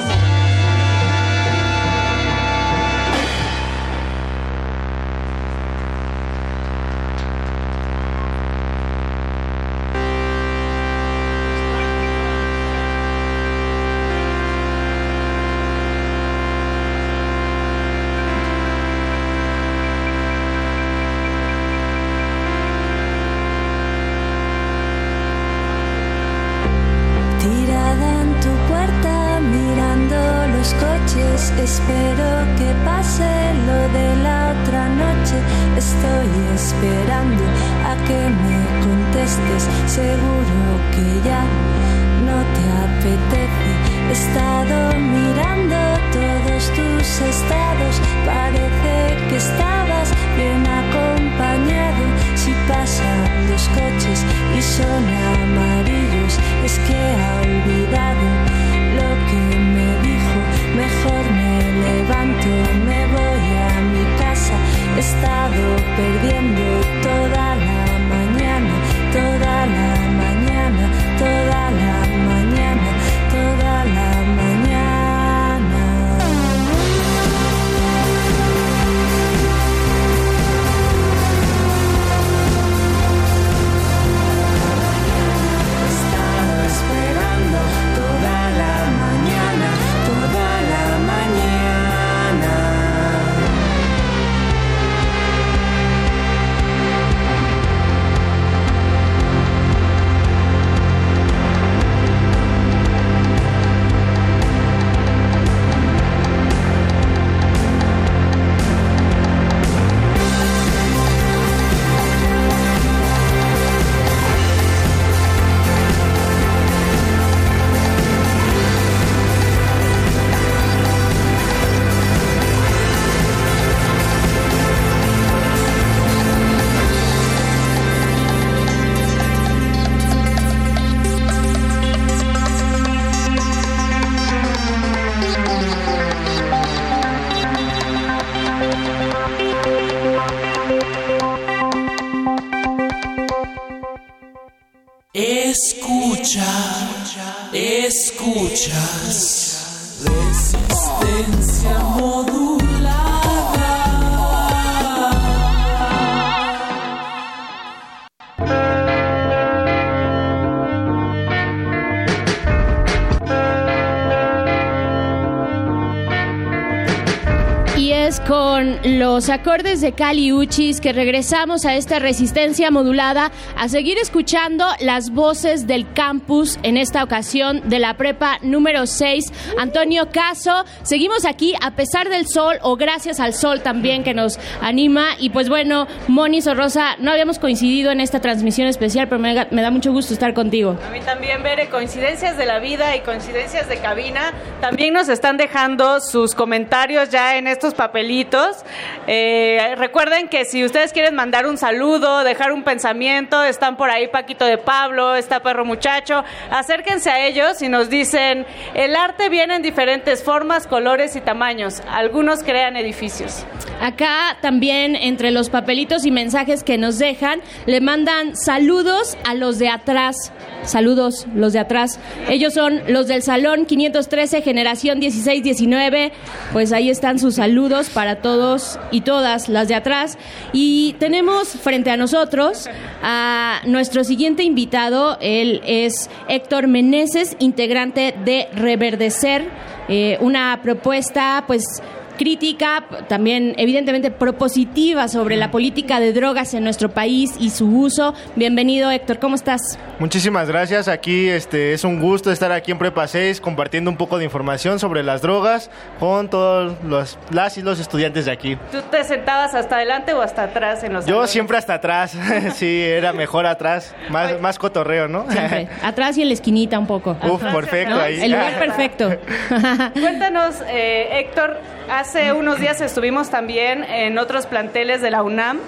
Los 169.20 169.30
acordes 169.30 169.82
de 169.82 169.92
Cali 169.92 170.32
Uchis 170.32 170.80
que 170.80 170.94
regresamos 170.94 171.66
a 171.66 171.76
esta 171.76 172.00
resistencia 172.00 172.72
modulada 172.72 173.34
a 173.58 173.68
seguir 173.68 173.98
escuchando 173.98 174.66
las 174.80 175.10
voces 175.10 175.68
del 175.68 175.92
campus 175.92 176.58
en 176.64 176.78
esta 176.78 177.04
ocasión 177.04 177.68
de 177.68 177.80
la 177.80 177.98
prepa 177.98 178.38
número 178.44 178.88
6. 178.88 179.26
Antonio 179.58 180.10
Caso, 180.10 180.64
seguimos 180.84 181.26
aquí 181.26 181.54
a 181.62 181.72
pesar 181.72 182.08
del 182.08 182.28
sol 182.28 182.60
o 182.62 182.78
gracias 182.78 183.20
al 183.20 183.34
sol 183.34 183.60
también 183.62 184.06
que 184.06 184.14
nos 184.14 184.40
anima. 184.62 185.08
Y 185.20 185.32
pues 185.32 185.50
bueno, 185.50 185.86
Moni 186.08 186.42
Sorrosa, 186.42 186.96
no 187.00 187.12
habíamos 187.12 187.40
coincidido 187.40 187.92
en 187.92 188.00
esta 188.00 188.22
transmisión 188.22 188.70
especial, 188.70 189.10
pero 189.10 189.20
me, 189.20 189.48
me 189.52 189.62
da 189.62 189.70
mucho 189.70 189.92
gusto 189.92 190.14
estar 190.14 190.34
contigo. 190.34 190.78
A 190.88 190.92
mí 190.92 191.02
también, 191.02 191.44
Bere, 191.44 191.68
coincidencias 191.68 192.38
de 192.38 192.46
la 192.46 192.60
vida 192.60 192.96
y 192.96 193.02
coincidencias 193.02 193.68
de 193.68 193.80
cabina. 193.80 194.32
También 194.62 194.94
nos 194.94 195.10
están 195.10 195.36
dejando 195.36 196.00
sus 196.00 196.34
comentarios 196.34 197.10
ya 197.10 197.36
en 197.36 197.48
estos 197.48 197.74
papelitos. 197.74 198.64
Eh, 199.12 199.74
recuerden 199.76 200.28
que 200.28 200.46
si 200.46 200.64
ustedes 200.64 200.94
quieren 200.94 201.16
mandar 201.16 201.48
un 201.48 201.58
saludo, 201.58 202.24
dejar 202.24 202.52
un 202.52 202.62
pensamiento, 202.62 203.44
están 203.44 203.76
por 203.76 203.90
ahí 203.90 204.08
Paquito 204.08 204.46
de 204.46 204.60
Pablo, 204.60 205.16
está 205.16 205.40
Perro 205.40 205.66
Muchacho, 205.66 206.24
acérquense 206.52 207.10
a 207.10 207.26
ellos 207.26 207.60
y 207.64 207.70
nos 207.70 207.90
dicen, 207.90 208.46
el 208.76 208.96
arte 208.96 209.30
viene 209.30 209.56
en 209.56 209.64
diferentes 209.64 210.24
formas, 210.24 210.68
colores 210.68 211.16
y 211.16 211.22
tamaños. 211.22 211.82
Algunos 211.90 212.44
crean 212.44 212.78
edificios. 212.78 213.48
Acá 213.80 214.38
también 214.42 214.96
entre 214.96 215.32
los 215.32 215.50
papelitos 215.50 216.06
y 216.06 216.12
mensajes 216.12 216.64
que 216.64 216.78
nos 216.78 217.00
dejan, 217.00 217.40
le 217.66 217.80
mandan 217.82 218.36
saludos 218.36 219.18
a 219.26 219.34
los 219.34 219.58
de 219.60 219.70
atrás. 219.70 220.34
Saludos, 220.64 221.26
los 221.34 221.54
de 221.54 221.60
atrás. 221.60 222.00
Ellos 222.30 222.54
son 222.54 222.82
los 222.88 223.08
del 223.08 223.24
Salón 223.24 223.66
513, 223.66 224.42
generación 224.42 225.00
16-19. 225.00 226.12
Pues 226.52 226.74
ahí 226.74 226.90
están 226.90 227.20
sus 227.20 227.36
saludos 227.36 227.90
para 227.90 228.18
todos 228.18 228.78
y 228.92 229.02
todas 229.02 229.48
las 229.48 229.70
de 229.70 229.76
atrás. 229.76 230.18
Y 230.52 230.96
tenemos 231.00 231.48
frente 231.48 231.90
a 231.90 231.98
nosotros 231.98 232.70
a 233.02 233.62
nuestro 233.66 234.04
siguiente 234.04 234.44
invitado. 234.44 235.18
Él 235.22 235.62
es 235.66 236.10
Héctor 236.28 236.68
Meneses, 236.68 237.38
integrante 237.40 238.14
de 238.26 238.50
Reverdecer, 238.54 239.48
eh, 239.88 240.18
una 240.20 240.60
propuesta, 240.62 241.46
pues 241.48 241.82
crítica, 242.20 242.84
también 243.08 243.56
evidentemente 243.58 244.12
propositiva 244.12 245.08
sobre 245.08 245.38
la 245.38 245.52
política 245.52 246.02
de 246.02 246.12
drogas 246.12 246.54
en 246.54 246.66
nuestro 246.66 246.90
país 246.90 247.32
y 247.40 247.50
su 247.50 247.66
uso. 247.68 248.14
Bienvenido 248.36 248.92
Héctor, 248.92 249.20
¿cómo 249.20 249.36
estás? 249.36 249.80
Muchísimas 250.00 250.50
gracias. 250.50 250.90
Aquí 250.90 251.30
este 251.30 251.72
es 251.72 251.86
un 251.86 252.02
gusto 252.02 252.30
estar 252.30 252.52
aquí 252.52 252.72
en 252.72 252.78
Prepa 252.78 253.08
6 253.08 253.40
compartiendo 253.40 253.90
un 253.90 253.96
poco 253.96 254.18
de 254.18 254.26
información 254.26 254.80
sobre 254.80 255.02
las 255.02 255.22
drogas 255.22 255.72
con 255.98 256.30
todos 256.30 256.76
los 256.84 257.18
las 257.32 257.58
y 257.58 257.62
los 257.62 257.80
estudiantes 257.80 258.26
de 258.26 258.32
aquí. 258.32 258.58
¿Tú 258.70 258.80
te 258.92 259.02
sentabas 259.06 259.56
hasta 259.56 259.78
adelante 259.78 260.14
o 260.14 260.22
hasta 260.22 260.44
atrás 260.44 260.84
en 260.84 260.92
los 260.92 261.06
Yo 261.06 261.12
salones? 261.14 261.32
siempre 261.32 261.58
hasta 261.58 261.76
atrás. 261.76 262.18
sí, 262.56 262.82
era 262.84 263.14
mejor 263.14 263.46
atrás, 263.46 263.96
más 264.10 264.42
más 264.42 264.60
cotorreo, 264.60 265.08
¿no? 265.08 265.26
Siempre. 265.32 265.70
Atrás 265.84 266.18
y 266.18 266.22
en 266.24 266.28
la 266.28 266.34
esquinita 266.34 266.78
un 266.78 266.86
poco. 266.88 267.16
Uf, 267.24 267.42
perfecto 267.42 267.96
¿No? 267.96 268.02
ahí. 268.02 268.20
El 268.22 268.32
lugar 268.32 268.60
perfecto. 268.60 269.10
Cuéntanos, 269.94 270.56
eh, 270.68 271.20
Héctor, 271.20 271.58
hace 271.90 272.34
unos 272.34 272.60
días 272.60 272.82
estuvimos 272.82 273.30
también 273.30 273.84
en 273.84 274.18
otros 274.18 274.46
planteles 274.46 275.02
de 275.02 275.12
la 275.12 275.24
UNAM 275.24 275.60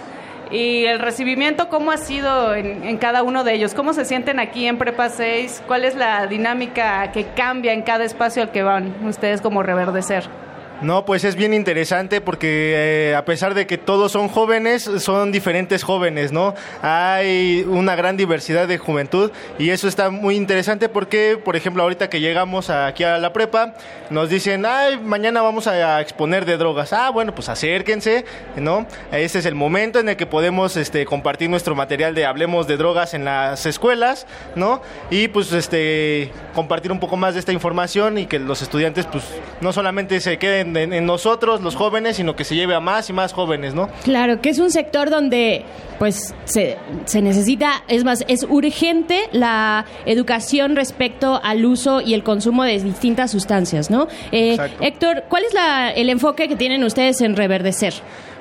y 0.51 0.85
el 0.85 0.99
recibimiento, 0.99 1.69
¿cómo 1.69 1.91
ha 1.91 1.97
sido 1.97 2.53
en, 2.53 2.97
cada 2.97 3.23
uno 3.23 3.43
de 3.43 3.53
ellos? 3.53 3.73
¿Cómo 3.73 3.93
se 3.93 4.05
sienten 4.05 4.39
aquí 4.39 4.67
en 4.67 4.77
Prepa 4.77 5.09
6? 5.09 5.63
¿Cuál 5.65 5.85
es 5.85 5.95
la 5.95 6.27
dinámica 6.27 7.11
que 7.11 7.25
cambia 7.25 7.73
en 7.73 7.81
cada 7.83 8.03
espacio 8.03 8.43
al 8.43 8.51
que 8.51 8.61
van 8.61 8.93
ustedes 9.05 9.41
como 9.41 9.63
reverdecer? 9.63 10.25
No, 10.81 11.05
pues 11.05 11.23
es 11.23 11.35
bien 11.35 11.53
interesante 11.53 12.21
porque 12.21 12.73
eh, 13.11 13.15
a 13.15 13.23
pesar 13.23 13.53
de 13.53 13.67
que 13.67 13.77
todos 13.77 14.11
son 14.11 14.29
jóvenes, 14.29 14.89
son 14.97 15.31
diferentes 15.31 15.83
jóvenes, 15.83 16.31
¿no? 16.31 16.55
Hay 16.81 17.63
una 17.69 17.95
gran 17.95 18.17
diversidad 18.17 18.67
de 18.67 18.79
juventud 18.79 19.31
y 19.59 19.69
eso 19.69 19.87
está 19.87 20.09
muy 20.09 20.35
interesante 20.35 20.89
porque, 20.89 21.39
por 21.43 21.55
ejemplo, 21.55 21.83
ahorita 21.83 22.09
que 22.09 22.19
llegamos 22.19 22.71
aquí 22.71 23.03
a 23.03 23.19
la 23.19 23.31
prepa, 23.31 23.75
nos 24.09 24.29
dicen, 24.29 24.65
ay, 24.65 24.99
mañana 24.99 25.43
vamos 25.43 25.67
a 25.67 26.01
exponer 26.01 26.45
de 26.45 26.57
drogas. 26.57 26.93
Ah, 26.93 27.11
bueno, 27.11 27.35
pues 27.35 27.47
acérquense, 27.47 28.25
¿no? 28.55 28.87
Ese 29.11 29.37
es 29.37 29.45
el 29.45 29.53
momento 29.53 29.99
en 29.99 30.09
el 30.09 30.17
que 30.17 30.25
podemos 30.25 30.77
este, 30.77 31.05
compartir 31.05 31.47
nuestro 31.47 31.75
material 31.75 32.15
de 32.15 32.25
Hablemos 32.25 32.67
de 32.67 32.77
Drogas 32.77 33.13
en 33.13 33.23
las 33.23 33.67
escuelas, 33.67 34.25
¿no? 34.55 34.81
Y 35.11 35.27
pues 35.27 35.53
este, 35.53 36.31
compartir 36.55 36.91
un 36.91 36.99
poco 36.99 37.17
más 37.17 37.35
de 37.35 37.39
esta 37.39 37.51
información 37.51 38.17
y 38.17 38.25
que 38.25 38.39
los 38.39 38.63
estudiantes, 38.63 39.05
pues, 39.05 39.25
no 39.61 39.71
solamente 39.73 40.19
se 40.21 40.39
queden 40.39 40.70
en, 40.77 40.93
en 40.93 41.05
nosotros, 41.05 41.61
los 41.61 41.75
jóvenes, 41.75 42.17
sino 42.17 42.35
que 42.35 42.43
se 42.43 42.55
lleve 42.55 42.73
a 42.75 42.79
más 42.79 43.09
y 43.09 43.13
más 43.13 43.33
jóvenes, 43.33 43.73
¿no? 43.73 43.89
Claro, 44.03 44.41
que 44.41 44.49
es 44.49 44.59
un 44.59 44.71
sector 44.71 45.09
donde 45.09 45.63
pues 45.99 46.33
se, 46.45 46.77
se 47.05 47.21
necesita, 47.21 47.83
es 47.87 48.03
más, 48.03 48.23
es 48.27 48.43
urgente 48.49 49.21
la 49.33 49.85
educación 50.05 50.75
respecto 50.75 51.39
al 51.43 51.63
uso 51.65 52.01
y 52.01 52.13
el 52.15 52.23
consumo 52.23 52.63
de 52.63 52.79
distintas 52.79 53.31
sustancias, 53.31 53.89
¿no? 53.91 54.07
Eh. 54.31 54.57
Héctor, 54.79 55.25
¿cuál 55.29 55.43
es 55.45 55.53
la- 55.53 55.91
el 55.91 56.09
enfoque 56.09 56.47
que 56.47 56.55
tienen 56.55 56.83
ustedes 56.83 57.21
en 57.21 57.35
reverdecer? 57.35 57.93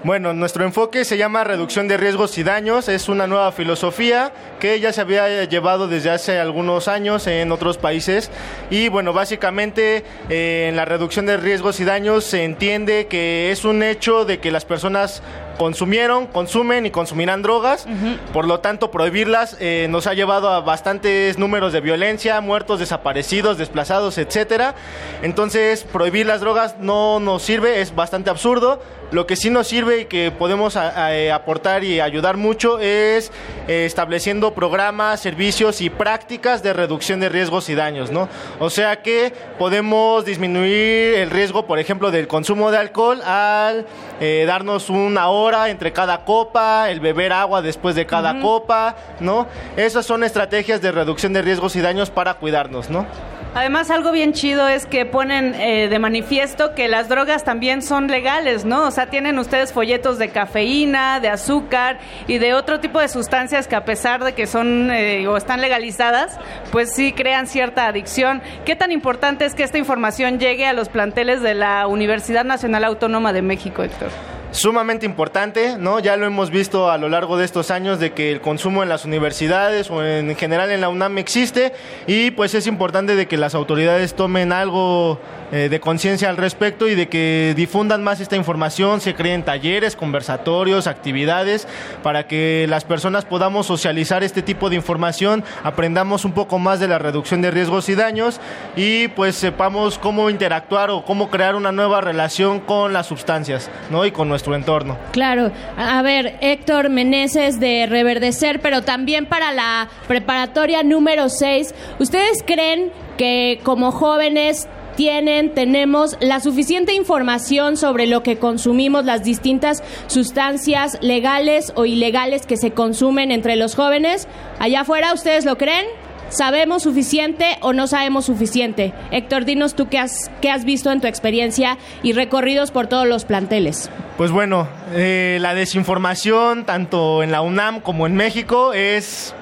Bueno, 0.02 0.32
nuestro 0.32 0.64
enfoque 0.64 1.05
se 1.05 1.18
llama 1.18 1.44
reducción 1.44 1.86
de 1.86 1.98
riesgos 1.98 2.39
y 2.39 2.43
daños. 2.43 2.89
Es 2.89 3.10
una 3.10 3.27
nueva 3.27 3.52
filosofía 3.52 4.32
que 4.59 4.81
ya 4.81 4.94
se 4.94 5.02
había 5.02 5.44
llevado 5.44 5.89
desde 5.89 6.09
hace 6.09 6.39
algunos 6.39 6.89
años 6.89 7.27
en 7.27 7.52
otros 7.52 7.77
países. 7.77 8.31
Y 8.70 8.89
bueno, 8.89 9.12
básicamente 9.12 10.02
eh, 10.31 10.68
en 10.70 10.77
la 10.77 10.86
reducción 10.86 11.27
de 11.27 11.36
riesgos 11.36 11.81
y 11.81 11.85
daños 11.85 12.24
se 12.24 12.44
entiende 12.44 13.09
que 13.09 13.51
es 13.52 13.66
un 13.66 13.82
hecho 13.82 14.24
de 14.24 14.39
que 14.39 14.51
las 14.51 14.64
personas 14.64 15.22
consumieron, 15.59 16.27
consumen 16.27 16.86
y 16.86 16.90
consumirán 16.90 17.43
drogas. 17.43 17.86
Por 18.32 18.47
lo 18.47 18.60
tanto, 18.60 18.90
prohibirlas 18.90 19.59
eh, 19.60 19.89
nos 19.90 20.06
ha 20.06 20.14
llevado 20.14 20.48
a 20.48 20.60
bastantes 20.60 21.36
números 21.39 21.74
de 21.74 21.82
violencia, 21.82 22.40
muertos, 22.40 22.78
desaparecidos, 22.78 23.59
desplazados, 23.59 24.16
etcétera. 24.16 24.74
Entonces, 25.20 25.85
prohibir 25.85 26.24
las 26.24 26.40
drogas 26.40 26.78
no 26.78 27.20
nos 27.20 27.43
sirve, 27.43 27.82
es 27.82 27.94
bastante 27.94 28.31
absurdo. 28.31 28.81
Lo 29.12 29.27
que 29.27 29.35
sí 29.37 29.51
nos 29.51 29.66
sirve 29.66 30.01
y 30.01 30.05
que 30.05 30.31
podemos 30.31 30.77
a- 30.77 31.07
a- 31.07 31.16
eh, 31.16 31.32
aportar 31.32 31.82
y 31.82 32.01
ayudar 32.01 32.37
mucho 32.37 32.78
es 32.78 33.32
eh, 33.66 33.85
estableciendo 33.85 34.55
programas, 34.55 35.20
servicios 35.20 35.81
y 35.81 35.91
prácticas 35.91 36.62
de 36.62 36.73
reducción 36.73 37.19
de 37.20 37.28
riesgos 37.28 37.69
y 37.69 37.74
daños, 37.74 38.11
¿no? 38.12 38.28
O 38.61 38.70
sea 38.70 39.03
que 39.03 39.32
podemos 39.59 40.24
disminuir 40.24 41.15
el 41.15 41.31
riesgo, 41.31 41.66
por 41.66 41.78
ejemplo, 41.78 42.11
del 42.11 42.28
consumo 42.28 42.70
de 42.70 42.78
alcohol 42.78 43.20
al 43.23 43.85
eh, 44.20 44.45
darnos 44.47 44.91
una 44.91 45.28
hora 45.28 45.70
entre 45.70 45.93
cada 45.93 46.24
copa, 46.24 46.91
el 46.91 47.01
beber 47.01 47.32
agua 47.32 47.62
después 47.62 47.95
de 47.97 48.07
cada 48.07 48.41
copa, 48.41 48.97
¿no? 49.19 49.47
Esas 49.77 50.07
son 50.07 50.23
estrategias 50.24 50.81
de 50.82 50.93
reducción 50.93 51.32
de 51.32 51.43
riesgos 51.43 51.74
y 51.77 51.81
daños 51.81 52.11
para 52.11 52.35
cuidarnos, 52.35 52.91
¿no? 52.91 53.07
Además, 53.52 53.90
algo 53.90 54.12
bien 54.12 54.32
chido 54.32 54.68
es 54.68 54.86
que 54.86 55.05
ponen 55.06 55.56
eh, 55.56 55.89
de 55.89 55.98
manifiesto 55.98 56.72
que 56.77 56.86
las 56.86 57.09
drogas 57.09 57.43
también 57.43 57.82
son 57.82 58.06
legales, 58.06 58.64
¿no? 58.64 58.86
O 58.86 58.90
sea, 58.93 59.06
tienen 59.06 59.40
ustedes 59.40 59.72
folletos 59.72 60.18
de 60.18 60.28
cafeína, 60.28 61.18
de 61.18 61.31
azúcar 61.31 61.98
y 62.28 62.39
de 62.39 62.55
otro 62.55 62.78
tipo 62.78 63.01
de 63.01 63.09
sustancias 63.09 63.66
que 63.66 63.74
a 63.74 63.85
pesar 63.85 64.22
de 64.22 64.35
que 64.35 64.47
son 64.47 64.93
eh, 64.93 65.27
o 65.27 65.36
están 65.36 65.60
legalizadas, 65.60 66.39
pues 66.70 66.93
sí 66.93 67.12
crean 67.12 67.48
cierta 67.48 67.86
adicción. 67.86 68.40
¿Qué 68.64 68.77
tan 68.77 68.93
importante 68.93 69.44
es 69.44 69.56
que 69.56 69.64
esta 69.64 69.78
información 69.78 70.39
llegue 70.39 70.66
a 70.66 70.72
los 70.72 70.89
planteles 70.89 71.43
de 71.43 71.55
la 71.55 71.89
Universidad 71.89 72.44
Nacional 72.44 72.85
Autónoma 72.85 73.32
de 73.32 73.43
México, 73.43 73.82
Héctor? 73.82 74.10
Sumamente 74.52 75.06
importante, 75.06 75.77
¿no? 75.78 76.01
Ya 76.01 76.16
lo 76.16 76.27
hemos 76.27 76.51
visto 76.51 76.90
a 76.90 76.98
lo 76.98 77.09
largo 77.09 77.36
de 77.36 77.44
estos 77.44 77.70
años 77.70 78.01
de 78.01 78.12
que 78.12 78.32
el 78.32 78.40
consumo 78.40 78.82
en 78.82 78.89
las 78.89 79.05
universidades 79.05 79.90
o 79.90 80.05
en 80.05 80.35
general 80.36 80.70
en 80.70 80.81
la 80.81 80.89
UNAM 80.89 81.18
existe 81.18 81.72
y 82.06 82.31
pues 82.32 82.55
es 82.55 82.66
importante 82.66 83.14
de 83.14 83.27
que 83.27 83.36
las 83.36 83.55
autoridades 83.55 84.14
tomen 84.14 84.52
algo 84.52 85.20
eh, 85.52 85.68
de 85.68 85.81
conciencia 85.81 86.28
al 86.28 86.36
respecto 86.36 86.89
y 86.89 86.94
de 86.94 87.09
que 87.09 87.55
difundan 87.56 88.02
más 88.02 88.20
esta 88.20 88.36
información, 88.36 89.01
se 89.01 89.14
creen 89.14 89.44
talleres, 89.44 89.97
conversatorios, 89.97 90.86
actividades 90.86 91.66
para 92.02 92.27
que 92.27 92.66
las 92.68 92.85
personas 92.85 93.24
podamos 93.24 93.66
socializar 93.66 94.22
este 94.22 94.43
tipo 94.43 94.70
de 94.70 94.77
información, 94.77 95.44
aprendamos 95.62 96.24
un 96.24 96.32
poco 96.32 96.59
más 96.59 96.81
de 96.81 96.89
la 96.89 96.98
reducción 96.98 97.43
de 97.43 97.51
riesgos 97.51 97.89
y 97.89 97.94
daños 97.94 98.40
y 98.77 99.09
pues 99.09 99.36
sepamos 99.36 99.98
cómo 99.98 100.31
interactuar 100.31 100.90
o 100.90 101.05
cómo 101.05 101.31
crear 101.31 101.55
una 101.55 101.72
nueva 101.72 102.01
relación 102.01 102.60
con 102.60 102.93
las 102.93 103.06
sustancias, 103.06 103.70
¿no? 103.90 104.05
Y 104.06 104.12
con 104.12 104.28
nuestro 104.28 104.39
entorno. 104.48 104.96
Claro, 105.12 105.52
a 105.76 106.02
ver, 106.02 106.36
Héctor 106.40 106.88
Meneses 106.88 107.60
de 107.60 107.86
Reverdecer, 107.86 108.60
pero 108.60 108.82
también 108.82 109.26
para 109.26 109.52
la 109.52 109.88
preparatoria 110.08 110.82
número 110.82 111.28
6, 111.28 111.74
¿ustedes 111.98 112.42
creen 112.44 112.90
que 113.16 113.60
como 113.62 113.92
jóvenes 113.92 114.68
tienen, 114.96 115.54
tenemos 115.54 116.16
la 116.20 116.40
suficiente 116.40 116.92
información 116.92 117.76
sobre 117.76 118.06
lo 118.06 118.22
que 118.22 118.36
consumimos, 118.38 119.04
las 119.04 119.22
distintas 119.22 119.82
sustancias 120.08 120.98
legales 121.00 121.72
o 121.74 121.86
ilegales 121.86 122.46
que 122.46 122.56
se 122.56 122.72
consumen 122.72 123.30
entre 123.30 123.56
los 123.56 123.74
jóvenes? 123.74 124.28
Allá 124.58 124.80
afuera, 124.82 125.14
¿ustedes 125.14 125.44
lo 125.44 125.56
creen? 125.56 125.86
¿Sabemos 126.31 126.85
suficiente 126.85 127.59
o 127.61 127.73
no 127.73 127.89
sabemos 127.89 128.27
suficiente? 128.27 128.94
Héctor, 129.11 129.44
dinos 129.44 129.74
tú 129.74 129.89
qué 129.89 129.98
has, 129.98 130.31
qué 130.40 130.48
has 130.48 130.65
visto 130.65 130.93
en 130.93 131.01
tu 131.01 131.09
experiencia 131.09 131.77
y 132.05 132.12
recorridos 132.12 132.70
por 132.70 132.86
todos 132.86 133.07
los 133.07 133.24
planteles. 133.24 133.90
Pues 134.16 134.31
bueno, 134.31 134.69
eh, 134.93 135.39
la 135.40 135.55
desinformación 135.55 136.65
tanto 136.66 137.24
en 137.24 137.32
la 137.32 137.40
UNAM 137.40 137.81
como 137.81 138.07
en 138.07 138.15
México 138.15 138.73
es 138.73 139.35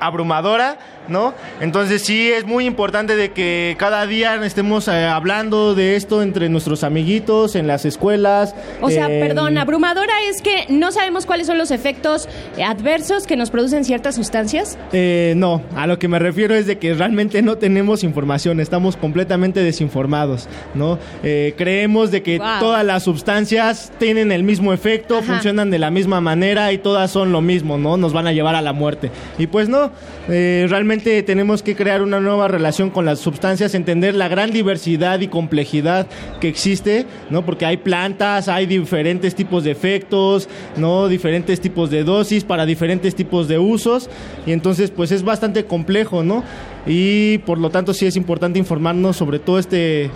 abrumadora, 0.00 0.78
¿no? 1.08 1.34
Entonces 1.60 2.02
sí 2.02 2.30
es 2.30 2.44
muy 2.46 2.66
importante 2.66 3.16
de 3.16 3.32
que 3.32 3.76
cada 3.78 4.06
día 4.06 4.34
estemos 4.44 4.88
eh, 4.88 5.04
hablando 5.04 5.74
de 5.74 5.96
esto 5.96 6.22
entre 6.22 6.48
nuestros 6.48 6.84
amiguitos, 6.84 7.54
en 7.56 7.66
las 7.66 7.84
escuelas. 7.84 8.54
O 8.80 8.90
sea, 8.90 9.06
perdón, 9.08 9.58
abrumadora 9.58 10.12
es 10.28 10.42
que 10.42 10.66
no 10.68 10.92
sabemos 10.92 11.26
cuáles 11.26 11.46
son 11.46 11.58
los 11.58 11.70
efectos 11.70 12.28
eh, 12.56 12.64
adversos 12.64 13.26
que 13.26 13.36
nos 13.36 13.50
producen 13.50 13.84
ciertas 13.84 14.14
sustancias. 14.14 14.78
Eh, 14.92 15.34
no, 15.36 15.62
a 15.76 15.86
lo 15.86 15.98
que 15.98 16.08
me 16.08 16.18
refiero 16.18 16.54
es 16.54 16.66
de 16.66 16.78
que 16.78 16.94
realmente 16.94 17.42
no 17.42 17.56
tenemos 17.58 18.04
información, 18.04 18.60
estamos 18.60 18.96
completamente 18.96 19.60
desinformados, 19.62 20.48
¿no? 20.74 20.98
Eh, 21.22 21.54
creemos 21.56 22.10
de 22.10 22.22
que 22.22 22.38
Wow. 22.38 22.58
todas 22.60 22.84
las 22.84 23.02
sustancias 23.04 23.92
tienen 23.98 24.32
el 24.32 24.42
mismo 24.42 24.72
efecto, 24.72 25.22
funcionan 25.22 25.70
de 25.70 25.78
la 25.78 25.90
misma 25.90 26.20
manera 26.20 26.72
y 26.72 26.78
todas 26.78 27.10
son 27.10 27.32
lo 27.32 27.40
mismo, 27.40 27.78
¿no? 27.78 27.96
Nos 27.96 28.12
van 28.12 28.26
a 28.26 28.32
llevar 28.32 28.54
a 28.54 28.62
la 28.62 28.72
muerte. 28.72 29.10
Y 29.38 29.46
pues 29.46 29.68
no, 29.68 29.90
eh, 30.28 30.66
tenemos 31.02 31.62
que 31.62 31.76
crear 31.76 32.02
una 32.02 32.20
nueva 32.20 32.48
relación 32.48 32.90
con 32.90 33.04
las 33.04 33.18
sustancias, 33.18 33.74
entender 33.74 34.14
la 34.14 34.28
gran 34.28 34.50
diversidad 34.50 35.20
y 35.20 35.28
complejidad 35.28 36.06
que 36.40 36.48
existe, 36.48 37.06
¿no? 37.30 37.44
Porque 37.44 37.66
hay 37.66 37.78
plantas, 37.78 38.48
hay 38.48 38.66
diferentes 38.66 39.34
tipos 39.34 39.64
de 39.64 39.70
efectos, 39.70 40.48
¿no? 40.76 41.08
Diferentes 41.08 41.60
tipos 41.60 41.90
de 41.90 42.04
dosis 42.04 42.44
para 42.44 42.66
diferentes 42.66 43.14
tipos 43.14 43.48
de 43.48 43.58
usos 43.58 44.08
y 44.46 44.52
entonces 44.52 44.90
pues 44.90 45.10
es 45.10 45.22
bastante 45.22 45.64
complejo, 45.64 46.22
¿no? 46.22 46.44
Y 46.86 47.38
por 47.38 47.58
lo 47.58 47.70
tanto 47.70 47.94
sí 47.94 48.06
es 48.06 48.16
importante 48.16 48.58
informarnos 48.58 49.16
sobre 49.16 49.38
todo 49.38 49.58
este 49.58 50.10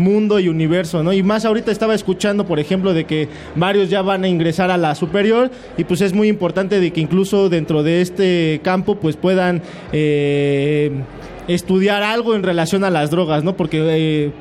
mundo 0.00 0.40
y 0.40 0.48
universo, 0.48 1.02
¿no? 1.02 1.12
Y 1.12 1.22
más 1.22 1.44
ahorita 1.44 1.70
estaba 1.70 1.94
escuchando, 1.94 2.46
por 2.46 2.58
ejemplo, 2.58 2.92
de 2.92 3.04
que 3.04 3.28
varios 3.54 3.90
ya 3.90 4.02
van 4.02 4.24
a 4.24 4.28
ingresar 4.28 4.70
a 4.70 4.76
la 4.76 4.94
superior 4.94 5.50
y 5.76 5.84
pues 5.84 6.00
es 6.00 6.12
muy 6.12 6.28
importante 6.28 6.80
de 6.80 6.92
que 6.92 7.00
incluso 7.00 7.48
dentro 7.48 7.82
de 7.82 8.00
este 8.00 8.60
campo 8.64 8.96
pues 8.96 9.16
puedan 9.16 9.62
eh, 9.92 10.90
estudiar 11.48 12.02
algo 12.02 12.34
en 12.34 12.42
relación 12.42 12.84
a 12.84 12.90
las 12.90 13.10
drogas, 13.10 13.44
¿no? 13.44 13.56
Porque 13.56 13.78
eh, 13.80 14.32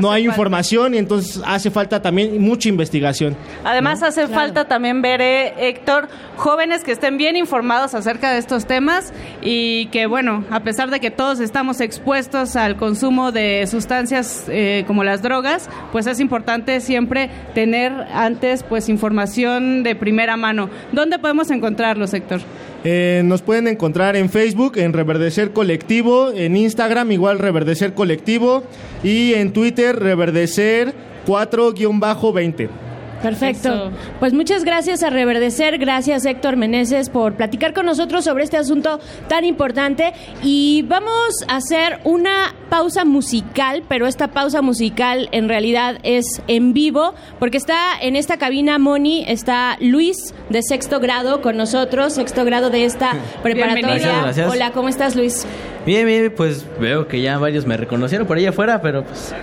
no 0.00 0.10
hay 0.10 0.26
información 0.26 0.94
y 0.94 0.98
entonces 0.98 1.42
hace 1.44 1.70
falta 1.70 2.00
también 2.00 2.40
mucha 2.40 2.68
investigación. 2.68 3.36
Además 3.64 4.02
hace 4.02 4.28
falta 4.28 4.66
también 4.66 5.02
ver, 5.02 5.20
eh, 5.20 5.68
Héctor, 5.68 6.08
jóvenes 6.36 6.84
que 6.84 6.92
estén 6.92 7.18
bien 7.18 7.36
informados 7.36 7.94
acerca 7.94 8.32
de 8.32 8.38
estos 8.38 8.66
temas 8.66 9.12
y 9.42 9.86
que, 9.86 10.06
bueno, 10.06 10.44
a 10.50 10.60
pesar 10.60 10.90
de 10.90 11.00
que 11.00 11.10
todos 11.10 11.40
estamos 11.40 11.80
expuestos 11.80 12.56
al 12.56 12.76
consumo 12.76 13.32
de 13.32 13.66
sustancias 13.66 14.44
eh, 14.48 14.84
como 14.86 15.04
las 15.04 15.22
drogas, 15.22 15.68
pues 15.92 16.06
es 16.06 16.20
importante 16.20 16.80
siempre 16.80 17.30
tener 17.54 17.92
antes 18.12 18.62
pues 18.62 18.88
información 18.88 19.82
de 19.82 19.94
primera 19.94 20.36
mano. 20.36 20.70
¿Dónde 20.92 21.18
podemos 21.18 21.50
encontrarlos, 21.50 22.14
Héctor? 22.14 22.40
Eh, 22.84 23.22
nos 23.24 23.42
pueden 23.42 23.68
encontrar 23.68 24.16
en 24.16 24.28
Facebook, 24.28 24.76
en 24.76 24.92
Reverdecer 24.92 25.52
Colectivo, 25.52 26.32
en 26.32 26.56
Instagram 26.56 27.12
igual 27.12 27.38
Reverdecer 27.38 27.94
Colectivo 27.94 28.64
y 29.04 29.34
en 29.34 29.52
Twitter 29.52 29.96
Reverdecer 29.96 30.92
4-20. 31.26 32.91
Perfecto. 33.22 33.92
Pues 34.18 34.32
muchas 34.32 34.64
gracias 34.64 35.02
a 35.02 35.10
Reverdecer, 35.10 35.78
gracias 35.78 36.24
Héctor 36.24 36.56
Meneses 36.56 37.08
por 37.08 37.34
platicar 37.34 37.72
con 37.72 37.86
nosotros 37.86 38.24
sobre 38.24 38.44
este 38.44 38.56
asunto 38.56 39.00
tan 39.28 39.44
importante 39.44 40.12
y 40.42 40.84
vamos 40.88 41.44
a 41.48 41.56
hacer 41.56 42.00
una 42.04 42.54
pausa 42.68 43.04
musical, 43.04 43.82
pero 43.88 44.06
esta 44.06 44.28
pausa 44.28 44.62
musical 44.62 45.28
en 45.32 45.48
realidad 45.48 45.98
es 46.02 46.42
en 46.48 46.72
vivo 46.72 47.14
porque 47.38 47.58
está 47.58 48.00
en 48.00 48.16
esta 48.16 48.38
cabina 48.38 48.78
Moni, 48.78 49.24
está 49.28 49.76
Luis 49.80 50.34
de 50.48 50.62
sexto 50.62 50.98
grado 51.00 51.42
con 51.42 51.56
nosotros, 51.56 52.14
sexto 52.14 52.44
grado 52.44 52.70
de 52.70 52.84
esta 52.84 53.12
preparatoria. 53.42 53.92
Gracias, 53.92 54.22
gracias. 54.22 54.52
Hola, 54.52 54.72
¿cómo 54.72 54.88
estás 54.88 55.16
Luis? 55.16 55.46
Bien, 55.86 56.06
bien, 56.06 56.32
pues 56.36 56.64
veo 56.80 57.08
que 57.08 57.20
ya 57.20 57.38
varios 57.38 57.66
me 57.66 57.76
reconocieron 57.76 58.26
por 58.26 58.36
ahí 58.36 58.46
afuera, 58.46 58.80
pero 58.80 59.04
pues 59.04 59.34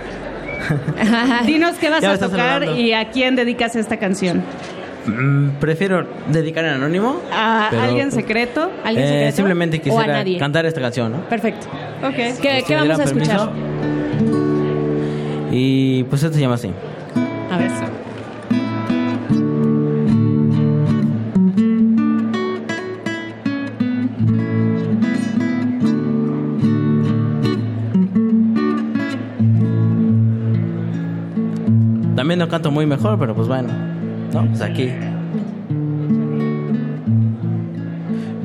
Dinos 1.46 1.76
qué 1.76 1.90
vas 1.90 2.04
a 2.04 2.18
tocar 2.18 2.64
y 2.64 2.92
a 2.92 3.10
quién 3.10 3.36
dedicas 3.36 3.76
esta 3.76 3.96
canción. 3.98 4.42
mm, 5.06 5.48
prefiero 5.60 6.06
dedicar 6.28 6.64
en 6.64 6.72
anónimo. 6.74 7.20
¿A 7.32 7.68
pero, 7.70 7.82
alguien 7.82 8.10
pues, 8.10 8.14
secreto? 8.14 8.70
eh, 8.94 9.32
simplemente 9.34 9.76
¿O 9.78 9.80
a 9.80 9.82
quisiera 9.82 10.06
nadie? 10.18 10.38
cantar 10.38 10.66
esta 10.66 10.80
canción, 10.80 11.12
¿no? 11.12 11.20
Perfecto. 11.28 11.66
Ok. 12.04 12.14
¿Qué, 12.14 12.32
Si 12.34 12.42
qué 12.66 12.76
me 12.76 12.88
vamos 12.88 13.00
a 13.00 13.04
escuchar? 13.04 13.50
Y 15.52 16.04
pues 16.04 16.22
esto 16.22 16.34
se 16.34 16.40
llama 16.40 16.54
así. 16.54 16.70
A 17.50 17.58
ver. 17.58 17.70
No 32.40 32.48
canto 32.48 32.70
muy 32.70 32.86
mejor, 32.86 33.18
pero 33.18 33.34
pues 33.34 33.48
bueno. 33.48 33.68
No, 34.32 34.46
pues 34.46 34.62
aquí. 34.62 34.88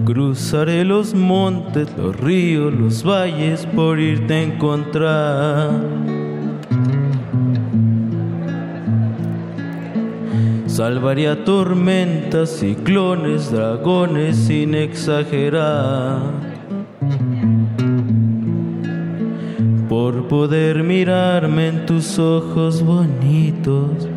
Cruzaré 0.04 0.84
los 0.84 1.14
montes, 1.16 1.88
los 1.98 2.20
ríos, 2.20 2.74
los 2.74 3.06
valles 3.06 3.66
por 3.68 4.00
irte 4.00 4.34
a 4.34 4.42
encontrar. 4.44 5.70
Salvaría 10.68 11.46
tormentas, 11.46 12.50
ciclones, 12.50 13.50
dragones 13.50 14.36
sin 14.36 14.76
exagerar. 14.76 16.55
Por 19.96 20.28
poder 20.28 20.84
mirarme 20.84 21.70
en 21.70 21.86
tus 21.86 22.20
ojos 22.20 22.84
bonitos 22.84 24.10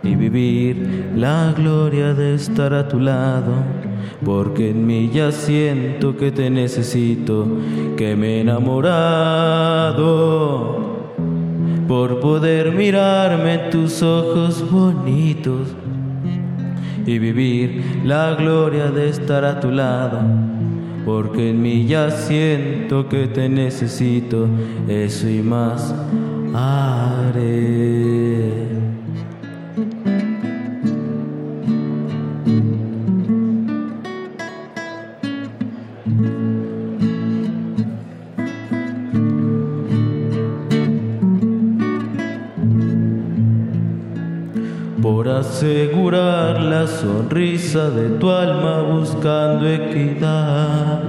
y 0.00 0.14
vivir 0.14 1.10
la 1.16 1.52
gloria 1.56 2.14
de 2.14 2.36
estar 2.36 2.72
a 2.72 2.86
tu 2.86 3.00
lado. 3.00 3.52
Porque 4.24 4.70
en 4.70 4.86
mí 4.86 5.10
ya 5.12 5.32
siento 5.32 6.16
que 6.16 6.30
te 6.30 6.50
necesito, 6.50 7.48
que 7.96 8.14
me 8.14 8.36
he 8.36 8.42
enamorado. 8.42 9.16
Por 11.88 12.20
poder 12.20 12.70
mirarme 12.70 13.54
en 13.54 13.70
tus 13.70 14.04
ojos 14.04 14.64
bonitos 14.70 15.74
y 17.04 17.18
vivir 17.18 18.02
la 18.04 18.36
gloria 18.36 18.92
de 18.92 19.08
estar 19.08 19.44
a 19.44 19.58
tu 19.58 19.72
lado. 19.72 20.20
Porque 21.04 21.50
en 21.50 21.62
mí 21.62 21.86
ya 21.86 22.10
siento 22.10 23.08
que 23.08 23.26
te 23.26 23.48
necesito, 23.48 24.48
eso 24.88 25.28
y 25.28 25.42
más 25.42 25.94
haré. 26.54 28.09
Sonrisa 47.40 47.90
de 47.90 48.18
tu 48.18 48.30
alma 48.30 48.82
buscando 48.82 49.66
equidad. 49.66 51.02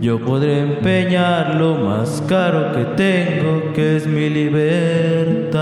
Yo 0.00 0.18
podré 0.18 0.62
empeñar 0.62 1.54
lo 1.56 1.76
más 1.76 2.22
caro 2.26 2.72
que 2.72 2.84
tengo, 2.96 3.72
que 3.72 3.96
es 3.96 4.06
mi 4.06 4.28
libertad. 4.30 5.60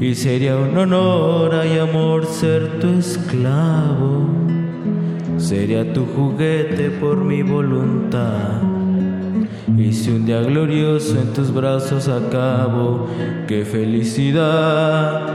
Y 0.00 0.14
sería 0.14 0.56
un 0.56 0.78
honor 0.78 1.64
y 1.64 1.78
amor 1.78 2.26
ser 2.26 2.78
tu 2.80 2.98
esclavo 2.98 4.28
sería 5.38 5.92
tu 5.92 6.06
juguete 6.06 6.90
por 6.90 7.16
mi 7.24 7.42
voluntad. 7.42 8.71
Si 9.92 10.10
un 10.10 10.26
día 10.26 10.42
glorioso 10.42 11.20
en 11.20 11.32
tus 11.32 11.54
brazos 11.54 12.08
acabo, 12.08 13.06
qué 13.46 13.64
felicidad. 13.64 15.28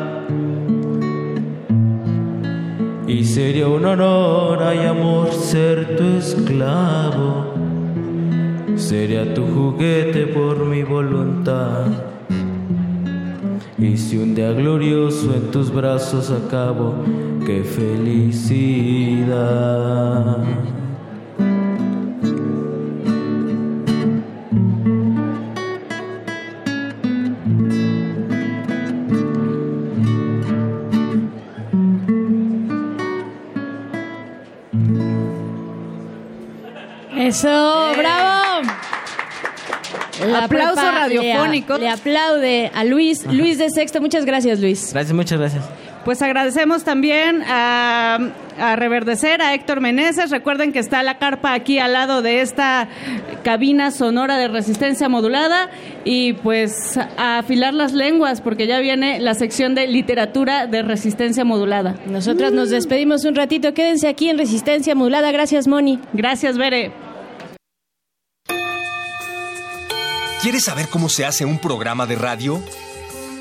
Y 3.07 3.23
sería 3.23 3.69
un 3.69 3.85
honor, 3.85 4.61
ay 4.61 4.85
amor, 4.87 5.31
ser 5.31 5.95
tu 5.95 6.03
esclavo. 6.17 7.53
Sería 8.75 9.33
tu 9.33 9.45
juguete 9.45 10.27
por 10.27 10.65
mi 10.65 10.83
voluntad. 10.83 11.85
Y 13.77 13.95
si 13.95 14.17
un 14.17 14.35
día 14.35 14.51
glorioso 14.51 15.33
en 15.33 15.49
tus 15.49 15.73
brazos 15.73 16.29
acabo, 16.29 16.95
qué 17.45 17.63
felicidad. 17.63 18.97
Eso, 37.27 37.91
bravo. 37.97 38.67
La 40.25 40.45
Aplauso 40.45 40.75
prepa 40.75 40.91
radiofónico. 40.91 41.73
Le, 41.73 41.81
le 41.81 41.89
aplaude 41.89 42.71
a 42.73 42.83
Luis. 42.83 43.25
Luis 43.25 43.57
de 43.57 43.69
Sexto, 43.69 44.01
muchas 44.01 44.25
gracias, 44.25 44.59
Luis. 44.59 44.91
Gracias, 44.93 45.13
muchas 45.13 45.39
gracias. 45.39 45.63
Pues 46.05 46.21
agradecemos 46.21 46.85
también 46.85 47.43
a, 47.43 48.17
a 48.57 48.75
Reverdecer, 48.77 49.41
a 49.41 49.53
Héctor 49.53 49.81
Meneses. 49.81 50.31
Recuerden 50.31 50.71
que 50.71 50.79
está 50.79 51.03
la 51.03 51.17
carpa 51.17 51.53
aquí 51.53 51.79
al 51.79 51.91
lado 51.91 52.21
de 52.21 52.39
esta 52.39 52.87
cabina 53.43 53.91
sonora 53.91 54.37
de 54.37 54.47
resistencia 54.47 55.09
modulada. 55.09 55.69
Y 56.05 56.31
pues 56.33 56.97
a 57.17 57.39
afilar 57.39 57.73
las 57.73 57.91
lenguas, 57.91 58.39
porque 58.39 58.67
ya 58.67 58.79
viene 58.79 59.19
la 59.19 59.33
sección 59.33 59.75
de 59.75 59.85
literatura 59.87 60.65
de 60.65 60.81
resistencia 60.81 61.43
modulada. 61.43 61.95
Nosotras 62.05 62.53
nos 62.53 62.69
despedimos 62.69 63.25
un 63.25 63.35
ratito. 63.35 63.73
Quédense 63.73 64.07
aquí 64.07 64.29
en 64.29 64.37
Resistencia 64.37 64.95
Modulada. 64.95 65.29
Gracias, 65.31 65.67
Moni. 65.67 65.99
Gracias, 66.13 66.57
Bere. 66.57 66.93
¿Quieres 70.47 70.63
saber 70.63 70.87
cómo 70.87 71.09
se 71.09 71.25
hace 71.25 71.43
un 71.43 71.59
programa 71.59 72.05
de 72.05 72.15
radio? 72.15 72.63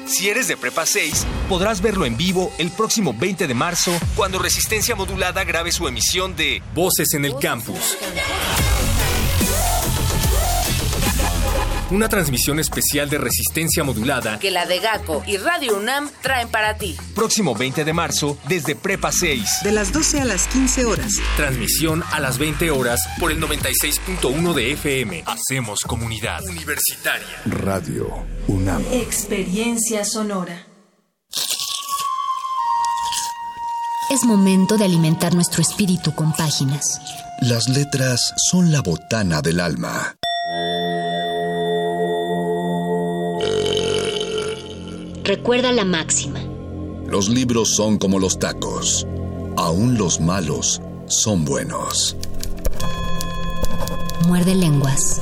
Si 0.06 0.28
eres 0.28 0.48
de 0.48 0.56
Prepa 0.56 0.84
6, 0.84 1.24
podrás 1.48 1.80
verlo 1.80 2.04
en 2.04 2.16
vivo 2.16 2.52
el 2.58 2.72
próximo 2.72 3.14
20 3.16 3.46
de 3.46 3.54
marzo 3.54 3.92
cuando 4.16 4.40
Resistencia 4.40 4.96
Modulada 4.96 5.44
grabe 5.44 5.70
su 5.70 5.86
emisión 5.86 6.34
de 6.34 6.64
Voces 6.74 7.14
en 7.14 7.24
el 7.24 7.36
Campus. 7.38 7.96
Una 11.88 12.08
transmisión 12.08 12.58
especial 12.58 13.08
de 13.08 13.18
Resistencia 13.18 13.84
Modulada 13.84 14.40
que 14.40 14.50
la 14.50 14.66
de 14.66 14.80
GACO 14.80 15.22
y 15.24 15.36
Radio 15.36 15.76
UNAM 15.76 16.10
traen 16.20 16.48
para 16.48 16.76
ti. 16.76 16.96
próximo 17.14 17.54
20 17.54 17.84
de 17.84 17.92
marzo 17.92 18.36
desde 18.48 18.74
Prepa 18.74 19.12
6. 19.12 19.60
De 19.62 19.70
las 19.70 19.92
12 19.92 20.20
a 20.20 20.24
las 20.24 20.48
15 20.48 20.84
horas. 20.84 21.12
Transmisión 21.36 22.02
a 22.10 22.18
las 22.18 22.38
20 22.38 22.72
horas 22.72 22.98
por 23.20 23.30
el 23.30 23.40
96.1 23.40 24.52
de 24.52 24.72
FM. 24.72 25.22
Hacemos 25.26 25.82
comunidad 25.82 26.44
universitaria. 26.48 27.26
Radio 27.44 28.26
UNAM. 28.48 28.82
Experiencia 28.90 30.04
sonora. 30.04 30.66
Es 34.10 34.24
momento 34.24 34.76
de 34.76 34.86
alimentar 34.86 35.34
nuestro 35.34 35.62
espíritu 35.62 36.14
con 36.16 36.32
páginas. 36.32 37.00
Las 37.42 37.68
letras 37.68 38.34
son 38.50 38.72
la 38.72 38.80
botana 38.80 39.40
del 39.40 39.60
alma. 39.60 40.16
Recuerda 45.27 45.73
la 45.73 45.85
máxima. 45.85 46.39
Los 47.05 47.28
libros 47.28 47.74
son 47.74 47.98
como 47.98 48.20
los 48.20 48.39
tacos. 48.39 49.09
Aún 49.57 49.98
los 49.98 50.20
malos 50.20 50.81
son 51.07 51.44
buenos. 51.44 52.15
Muerde 54.28 54.55
lenguas. 54.55 55.20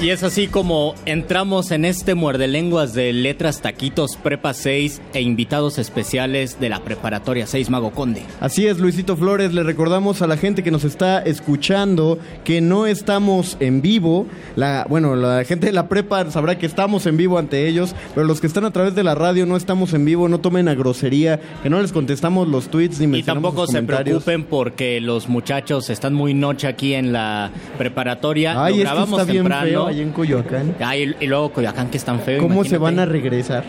Y 0.00 0.10
es 0.10 0.22
así 0.22 0.46
como 0.46 0.94
entramos 1.06 1.72
en 1.72 1.84
este 1.84 2.14
muerde 2.14 2.46
lenguas 2.46 2.94
de 2.94 3.12
letras 3.12 3.60
taquitos 3.60 4.16
prepa 4.16 4.54
6 4.54 5.02
e 5.12 5.22
invitados 5.22 5.76
especiales 5.78 6.60
de 6.60 6.68
la 6.68 6.84
preparatoria 6.84 7.48
6 7.48 7.68
Mago 7.68 7.90
Conde. 7.90 8.22
Así 8.38 8.68
es, 8.68 8.78
Luisito 8.78 9.16
Flores, 9.16 9.52
le 9.52 9.64
recordamos 9.64 10.22
a 10.22 10.28
la 10.28 10.36
gente 10.36 10.62
que 10.62 10.70
nos 10.70 10.84
está 10.84 11.18
escuchando 11.18 12.20
que 12.44 12.60
no 12.60 12.86
estamos 12.86 13.56
en 13.58 13.82
vivo. 13.82 14.28
La, 14.54 14.86
bueno, 14.88 15.16
la 15.16 15.42
gente 15.42 15.66
de 15.66 15.72
la 15.72 15.88
prepa 15.88 16.30
sabrá 16.30 16.56
que 16.58 16.66
estamos 16.66 17.04
en 17.06 17.16
vivo 17.16 17.36
ante 17.36 17.66
ellos, 17.66 17.96
pero 18.14 18.24
los 18.24 18.40
que 18.40 18.46
están 18.46 18.66
a 18.66 18.70
través 18.70 18.94
de 18.94 19.02
la 19.02 19.16
radio 19.16 19.46
no 19.46 19.56
estamos 19.56 19.94
en 19.94 20.04
vivo, 20.04 20.28
no 20.28 20.38
tomen 20.38 20.68
a 20.68 20.74
grosería, 20.74 21.40
que 21.60 21.70
no 21.70 21.82
les 21.82 21.90
contestamos 21.90 22.46
los 22.46 22.68
tweets 22.68 23.00
ni 23.00 23.06
Y 23.06 23.08
mencionamos 23.08 23.50
tampoco 23.50 23.66
se 23.66 23.82
preocupen 23.82 24.44
porque 24.44 25.00
los 25.00 25.28
muchachos 25.28 25.90
están 25.90 26.14
muy 26.14 26.34
noche 26.34 26.68
aquí 26.68 26.94
en 26.94 27.12
la 27.12 27.50
preparatoria. 27.78 28.64
Ay, 28.64 28.76
Lo 28.76 28.82
grabamos 28.84 29.26
temprano. 29.26 29.66
feo 29.66 29.87
ahí 29.88 30.00
en 30.00 30.12
Coyoacán. 30.12 30.74
Ay, 30.80 31.14
y, 31.20 31.24
y 31.24 31.26
luego 31.26 31.52
Coyoacán 31.52 31.90
que 31.90 31.96
es 31.96 32.04
tan 32.04 32.20
feo. 32.20 32.40
¿Cómo 32.40 32.64
se 32.64 32.78
van 32.78 32.98
a 32.98 33.06
regresar? 33.06 33.64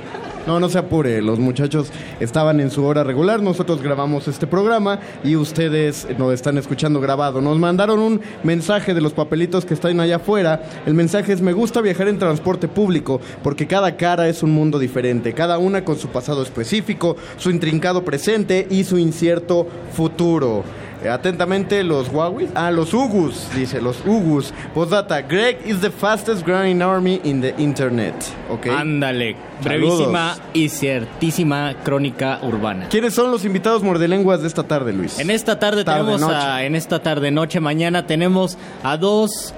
No, 0.47 0.59
no 0.59 0.69
se 0.69 0.79
apure, 0.79 1.21
los 1.21 1.37
muchachos 1.37 1.91
estaban 2.19 2.59
en 2.59 2.71
su 2.71 2.83
hora 2.83 3.03
regular, 3.03 3.41
nosotros 3.41 3.83
grabamos 3.83 4.27
este 4.27 4.47
programa 4.47 4.99
y 5.23 5.35
ustedes 5.35 6.07
nos 6.17 6.33
están 6.33 6.57
escuchando 6.57 6.99
grabado. 6.99 7.39
Nos 7.39 7.59
mandaron 7.59 7.99
un 7.99 8.21
mensaje 8.43 8.93
de 8.93 9.01
los 9.01 9.13
papelitos 9.13 9.65
que 9.65 9.73
están 9.73 9.99
allá 9.99 10.15
afuera. 10.15 10.63
El 10.87 10.95
mensaje 10.95 11.33
es, 11.33 11.41
me 11.41 11.53
gusta 11.53 11.81
viajar 11.81 12.07
en 12.07 12.17
transporte 12.17 12.67
público 12.67 13.21
porque 13.43 13.67
cada 13.67 13.95
cara 13.95 14.27
es 14.27 14.41
un 14.41 14.51
mundo 14.51 14.79
diferente, 14.79 15.33
cada 15.33 15.57
una 15.59 15.83
con 15.83 15.99
su 15.99 16.07
pasado 16.07 16.41
específico, 16.41 17.15
su 17.37 17.51
intrincado 17.51 18.03
presente 18.03 18.65
y 18.71 18.85
su 18.85 18.97
incierto 18.97 19.67
futuro. 19.93 20.63
Eh, 21.03 21.09
Atentamente, 21.09 21.83
los 21.83 22.09
Huawei. 22.09 22.49
Ah, 22.55 22.71
los 22.71 22.93
Ugus, 22.93 23.47
dice, 23.55 23.81
los 23.81 23.97
Ugus. 24.05 24.53
Postdata, 24.73 25.21
Greg 25.21 25.57
is 25.65 25.79
the 25.79 25.89
fastest 25.91 26.45
growing 26.45 26.81
army 26.81 27.21
in 27.23 27.41
the 27.41 27.53
internet. 27.57 28.13
Ok. 28.49 28.67
Ándale, 28.67 29.35
brevísima 29.63 30.35
y 30.53 30.67
ciertísima 30.69 31.73
crónica 31.83 32.39
urbana. 32.43 32.87
¿Quiénes 32.89 33.13
son 33.13 33.31
los 33.31 33.45
invitados 33.45 33.81
mordelenguas 33.83 34.41
de 34.41 34.47
esta 34.47 34.63
tarde, 34.63 34.91
Luis? 34.93 35.19
En 35.19 35.29
esta 35.29 35.57
tarde, 35.59 35.83
Tarde, 35.83 35.99
tenemos 36.01 36.21
noche. 36.21 36.35
a, 36.35 36.63
en 36.65 36.75
esta 36.75 36.99
tarde 37.01 37.31
noche 37.31 37.59
mañana 37.59 38.05
tenemos 38.05 38.57
a 38.83 38.97
dos 38.97 39.53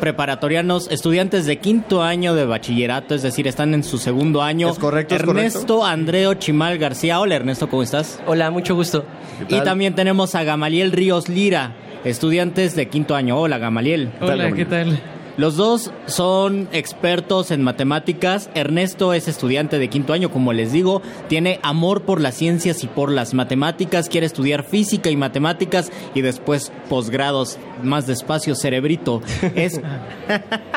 preparatorianos, 0.00 0.90
estudiantes 0.90 1.46
de 1.46 1.58
quinto 1.58 2.02
año 2.02 2.34
de 2.34 2.46
bachillerato, 2.46 3.14
es 3.14 3.22
decir, 3.22 3.46
están 3.46 3.74
en 3.74 3.84
su 3.84 3.98
segundo 3.98 4.42
año. 4.42 4.70
Es 4.70 4.78
correcto, 4.78 5.14
es 5.14 5.20
Ernesto 5.20 5.84
Andreo 5.84 6.34
Chimal 6.34 6.78
García. 6.78 7.20
Hola 7.20 7.36
Ernesto, 7.36 7.68
¿cómo 7.68 7.82
estás? 7.82 8.20
Hola, 8.26 8.50
mucho 8.50 8.74
gusto. 8.74 9.04
Y 9.48 9.60
también 9.60 9.94
tenemos 9.94 10.34
a 10.34 10.42
Gamaliel 10.42 10.90
Ríos 10.90 11.28
Lira, 11.28 11.74
estudiantes 12.04 12.74
de 12.74 12.88
quinto 12.88 13.14
año. 13.14 13.38
Hola 13.38 13.58
Gamaliel. 13.58 14.10
Hola, 14.20 14.50
¿qué 14.52 14.64
tal? 14.64 15.00
Los 15.36 15.56
dos 15.56 15.90
son 16.06 16.68
expertos 16.72 17.50
en 17.50 17.62
matemáticas. 17.62 18.50
Ernesto 18.54 19.12
es 19.12 19.28
estudiante 19.28 19.78
de 19.78 19.88
quinto 19.88 20.12
año, 20.12 20.30
como 20.30 20.52
les 20.52 20.72
digo. 20.72 21.02
Tiene 21.28 21.60
amor 21.62 22.02
por 22.02 22.20
las 22.20 22.34
ciencias 22.34 22.84
y 22.84 22.86
por 22.86 23.10
las 23.10 23.34
matemáticas. 23.34 24.08
Quiere 24.08 24.26
estudiar 24.26 24.64
física 24.64 25.10
y 25.10 25.16
matemáticas 25.16 25.90
y 26.14 26.20
después 26.20 26.72
posgrados 26.88 27.58
más 27.82 28.06
despacio, 28.06 28.54
cerebrito. 28.54 29.22
Es 29.54 29.80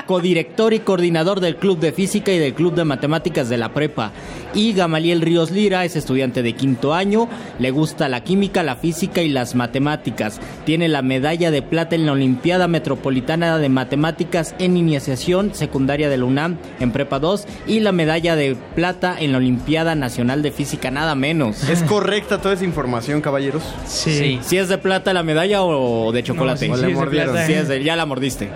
codirector 0.06 0.74
y 0.74 0.80
coordinador 0.80 1.40
del 1.40 1.56
Club 1.56 1.80
de 1.80 1.92
Física 1.92 2.32
y 2.32 2.40
del 2.40 2.54
Club 2.54 2.74
de 2.76 2.86
Matemáticas 2.86 3.50
de 3.50 3.58
la 3.58 3.74
Prepa. 3.74 4.12
Y 4.54 4.74
Gamaliel 4.74 5.22
Ríos 5.22 5.52
Lira 5.52 5.86
es 5.86 5.96
estudiante 5.96 6.44
de 6.44 6.54
quinto 6.54 6.94
año. 6.94 7.28
Le 7.60 7.72
gusta 7.72 8.10
la 8.10 8.24
química, 8.24 8.64
la 8.64 8.76
física 8.76 9.22
y 9.22 9.30
las 9.30 9.56
matemáticas. 9.56 10.40
Tiene 10.66 10.88
la 10.88 11.02
medalla 11.02 11.52
de 11.52 11.62
plata 11.62 11.96
en 11.96 12.06
la 12.06 12.12
Olimpiada 12.12 12.68
Metropolitana 12.68 13.58
de 13.58 13.70
Matemáticas 13.70 14.43
en 14.60 14.78
iniciación 14.78 15.54
secundaria 15.54 16.10
de 16.10 16.18
la 16.18 16.26
UNAM 16.26 16.58
en 16.80 16.92
Prepa 16.92 17.20
2 17.20 17.46
y 17.68 17.80
la 17.80 17.92
medalla 17.92 18.36
de 18.36 18.56
plata 18.76 19.16
en 19.20 19.32
la 19.32 19.38
Olimpiada 19.38 19.96
Nacional 19.96 20.42
de 20.42 20.52
Física, 20.52 20.92
nada 20.92 21.16
menos. 21.16 21.68
¿Es 21.70 21.84
correcta 21.84 22.40
toda 22.42 22.54
esa 22.56 22.66
información, 22.66 23.22
caballeros? 23.22 23.64
Sí. 23.86 24.40
¿Si 24.42 24.58
es 24.58 24.70
de 24.70 24.78
plata 24.78 25.14
la 25.14 25.24
medalla 25.24 25.64
o 25.64 26.12
de 26.12 26.24
chocolate? 26.24 26.66
sí, 26.66 26.72
sí, 26.76 26.92
es 26.92 27.00
de 27.00 27.06
plata. 27.08 27.46
Sí, 27.48 27.54
es 27.54 27.68
de- 27.68 27.84
ya 27.84 27.96
la 27.96 28.06
mordiste. 28.06 28.50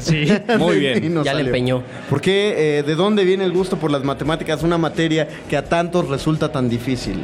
Sí. 0.00 0.26
Muy 0.58 0.78
bien. 0.78 0.94
No 1.14 1.24
Ya 1.24 1.32
le 1.34 1.38
salió. 1.40 1.46
empeñó. 1.46 1.82
¿Por 2.08 2.20
qué, 2.20 2.78
eh, 2.78 2.82
de 2.82 2.94
dónde 2.94 3.24
viene 3.24 3.44
el 3.44 3.52
gusto 3.52 3.76
por 3.76 3.90
las 3.90 4.02
matemáticas, 4.04 4.62
una 4.62 4.78
materia 4.78 5.28
que 5.48 5.56
a 5.56 5.64
tantos 5.64 6.08
resulta 6.08 6.50
tan 6.52 6.68
difícil? 6.68 7.16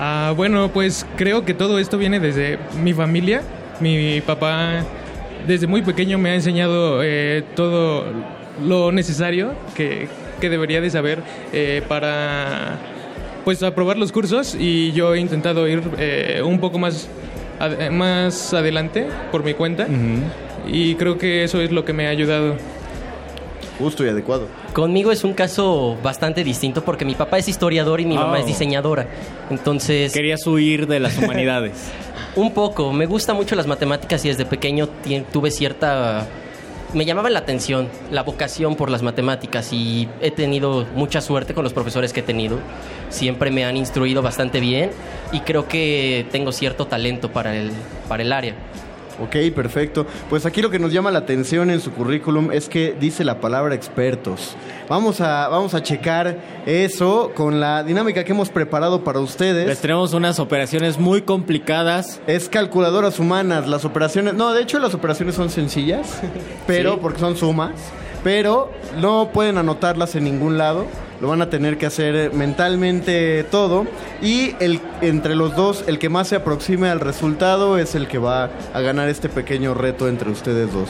Ah, 0.00 0.32
bueno, 0.36 0.70
pues 0.72 1.06
creo 1.16 1.44
que 1.44 1.54
todo 1.54 1.78
esto 1.78 1.98
viene 1.98 2.18
desde 2.18 2.58
mi 2.82 2.92
familia. 2.94 3.42
Mi 3.80 4.20
papá 4.20 4.84
desde 5.46 5.66
muy 5.66 5.82
pequeño 5.82 6.18
me 6.18 6.30
ha 6.30 6.34
enseñado 6.34 7.00
eh, 7.02 7.42
todo 7.56 8.04
lo 8.64 8.92
necesario 8.92 9.52
que, 9.74 10.08
que 10.40 10.50
debería 10.50 10.80
de 10.80 10.90
saber 10.90 11.22
eh, 11.52 11.82
para 11.88 12.78
pues 13.44 13.62
aprobar 13.62 13.96
los 13.98 14.12
cursos. 14.12 14.54
Y 14.58 14.92
yo 14.92 15.14
he 15.14 15.20
intentado 15.20 15.66
ir 15.68 15.82
eh, 15.98 16.42
un 16.44 16.60
poco 16.60 16.78
más, 16.78 17.08
ad- 17.58 17.90
más 17.90 18.52
adelante 18.54 19.06
por 19.30 19.42
mi 19.44 19.54
cuenta. 19.54 19.86
Y 20.66 20.94
creo 20.94 21.18
que 21.18 21.42
eso 21.44 21.60
es 21.60 21.72
lo 21.72 21.84
que 21.84 21.92
me 21.92 22.06
ha 22.06 22.10
ayudado. 22.10 22.56
Justo 23.82 24.04
y 24.04 24.08
adecuado. 24.08 24.46
Conmigo 24.72 25.10
es 25.10 25.24
un 25.24 25.32
caso 25.34 25.96
bastante 26.02 26.44
distinto 26.44 26.84
porque 26.84 27.04
mi 27.04 27.14
papá 27.14 27.38
es 27.38 27.48
historiador 27.48 28.00
y 28.00 28.04
mi 28.06 28.14
mamá 28.14 28.34
Oh. 28.34 28.36
es 28.36 28.46
diseñadora. 28.46 29.06
Entonces... 29.50 30.12
Querías 30.12 30.46
huir 30.46 30.86
de 30.86 31.00
las 31.00 31.18
humanidades. 31.18 31.72
un 32.36 32.52
poco. 32.54 32.92
Me 32.92 33.06
gustan 33.06 33.36
mucho 33.36 33.56
las 33.56 33.66
matemáticas 33.66 34.24
y 34.24 34.28
desde 34.28 34.46
pequeño 34.46 34.88
tuve 35.32 35.50
cierta... 35.50 36.26
Me 36.94 37.06
llamaba 37.06 37.30
la 37.30 37.38
atención, 37.38 37.88
la 38.10 38.22
vocación 38.22 38.76
por 38.76 38.90
las 38.90 39.02
matemáticas 39.02 39.72
y 39.72 40.08
he 40.20 40.30
tenido 40.30 40.86
mucha 40.94 41.22
suerte 41.22 41.54
con 41.54 41.64
los 41.64 41.72
profesores 41.72 42.12
que 42.12 42.20
he 42.20 42.22
tenido. 42.22 42.58
Siempre 43.08 43.50
me 43.50 43.64
han 43.64 43.78
instruido 43.78 44.20
bastante 44.20 44.60
bien 44.60 44.90
y 45.32 45.40
creo 45.40 45.66
que 45.68 46.26
tengo 46.30 46.52
cierto 46.52 46.86
talento 46.86 47.32
para 47.32 47.56
el, 47.56 47.72
para 48.08 48.22
el 48.22 48.30
área. 48.32 48.54
Ok, 49.20 49.36
perfecto. 49.54 50.06
Pues 50.30 50.46
aquí 50.46 50.62
lo 50.62 50.70
que 50.70 50.78
nos 50.78 50.92
llama 50.92 51.10
la 51.10 51.20
atención 51.20 51.70
en 51.70 51.80
su 51.80 51.90
currículum 51.92 52.50
es 52.52 52.68
que 52.68 52.94
dice 52.98 53.24
la 53.24 53.40
palabra 53.40 53.74
expertos. 53.74 54.56
Vamos 54.88 55.20
a, 55.20 55.48
vamos 55.48 55.74
a 55.74 55.82
checar 55.82 56.38
eso 56.66 57.32
con 57.34 57.60
la 57.60 57.82
dinámica 57.84 58.24
que 58.24 58.32
hemos 58.32 58.48
preparado 58.50 59.04
para 59.04 59.20
ustedes. 59.20 59.66
Les 59.66 59.80
tenemos 59.80 60.12
unas 60.14 60.38
operaciones 60.38 60.98
muy 60.98 61.22
complicadas. 61.22 62.20
Es 62.26 62.48
calculadoras 62.48 63.18
humanas, 63.18 63.68
las 63.68 63.84
operaciones... 63.84 64.34
No, 64.34 64.52
de 64.52 64.62
hecho 64.62 64.78
las 64.78 64.94
operaciones 64.94 65.34
son 65.34 65.50
sencillas, 65.50 66.20
pero 66.66 66.94
Sí. 66.94 66.98
porque 67.02 67.18
son 67.20 67.36
sumas, 67.36 67.72
pero 68.24 68.70
no 69.00 69.30
pueden 69.32 69.58
anotarlas 69.58 70.14
en 70.14 70.24
ningún 70.24 70.58
lado. 70.58 70.86
Lo 71.20 71.28
van 71.28 71.40
a 71.40 71.48
tener 71.50 71.78
que 71.78 71.86
hacer 71.86 72.16
eh, 72.16 72.30
mentalmente 72.32 73.44
todo. 73.44 73.86
Y 74.20 74.54
el, 74.60 74.80
entre 75.02 75.36
los 75.36 75.54
dos, 75.54 75.84
el 75.86 75.98
que 76.00 76.08
más 76.08 76.28
se 76.28 76.36
aproxime 76.36 76.88
al 76.88 76.98
resultado 77.00 77.78
es 77.78 77.94
el 77.94 78.08
que 78.08 78.18
va 78.18 78.50
a 78.74 78.80
ganar 78.80 79.08
este 79.08 79.28
pequeño 79.28 79.74
reto 79.74 80.08
entre 80.08 80.30
ustedes 80.30 80.72
dos. 80.72 80.88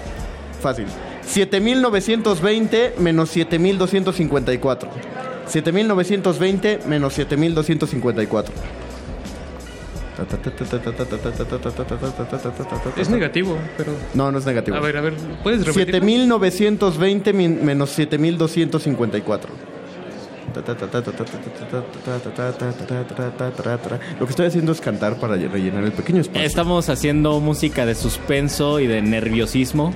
Fácil. 0.62 0.86
7.920 1.34 2.98
menos 2.98 3.36
7.254. 3.36 4.88
7.920 5.52 6.86
menos 6.86 7.18
7.254. 7.18 8.46
Es 12.98 13.10
negativo, 13.10 13.58
pero... 13.78 13.94
No, 14.14 14.32
no 14.32 14.38
es 14.40 14.46
negativo. 14.46 14.78
A 14.78 14.80
ver, 14.80 14.98
a 14.98 15.02
ver, 15.02 15.14
¿puedes 15.44 15.66
repetir? 15.66 15.96
7920 16.02 17.34
min- 17.34 17.64
menos 17.66 17.90
7254. 17.92 19.50
Lo 24.20 24.26
que 24.26 24.30
estoy 24.32 24.46
haciendo 24.48 24.72
es 24.72 24.82
cantar 24.82 25.18
para 25.20 25.36
rellenar 25.36 25.84
el 25.84 25.92
pequeño 25.92 26.22
espacio. 26.22 26.42
Estamos 26.46 26.90
haciendo 26.90 27.40
música 27.40 27.86
de 27.86 27.96
suspenso 27.96 28.80
y 28.80 28.88
de 28.88 29.02
nerviosismo. 29.02 29.94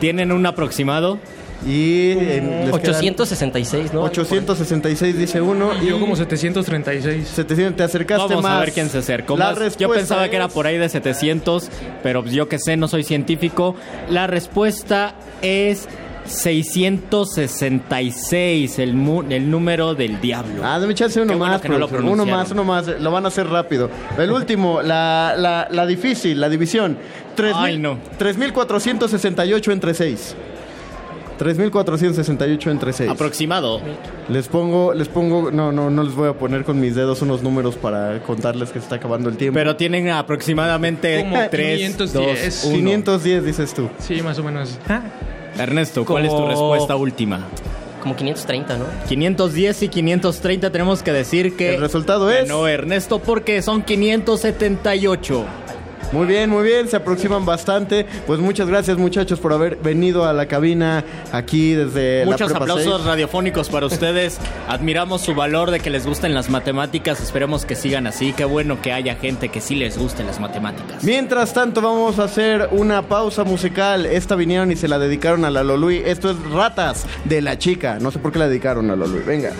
¿Tienen 0.00 0.32
un 0.32 0.46
aproximado? 0.46 1.18
Y 1.66 2.12
en- 2.12 2.64
les 2.66 2.72
866, 2.72 3.92
¿no? 3.92 4.02
866 4.02 5.16
dice 5.18 5.40
uno. 5.40 5.70
Y 5.82 5.86
yo 5.88 5.96
y 5.96 6.00
como 6.00 6.16
736. 6.16 7.28
700, 7.28 7.76
te 7.76 7.82
acercaste 7.82 8.28
Vamos 8.28 8.42
más. 8.42 8.56
a 8.56 8.60
ver 8.60 8.72
quién 8.72 8.88
se 8.88 8.98
acercó 8.98 9.36
La 9.36 9.52
más. 9.52 9.76
Yo 9.76 9.90
pensaba 9.90 10.28
que 10.28 10.36
era 10.36 10.48
por 10.48 10.66
ahí 10.66 10.78
de 10.78 10.88
700, 10.88 11.68
pero 12.02 12.24
yo 12.24 12.48
que 12.48 12.58
sé, 12.58 12.76
no 12.76 12.88
soy 12.88 13.04
científico. 13.04 13.74
La 14.08 14.26
respuesta 14.26 15.14
es 15.42 15.88
666, 16.26 18.78
el, 18.78 18.94
mu- 18.94 19.22
el 19.28 19.50
número 19.50 19.94
del 19.94 20.20
diablo. 20.20 20.62
Ah, 20.64 20.78
dame 20.78 20.94
chance 20.94 21.20
uno 21.20 21.32
Qué 21.32 21.38
bueno 21.38 21.52
más, 21.54 21.62
que 21.62 21.68
no 21.68 21.78
lo 21.78 21.88
productor. 21.88 22.12
uno 22.12 22.26
más, 22.26 22.50
uno 22.52 22.64
más. 22.64 22.86
Lo 23.00 23.10
van 23.10 23.24
a 23.24 23.28
hacer 23.28 23.48
rápido. 23.48 23.90
El 24.18 24.30
último, 24.30 24.82
la, 24.82 25.34
la, 25.36 25.66
la 25.70 25.86
difícil, 25.86 26.40
la 26.40 26.48
división. 26.48 26.96
3, 27.34 27.52
Ay, 27.56 27.78
no. 27.78 27.98
3468 28.18 29.72
entre 29.72 29.94
6. 29.94 30.36
3468 31.40 32.70
entre 32.70 32.92
6. 32.92 33.10
Aproximado. 33.10 33.80
Les 34.28 34.46
pongo, 34.46 34.92
les 34.92 35.08
pongo, 35.08 35.50
no, 35.50 35.72
no, 35.72 35.88
no 35.88 36.02
les 36.02 36.14
voy 36.14 36.28
a 36.28 36.34
poner 36.34 36.64
con 36.64 36.78
mis 36.78 36.94
dedos 36.94 37.22
unos 37.22 37.42
números 37.42 37.76
para 37.76 38.22
contarles 38.22 38.68
que 38.68 38.78
se 38.78 38.84
está 38.84 38.96
acabando 38.96 39.30
el 39.30 39.38
tiempo. 39.38 39.54
Pero 39.58 39.74
tienen 39.74 40.10
aproximadamente 40.10 41.20
Como 41.20 41.36
3, 41.50 41.78
510. 41.78 42.62
2, 42.62 42.64
1. 42.66 42.76
510 42.76 43.44
dices 43.44 43.72
tú. 43.72 43.88
Sí, 43.98 44.20
más 44.20 44.38
o 44.38 44.42
menos. 44.44 44.78
Ernesto, 45.58 46.04
¿cuál 46.04 46.26
es 46.26 46.30
tu 46.30 46.46
respuesta 46.46 46.94
última? 46.96 47.46
Como 48.02 48.16
530, 48.16 48.76
¿no? 48.78 48.84
510 49.08 49.82
y 49.82 49.88
530 49.88 50.70
tenemos 50.70 51.02
que 51.02 51.12
decir 51.12 51.56
que 51.56 51.74
El 51.74 51.80
resultado 51.80 52.30
es- 52.30 52.48
ganó 52.48 52.66
Ernesto 52.68 53.18
porque 53.18 53.62
son 53.62 53.82
578. 53.82 55.44
Muy 56.12 56.26
bien, 56.26 56.50
muy 56.50 56.64
bien, 56.64 56.88
se 56.88 56.96
aproximan 56.96 57.46
bastante. 57.46 58.06
Pues 58.26 58.40
muchas 58.40 58.68
gracias 58.68 58.98
muchachos 58.98 59.38
por 59.38 59.52
haber 59.52 59.76
venido 59.76 60.24
a 60.24 60.32
la 60.32 60.46
cabina 60.46 61.04
aquí 61.32 61.72
desde 61.72 62.24
la 62.24 62.32
Muchos 62.32 62.50
Prepa 62.50 62.64
aplausos 62.64 62.96
6. 62.96 63.06
radiofónicos 63.06 63.68
para 63.68 63.86
ustedes. 63.86 64.38
Admiramos 64.68 65.20
su 65.22 65.34
valor 65.34 65.70
de 65.70 65.80
que 65.80 65.90
les 65.90 66.06
gusten 66.06 66.34
las 66.34 66.50
matemáticas. 66.50 67.20
Esperemos 67.20 67.64
que 67.64 67.76
sigan 67.76 68.06
así. 68.06 68.32
Qué 68.32 68.44
bueno 68.44 68.82
que 68.82 68.92
haya 68.92 69.14
gente 69.14 69.48
que 69.50 69.60
sí 69.60 69.74
les 69.76 69.98
gusten 69.98 70.26
las 70.26 70.40
matemáticas. 70.40 71.04
Mientras 71.04 71.52
tanto 71.52 71.80
vamos 71.80 72.18
a 72.18 72.24
hacer 72.24 72.68
una 72.72 73.02
pausa 73.02 73.44
musical. 73.44 74.06
Esta 74.06 74.34
vinieron 74.34 74.72
y 74.72 74.76
se 74.76 74.88
la 74.88 74.98
dedicaron 74.98 75.44
a 75.44 75.50
la 75.50 75.62
Lolui. 75.62 76.02
Esto 76.04 76.30
es 76.30 76.36
Ratas 76.50 77.06
de 77.24 77.40
la 77.40 77.58
Chica. 77.58 77.98
No 78.00 78.10
sé 78.10 78.18
por 78.18 78.32
qué 78.32 78.40
la 78.40 78.48
dedicaron 78.48 78.90
a 78.90 78.96
Lolui. 78.96 79.20
Venga. 79.20 79.52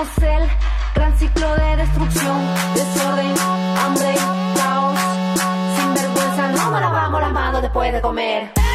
Perpetuamos 0.00 0.18
el 0.22 0.48
gran 0.94 1.18
ciclo 1.18 1.54
de 1.56 1.76
destrucción, 1.76 2.36
desorden, 2.74 3.34
hambre, 3.84 4.14
caos. 4.56 4.98
Sin 5.76 5.94
vergüenza, 5.94 6.48
no 6.48 6.70
nos 6.70 6.80
lavamos 6.80 7.20
las 7.20 7.32
manos 7.32 7.62
después 7.62 7.92
de 7.92 8.00
comer. 8.00 8.69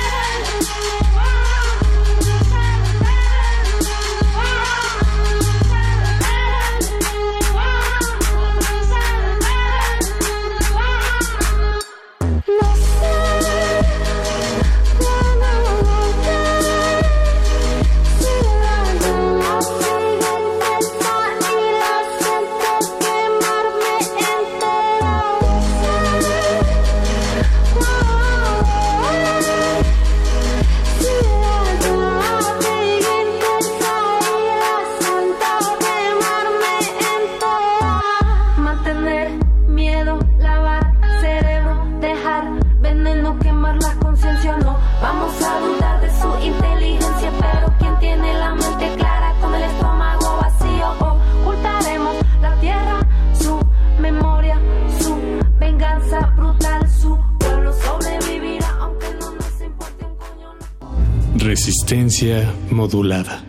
Resistencia 61.86 62.52
modulada. 62.72 63.45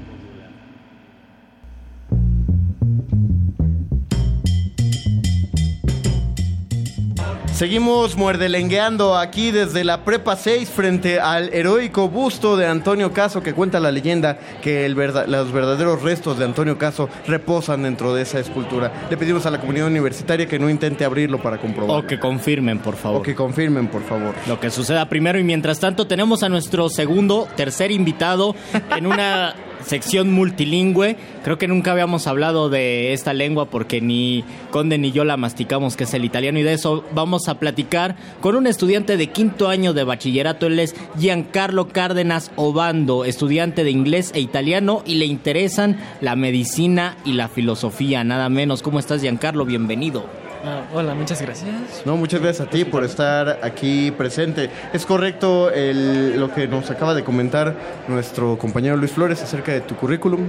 Seguimos 7.56 8.18
muerdelengueando 8.18 9.16
aquí 9.16 9.50
desde 9.50 9.82
la 9.82 10.04
Prepa 10.04 10.36
6 10.36 10.68
frente 10.68 11.20
al 11.20 11.54
heroico 11.54 12.06
busto 12.10 12.54
de 12.54 12.66
Antonio 12.66 13.14
Caso 13.14 13.42
que 13.42 13.54
cuenta 13.54 13.80
la 13.80 13.90
leyenda 13.90 14.38
que 14.60 14.84
el 14.84 14.92
los 14.92 15.52
verdaderos 15.52 16.02
restos 16.02 16.38
de 16.38 16.44
Antonio 16.44 16.76
Caso 16.76 17.08
reposan 17.26 17.84
dentro 17.84 18.14
de 18.14 18.20
esa 18.20 18.40
escultura. 18.40 19.06
Le 19.08 19.16
pedimos 19.16 19.46
a 19.46 19.50
la 19.50 19.58
comunidad 19.58 19.86
universitaria 19.86 20.44
que 20.44 20.58
no 20.58 20.68
intente 20.68 21.06
abrirlo 21.06 21.40
para 21.40 21.56
comprobar. 21.56 22.04
O 22.04 22.06
que 22.06 22.20
confirmen, 22.20 22.78
por 22.78 22.94
favor. 22.94 23.20
O 23.20 23.22
que 23.22 23.34
confirmen, 23.34 23.88
por 23.88 24.02
favor. 24.02 24.34
Lo 24.46 24.60
que 24.60 24.68
suceda 24.68 25.08
primero 25.08 25.38
y 25.38 25.42
mientras 25.42 25.80
tanto 25.80 26.06
tenemos 26.06 26.42
a 26.42 26.50
nuestro 26.50 26.90
segundo, 26.90 27.48
tercer 27.56 27.90
invitado 27.90 28.54
en 28.94 29.06
una 29.06 29.54
sección 29.86 30.32
multilingüe. 30.32 31.16
Creo 31.44 31.58
que 31.58 31.68
nunca 31.68 31.92
habíamos 31.92 32.26
hablado 32.26 32.68
de 32.68 33.12
esta 33.12 33.32
lengua 33.32 33.66
porque 33.66 34.00
ni 34.00 34.44
Conde 34.70 34.98
ni 34.98 35.12
yo 35.12 35.24
la 35.24 35.36
masticamos, 35.36 35.96
que 35.96 36.04
es 36.04 36.14
el 36.14 36.24
italiano, 36.24 36.58
y 36.58 36.62
de 36.62 36.74
eso 36.74 37.04
vamos 37.14 37.48
a 37.48 37.58
platicar 37.58 38.16
con 38.40 38.56
un 38.56 38.66
estudiante 38.66 39.16
de 39.16 39.28
quinto 39.28 39.68
año 39.68 39.94
de 39.94 40.04
bachillerato. 40.04 40.66
Él 40.66 40.78
es 40.78 40.94
Giancarlo 41.18 41.88
Cárdenas 41.88 42.50
Obando, 42.56 43.24
estudiante 43.24 43.84
de 43.84 43.90
inglés 43.90 44.32
e 44.34 44.40
italiano, 44.40 45.02
y 45.06 45.14
le 45.16 45.26
interesan 45.26 45.98
la 46.20 46.36
medicina 46.36 47.16
y 47.24 47.32
la 47.32 47.48
filosofía, 47.48 48.24
nada 48.24 48.48
menos. 48.48 48.82
¿Cómo 48.82 48.98
estás, 48.98 49.22
Giancarlo? 49.22 49.64
Bienvenido. 49.64 50.45
Ah, 50.66 50.82
hola, 50.92 51.14
muchas 51.14 51.40
gracias. 51.40 52.02
No, 52.04 52.16
muchas 52.16 52.40
gracias 52.40 52.66
a 52.66 52.70
ti 52.70 52.84
por 52.84 53.04
estar 53.04 53.60
aquí 53.62 54.10
presente. 54.10 54.68
Es 54.92 55.06
correcto 55.06 55.70
el- 55.70 56.38
lo 56.40 56.52
que 56.52 56.66
nos 56.66 56.90
acaba 56.90 57.14
de 57.14 57.22
comentar 57.22 57.74
nuestro 58.08 58.58
compañero 58.58 58.96
Luis 58.96 59.12
Flores 59.12 59.40
acerca 59.42 59.72
de 59.72 59.80
tu 59.82 59.94
currículum. 59.94 60.48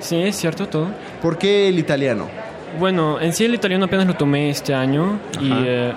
Sí, 0.00 0.16
es 0.22 0.36
cierto 0.36 0.68
todo. 0.68 0.88
¿Por 1.22 1.38
qué 1.38 1.68
el 1.68 1.78
italiano? 1.78 2.28
Bueno, 2.78 3.18
en 3.20 3.32
sí 3.32 3.44
el 3.46 3.54
italiano 3.54 3.86
apenas 3.86 4.06
lo 4.06 4.14
tomé 4.14 4.50
este 4.50 4.74
año 4.74 5.18
y 5.40 5.50
Ajá. 5.50 5.60
eh, 5.64 5.92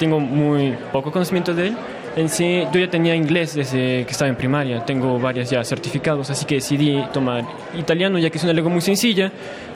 tengo 0.00 0.18
muy 0.18 0.76
poco 0.92 1.12
conocimiento 1.12 1.54
de 1.54 1.68
él. 1.68 1.76
En 2.16 2.28
sí, 2.28 2.64
yo 2.72 2.80
ya 2.80 2.90
tenía 2.90 3.14
inglés 3.14 3.54
desde 3.54 4.04
que 4.04 4.10
estaba 4.10 4.28
en 4.28 4.36
primaria, 4.36 4.84
tengo 4.84 5.18
varias 5.18 5.48
ya 5.48 5.64
certificados, 5.64 6.28
así 6.28 6.44
que 6.44 6.56
decidí 6.56 7.02
tomar 7.12 7.44
italiano 7.78 8.18
ya 8.18 8.28
que 8.28 8.36
es 8.36 8.44
una 8.44 8.52
lengua 8.52 8.70
muy 8.70 8.82
sencilla 8.82 9.32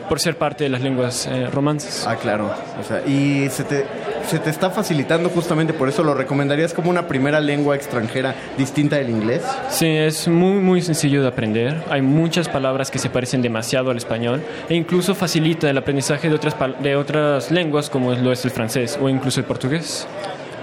por 0.08 0.20
ser 0.20 0.36
parte 0.36 0.64
de 0.64 0.70
las 0.70 0.80
lenguas 0.82 1.26
eh, 1.26 1.46
romances. 1.52 2.04
Ah, 2.06 2.16
claro. 2.16 2.50
O 2.80 2.84
sea, 2.84 3.06
y 3.06 3.48
se 3.50 3.64
te, 3.64 3.84
se 4.28 4.38
te 4.38 4.50
está 4.50 4.70
facilitando 4.70 5.28
justamente 5.28 5.72
por 5.72 5.88
eso. 5.88 6.02
¿Lo 6.04 6.14
recomendarías 6.14 6.72
como 6.74 6.90
una 6.90 7.06
primera 7.08 7.40
lengua 7.40 7.76
extranjera 7.76 8.34
distinta 8.56 8.96
del 8.96 9.10
inglés? 9.10 9.42
Sí, 9.70 9.86
es 9.86 10.28
muy 10.28 10.60
muy 10.60 10.82
sencillo 10.82 11.22
de 11.22 11.28
aprender. 11.28 11.82
Hay 11.90 12.02
muchas 12.02 12.48
palabras 12.48 12.90
que 12.90 12.98
se 12.98 13.10
parecen 13.10 13.42
demasiado 13.42 13.90
al 13.90 13.96
español 13.96 14.42
e 14.68 14.74
incluso 14.74 15.14
facilita 15.14 15.68
el 15.70 15.78
aprendizaje 15.78 16.28
de 16.28 16.34
otras 16.34 16.54
pal- 16.56 16.76
de 16.78 16.96
otras 16.96 17.50
lenguas 17.50 17.90
como 17.90 18.12
lo 18.12 18.32
es 18.32 18.44
el 18.44 18.50
francés 18.50 18.98
o 19.00 19.08
incluso 19.08 19.40
el 19.40 19.46
portugués. 19.46 20.06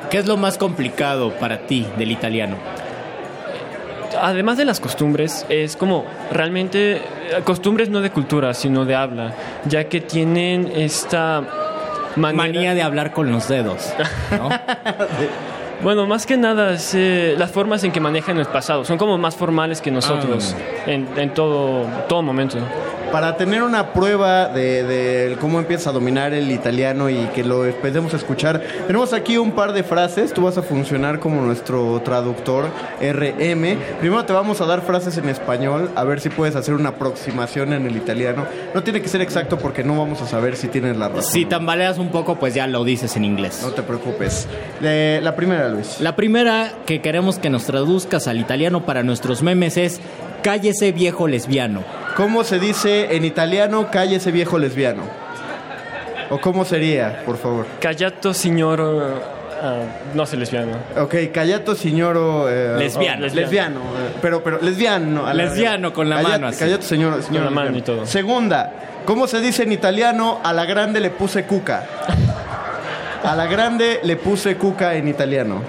¿Qué 0.09 0.19
es 0.19 0.27
lo 0.27 0.37
más 0.37 0.57
complicado 0.57 1.31
para 1.39 1.65
ti 1.65 1.87
del 1.97 2.11
italiano? 2.11 2.57
Además 4.23 4.57
de 4.57 4.63
las 4.63 4.79
costumbres, 4.79 5.45
es 5.49 5.75
como 5.75 6.05
realmente 6.31 6.95
eh, 6.95 7.01
costumbres 7.43 7.89
no 7.89 7.99
de 7.99 8.09
cultura, 8.09 8.53
sino 8.53 8.85
de 8.85 8.95
habla, 8.95 9.33
ya 9.65 9.89
que 9.89 9.99
tienen 9.99 10.71
esta 10.73 11.43
manera... 12.15 12.43
Manía 12.43 12.73
de 12.73 12.81
hablar 12.83 13.11
con 13.11 13.29
los 13.29 13.49
dedos. 13.49 13.93
¿no? 14.31 14.49
Bueno, 15.83 16.07
más 16.07 16.25
que 16.25 16.37
nada, 16.37 16.75
es, 16.75 16.93
eh, 16.95 17.35
las 17.37 17.51
formas 17.51 17.83
en 17.83 17.91
que 17.91 17.99
manejan 17.99 18.37
el 18.37 18.45
pasado 18.45 18.85
son 18.85 18.97
como 18.97 19.17
más 19.17 19.35
formales 19.35 19.81
que 19.81 19.91
nosotros 19.91 20.55
en, 20.87 21.05
en 21.17 21.33
todo, 21.33 21.85
todo 22.07 22.21
momento. 22.21 22.57
Para 23.13 23.37
tener 23.37 23.61
una 23.61 23.93
prueba 23.93 24.47
de, 24.47 24.83
de 24.83 25.37
cómo 25.39 25.59
empieza 25.59 25.91
a 25.91 25.93
dominar 25.93 26.33
el 26.33 26.49
italiano 26.49 27.11
y 27.11 27.27
que 27.35 27.43
lo 27.43 27.63
empecemos 27.63 28.11
a 28.15 28.17
escuchar, 28.17 28.59
tenemos 28.87 29.13
aquí 29.13 29.37
un 29.37 29.51
par 29.51 29.71
de 29.71 29.83
frases. 29.83 30.33
Tú 30.33 30.41
vas 30.41 30.57
a 30.57 30.63
funcionar 30.63 31.19
como 31.19 31.39
nuestro 31.39 32.01
traductor 32.03 32.65
RM. 32.99 33.77
Primero 33.99 34.25
te 34.25 34.33
vamos 34.33 34.61
a 34.61 34.65
dar 34.65 34.81
frases 34.81 35.19
en 35.19 35.29
español, 35.29 35.91
a 35.95 36.03
ver 36.05 36.21
si 36.21 36.29
puedes 36.29 36.55
hacer 36.55 36.73
una 36.73 36.89
aproximación 36.89 37.73
en 37.73 37.85
el 37.85 37.97
italiano. 37.97 38.47
No 38.73 38.81
tiene 38.81 38.99
que 38.99 39.07
ser 39.07 39.21
exacto 39.21 39.59
porque 39.59 39.83
no 39.83 39.95
vamos 39.95 40.19
a 40.23 40.25
saber 40.25 40.55
si 40.55 40.67
tienes 40.67 40.97
la 40.97 41.09
razón. 41.09 41.31
Si 41.31 41.45
tambaleas 41.45 41.99
un 41.99 42.09
poco, 42.09 42.39
pues 42.39 42.55
ya 42.55 42.65
lo 42.65 42.83
dices 42.83 43.15
en 43.15 43.25
inglés. 43.25 43.59
No 43.61 43.73
te 43.73 43.83
preocupes. 43.83 44.47
Eh, 44.81 45.19
la 45.21 45.35
primera, 45.35 45.69
Luis. 45.69 46.01
La 46.01 46.15
primera 46.15 46.71
que 46.87 46.99
queremos 47.01 47.37
que 47.37 47.51
nos 47.51 47.65
traduzcas 47.65 48.27
al 48.27 48.39
italiano 48.39 48.87
para 48.87 49.03
nuestros 49.03 49.43
memes 49.43 49.77
es 49.77 50.01
cállese 50.43 50.91
viejo 50.91 51.27
lesbiano. 51.27 51.83
¿Cómo 52.15 52.43
se 52.43 52.59
dice 52.59 53.15
en 53.15 53.25
italiano 53.25 53.89
cállese 53.91 54.31
viejo 54.31 54.59
lesbiano? 54.59 55.03
¿O 56.29 56.39
cómo 56.39 56.65
sería, 56.65 57.23
por 57.25 57.37
favor? 57.37 57.65
Callato, 57.79 58.33
signor... 58.33 59.21
ah, 59.61 59.81
no 60.13 60.25
sé 60.25 60.37
lesbiano. 60.37 60.71
Ok, 60.97 61.15
callato 61.33 61.75
signoro... 61.75 62.49
eh, 62.49 62.75
Lesbiano. 62.77 63.25
oh, 63.25 63.29
lesbiano. 63.35 63.79
eh, 63.79 64.15
pero, 64.21 64.43
pero, 64.43 64.59
lesbiano. 64.61 65.25
a 65.27 65.33
la- 65.33 65.45
Lesbiano 65.45 65.93
con 65.93 66.09
la 66.09 66.21
mano 66.21 66.47
así. 66.47 66.59
Callato 66.59 66.83
señor, 66.83 67.21
señor 67.23 67.45
la 67.45 67.49
mano 67.51 67.77
y 67.77 67.81
todo. 67.81 68.05
Segunda, 68.05 68.71
¿cómo 69.05 69.27
se 69.27 69.41
dice 69.41 69.63
en 69.63 69.71
italiano 69.71 70.39
a 70.43 70.53
la 70.53 70.65
grande 70.65 70.99
le 70.99 71.09
puse 71.11 71.43
cuca? 71.45 71.83
A 73.23 73.35
la 73.35 73.45
grande 73.45 73.99
le 74.03 74.15
puse 74.17 74.57
cuca 74.57 74.95
en 74.95 75.07
italiano. 75.07 75.61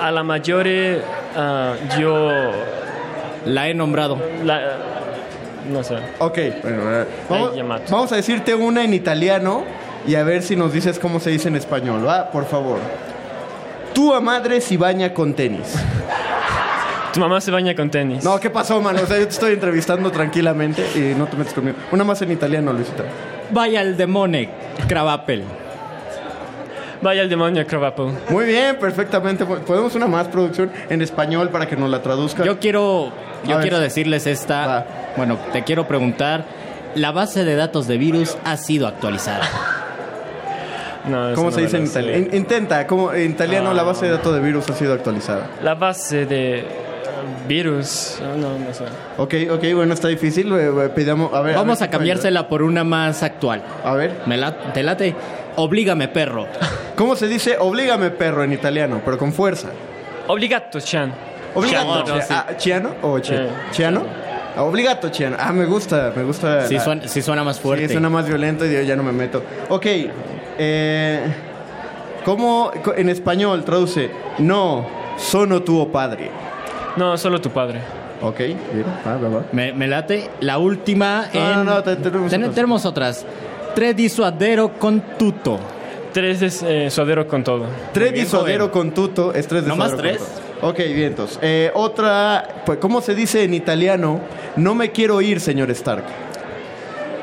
A 0.00 0.10
la 0.10 0.22
mayore 0.22 1.00
ah, 1.36 1.74
yo... 1.98 2.30
La 3.46 3.68
he 3.68 3.74
nombrado. 3.74 4.18
La, 4.44 4.76
no 5.70 5.82
sé. 5.82 5.96
Ok, 6.18 6.38
bueno, 6.62 6.82
vamos, 7.28 7.90
vamos 7.90 8.12
a 8.12 8.16
decirte 8.16 8.54
una 8.54 8.84
en 8.84 8.94
italiano 8.94 9.64
y 10.06 10.14
a 10.14 10.22
ver 10.22 10.42
si 10.42 10.56
nos 10.56 10.72
dices 10.72 10.98
cómo 10.98 11.20
se 11.20 11.30
dice 11.30 11.48
en 11.48 11.56
español, 11.56 12.06
¿va? 12.06 12.30
Por 12.30 12.46
favor. 12.46 12.78
Tu 13.94 14.12
madre 14.20 14.60
si 14.60 14.76
baña 14.76 15.12
con 15.14 15.34
tenis. 15.34 15.74
Tu 17.12 17.20
mamá 17.20 17.40
se 17.40 17.50
baña 17.50 17.74
con 17.74 17.90
tenis. 17.90 18.22
No, 18.22 18.38
¿qué 18.38 18.50
pasó, 18.50 18.80
mano? 18.82 19.00
O 19.02 19.06
sea, 19.06 19.18
yo 19.18 19.24
te 19.24 19.32
estoy 19.32 19.54
entrevistando 19.54 20.10
tranquilamente 20.10 20.84
y 20.94 21.18
no 21.18 21.26
te 21.26 21.36
metes 21.36 21.54
conmigo. 21.54 21.76
Una 21.90 22.04
más 22.04 22.20
en 22.20 22.30
italiano, 22.30 22.74
Luisita. 22.74 23.04
Vaya 23.50 23.80
el 23.80 23.96
demone, 23.96 24.50
cravapel. 24.86 25.42
Vaya 27.02 27.22
el 27.22 27.28
demonio, 27.28 27.66
Cravapo. 27.66 28.12
Muy 28.30 28.46
bien, 28.46 28.76
perfectamente. 28.78 29.44
Podemos 29.44 29.94
una 29.94 30.06
más 30.06 30.28
producción 30.28 30.70
en 30.88 31.02
español 31.02 31.50
para 31.50 31.66
que 31.66 31.76
nos 31.76 31.90
la 31.90 32.02
traduzca. 32.02 32.44
Yo 32.44 32.58
quiero, 32.58 33.12
yo 33.46 33.60
quiero 33.60 33.78
decirles 33.78 34.26
esta. 34.26 34.86
Bueno, 35.16 35.38
te 35.52 35.62
quiero 35.64 35.86
preguntar. 35.86 36.44
La 36.94 37.12
base 37.12 37.44
de 37.44 37.56
datos 37.56 37.86
de 37.86 37.98
virus 37.98 38.38
ha 38.44 38.56
sido 38.56 38.86
actualizada. 38.86 39.44
No, 41.08 41.34
¿Cómo 41.34 41.50
no 41.50 41.54
se 41.54 41.60
dice 41.60 41.76
en 41.76 41.86
italiano? 41.86 42.26
Intenta, 42.32 42.84
¿cómo, 42.88 43.12
en 43.12 43.30
italiano 43.30 43.72
la 43.72 43.82
Ah. 43.82 43.84
base 43.84 44.06
de 44.06 44.10
datos 44.10 44.34
de 44.34 44.40
virus 44.40 44.68
ha 44.68 44.72
sido 44.74 44.92
actualizada. 44.92 45.46
La 45.62 45.76
base 45.76 46.26
de 46.26 46.64
ah, 46.66 46.95
virus. 47.46 48.18
ah, 48.22 48.34
No, 48.36 48.58
no 48.58 48.72
sé. 48.74 48.84
Ok, 49.18 49.34
ok, 49.56 49.74
bueno, 49.74 49.94
está 49.94 50.08
difícil. 50.08 50.52
eh, 50.52 50.70
eh, 50.86 50.88
Pidamos, 50.94 51.32
a 51.32 51.40
ver, 51.40 51.54
Vamos 51.54 51.78
ver 51.80 51.88
a 51.88 51.90
cambiársela 51.90 52.48
por 52.48 52.62
una 52.62 52.84
más 52.84 53.22
actual. 53.22 53.62
A 53.84 53.94
ver. 53.94 54.20
¿Me 54.26 54.36
la- 54.36 54.72
¿Te 54.72 54.82
late? 54.82 55.14
Oblígame, 55.56 56.08
perro. 56.08 56.46
¿Cómo 56.96 57.16
se 57.16 57.28
dice 57.28 57.56
oblígame 57.58 58.10
perro 58.10 58.44
en 58.44 58.52
italiano, 58.52 59.00
pero 59.04 59.16
con 59.18 59.32
fuerza? 59.32 59.68
Obligato, 60.28 60.80
Chan. 60.80 61.12
Obligato. 61.54 62.04
Chiano, 62.04 62.20
sí. 62.22 62.34
ah, 62.34 62.46
¿Chiano 62.56 62.90
o 63.02 63.18
chi- 63.18 63.34
Eh, 63.34 63.48
chiano? 63.70 64.02
Ah, 64.56 64.62
Obligato, 64.64 65.10
chiano. 65.10 65.36
Ah, 65.38 65.52
me 65.52 65.64
gusta, 65.66 66.12
me 66.16 66.22
gusta. 66.24 66.66
Sí 66.66 66.74
la- 66.74 66.80
suena, 66.84 67.08
sí 67.08 67.22
suena 67.22 67.44
más 67.44 67.60
fuerte. 67.60 67.86
Sí, 67.88 67.92
suena 67.92 68.08
más 68.10 68.26
violento 68.26 68.64
y 68.66 68.72
yo 68.72 68.80
ya 68.82 68.96
no 68.96 69.02
me 69.02 69.12
meto. 69.12 69.42
Ok. 69.68 69.86
Eh, 70.58 71.20
¿Cómo 72.24 72.70
co- 72.82 72.94
en 72.94 73.08
español 73.08 73.64
traduce? 73.64 74.10
No, 74.38 74.86
sono 75.16 75.62
tuo 75.62 75.90
padre. 75.92 76.30
No, 76.96 77.16
solo 77.18 77.40
tu 77.40 77.50
padre. 77.50 77.80
Ok, 78.22 78.38
bien. 78.38 78.84
Va, 79.06 79.16
va, 79.16 79.28
va. 79.28 79.42
Me, 79.52 79.72
me 79.72 79.86
late. 79.86 80.30
La 80.40 80.58
última 80.58 81.26
No, 81.34 81.40
en... 81.40 81.54
no, 81.56 81.64
no, 81.64 81.82
te- 81.82 81.96
tenemos 81.96 82.30
Ten- 82.30 82.42
otras. 82.42 82.54
tenemos 82.54 82.86
otras. 82.86 83.26
Tre 83.74 83.92
di 83.94 84.08
suadero 84.08 84.72
con 84.78 85.00
tuto. 85.18 85.58
Tres 86.12 86.40
de 86.40 86.86
eh, 86.86 86.90
suadero 86.90 87.28
con 87.28 87.44
todo. 87.44 87.66
Tres 87.92 88.12
bien, 88.12 88.24
di 88.24 88.30
suadero 88.30 88.68
joven. 88.70 88.90
con 88.90 88.94
tuto 88.94 89.34
es 89.34 89.46
tres 89.46 89.64
de 89.64 89.68
¿No 89.68 89.76
más 89.76 89.90
suadero 89.90 90.16
tres? 90.16 90.22
tuto. 90.26 90.66
Ok, 90.68 90.78
bien, 90.78 91.02
entonces. 91.08 91.38
Eh, 91.42 91.70
otra, 91.74 92.62
pues, 92.64 92.78
¿cómo 92.78 93.02
se 93.02 93.14
dice 93.14 93.44
en 93.44 93.52
italiano? 93.52 94.20
No 94.56 94.74
me 94.74 94.90
quiero 94.92 95.20
ir, 95.20 95.38
señor 95.40 95.70
Stark. 95.72 96.04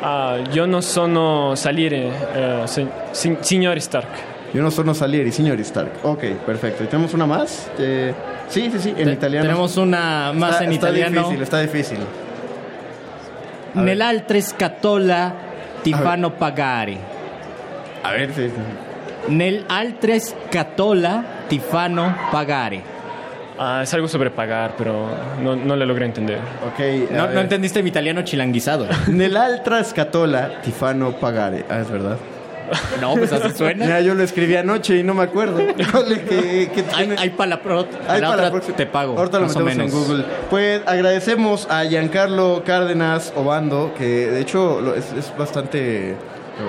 Ah, 0.03 0.37
yo 0.53 0.67
no 0.67 0.81
sono 0.83 1.55
salire, 1.55 2.11
eh, 2.35 2.63
se- 2.67 2.87
si- 3.13 3.37
signor 3.41 3.77
Stark. 3.79 4.09
Yo 4.53 4.61
no 4.61 4.69
sono 4.69 4.93
Salieri, 4.93 5.31
signor 5.31 5.59
Stark. 5.61 5.91
Ok, 6.03 6.23
perfecto. 6.45 6.84
¿Y 6.84 6.88
tenemos 6.88 7.13
una 7.13 7.25
más? 7.25 7.71
Eh, 7.80 8.13
sí, 8.49 8.69
sí, 8.71 8.80
sí, 8.80 8.89
en 8.95 9.05
Te- 9.05 9.11
italiano. 9.13 9.45
Tenemos 9.47 9.77
una 9.77 10.31
más 10.34 10.51
Está- 10.51 10.63
en 10.65 10.71
está 10.73 10.88
italiano. 10.89 11.19
difícil, 11.21 11.41
está 11.41 11.59
difícil. 11.61 11.97
A 13.75 13.77
ver. 13.77 13.85
Nell'altre 13.85 14.41
scatola 14.41 15.34
ti 15.81 15.91
A 15.93 15.97
ver. 15.97 16.05
fanno 16.05 16.34
pagare. 16.35 16.97
A 18.03 18.11
ver, 18.11 18.31
sí. 18.34 18.47
sí. 18.49 19.31
Nell'altre 19.34 20.19
scatola 20.19 21.23
ti 21.49 21.59
fanno 21.59 22.15
pagare. 22.31 22.84
Ah, 23.57 23.81
es 23.84 23.93
algo 23.93 24.07
sobre 24.07 24.30
pagar, 24.31 24.73
pero 24.77 25.07
no, 25.41 25.55
no 25.55 25.75
le 25.75 25.85
logré 25.85 26.05
entender. 26.05 26.39
Ok. 26.67 27.11
No, 27.11 27.27
no 27.30 27.39
entendiste 27.39 27.81
mi 27.81 27.89
italiano 27.89 28.21
chilanguizado. 28.23 28.88
Nell'altra 29.07 29.84
scatola 29.84 30.61
tifano 30.61 31.11
pagare. 31.13 31.65
Ah, 31.69 31.80
es 31.80 31.89
verdad. 31.89 32.17
No, 33.02 33.15
pues 33.15 33.31
así 33.34 33.52
suena. 33.57 33.85
Mira, 33.85 34.02
yo 34.02 34.14
lo 34.15 34.23
escribí 34.23 34.56
anoche 34.56 34.98
y 34.98 35.03
no 35.03 35.14
me 35.14 35.23
acuerdo. 35.23 35.57
Que, 36.30 36.69
que 36.73 36.84
tiene- 36.84 37.15
Hay 37.18 37.30
para 37.31 37.49
la, 37.52 37.61
pro- 37.61 37.88
Hay 38.07 38.22
la 38.22 38.30
para 38.30 38.44
la 38.44 38.52
próxima. 38.52 38.76
te 38.77 38.85
pago. 38.85 39.18
Ahorita 39.18 39.40
lo 39.40 39.48
metemos 39.48 39.73
en. 39.77 39.90
Google. 39.91 40.26
Pues 40.49 40.81
agradecemos 40.85 41.68
a 41.69 41.84
Giancarlo 41.85 42.64
Cárdenas 42.65 43.34
Obando, 43.35 43.94
que 43.98 44.06
de 44.31 44.40
hecho 44.41 44.95
es, 44.95 45.11
es 45.14 45.34
bastante. 45.38 46.15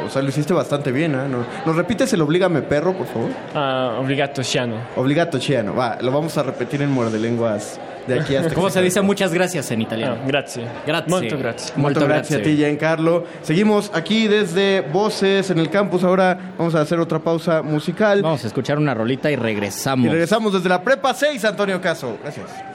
O 0.06 0.08
sea, 0.08 0.22
lo 0.22 0.30
hiciste 0.30 0.54
bastante 0.54 0.90
bien, 0.92 1.14
¿ah? 1.14 1.26
¿No? 1.28 1.44
¿Nos 1.66 1.76
repites 1.76 2.10
el 2.14 2.22
Oblígame 2.22 2.62
Perro, 2.62 2.94
por 2.94 3.06
favor? 3.06 3.28
Ah, 3.54 3.98
obligato 4.00 4.42
ciano. 4.42 4.76
Obligato 4.96 5.38
Chiano. 5.38 5.74
Va, 5.74 5.98
lo 6.00 6.10
vamos 6.10 6.38
a 6.38 6.42
repetir 6.42 6.80
en 6.80 6.90
muerde 6.90 7.18
lenguas 7.18 7.78
de 8.06 8.20
aquí 8.20 8.36
hasta. 8.36 8.54
¿Cómo 8.54 8.70
se 8.70 8.82
dice 8.82 9.00
muchas 9.00 9.32
gracias 9.32 9.70
en 9.70 9.82
italiano? 9.82 10.16
Ah, 10.20 10.24
grazie. 10.26 10.64
Grazie. 10.86 11.10
Molto 11.10 11.38
grazie. 11.38 11.72
Molto 11.76 12.00
gracias 12.06 12.40
a 12.40 12.42
ti, 12.42 12.56
Giancarlo. 12.56 13.24
Seguimos 13.42 13.90
aquí 13.94 14.28
desde 14.28 14.80
Voces 14.80 15.50
en 15.50 15.58
el 15.58 15.70
campus. 15.70 16.04
Ahora 16.04 16.38
vamos 16.58 16.74
a 16.74 16.80
hacer 16.80 16.98
otra 16.98 17.18
pausa 17.18 17.62
musical. 17.62 18.22
Vamos 18.22 18.44
a 18.44 18.46
escuchar 18.46 18.78
una 18.78 18.94
rolita 18.94 19.30
y 19.30 19.36
regresamos. 19.36 20.06
Y 20.06 20.08
regresamos 20.10 20.52
desde 20.52 20.68
la 20.68 20.82
Prepa 20.82 21.14
6, 21.14 21.44
Antonio 21.44 21.80
Caso. 21.80 22.18
Gracias. 22.22 22.73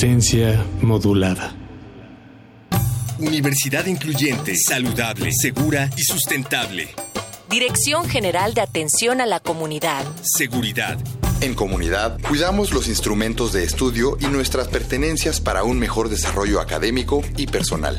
Resistencia 0.00 0.64
modulada. 0.80 1.56
Universidad 3.18 3.86
incluyente, 3.86 4.54
saludable, 4.54 5.32
segura 5.32 5.90
y 5.96 6.02
sustentable. 6.02 6.90
Dirección 7.50 8.08
General 8.08 8.54
de 8.54 8.60
Atención 8.60 9.20
a 9.20 9.26
la 9.26 9.40
Comunidad. 9.40 10.04
Seguridad. 10.22 10.98
En 11.40 11.56
comunidad, 11.56 12.16
cuidamos 12.28 12.72
los 12.72 12.86
instrumentos 12.86 13.52
de 13.52 13.64
estudio 13.64 14.16
y 14.20 14.26
nuestras 14.26 14.68
pertenencias 14.68 15.40
para 15.40 15.64
un 15.64 15.80
mejor 15.80 16.10
desarrollo 16.10 16.60
académico 16.60 17.22
y 17.36 17.48
personal. 17.48 17.96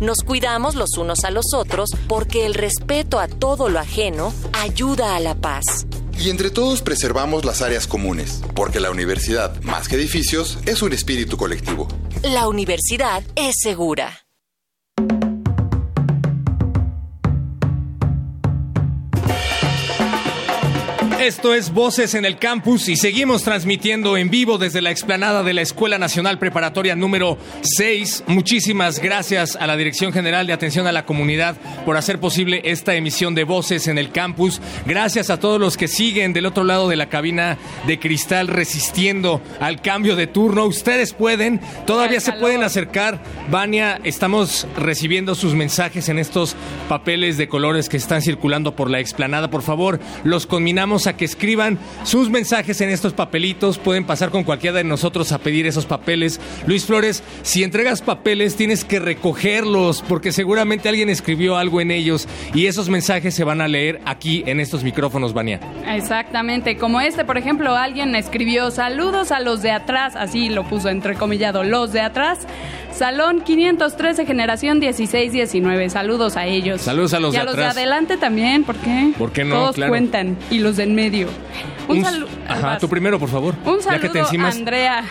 Nos 0.00 0.20
cuidamos 0.20 0.76
los 0.76 0.96
unos 0.96 1.24
a 1.24 1.30
los 1.30 1.52
otros 1.52 1.90
porque 2.08 2.46
el 2.46 2.54
respeto 2.54 3.20
a 3.20 3.28
todo 3.28 3.68
lo 3.68 3.80
ajeno 3.80 4.32
ayuda 4.54 5.14
a 5.14 5.20
la 5.20 5.34
paz. 5.34 5.86
Y 6.18 6.30
entre 6.30 6.50
todos 6.50 6.82
preservamos 6.82 7.44
las 7.44 7.62
áreas 7.62 7.86
comunes, 7.86 8.40
porque 8.54 8.80
la 8.80 8.90
universidad, 8.90 9.60
más 9.62 9.88
que 9.88 9.96
edificios, 9.96 10.58
es 10.66 10.82
un 10.82 10.92
espíritu 10.92 11.36
colectivo. 11.36 11.88
La 12.22 12.48
universidad 12.48 13.22
es 13.36 13.54
segura. 13.60 14.23
Esto 21.24 21.54
es 21.54 21.72
Voces 21.72 22.12
en 22.12 22.26
el 22.26 22.36
Campus 22.36 22.86
y 22.90 22.96
seguimos 22.96 23.44
transmitiendo 23.44 24.18
en 24.18 24.28
vivo 24.28 24.58
desde 24.58 24.82
la 24.82 24.90
explanada 24.90 25.42
de 25.42 25.54
la 25.54 25.62
Escuela 25.62 25.96
Nacional 25.96 26.38
Preparatoria 26.38 26.96
número 26.96 27.38
6. 27.62 28.24
Muchísimas 28.26 28.98
gracias 28.98 29.56
a 29.56 29.66
la 29.66 29.78
Dirección 29.78 30.12
General 30.12 30.46
de 30.46 30.52
Atención 30.52 30.86
a 30.86 30.92
la 30.92 31.06
Comunidad 31.06 31.56
por 31.86 31.96
hacer 31.96 32.20
posible 32.20 32.60
esta 32.64 32.94
emisión 32.94 33.34
de 33.34 33.44
Voces 33.44 33.88
en 33.88 33.96
el 33.96 34.12
Campus. 34.12 34.60
Gracias 34.84 35.30
a 35.30 35.40
todos 35.40 35.58
los 35.58 35.78
que 35.78 35.88
siguen 35.88 36.34
del 36.34 36.44
otro 36.44 36.62
lado 36.62 36.90
de 36.90 36.96
la 36.96 37.08
cabina 37.08 37.56
de 37.86 37.98
cristal 37.98 38.48
resistiendo 38.48 39.40
al 39.60 39.80
cambio 39.80 40.16
de 40.16 40.26
turno. 40.26 40.66
Ustedes 40.66 41.14
pueden, 41.14 41.58
todavía 41.86 42.20
se 42.20 42.32
pueden 42.32 42.62
acercar. 42.62 43.18
Vania, 43.48 43.98
estamos 44.04 44.66
recibiendo 44.76 45.34
sus 45.34 45.54
mensajes 45.54 46.10
en 46.10 46.18
estos 46.18 46.54
papeles 46.86 47.38
de 47.38 47.48
colores 47.48 47.88
que 47.88 47.96
están 47.96 48.20
circulando 48.20 48.76
por 48.76 48.90
la 48.90 49.00
explanada. 49.00 49.48
Por 49.48 49.62
favor, 49.62 50.00
los 50.22 50.46
combinamos 50.46 51.06
a 51.06 51.13
que 51.14 51.24
escriban 51.24 51.78
sus 52.04 52.30
mensajes 52.30 52.80
en 52.80 52.90
estos 52.90 53.12
papelitos. 53.12 53.78
Pueden 53.78 54.04
pasar 54.04 54.30
con 54.30 54.44
cualquiera 54.44 54.78
de 54.78 54.84
nosotros 54.84 55.32
a 55.32 55.38
pedir 55.38 55.66
esos 55.66 55.86
papeles. 55.86 56.40
Luis 56.66 56.84
Flores, 56.84 57.22
si 57.42 57.62
entregas 57.62 58.02
papeles 58.02 58.56
tienes 58.56 58.84
que 58.84 58.98
recogerlos 58.98 60.02
porque 60.08 60.32
seguramente 60.32 60.88
alguien 60.88 61.08
escribió 61.08 61.56
algo 61.56 61.80
en 61.80 61.90
ellos 61.90 62.28
y 62.54 62.66
esos 62.66 62.88
mensajes 62.88 63.34
se 63.34 63.44
van 63.44 63.60
a 63.60 63.68
leer 63.68 64.00
aquí 64.04 64.42
en 64.46 64.60
estos 64.60 64.84
micrófonos, 64.84 65.32
Vania. 65.32 65.60
Exactamente, 65.86 66.76
como 66.76 67.00
este, 67.00 67.24
por 67.24 67.38
ejemplo, 67.38 67.74
alguien 67.74 68.14
escribió 68.14 68.70
saludos 68.70 69.32
a 69.32 69.40
los 69.40 69.62
de 69.62 69.70
atrás, 69.70 70.14
así 70.16 70.48
lo 70.48 70.64
puso 70.64 70.88
entrecomillado, 70.88 71.64
los 71.64 71.92
de 71.92 72.00
atrás, 72.00 72.46
Salón 72.92 73.40
513, 73.40 74.24
generación 74.24 74.80
16-19, 74.80 75.88
saludos 75.88 76.36
a 76.36 76.46
ellos. 76.46 76.80
Saludos 76.80 77.12
a 77.14 77.20
los 77.20 77.34
y 77.34 77.36
de 77.36 77.42
a 77.42 77.44
los 77.44 77.56
de 77.56 77.64
adelante 77.64 78.16
también, 78.16 78.62
¿por 78.62 78.76
qué? 78.76 79.12
¿Por 79.18 79.32
qué 79.32 79.44
no? 79.44 79.56
Todos 79.56 79.74
Claro. 79.74 79.90
cuentan, 79.90 80.36
y 80.50 80.58
los 80.58 80.76
de 80.76 80.84
en 80.84 80.94
medio. 80.94 81.03
Un, 81.88 81.98
Un- 81.98 82.04
saludo. 82.04 82.28
Ajá, 82.48 82.78
tú 82.78 82.88
primero, 82.88 83.18
por 83.18 83.28
favor. 83.28 83.54
Un 83.64 83.78
ya 83.80 83.92
que 84.00 84.00
te 84.00 84.06
saludo 84.08 84.18
a 84.18 84.22
encimas, 84.26 84.56
Andrea. 84.56 85.04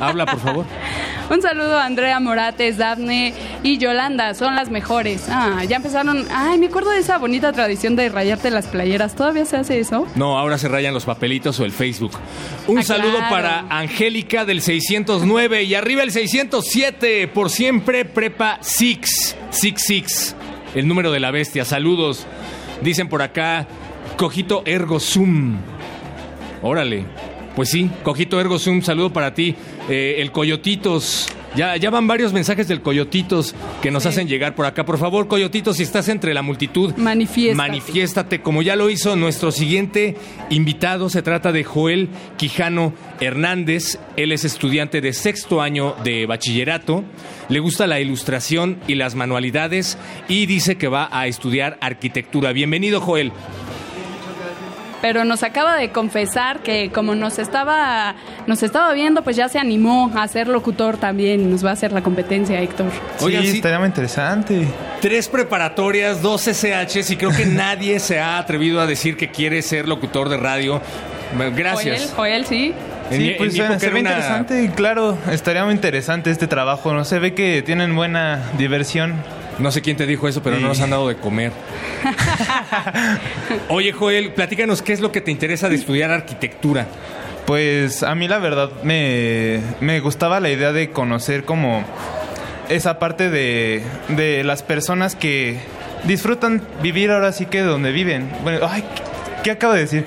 habla, 0.00 0.26
por 0.26 0.40
favor. 0.40 0.64
Un 1.30 1.40
saludo 1.40 1.78
a 1.78 1.86
Andrea 1.86 2.20
Morates, 2.20 2.76
Dafne 2.76 3.32
y 3.62 3.78
Yolanda, 3.78 4.34
son 4.34 4.54
las 4.56 4.68
mejores. 4.70 5.24
Ah, 5.30 5.64
ya 5.66 5.76
empezaron. 5.76 6.26
Ay, 6.30 6.58
me 6.58 6.66
acuerdo 6.66 6.90
de 6.90 6.98
esa 6.98 7.16
bonita 7.16 7.50
tradición 7.52 7.96
de 7.96 8.10
rayarte 8.10 8.50
las 8.50 8.66
playeras. 8.66 9.14
¿Todavía 9.14 9.46
se 9.46 9.56
hace 9.56 9.80
eso? 9.80 10.06
No, 10.16 10.38
ahora 10.38 10.58
se 10.58 10.68
rayan 10.68 10.92
los 10.92 11.06
papelitos 11.06 11.58
o 11.60 11.64
el 11.64 11.72
Facebook. 11.72 12.12
Un 12.66 12.78
Ah, 12.78 12.82
saludo 12.82 13.16
claro. 13.16 13.30
para 13.34 13.60
Angélica 13.70 14.44
del 14.44 14.60
609 14.60 15.62
y 15.62 15.74
arriba 15.74 16.02
el 16.02 16.10
607, 16.12 17.28
por 17.28 17.48
siempre 17.48 18.04
Prepa 18.04 18.58
Six, 18.60 19.34
Six 19.50 19.82
Six, 19.82 20.36
el 20.74 20.86
número 20.86 21.10
de 21.10 21.20
la 21.20 21.30
bestia. 21.30 21.64
Saludos. 21.64 22.26
Dicen 22.82 23.08
por 23.08 23.22
acá, 23.22 23.66
Cojito 24.16 24.62
Ergo 24.64 25.00
Sum. 25.00 25.56
Órale. 26.62 27.04
Pues 27.56 27.70
sí, 27.70 27.90
Cojito 28.02 28.40
Ergo 28.40 28.58
Sum, 28.58 28.82
saludo 28.82 29.12
para 29.12 29.34
ti. 29.34 29.54
Eh, 29.88 30.16
el 30.18 30.32
Coyotitos. 30.32 31.28
Ya, 31.54 31.76
ya 31.76 31.88
van 31.90 32.08
varios 32.08 32.32
mensajes 32.32 32.66
del 32.66 32.80
Coyotitos 32.80 33.54
que 33.80 33.92
nos 33.92 34.06
hacen 34.06 34.26
llegar 34.26 34.56
por 34.56 34.66
acá. 34.66 34.84
Por 34.84 34.98
favor, 34.98 35.28
Coyotitos, 35.28 35.76
si 35.76 35.84
estás 35.84 36.08
entre 36.08 36.34
la 36.34 36.42
multitud, 36.42 36.92
Manifiéstate. 36.96 37.54
manifiéstate 37.56 38.40
como 38.42 38.60
ya 38.62 38.74
lo 38.74 38.90
hizo 38.90 39.14
nuestro 39.14 39.52
siguiente 39.52 40.16
invitado. 40.50 41.08
Se 41.10 41.22
trata 41.22 41.52
de 41.52 41.62
Joel 41.62 42.08
Quijano 42.38 42.92
Hernández. 43.20 44.00
Él 44.16 44.32
es 44.32 44.44
estudiante 44.44 45.00
de 45.00 45.12
sexto 45.12 45.62
año 45.62 45.94
de 46.02 46.26
bachillerato. 46.26 47.04
Le 47.48 47.60
gusta 47.60 47.86
la 47.86 48.00
ilustración 48.00 48.78
y 48.88 48.96
las 48.96 49.14
manualidades 49.14 49.96
y 50.28 50.46
dice 50.46 50.76
que 50.76 50.88
va 50.88 51.08
a 51.12 51.28
estudiar 51.28 51.78
arquitectura. 51.80 52.50
Bienvenido, 52.52 53.00
Joel. 53.00 53.30
Pero 55.04 55.26
nos 55.26 55.42
acaba 55.42 55.76
de 55.76 55.90
confesar 55.90 56.60
que 56.60 56.88
como 56.90 57.14
nos 57.14 57.38
estaba, 57.38 58.14
nos 58.46 58.62
estaba 58.62 58.90
viendo, 58.94 59.20
pues 59.22 59.36
ya 59.36 59.50
se 59.50 59.58
animó 59.58 60.10
a 60.16 60.26
ser 60.28 60.48
locutor 60.48 60.96
también. 60.96 61.50
Nos 61.50 61.62
va 61.62 61.68
a 61.68 61.72
hacer 61.74 61.92
la 61.92 62.00
competencia, 62.00 62.58
Héctor. 62.62 62.86
Oigan, 63.20 63.42
sí. 63.42 63.50
estaría 63.56 63.78
muy 63.78 63.88
interesante. 63.88 64.66
Tres 65.02 65.28
preparatorias, 65.28 66.22
dos 66.22 66.46
SHs 66.48 67.10
y 67.10 67.16
creo 67.18 67.36
que 67.36 67.44
nadie 67.44 68.00
se 68.00 68.18
ha 68.18 68.38
atrevido 68.38 68.80
a 68.80 68.86
decir 68.86 69.18
que 69.18 69.30
quiere 69.30 69.60
ser 69.60 69.86
locutor 69.88 70.30
de 70.30 70.38
radio. 70.38 70.80
Gracias. 71.54 72.14
Joel, 72.16 72.44
Joel, 72.44 72.46
sí. 72.46 72.72
En 73.10 73.18
sí, 73.20 73.30
en 73.32 73.36
pues 73.36 73.52
suena- 73.52 73.74
época 73.74 73.80
se 73.80 73.90
ve 73.90 74.00
una- 74.00 74.10
interesante 74.10 74.62
y 74.62 74.68
claro, 74.68 75.18
estaría 75.30 75.66
muy 75.66 75.74
interesante 75.74 76.30
este 76.30 76.46
trabajo. 76.46 76.94
No 76.94 77.04
se 77.04 77.18
ve 77.18 77.34
que 77.34 77.60
tienen 77.60 77.94
buena 77.94 78.40
diversión. 78.56 79.16
No 79.58 79.70
sé 79.70 79.82
quién 79.82 79.96
te 79.96 80.06
dijo 80.06 80.26
eso, 80.28 80.42
pero 80.42 80.58
no 80.58 80.68
nos 80.68 80.80
han 80.80 80.90
dado 80.90 81.08
de 81.08 81.16
comer. 81.16 81.52
Oye, 83.68 83.92
Joel, 83.92 84.32
platícanos 84.32 84.82
qué 84.82 84.92
es 84.92 85.00
lo 85.00 85.12
que 85.12 85.20
te 85.20 85.30
interesa 85.30 85.68
de 85.68 85.76
estudiar 85.76 86.10
arquitectura. 86.10 86.86
Pues 87.46 88.02
a 88.02 88.14
mí 88.14 88.26
la 88.26 88.38
verdad 88.38 88.70
me, 88.82 89.60
me 89.80 90.00
gustaba 90.00 90.40
la 90.40 90.50
idea 90.50 90.72
de 90.72 90.90
conocer 90.90 91.44
como 91.44 91.84
esa 92.68 92.98
parte 92.98 93.30
de, 93.30 93.82
de 94.08 94.42
las 94.44 94.62
personas 94.62 95.14
que 95.14 95.58
disfrutan 96.04 96.62
vivir 96.82 97.10
ahora 97.10 97.32
sí 97.32 97.46
que 97.46 97.60
donde 97.60 97.92
viven. 97.92 98.30
Bueno, 98.42 98.66
ay, 98.68 98.84
¿Qué 99.44 99.50
acabo 99.52 99.74
de 99.74 99.80
decir? 99.80 100.04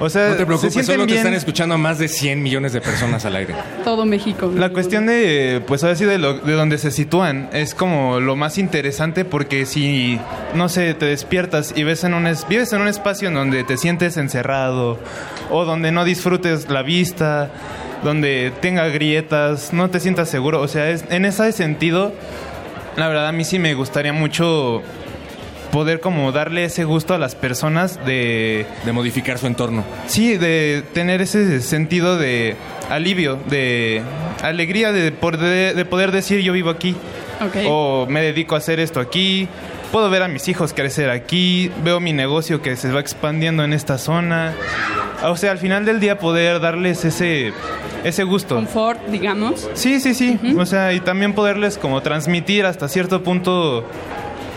O 0.00 0.08
sea, 0.08 0.28
No 0.28 0.32
te 0.34 0.38
se 0.38 0.46
preocupes, 0.46 0.72
sienten 0.72 0.84
solo 0.94 1.02
te 1.02 1.06
bien. 1.06 1.18
están 1.18 1.34
escuchando 1.34 1.76
más 1.76 1.98
de 1.98 2.08
100 2.08 2.42
millones 2.42 2.72
de 2.72 2.80
personas 2.80 3.24
al 3.26 3.36
aire. 3.36 3.54
Todo 3.84 4.06
México. 4.06 4.50
La 4.56 4.70
cuestión 4.70 5.06
de, 5.06 5.60
pues 5.66 5.82
ahora 5.82 5.96
sí, 5.96 6.04
de, 6.04 6.18
lo- 6.18 6.38
de 6.38 6.52
donde 6.54 6.78
se 6.78 6.90
sitúan 6.92 7.50
es 7.52 7.74
como 7.74 8.20
lo 8.20 8.36
más 8.36 8.56
interesante 8.58 9.24
porque 9.24 9.66
si, 9.66 10.18
no 10.54 10.68
sé, 10.68 10.94
te 10.94 11.04
despiertas 11.06 11.74
y 11.76 11.82
ves 11.82 12.04
en 12.04 12.14
un 12.14 12.26
es- 12.28 12.46
vives 12.48 12.72
en 12.72 12.80
un 12.80 12.88
espacio 12.88 13.28
en 13.28 13.34
donde 13.34 13.64
te 13.64 13.76
sientes 13.76 14.16
encerrado 14.16 14.98
o 15.50 15.64
donde 15.64 15.90
no 15.92 16.04
disfrutes 16.04 16.68
la 16.70 16.82
vista, 16.82 17.50
donde 18.04 18.52
tenga 18.60 18.86
grietas, 18.88 19.72
no 19.72 19.90
te 19.90 19.98
sientas 20.00 20.28
seguro, 20.28 20.60
o 20.60 20.68
sea, 20.68 20.88
es, 20.90 21.04
en 21.10 21.24
ese 21.24 21.50
sentido, 21.50 22.12
la 22.96 23.08
verdad 23.08 23.26
a 23.28 23.32
mí 23.32 23.44
sí 23.44 23.58
me 23.58 23.74
gustaría 23.74 24.12
mucho 24.12 24.82
poder 25.76 26.00
como 26.00 26.32
darle 26.32 26.64
ese 26.64 26.84
gusto 26.84 27.12
a 27.12 27.18
las 27.18 27.34
personas 27.34 28.02
de... 28.06 28.64
De 28.86 28.92
modificar 28.92 29.36
su 29.36 29.46
entorno. 29.46 29.84
Sí, 30.06 30.38
de 30.38 30.82
tener 30.94 31.20
ese 31.20 31.60
sentido 31.60 32.16
de 32.16 32.56
alivio, 32.88 33.38
de 33.50 34.00
alegría 34.42 34.90
de 34.92 35.12
poder, 35.12 35.76
de 35.76 35.84
poder 35.84 36.12
decir 36.12 36.40
yo 36.40 36.54
vivo 36.54 36.70
aquí. 36.70 36.96
Ok. 37.46 37.56
O 37.66 38.06
me 38.08 38.22
dedico 38.22 38.54
a 38.54 38.58
hacer 38.58 38.80
esto 38.80 39.00
aquí. 39.00 39.48
Puedo 39.92 40.08
ver 40.08 40.22
a 40.22 40.28
mis 40.28 40.48
hijos 40.48 40.72
crecer 40.72 41.10
aquí. 41.10 41.70
Veo 41.84 42.00
mi 42.00 42.14
negocio 42.14 42.62
que 42.62 42.74
se 42.76 42.90
va 42.90 43.00
expandiendo 43.00 43.62
en 43.62 43.74
esta 43.74 43.98
zona. 43.98 44.54
O 45.24 45.36
sea, 45.36 45.50
al 45.50 45.58
final 45.58 45.84
del 45.84 46.00
día 46.00 46.18
poder 46.18 46.58
darles 46.58 47.04
ese, 47.04 47.52
ese 48.02 48.24
gusto. 48.24 48.54
Confort, 48.54 49.08
digamos. 49.08 49.68
Sí, 49.74 50.00
sí, 50.00 50.14
sí. 50.14 50.38
O 50.58 50.64
sea, 50.64 50.94
y 50.94 51.00
también 51.00 51.34
poderles 51.34 51.76
como 51.76 52.00
transmitir 52.00 52.64
hasta 52.64 52.88
cierto 52.88 53.22
punto, 53.22 53.84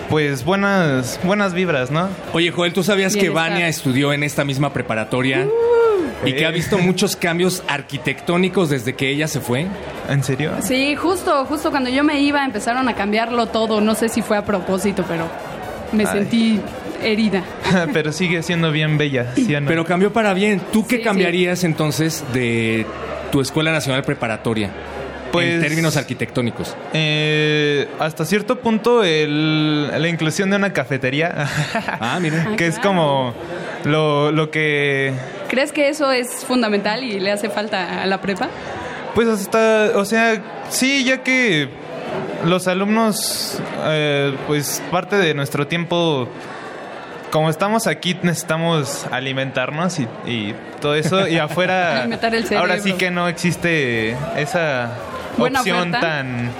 pues 0.09 0.43
buenas, 0.43 1.19
buenas 1.23 1.53
vibras, 1.53 1.91
¿no? 1.91 2.09
Oye, 2.33 2.51
Joel, 2.51 2.73
¿tú 2.73 2.83
sabías 2.83 3.15
que. 3.15 3.29
Vania 3.29 3.67
estudió 3.67 4.11
en 4.13 4.23
esta 4.23 4.43
misma 4.43 4.73
preparatoria 4.73 5.47
y 6.25 6.33
que 6.33 6.45
ha 6.45 6.51
visto 6.51 6.77
muchos 6.77 7.15
cambios 7.15 7.63
arquitectónicos 7.67 8.69
desde 8.69 8.93
que 8.95 9.09
ella 9.09 9.27
se 9.27 9.39
fue? 9.39 9.67
¿En 10.09 10.23
serio? 10.23 10.51
Sí, 10.61 10.95
justo, 10.95 11.45
justo 11.45 11.69
cuando 11.71 11.89
yo 11.89 12.03
me 12.03 12.19
iba 12.21 12.43
empezaron 12.43 12.87
a 12.89 12.95
cambiarlo 12.95 13.47
todo. 13.47 13.81
No 13.81 13.95
sé 13.95 14.09
si 14.09 14.21
fue 14.21 14.37
a 14.37 14.43
propósito, 14.45 15.05
pero 15.07 15.27
me 15.91 16.03
Ay. 16.05 16.09
sentí 16.11 16.59
herida. 17.01 17.43
Pero 17.93 18.11
sigue 18.11 18.43
siendo 18.43 18.71
bien 18.73 18.97
bella, 18.97 19.33
¿sí 19.33 19.55
o 19.55 19.61
no? 19.61 19.67
Pero 19.69 19.85
cambió 19.85 20.11
para 20.11 20.33
bien. 20.33 20.59
¿Tú 20.73 20.85
qué 20.85 20.97
Sí, 20.97 21.01
cambiarías 21.03 21.63
entonces 21.63 22.25
de 22.33 22.85
tu 23.31 23.39
Escuela 23.39 23.71
Nacional 23.71 24.03
Preparatoria? 24.03 24.69
En 25.29 25.31
Pues- 25.31 25.61
términos 25.61 25.95
arquitectónicos. 25.97 26.75
Eh, 26.93 27.87
hasta 27.99 28.25
cierto 28.25 28.59
punto 28.59 29.03
el- 29.03 29.87
la 30.01 30.07
inclusión 30.07 30.49
de 30.49 30.55
una 30.55 30.73
cafetería. 30.73 31.47
Ah, 32.01 32.17
mira. 32.21 32.55
que 32.57 32.67
es 32.67 32.79
como 32.79 33.33
lo, 33.85 34.31
lo 34.31 34.49
que... 34.51 35.13
¿Crees 35.49 35.71
que 35.71 35.89
eso 35.89 36.11
es 36.11 36.45
fundamental 36.45 37.03
y 37.03 37.19
le 37.19 37.31
hace 37.31 37.49
falta 37.49 38.01
a 38.01 38.05
la 38.05 38.21
prepa? 38.21 38.49
Pues 39.15 39.27
hasta, 39.27 39.91
o 39.95 40.05
sea, 40.05 40.41
sí, 40.69 41.03
ya 41.03 41.23
que 41.23 41.69
los 42.45 42.67
alumnos, 42.67 43.59
eh, 43.85 44.35
pues 44.47 44.81
parte 44.91 45.17
de 45.17 45.33
nuestro 45.33 45.67
tiempo, 45.67 46.27
como 47.31 47.49
estamos 47.49 47.87
aquí, 47.87 48.17
necesitamos 48.21 49.05
alimentarnos 49.11 49.99
y, 49.99 50.07
y 50.25 50.55
todo 50.81 50.95
eso. 50.95 51.27
Y 51.27 51.37
afuera, 51.37 51.97
Alimentar 52.01 52.33
el 52.35 52.43
cerebro. 52.43 52.61
ahora 52.71 52.81
sí 52.81 52.93
que 52.93 53.11
no 53.11 53.27
existe 53.27 54.15
esa 54.37 54.91
Buena 55.37 55.59
opción 55.59 55.89
oferta. 55.89 55.99
tan, 56.01 56.51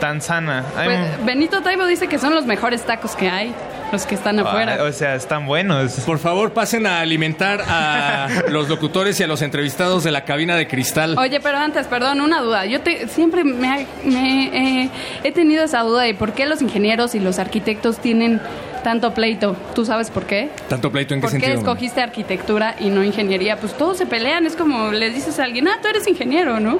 tan 0.00 0.20
sana. 0.20 0.64
Pues, 0.74 1.18
un- 1.20 1.26
Benito 1.26 1.62
Taibo 1.62 1.86
dice 1.86 2.08
que 2.08 2.18
son 2.18 2.34
los 2.34 2.44
mejores 2.46 2.82
tacos 2.82 3.16
que 3.16 3.28
hay, 3.30 3.54
los 3.92 4.04
que 4.04 4.14
están 4.14 4.38
afuera. 4.40 4.78
Ah, 4.80 4.84
o 4.84 4.92
sea, 4.92 5.14
están 5.14 5.46
buenos. 5.46 5.92
Por 6.00 6.18
favor, 6.18 6.52
pasen 6.52 6.86
a 6.86 7.00
alimentar 7.00 7.62
a 7.66 8.28
los 8.50 8.68
locutores 8.68 9.18
y 9.20 9.22
a 9.22 9.26
los 9.26 9.42
entrevistados 9.42 10.04
de 10.04 10.10
la 10.10 10.24
cabina 10.24 10.56
de 10.56 10.66
cristal. 10.66 11.16
Oye, 11.18 11.40
pero 11.40 11.58
antes, 11.58 11.86
perdón, 11.86 12.20
una 12.20 12.40
duda. 12.40 12.66
Yo 12.66 12.80
te, 12.80 13.08
siempre 13.08 13.44
me, 13.44 13.68
ha- 13.68 13.86
me, 14.04 14.82
eh, 14.84 14.90
he 15.24 15.32
tenido 15.32 15.64
esa 15.64 15.80
duda 15.82 16.02
de 16.02 16.14
por 16.14 16.32
qué 16.32 16.46
los 16.46 16.60
ingenieros 16.62 17.14
y 17.14 17.20
los 17.20 17.38
arquitectos 17.38 17.98
tienen 17.98 18.40
tanto 18.86 19.12
pleito. 19.12 19.56
¿Tú 19.74 19.84
sabes 19.84 20.10
por 20.10 20.26
qué? 20.26 20.48
¿Tanto 20.68 20.92
pleito 20.92 21.12
en 21.12 21.18
qué 21.18 21.22
¿Por 21.22 21.32
qué 21.32 21.40
sentido? 21.40 21.58
escogiste 21.58 22.00
arquitectura 22.00 22.76
y 22.78 22.90
no 22.90 23.02
ingeniería? 23.02 23.56
Pues 23.56 23.76
todos 23.76 23.98
se 23.98 24.06
pelean, 24.06 24.46
es 24.46 24.54
como 24.54 24.92
le 24.92 25.10
dices 25.10 25.40
a 25.40 25.42
alguien, 25.42 25.66
ah, 25.66 25.80
tú 25.82 25.88
eres 25.88 26.06
ingeniero, 26.06 26.60
¿no? 26.60 26.78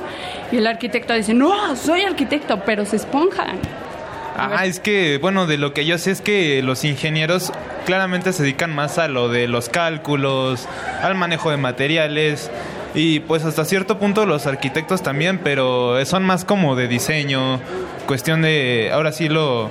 Y 0.52 0.58
el 0.58 0.68
arquitecto 0.68 1.14
dice, 1.14 1.34
no, 1.34 1.74
soy 1.74 2.02
arquitecto, 2.02 2.60
pero 2.64 2.84
se 2.84 2.94
esponjan. 2.94 3.58
Ah, 4.36 4.66
es 4.66 4.78
que, 4.78 5.18
bueno, 5.18 5.48
de 5.48 5.58
lo 5.58 5.74
que 5.74 5.84
yo 5.84 5.98
sé 5.98 6.12
es 6.12 6.20
que 6.20 6.62
los 6.62 6.84
ingenieros 6.84 7.52
claramente 7.86 8.32
se 8.32 8.44
dedican 8.44 8.72
más 8.72 8.98
a 8.98 9.08
lo 9.08 9.28
de 9.28 9.48
los 9.48 9.68
cálculos, 9.68 10.68
al 11.02 11.16
manejo 11.16 11.50
de 11.50 11.56
materiales 11.56 12.52
y 12.94 13.18
pues 13.18 13.44
hasta 13.44 13.64
cierto 13.64 13.98
punto 13.98 14.26
los 14.26 14.46
arquitectos 14.46 15.02
también, 15.02 15.40
pero 15.42 16.04
son 16.06 16.22
más 16.22 16.44
como 16.44 16.76
de 16.76 16.86
diseño, 16.86 17.58
cuestión 18.06 18.42
de, 18.42 18.90
ahora 18.92 19.10
sí, 19.10 19.28
lo, 19.28 19.70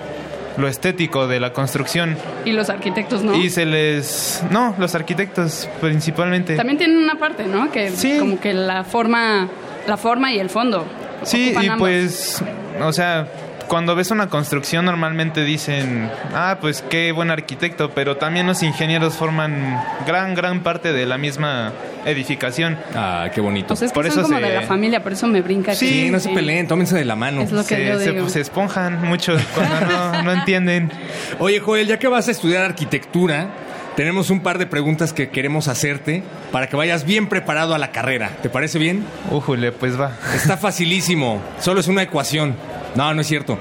lo 0.57 0.68
estético 0.68 1.27
de 1.27 1.40
la 1.40 1.53
construcción. 1.53 2.18
Y 2.45 2.52
los 2.52 2.69
arquitectos 2.69 3.23
no. 3.23 3.36
Y 3.36 3.49
se 3.49 3.65
les... 3.65 4.44
No, 4.52 4.76
los 4.77 4.95
arquitectos 4.95 5.69
principalmente. 5.82 6.56
También 6.56 6.77
tienen 6.77 6.98
una 6.98 7.15
parte, 7.15 7.45
¿no? 7.45 7.72
Que 7.72 7.91
como 8.19 8.40
que 8.40 8.53
la 8.53 8.84
forma, 8.84 9.49
la 9.88 9.98
forma 9.98 10.32
y 10.32 10.40
el 10.40 10.49
fondo. 10.49 10.86
Sí, 11.23 11.53
y 11.53 11.68
ambos. 11.68 11.80
pues, 11.80 12.44
o 12.82 12.94
sea, 12.94 13.27
cuando 13.68 13.96
ves 13.96 14.12
una 14.12 14.28
construcción 14.30 14.86
normalmente 14.86 15.44
dicen, 15.44 16.10
ah, 16.34 16.58
pues 16.62 16.82
qué 16.90 17.12
buen 17.12 17.32
arquitecto, 17.32 17.92
pero 17.92 18.18
también 18.18 18.48
los 18.48 18.64
ingenieros 18.64 19.16
forman 19.16 19.82
gran, 20.06 20.36
gran 20.36 20.62
parte 20.62 20.94
de 20.94 21.06
la 21.06 21.18
misma 21.18 21.74
edificación. 22.06 22.78
Ah, 22.96 23.30
qué 23.34 23.42
bonito. 23.42 23.70
Pues 23.70 23.82
es 23.84 23.92
que 23.92 24.12
son 24.12 24.24
como 24.24 24.40
de 24.40 24.54
la 24.54 24.62
familia, 24.64 25.02
por 25.04 25.14
eso 25.14 25.28
me 25.28 25.42
brinca. 25.42 25.74
Sí, 25.76 26.10
no 26.12 26.20
se 26.20 26.30
peleen, 26.30 26.68
tómense 26.68 26.96
de 26.96 27.06
la 27.06 27.16
mano. 27.16 27.42
Es 27.42 27.52
lo 27.52 27.62
que 27.66 27.76
se, 27.76 27.86
yo 27.88 28.00
se- 28.00 28.12
digo. 28.12 28.30
se 28.30 28.42
esponjan 28.42 29.02
mucho 29.04 29.36
cuando 29.56 29.82
no, 29.88 30.22
no 30.24 30.32
entienden. 30.34 30.92
Oye, 31.40 31.60
Joel, 31.60 31.88
ya 31.88 31.98
que 32.00 32.08
vas 32.08 32.28
a 32.28 32.32
estudiar 32.32 32.64
arquitectura, 32.64 33.48
tenemos 33.96 34.30
un 34.30 34.42
par 34.42 34.58
de 34.58 34.66
preguntas 34.68 35.14
que 35.14 35.30
queremos 35.30 35.68
hacerte 35.68 36.22
para 36.52 36.68
que 36.68 36.76
vayas 36.76 37.06
bien 37.06 37.28
preparado 37.28 37.74
a 37.74 37.78
la 37.78 37.92
carrera. 37.92 38.30
¿Te 38.42 38.50
parece 38.50 38.78
bien? 38.78 39.06
Újule, 39.32 39.72
pues 39.72 40.00
va. 40.00 40.12
Está 40.36 40.58
facilísimo. 40.58 41.42
Solo 41.60 41.80
es 41.80 41.88
una 41.88 42.04
ecuación. 42.04 42.56
No, 42.96 43.14
no 43.14 43.22
es 43.22 43.28
cierto. 43.28 43.58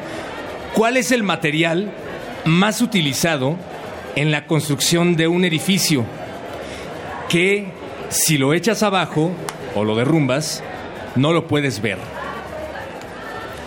¿Cuál 0.74 0.96
es 0.96 1.12
el 1.12 1.22
material 1.22 1.92
más 2.44 2.80
utilizado 2.80 3.56
en 4.16 4.30
la 4.30 4.46
construcción 4.46 5.16
de 5.16 5.28
un 5.28 5.44
edificio? 5.44 6.04
Que 7.28 7.68
si 8.08 8.38
lo 8.38 8.54
echas 8.54 8.82
abajo 8.82 9.32
o 9.74 9.84
lo 9.84 9.96
derrumbas, 9.96 10.62
no 11.16 11.32
lo 11.32 11.46
puedes 11.46 11.82
ver. 11.82 11.98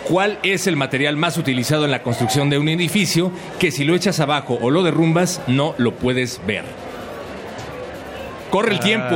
¿Cuál 0.04 0.38
es 0.42 0.66
el 0.66 0.76
material 0.76 1.18
más 1.18 1.36
utilizado 1.36 1.84
en 1.84 1.90
la 1.90 2.02
construcción 2.02 2.48
de 2.48 2.56
un 2.56 2.70
edificio 2.70 3.30
que 3.58 3.70
si 3.70 3.84
lo 3.84 3.94
echas 3.94 4.20
abajo 4.20 4.58
o 4.62 4.70
lo 4.70 4.82
derrumbas 4.82 5.42
no 5.46 5.74
lo 5.76 5.96
puedes 5.96 6.40
ver? 6.46 6.64
Corre 8.50 8.72
el 8.72 8.80
tiempo. 8.80 9.14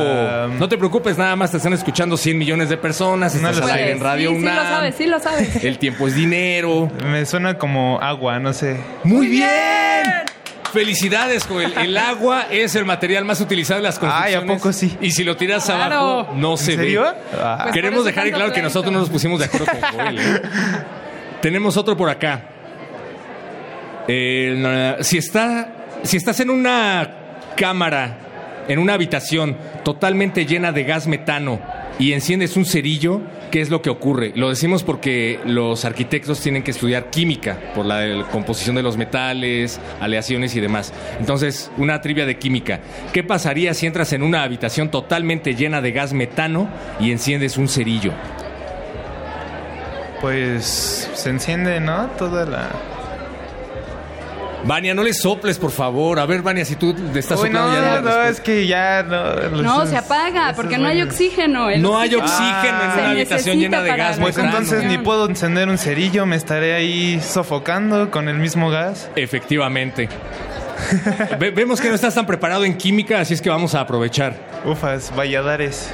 No 0.59 0.69
te 0.69 0.77
preocupes, 0.77 1.17
nada 1.17 1.35
más 1.35 1.51
te 1.51 1.57
están 1.57 1.73
escuchando 1.73 2.17
100 2.17 2.37
millones 2.37 2.69
de 2.69 2.77
personas. 2.77 3.33
Estás 3.35 3.59
al 3.61 3.69
aire 3.71 3.91
en 3.91 3.99
Radio 3.99 4.29
sí, 4.31 4.35
sí 4.37 4.41
lo 4.43 4.51
UNAM. 4.51 4.67
sabes, 4.67 4.95
sí 4.95 5.05
lo 5.07 5.19
sabes. 5.19 5.63
El 5.63 5.79
tiempo 5.79 6.07
es 6.07 6.15
dinero. 6.15 6.91
Me 7.09 7.25
suena 7.25 7.57
como 7.57 7.99
agua, 8.01 8.39
no 8.39 8.53
sé. 8.53 8.79
Muy 9.03 9.27
bien. 9.27 10.03
Felicidades, 10.71 11.45
Joel. 11.45 11.73
El 11.77 11.95
agua 11.97 12.47
es 12.49 12.75
el 12.75 12.85
material 12.85 13.25
más 13.25 13.39
utilizado 13.41 13.77
en 13.79 13.83
las 13.83 13.99
construcciones. 13.99 14.35
Ay, 14.43 14.43
¿a 14.43 14.55
poco 14.55 14.73
sí? 14.73 14.97
Y 15.01 15.11
si 15.11 15.23
lo 15.23 15.37
tiras 15.37 15.65
Claro. 15.65 15.95
abajo, 15.95 16.33
no 16.35 16.51
¿En 16.53 16.57
se 16.57 16.75
serio? 16.75 17.03
ve. 17.03 17.09
Ah. 17.39 17.59
Pues 17.63 17.73
Queremos 17.75 18.05
dejar 18.05 18.29
claro 18.31 18.51
que 18.51 18.61
nosotros 18.61 18.91
no 18.91 18.99
nos 18.99 19.09
pusimos 19.09 19.39
de 19.39 19.45
acuerdo 19.45 19.65
con 19.67 19.81
Joel. 19.99 20.19
¿eh? 20.19 20.41
Tenemos 21.41 21.77
otro 21.77 21.95
por 21.95 22.09
acá. 22.09 22.41
Eh, 24.07 24.55
no, 24.97 25.03
si, 25.03 25.17
está, 25.17 25.69
si 26.03 26.17
estás 26.17 26.39
en 26.39 26.49
una 26.49 27.09
cámara, 27.55 28.17
en 28.67 28.79
una 28.79 28.93
habitación 28.93 29.57
totalmente 29.83 30.45
llena 30.45 30.71
de 30.71 30.83
gas 30.83 31.07
metano 31.07 31.59
y 31.99 32.13
enciendes 32.13 32.57
un 32.57 32.65
cerillo, 32.65 33.21
¿qué 33.51 33.61
es 33.61 33.69
lo 33.69 33.81
que 33.81 33.89
ocurre? 33.89 34.31
Lo 34.35 34.49
decimos 34.49 34.83
porque 34.83 35.39
los 35.45 35.85
arquitectos 35.85 36.39
tienen 36.39 36.63
que 36.63 36.71
estudiar 36.71 37.09
química 37.09 37.57
por 37.75 37.85
la 37.85 38.25
composición 38.31 38.75
de 38.75 38.83
los 38.83 38.97
metales, 38.97 39.79
aleaciones 39.99 40.55
y 40.55 40.59
demás. 40.59 40.93
Entonces, 41.19 41.71
una 41.77 42.01
trivia 42.01 42.25
de 42.25 42.37
química. 42.37 42.79
¿Qué 43.11 43.23
pasaría 43.23 43.73
si 43.73 43.85
entras 43.85 44.13
en 44.13 44.23
una 44.23 44.43
habitación 44.43 44.89
totalmente 44.89 45.55
llena 45.55 45.81
de 45.81 45.91
gas 45.91 46.13
metano 46.13 46.67
y 46.99 47.11
enciendes 47.11 47.57
un 47.57 47.67
cerillo? 47.67 48.11
Pues 50.19 51.09
se 51.13 51.29
enciende, 51.29 51.79
¿no? 51.79 52.07
Toda 52.17 52.45
la... 52.45 52.69
Vania, 54.65 54.93
no 54.93 55.03
le 55.03 55.13
soples, 55.13 55.57
por 55.59 55.71
favor. 55.71 56.17
A 56.19 56.25
ver, 56.25 56.41
Vania, 56.41 56.63
si 56.63 56.77
tú 56.77 56.95
le 57.13 57.19
estás 57.19 57.37
Uy, 57.41 57.49
no, 57.49 57.65
soplando 57.65 57.73
ya 57.73 57.81
no, 57.81 57.85
la 57.95 58.01
no, 58.01 58.07
respuesta. 58.07 58.29
es 58.29 58.39
que 58.39 58.65
ya 58.67 59.03
no... 59.03 59.35
No, 59.61 59.85
se 59.85 59.97
apaga 59.97 60.53
porque 60.55 60.77
no 60.77 60.87
hay 60.87 61.01
oxígeno. 61.01 61.69
El 61.69 61.81
No 61.81 61.99
hay 61.99 62.15
oxígeno 62.15 62.53
oxígeno 62.53 62.83
en 62.83 62.91
una 62.99 63.09
habitación 63.11 63.59
llena 63.59 63.81
de 63.81 63.97
gas 63.97 64.19
Pues 64.19 64.37
entonces 64.37 64.85
ni 64.85 64.97
puedo 64.99 65.25
encender 65.27 65.67
un 65.67 65.77
cerillo, 65.77 66.25
me 66.25 66.37
estaré 66.37 66.73
ahí 66.75 67.19
sofocando 67.21 68.09
con 68.09 68.29
el 68.29 68.37
mismo 68.37 68.69
gas. 68.69 69.09
Efectivamente. 69.17 70.07
Ve- 71.39 71.51
vemos 71.51 71.81
que 71.81 71.89
no 71.89 71.95
estás 71.95 72.15
tan 72.15 72.25
preparado 72.25 72.63
en 72.63 72.77
química, 72.77 73.19
así 73.19 73.33
es 73.33 73.41
que 73.41 73.49
vamos 73.49 73.75
a 73.75 73.81
aprovechar. 73.81 74.33
Ufas, 74.65 75.11
Valladares. 75.17 75.91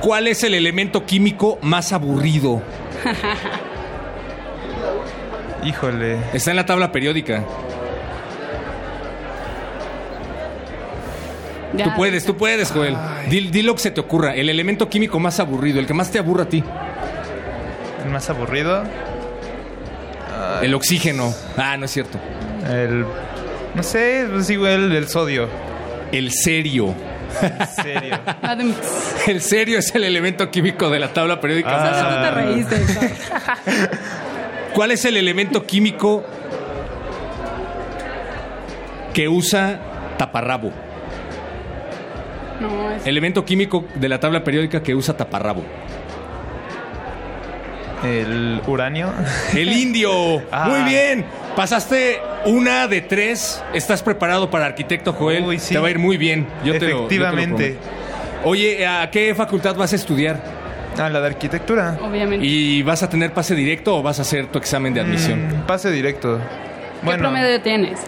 ¿Cuál 0.00 0.28
es 0.28 0.44
el 0.44 0.54
elemento 0.54 1.04
químico 1.06 1.58
más 1.62 1.92
aburrido? 1.92 2.62
Híjole. 5.64 6.18
Está 6.32 6.50
en 6.50 6.56
la 6.56 6.66
tabla 6.66 6.90
periódica. 6.92 7.44
Ya. 11.74 11.84
Tú 11.84 11.90
puedes, 11.96 12.24
tú 12.24 12.36
puedes, 12.36 12.70
Joel. 12.70 12.96
Di, 13.30 13.48
di 13.48 13.62
lo 13.62 13.74
que 13.74 13.80
se 13.80 13.90
te 13.90 14.00
ocurra. 14.00 14.34
El 14.34 14.48
elemento 14.48 14.88
químico 14.88 15.18
más 15.18 15.40
aburrido, 15.40 15.80
el 15.80 15.86
que 15.86 15.94
más 15.94 16.10
te 16.10 16.18
aburra 16.18 16.44
a 16.44 16.48
ti. 16.48 16.62
El 18.04 18.10
más 18.10 18.28
aburrido. 18.28 18.82
El 20.60 20.74
oxígeno. 20.74 21.34
Ah, 21.56 21.76
no 21.76 21.86
es 21.86 21.90
cierto. 21.90 22.18
El. 22.68 23.04
No 23.74 23.82
sé, 23.82 24.26
pues 24.30 24.50
igual 24.50 24.92
el 24.92 25.08
sodio. 25.08 25.48
El 26.10 26.30
serio. 26.30 26.94
serio. 27.82 28.18
El 29.26 29.40
serio 29.40 29.78
es 29.78 29.94
el 29.94 30.04
elemento 30.04 30.50
químico 30.50 30.90
de 30.90 30.98
la 30.98 31.12
tabla 31.12 31.40
periódica. 31.40 31.70
Ah. 31.72 32.20
te 32.20 32.28
aburrido. 32.28 32.68
reíste. 32.68 33.14
¿Cuál 34.74 34.90
es 34.90 35.04
el 35.04 35.16
elemento 35.16 35.64
químico 35.64 36.24
que 39.14 39.28
usa 39.28 39.78
taparrabo? 40.18 40.72
No, 42.60 42.90
es... 42.92 43.06
Elemento 43.06 43.44
químico 43.44 43.84
de 43.94 44.08
la 44.08 44.20
tabla 44.20 44.44
periódica 44.44 44.82
que 44.82 44.94
usa 44.94 45.16
taparrabo. 45.16 45.62
El 48.04 48.60
uranio. 48.66 49.12
El 49.54 49.72
indio. 49.72 50.42
Ah. 50.52 50.68
Muy 50.68 50.82
bien. 50.90 51.24
Pasaste 51.56 52.20
una 52.46 52.88
de 52.88 53.00
tres. 53.02 53.62
¿Estás 53.74 54.02
preparado 54.02 54.50
para 54.50 54.66
arquitecto, 54.66 55.12
Joel? 55.12 55.58
sí. 55.60 55.74
Te 55.74 55.80
va 55.80 55.88
a 55.88 55.90
ir 55.90 55.98
muy 55.98 56.16
bien. 56.16 56.46
Yo 56.64 56.78
te 56.78 56.88
lo- 56.88 57.08
yo 57.08 57.08
te 57.08 57.18
lo. 57.18 57.76
Oye, 58.44 58.86
¿a 58.86 59.08
qué 59.10 59.34
facultad 59.34 59.76
vas 59.76 59.92
a 59.92 59.96
estudiar? 59.96 60.40
A 60.98 61.08
la 61.08 61.20
de 61.20 61.26
arquitectura. 61.28 61.96
Obviamente. 62.02 62.44
¿Y 62.44 62.82
vas 62.82 63.02
a 63.02 63.08
tener 63.08 63.32
pase 63.32 63.54
directo 63.54 63.96
o 63.96 64.02
vas 64.02 64.18
a 64.18 64.22
hacer 64.22 64.46
tu 64.48 64.58
examen 64.58 64.92
de 64.92 65.00
admisión? 65.00 65.46
Mm, 65.48 65.66
pase 65.66 65.90
directo. 65.90 66.38
¿Qué 66.38 67.06
Bueno, 67.06 67.22
promedio 67.30 67.60
tienes? 67.62 68.00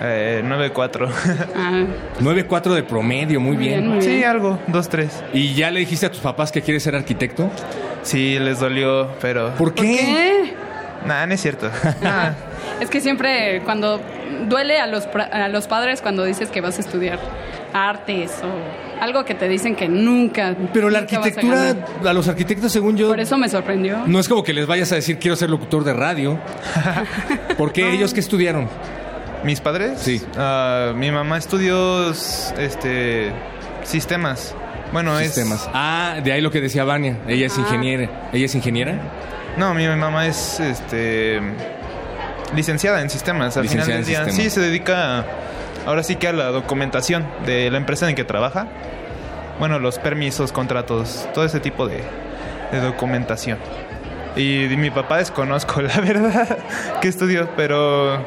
Eh, 0.00 0.42
9-4. 0.44 1.08
Ah, 1.56 1.84
9.4 2.20 2.74
de 2.74 2.82
promedio, 2.82 3.40
muy 3.40 3.56
Muy 3.56 3.66
bien. 3.66 4.02
Sí, 4.02 4.24
algo, 4.24 4.58
2-3. 4.68 5.08
¿Y 5.32 5.54
ya 5.54 5.70
le 5.70 5.80
dijiste 5.80 6.06
a 6.06 6.10
tus 6.10 6.20
papás 6.20 6.52
que 6.52 6.62
quieres 6.62 6.82
ser 6.82 6.94
arquitecto? 6.96 7.50
Sí, 8.02 8.38
les 8.38 8.60
dolió, 8.60 9.08
pero. 9.20 9.54
¿Por 9.56 9.74
qué? 9.74 9.82
¿Qué? 9.82 10.54
Nah, 11.06 11.26
no 11.26 11.34
es 11.34 11.40
cierto. 11.40 11.70
Es 12.80 12.88
que 12.88 13.00
siempre 13.02 13.60
cuando 13.64 14.00
duele 14.48 14.78
a 14.80 14.86
los, 14.86 15.06
pra- 15.06 15.30
a 15.30 15.48
los 15.48 15.66
padres 15.66 16.00
cuando 16.00 16.24
dices 16.24 16.48
que 16.50 16.62
vas 16.62 16.78
a 16.78 16.80
estudiar 16.80 17.18
artes 17.74 18.32
o 18.42 19.02
algo 19.02 19.24
que 19.26 19.34
te 19.34 19.48
dicen 19.48 19.76
que 19.76 19.86
nunca. 19.88 20.54
Pero 20.72 20.88
la 20.88 21.00
nunca 21.00 21.16
a 21.16 21.18
arquitectura, 21.20 21.56
ganar. 21.56 21.76
a 22.06 22.12
los 22.14 22.26
arquitectos, 22.28 22.72
según 22.72 22.96
yo, 22.96 23.08
Por 23.08 23.20
eso 23.20 23.36
me 23.36 23.48
sorprendió. 23.50 23.98
no 24.06 24.18
es 24.18 24.28
como 24.28 24.42
que 24.42 24.54
les 24.54 24.66
vayas 24.66 24.92
a 24.92 24.94
decir 24.94 25.18
quiero 25.18 25.36
ser 25.36 25.50
locutor 25.50 25.84
de 25.84 25.92
radio. 25.92 26.38
Porque 27.58 27.92
ellos 27.92 28.14
que 28.14 28.20
estudiaron. 28.20 28.68
¿Mis 29.44 29.60
padres? 29.60 29.98
Sí. 30.00 30.22
Ah, 30.36 30.92
mi 30.94 31.10
mamá 31.10 31.38
estudió 31.38 32.10
este 32.10 33.32
sistemas. 33.84 34.54
Bueno, 34.92 35.18
Sistemas. 35.20 35.62
es. 35.62 35.68
Ah, 35.72 36.16
de 36.22 36.32
ahí 36.32 36.40
lo 36.40 36.50
que 36.50 36.60
decía 36.60 36.84
Vania. 36.84 37.16
Ella 37.28 37.46
es 37.46 37.56
Ah. 37.56 37.60
ingeniera. 37.62 38.08
¿Ella 38.32 38.44
es 38.46 38.54
ingeniera? 38.54 38.94
No, 39.56 39.72
mi 39.74 39.86
mamá 39.88 40.26
es 40.26 40.60
este 40.60 41.40
licenciada 42.54 43.00
en 43.00 43.08
sistemas. 43.08 43.56
Al 43.56 43.62
Licenciada 43.64 43.86
final 43.86 44.04
del 44.04 44.04
en 44.04 44.06
día. 44.06 44.24
sistemas. 44.32 44.52
Sí, 44.52 44.60
se 44.60 44.60
dedica 44.60 45.24
ahora 45.86 46.02
sí 46.02 46.16
que 46.16 46.28
a 46.28 46.32
la 46.32 46.46
documentación 46.46 47.26
de 47.46 47.70
la 47.70 47.78
empresa 47.78 48.08
en 48.08 48.16
que 48.16 48.24
trabaja. 48.24 48.66
Bueno, 49.58 49.78
los 49.78 49.98
permisos, 49.98 50.52
contratos, 50.52 51.28
todo 51.34 51.44
ese 51.44 51.60
tipo 51.60 51.86
de, 51.86 52.02
de 52.72 52.80
documentación. 52.80 53.58
Y 54.36 54.66
de 54.68 54.76
mi 54.76 54.90
papá 54.90 55.18
desconozco, 55.18 55.80
la 55.82 56.00
verdad, 56.00 56.58
que 57.00 57.08
estudió, 57.08 57.48
pero 57.56 58.24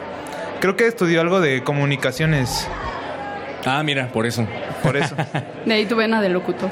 creo 0.64 0.77
que 0.77 0.88
estudió 0.88 1.19
algo 1.19 1.41
de 1.41 1.61
comunicaciones. 1.61 2.69
Ah, 3.65 3.84
mira, 3.84 4.07
por 4.14 4.26
eso. 4.26 4.48
Por 4.81 4.95
eso. 4.95 5.14
De 5.65 5.73
ahí 5.73 5.85
tu 5.85 5.98
vena 5.98 6.22
de 6.22 6.30
locutor. 6.30 6.69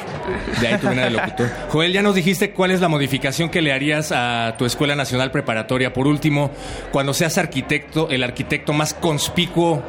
De 0.61 0.67
ahí 0.67 0.77
tu 0.77 0.87
vena 0.87 1.03
de 1.03 1.09
locutor. 1.09 1.49
Joel, 1.67 1.91
ya 1.91 2.01
nos 2.01 2.15
dijiste 2.15 2.51
cuál 2.51 2.71
es 2.71 2.79
la 2.79 2.87
modificación 2.87 3.49
que 3.49 3.61
le 3.61 3.73
harías 3.73 4.13
a 4.13 4.55
tu 4.57 4.65
Escuela 4.65 4.95
Nacional 4.95 5.29
Preparatoria. 5.31 5.91
Por 5.91 6.07
último, 6.07 6.51
cuando 6.93 7.13
seas 7.13 7.37
arquitecto, 7.37 8.09
el 8.09 8.23
arquitecto 8.23 8.71
más 8.71 8.93
conspicuo 8.93 9.83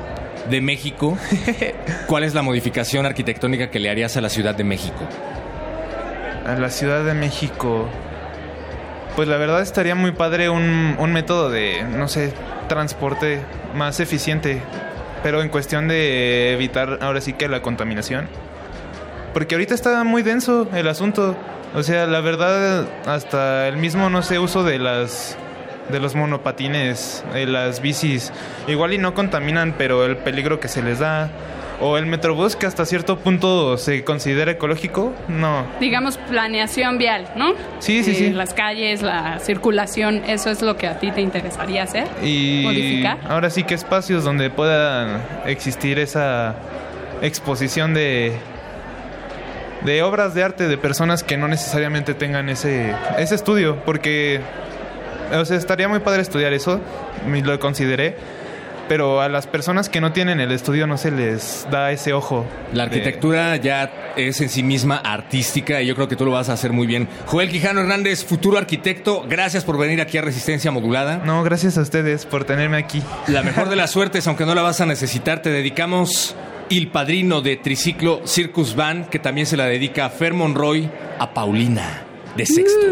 de 0.51 0.61
México, 0.61 1.17
¿cuál 2.09 2.25
es 2.25 2.35
la 2.35 2.43
modificación 2.43 3.07
arquitectónica 3.07 3.71
que 3.71 3.79
le 3.79 3.89
harías 3.89 4.17
a 4.17 4.21
la 4.21 4.31
Ciudad 4.31 4.57
de 4.57 4.65
México? 4.65 4.99
A 6.45 6.57
la 6.57 6.71
Ciudad 6.71 7.05
de 7.05 7.15
México. 7.15 7.89
Pues 9.17 9.29
la 9.29 9.37
verdad 9.37 9.61
estaría 9.61 9.95
muy 9.95 10.13
padre 10.13 10.49
un, 10.49 10.97
un 10.99 11.13
método 11.13 11.51
de, 11.51 11.85
no 11.85 12.09
sé, 12.09 12.33
transporte 12.69 13.41
más 13.75 14.01
eficiente. 14.01 14.63
Pero 15.23 15.43
en 15.43 15.49
cuestión 15.51 15.87
de 15.87 16.53
evitar 16.53 16.99
ahora 17.03 17.21
sí 17.21 17.35
que 17.35 17.49
la 17.49 17.63
contaminación. 17.63 18.29
Porque 19.35 19.55
ahorita 19.55 19.75
está 19.75 20.03
muy 20.05 20.23
denso 20.23 20.69
el 20.75 20.89
asunto. 20.89 21.37
O 21.75 21.83
sea, 21.83 22.07
la 22.07 22.21
verdad, 22.21 22.87
hasta 23.07 23.69
el 23.69 23.77
mismo, 23.77 24.11
no 24.11 24.23
sé, 24.23 24.39
uso 24.39 24.65
de 24.65 24.79
las 24.79 25.37
de 25.89 26.01
los 26.01 26.15
monopatines, 26.15 27.25
de 27.33 27.47
las 27.47 27.83
bicis, 27.83 28.33
igual 28.69 28.93
y 28.93 28.99
no 28.99 29.15
contaminan, 29.15 29.75
pero 29.77 30.05
el 30.05 30.17
peligro 30.17 30.61
que 30.61 30.69
se 30.69 30.83
les 30.83 30.99
da. 31.01 31.31
O 31.85 31.99
el 31.99 32.07
metrobús 32.07 32.55
que 32.55 32.67
hasta 32.67 32.87
cierto 32.87 33.19
punto 33.19 33.77
se 33.77 34.05
considera 34.05 34.53
ecológico, 34.53 35.13
no. 35.27 35.67
Digamos 35.81 36.17
planeación 36.17 36.97
vial, 36.97 37.29
¿no? 37.35 37.55
Sí, 37.81 38.05
sí, 38.05 38.13
Eh, 38.13 38.15
sí. 38.15 38.31
Las 38.31 38.55
calles, 38.55 39.03
la 39.03 39.41
circulación, 39.41 40.23
eso 40.29 40.49
es 40.51 40.63
lo 40.63 40.77
que 40.77 40.87
a 40.87 41.01
ti 41.01 41.11
te 41.11 41.21
interesaría 41.21 41.83
hacer. 41.83 42.07
Y 42.23 42.63
Modificar. 42.65 43.19
ahora 43.29 43.51
sí 43.51 43.65
que 43.65 43.75
espacios 43.75 44.23
donde 44.23 44.49
pueda 44.49 45.43
existir 45.47 45.99
esa 45.99 46.55
exposición 47.21 47.95
de 47.95 48.33
de 49.85 50.03
obras 50.03 50.33
de 50.35 50.45
arte 50.45 50.69
de 50.69 50.79
personas 50.79 51.25
que 51.25 51.37
no 51.37 51.49
necesariamente 51.49 52.15
tengan 52.15 52.49
ese 52.49 52.95
ese 53.19 53.35
estudio, 53.35 53.83
porque 53.85 54.41
o 55.35 55.45
sea, 55.45 55.57
estaría 55.57 55.89
muy 55.89 55.99
padre 56.01 56.23
estudiar 56.23 56.53
eso, 56.53 56.81
lo 57.27 57.59
consideré, 57.59 58.17
pero 58.93 59.23
a 59.23 59.31
las 59.31 59.47
personas 59.47 59.89
que 59.89 60.03
no 60.03 60.13
tienen 60.13 60.39
el 60.39 60.53
estudio 60.53 60.87
no 60.87 60.99
se 60.99 61.11
les 61.11 61.67
da 61.71 61.93
ese 61.93 62.13
ojo. 62.13 62.45
La 62.75 62.85
de- 62.85 62.91
arquitectura 62.91 63.57
ya 63.57 64.13
es 64.17 64.39
en 64.43 64.51
sí 64.51 64.63
misma 64.63 64.97
artística 64.99 65.81
y 65.81 65.87
yo 65.87 65.95
creo 65.95 66.09
que 66.09 66.15
tú 66.17 66.27
lo 66.27 66.33
vas 66.33 66.51
a 66.51 66.53
hacer 66.53 66.75
muy 66.75 66.87
bien. 66.87 67.09
Joel 67.25 67.49
Quijano 67.49 67.81
Hernández, 67.81 68.23
futuro 68.23 68.59
arquitecto, 68.59 69.25
gracias 69.27 69.65
por 69.65 69.79
venir 69.79 70.03
aquí 70.03 70.19
a 70.19 70.21
Resistencia 70.21 70.71
Modulada. 70.71 71.23
No, 71.25 71.43
gracias 71.43 71.79
a 71.79 71.81
ustedes 71.81 72.27
por 72.27 72.45
tenerme 72.45 72.77
aquí. 72.77 73.03
La 73.29 73.43
mejor 73.43 73.71
de 73.71 73.77
las 73.77 73.91
suertes, 73.93 74.27
aunque 74.27 74.45
no 74.45 74.55
la 74.55 74.61
vas 74.61 74.83
a 74.83 74.85
necesitar, 74.85 75.41
te 75.41 75.49
dedicamos 75.49 76.37
Il 76.69 76.89
Padrino 76.89 77.41
de 77.41 77.57
Triciclo 77.57 78.21
Circus 78.27 78.77
Van, 78.77 79.07
que 79.07 79.19
también 79.19 79.47
se 79.47 79.57
la 79.57 79.65
dedica 79.65 80.05
a 80.05 80.11
Fer 80.11 80.35
Monroy, 80.35 80.91
a 81.19 81.33
Paulina, 81.33 82.03
de 82.37 82.45
sexto. 82.45 82.87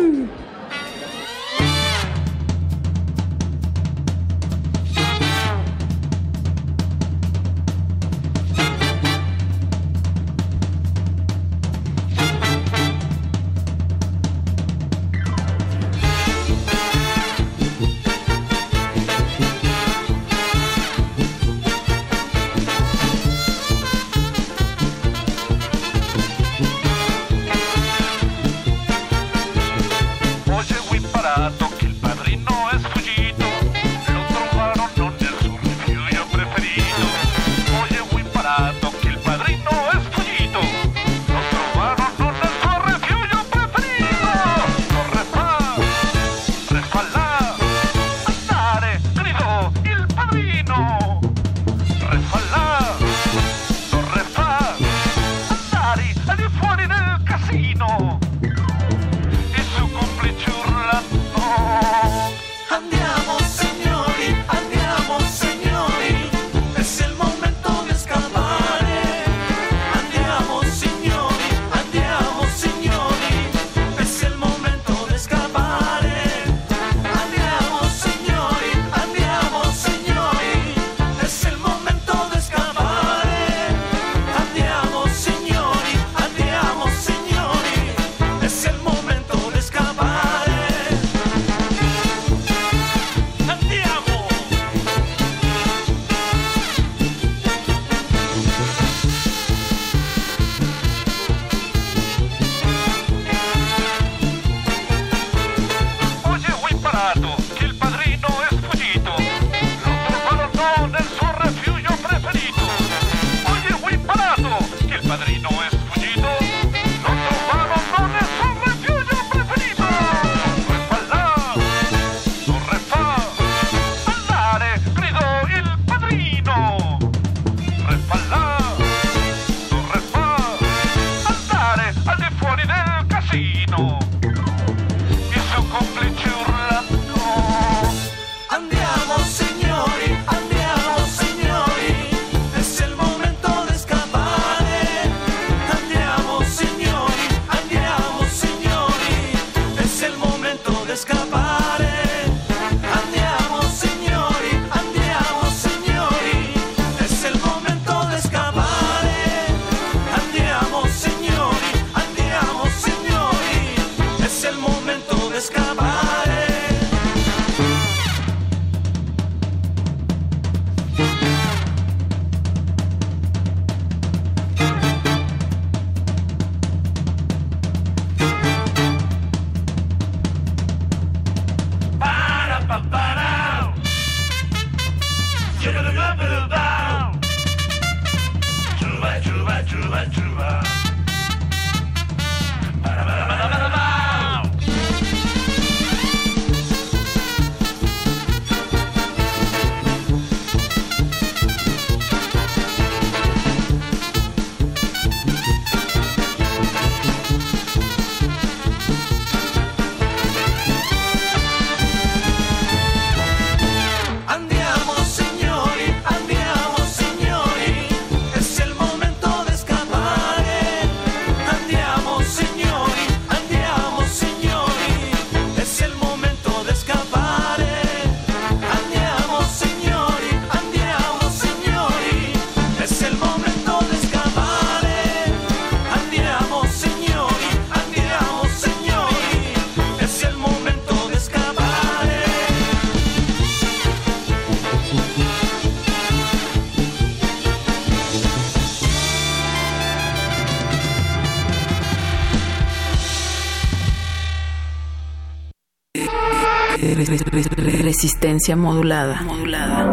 Resistencia 257.07 258.57
modulada. 258.57 259.23
Modulada. 259.23 259.93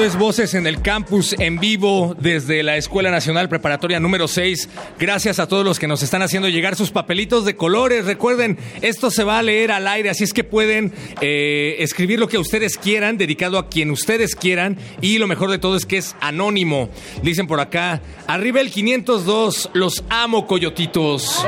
Esto 0.00 0.16
es 0.16 0.18
Voces 0.18 0.54
en 0.54 0.66
el 0.66 0.80
Campus 0.80 1.34
en 1.38 1.58
vivo 1.58 2.16
desde 2.18 2.62
la 2.62 2.78
Escuela 2.78 3.10
Nacional 3.10 3.50
Preparatoria 3.50 4.00
número 4.00 4.28
6. 4.28 4.70
Gracias 4.98 5.38
a 5.38 5.46
todos 5.46 5.62
los 5.62 5.78
que 5.78 5.86
nos 5.86 6.02
están 6.02 6.22
haciendo 6.22 6.48
llegar 6.48 6.74
sus 6.74 6.90
papelitos 6.90 7.44
de 7.44 7.54
colores. 7.54 8.06
Recuerden, 8.06 8.56
esto 8.80 9.10
se 9.10 9.24
va 9.24 9.38
a 9.38 9.42
leer 9.42 9.70
al 9.70 9.86
aire, 9.86 10.08
así 10.08 10.24
es 10.24 10.32
que 10.32 10.42
pueden 10.42 10.94
eh, 11.20 11.76
escribir 11.80 12.18
lo 12.18 12.28
que 12.28 12.38
ustedes 12.38 12.78
quieran, 12.78 13.18
dedicado 13.18 13.58
a 13.58 13.68
quien 13.68 13.90
ustedes 13.90 14.34
quieran. 14.34 14.78
Y 15.02 15.18
lo 15.18 15.26
mejor 15.26 15.50
de 15.50 15.58
todo 15.58 15.76
es 15.76 15.84
que 15.84 15.98
es 15.98 16.16
anónimo. 16.22 16.88
Dicen 17.22 17.46
por 17.46 17.60
acá, 17.60 18.00
arriba 18.26 18.62
el 18.62 18.70
502, 18.70 19.68
los 19.74 20.02
amo, 20.08 20.46
coyotitos. 20.46 21.44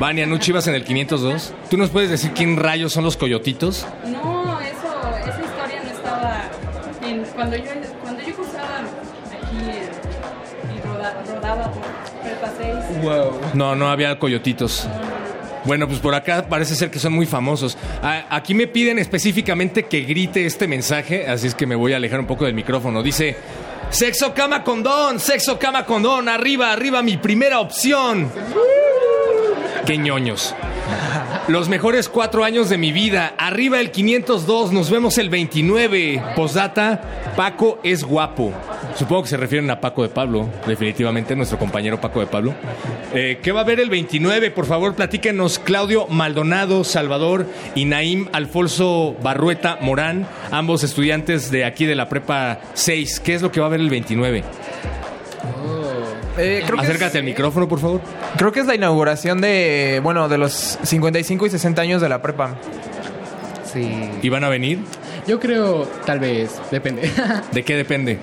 Vania, 0.00 0.26
¿no 0.26 0.38
chivas 0.38 0.66
en 0.66 0.74
el 0.74 0.84
502? 0.84 1.54
¿Tú 1.70 1.76
nos 1.76 1.90
puedes 1.90 2.10
decir 2.10 2.32
quién 2.34 2.56
rayos 2.56 2.92
son 2.92 3.04
los 3.04 3.16
coyotitos? 3.16 3.86
No, 4.04 4.35
cuando 7.48 7.56
yo 7.64 7.72
cuando 8.02 8.22
yo 8.22 8.36
cursaba 8.36 8.78
aquí 8.78 9.56
en- 9.58 10.76
y 10.76 10.80
roda- 10.86 11.14
rodaba 11.26 11.70
por 11.70 11.82
Prepa 12.22 12.52
6. 12.58 13.54
No, 13.54 13.74
no 13.76 13.88
había 13.88 14.18
coyotitos. 14.18 14.88
Bueno, 15.64 15.86
pues 15.88 15.98
por 16.00 16.14
acá 16.14 16.46
parece 16.48 16.74
ser 16.76 16.90
que 16.90 16.98
son 16.98 17.12
muy 17.12 17.26
famosos. 17.26 17.76
A- 18.02 18.24
Aquí 18.36 18.54
me 18.54 18.66
piden 18.66 18.98
específicamente 18.98 19.84
que 19.84 20.00
grite 20.02 20.46
este 20.46 20.66
mensaje, 20.68 21.28
así 21.28 21.46
es 21.48 21.54
que 21.54 21.66
me 21.66 21.74
voy 21.76 21.92
a 21.92 21.96
alejar 21.96 22.20
un 22.20 22.26
poco 22.26 22.44
del 22.46 22.54
micrófono. 22.54 23.02
Dice, 23.02 23.36
sexo, 23.90 24.32
cama, 24.34 24.62
condón, 24.64 25.18
sexo, 25.20 25.58
cama, 25.58 25.84
condón, 25.84 26.28
arriba, 26.28 26.72
arriba, 26.72 27.02
mi 27.02 27.16
primera 27.16 27.60
opción. 27.60 28.30
Qué 29.84 29.98
ñoños. 29.98 30.54
Los 31.48 31.68
mejores 31.68 32.08
cuatro 32.08 32.42
años 32.42 32.68
de 32.68 32.76
mi 32.76 32.90
vida. 32.90 33.34
Arriba 33.38 33.78
el 33.78 33.92
502, 33.92 34.72
nos 34.72 34.90
vemos 34.90 35.16
el 35.16 35.30
29. 35.30 36.20
Posdata, 36.34 37.00
Paco 37.36 37.78
es 37.84 38.02
guapo. 38.02 38.52
Supongo 38.96 39.22
que 39.22 39.28
se 39.28 39.36
refieren 39.36 39.70
a 39.70 39.80
Paco 39.80 40.02
de 40.02 40.08
Pablo, 40.08 40.48
definitivamente, 40.66 41.36
nuestro 41.36 41.56
compañero 41.56 42.00
Paco 42.00 42.18
de 42.18 42.26
Pablo. 42.26 42.52
Eh, 43.14 43.38
¿Qué 43.40 43.52
va 43.52 43.60
a 43.60 43.62
haber 43.62 43.78
el 43.78 43.90
29? 43.90 44.50
Por 44.50 44.66
favor, 44.66 44.96
platíquenos 44.96 45.60
Claudio 45.60 46.08
Maldonado, 46.08 46.82
Salvador 46.82 47.46
y 47.76 47.84
Naim 47.84 48.26
Alfonso 48.32 49.14
Barrueta 49.22 49.78
Morán, 49.80 50.26
ambos 50.50 50.82
estudiantes 50.82 51.52
de 51.52 51.64
aquí 51.64 51.86
de 51.86 51.94
la 51.94 52.08
Prepa 52.08 52.58
6. 52.74 53.20
¿Qué 53.20 53.34
es 53.34 53.42
lo 53.42 53.52
que 53.52 53.60
va 53.60 53.66
a 53.66 53.68
haber 53.68 53.80
el 53.80 53.90
29? 53.90 54.42
Eh, 56.38 56.62
creo 56.66 56.78
que 56.78 56.84
es- 56.84 56.90
Acércate 56.90 57.18
al 57.18 57.24
micrófono, 57.24 57.68
por 57.68 57.80
favor. 57.80 58.00
Creo 58.36 58.52
que 58.52 58.60
es 58.60 58.66
la 58.66 58.74
inauguración 58.74 59.40
de, 59.40 60.00
bueno, 60.02 60.28
de 60.28 60.38
los 60.38 60.78
55 60.82 61.46
y 61.46 61.50
60 61.50 61.82
años 61.82 62.02
de 62.02 62.08
la 62.08 62.20
prepa. 62.22 62.56
Sí. 63.72 63.88
¿Y 64.22 64.28
van 64.28 64.44
a 64.44 64.48
venir? 64.48 64.78
Yo 65.26 65.40
creo, 65.40 65.84
tal 66.04 66.20
vez, 66.20 66.50
depende. 66.70 67.10
¿De 67.52 67.62
qué 67.64 67.74
depende? 67.76 68.18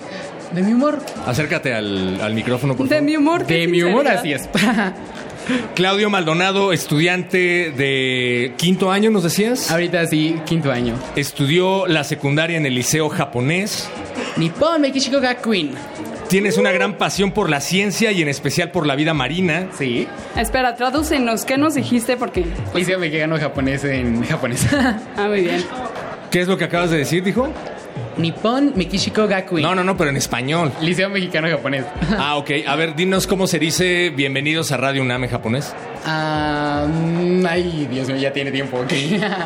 De 0.51 0.61
mi 0.61 0.73
humor. 0.73 0.99
Acércate 1.25 1.73
al, 1.73 2.19
al 2.21 2.33
micrófono, 2.33 2.75
por 2.75 2.87
De 2.87 2.95
favor. 2.95 3.03
mi 3.09 3.15
humor. 3.17 3.45
De 3.45 3.67
mi 3.67 3.81
humor, 3.83 4.07
así 4.07 4.33
es. 4.33 4.47
Claudio 5.75 6.09
Maldonado, 6.09 6.71
estudiante 6.71 7.73
de 7.75 8.53
quinto 8.55 8.91
año, 8.91 9.09
¿nos 9.11 9.23
decías? 9.23 9.69
Ahorita 9.71 10.05
sí, 10.05 10.37
quinto 10.45 10.71
año. 10.71 10.93
Estudió 11.17 11.85
la 11.87 12.03
secundaria 12.05 12.55
en 12.57 12.65
el 12.65 12.75
liceo 12.75 13.09
japonés. 13.09 13.89
Nippon 14.37 14.79
Mekishiko 14.81 15.19
Gakuin. 15.19 15.71
Tienes 16.33 16.57
una 16.57 16.71
gran 16.71 16.97
pasión 16.97 17.31
por 17.31 17.47
la 17.47 17.61
ciencia 17.61 18.11
y 18.11 18.23
en 18.23 18.27
especial 18.27 18.71
por 18.71 18.87
la 18.87 18.95
vida 18.95 19.13
marina. 19.13 19.67
Sí. 19.77 20.07
Espera, 20.35 20.73
tradúcenos. 20.73 21.45
¿Qué 21.45 21.59
nos 21.59 21.75
dijiste? 21.75 22.17
Porque. 22.17 22.43
Liceo 22.73 22.97
mexicano 22.97 23.37
japonés 23.37 23.83
en 23.83 24.23
japonés. 24.23 24.65
Ah, 25.15 25.27
muy 25.27 25.41
bien. 25.41 25.63
¿Qué 26.31 26.41
es 26.41 26.47
lo 26.47 26.57
que 26.57 26.63
acabas 26.63 26.89
de 26.89 26.97
decir, 26.97 27.23
dijo? 27.23 27.53
Nippon 28.17 28.73
Mekishiko 28.75 29.27
Gakuin. 29.27 29.61
No, 29.61 29.75
no, 29.75 29.83
no, 29.83 29.95
pero 29.95 30.09
en 30.09 30.17
español. 30.17 30.71
Liceo 30.81 31.07
mexicano 31.07 31.47
japonés. 31.49 31.85
Ah, 32.17 32.35
ok. 32.37 32.49
A 32.65 32.75
ver, 32.77 32.95
dinos 32.95 33.27
cómo 33.27 33.45
se 33.45 33.59
dice 33.59 34.09
bienvenidos 34.09 34.71
a 34.71 34.77
Radio 34.77 35.03
UNAM 35.03 35.25
en 35.25 35.29
japonés. 35.29 35.71
Ah, 36.03 36.87
ay, 37.47 37.87
Dios 37.91 38.07
mío, 38.07 38.17
ya 38.17 38.33
tiene 38.33 38.51
tiempo. 38.51 38.79
ok. 38.79 38.91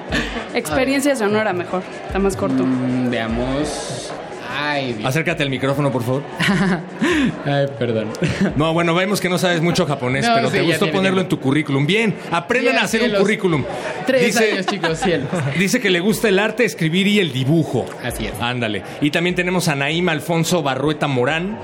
Experiencia 0.56 1.18
sonora 1.18 1.52
mejor. 1.52 1.84
Está 2.06 2.18
más 2.18 2.38
corto. 2.38 2.64
Mm, 2.64 3.10
veamos. 3.10 4.14
Ay, 4.60 4.94
Dios. 4.94 5.08
Acércate 5.08 5.44
al 5.44 5.50
micrófono, 5.52 5.92
por 5.92 6.04
favor. 6.04 6.24
Ay, 7.46 7.68
perdón. 7.78 8.10
No, 8.56 8.74
bueno, 8.74 8.96
vemos 8.96 9.22
que 9.22 9.30
no 9.30 9.38
sabes 9.38 9.62
mucho 9.62 9.86
japonés, 9.86 10.26
No, 10.28 10.34
pero 10.34 10.50
sí, 10.50 10.58
te 10.58 10.64
gustó 10.64 10.80
tiene 10.86 10.94
ponerlo 10.94 11.20
tiempo. 11.20 11.36
en 11.36 11.40
tu 11.40 11.40
currículum. 11.40 11.86
Bien, 11.86 12.16
aprendan 12.32 12.74
Bien, 12.74 12.82
a 12.82 12.86
hacer 12.86 13.04
un 13.04 13.16
currículum. 13.20 13.64
Tres 14.08 14.36
años, 14.38 14.66
chicos, 14.66 15.00
cielos. 15.00 15.28
Dice 15.60 15.80
que 15.80 15.90
le 15.92 16.00
gusta 16.00 16.28
el 16.30 16.40
arte, 16.40 16.66
escribir 16.66 17.08
y 17.08 17.20
el 17.20 17.32
dibujo. 17.32 17.86
Así 18.04 18.26
es. 18.26 18.34
Ándale. 18.42 18.82
Y 19.02 19.12
también 19.12 19.36
tenemos 19.36 19.68
a 19.68 19.76
Naim 19.76 20.10
Alfonso 20.10 20.64
Barrueta 20.64 21.08
Morán. 21.08 21.60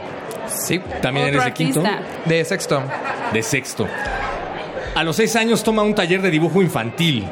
Sí. 0.48 0.80
También 1.02 1.28
Otro 1.28 1.42
eres 1.42 1.46
de 1.46 1.54
quinto. 1.54 1.84
De 2.26 2.46
sexto. 2.46 2.84
De 3.34 3.42
sexto. 3.42 3.88
A 4.96 5.04
los 5.04 5.16
seis 5.16 5.36
años 5.36 5.64
toma 5.64 5.82
un 5.82 5.96
taller 5.96 6.22
de 6.22 6.30
dibujo 6.30 6.62
infantil. 6.62 7.26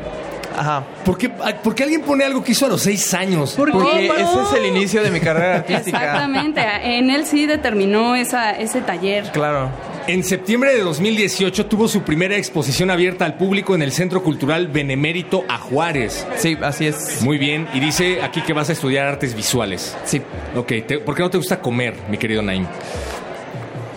Ajá. 0.57 0.83
¿Por 1.05 1.17
qué, 1.17 1.29
por 1.29 1.75
qué 1.75 1.83
alguien 1.83 2.01
pone 2.01 2.23
algo 2.23 2.43
que 2.43 2.51
hizo 2.51 2.65
a 2.65 2.69
los 2.69 2.81
seis 2.81 3.13
años? 3.13 3.53
Porque 3.57 3.77
Oh, 3.77 3.87
ese 3.89 4.21
es 4.21 4.53
el 4.57 4.65
inicio 4.65 5.01
de 5.03 5.11
mi 5.11 5.19
carrera 5.19 5.55
artística. 5.57 5.97
Exactamente. 5.97 6.61
En 6.83 7.09
él 7.09 7.25
sí 7.25 7.45
determinó 7.45 8.15
esa, 8.15 8.51
ese 8.51 8.81
taller. 8.81 9.31
Claro. 9.31 9.69
En 10.07 10.23
septiembre 10.23 10.73
de 10.73 10.81
2018 10.81 11.67
tuvo 11.67 11.87
su 11.87 12.01
primera 12.01 12.35
exposición 12.35 12.89
abierta 12.89 13.23
al 13.25 13.35
público 13.35 13.75
en 13.75 13.81
el 13.81 13.91
Centro 13.91 14.23
Cultural 14.23 14.67
Benemérito 14.67 15.45
a 15.47 15.57
Juárez. 15.57 16.25
Sí, 16.37 16.57
así 16.61 16.87
es. 16.87 17.21
Muy 17.21 17.37
bien. 17.37 17.67
Y 17.73 17.79
dice 17.79 18.21
aquí 18.23 18.41
que 18.41 18.53
vas 18.53 18.69
a 18.69 18.73
estudiar 18.73 19.07
artes 19.07 19.35
visuales. 19.35 19.95
Sí. 20.05 20.21
Ok, 20.55 20.73
¿por 21.05 21.15
qué 21.15 21.21
no 21.21 21.29
te 21.29 21.37
gusta 21.37 21.59
comer, 21.59 21.95
mi 22.09 22.17
querido 22.17 22.41
Naim? 22.41 22.65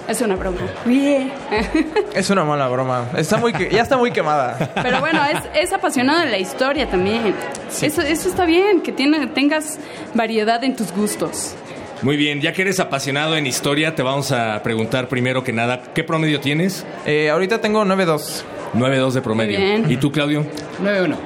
Es 0.09 0.21
una 0.21 0.37
broma. 0.37 0.59
Bien. 0.85 1.33
Es 2.15 2.31
una 2.31 2.45
mala 2.45 2.69
broma. 2.69 3.09
Está 3.17 3.39
muy 3.39 3.53
que- 3.53 3.71
ya 3.71 3.83
está 3.83 3.97
muy 3.97 4.11
quemada. 4.13 4.71
Pero 4.83 5.01
bueno, 5.01 5.21
es, 5.25 5.39
es 5.65 5.73
apasionado 5.73 6.21
de 6.21 6.27
la 6.27 6.39
historia 6.39 6.89
también. 6.89 7.35
Eso, 7.83 8.03
eso 8.03 8.29
está 8.29 8.45
bien, 8.45 8.83
que 8.83 8.93
tiene, 8.93 9.27
tengas 9.29 9.79
variedad 10.15 10.63
en 10.63 10.77
tus 10.77 10.93
gustos. 10.93 11.55
Muy 12.03 12.17
bien, 12.17 12.41
ya 12.41 12.53
que 12.53 12.63
eres 12.63 12.79
apasionado 12.81 13.37
en 13.37 13.47
historia, 13.47 13.95
te 13.95 14.03
vamos 14.03 14.31
a 14.31 14.63
preguntar 14.63 15.09
primero 15.09 15.43
que 15.43 15.53
nada, 15.53 15.81
¿qué 15.95 16.05
promedio 16.05 16.39
tienes? 16.41 16.85
Eh, 17.07 17.31
ahorita 17.31 17.61
tengo 17.61 17.83
9.2. 17.85 18.43
9.2 18.75 19.13
de 19.13 19.23
promedio. 19.23 19.59
Muy 19.59 19.67
bien. 19.69 19.91
¿Y 19.91 19.97
tú, 19.97 20.13
Claudio? 20.13 20.45
9-1. 20.83 21.17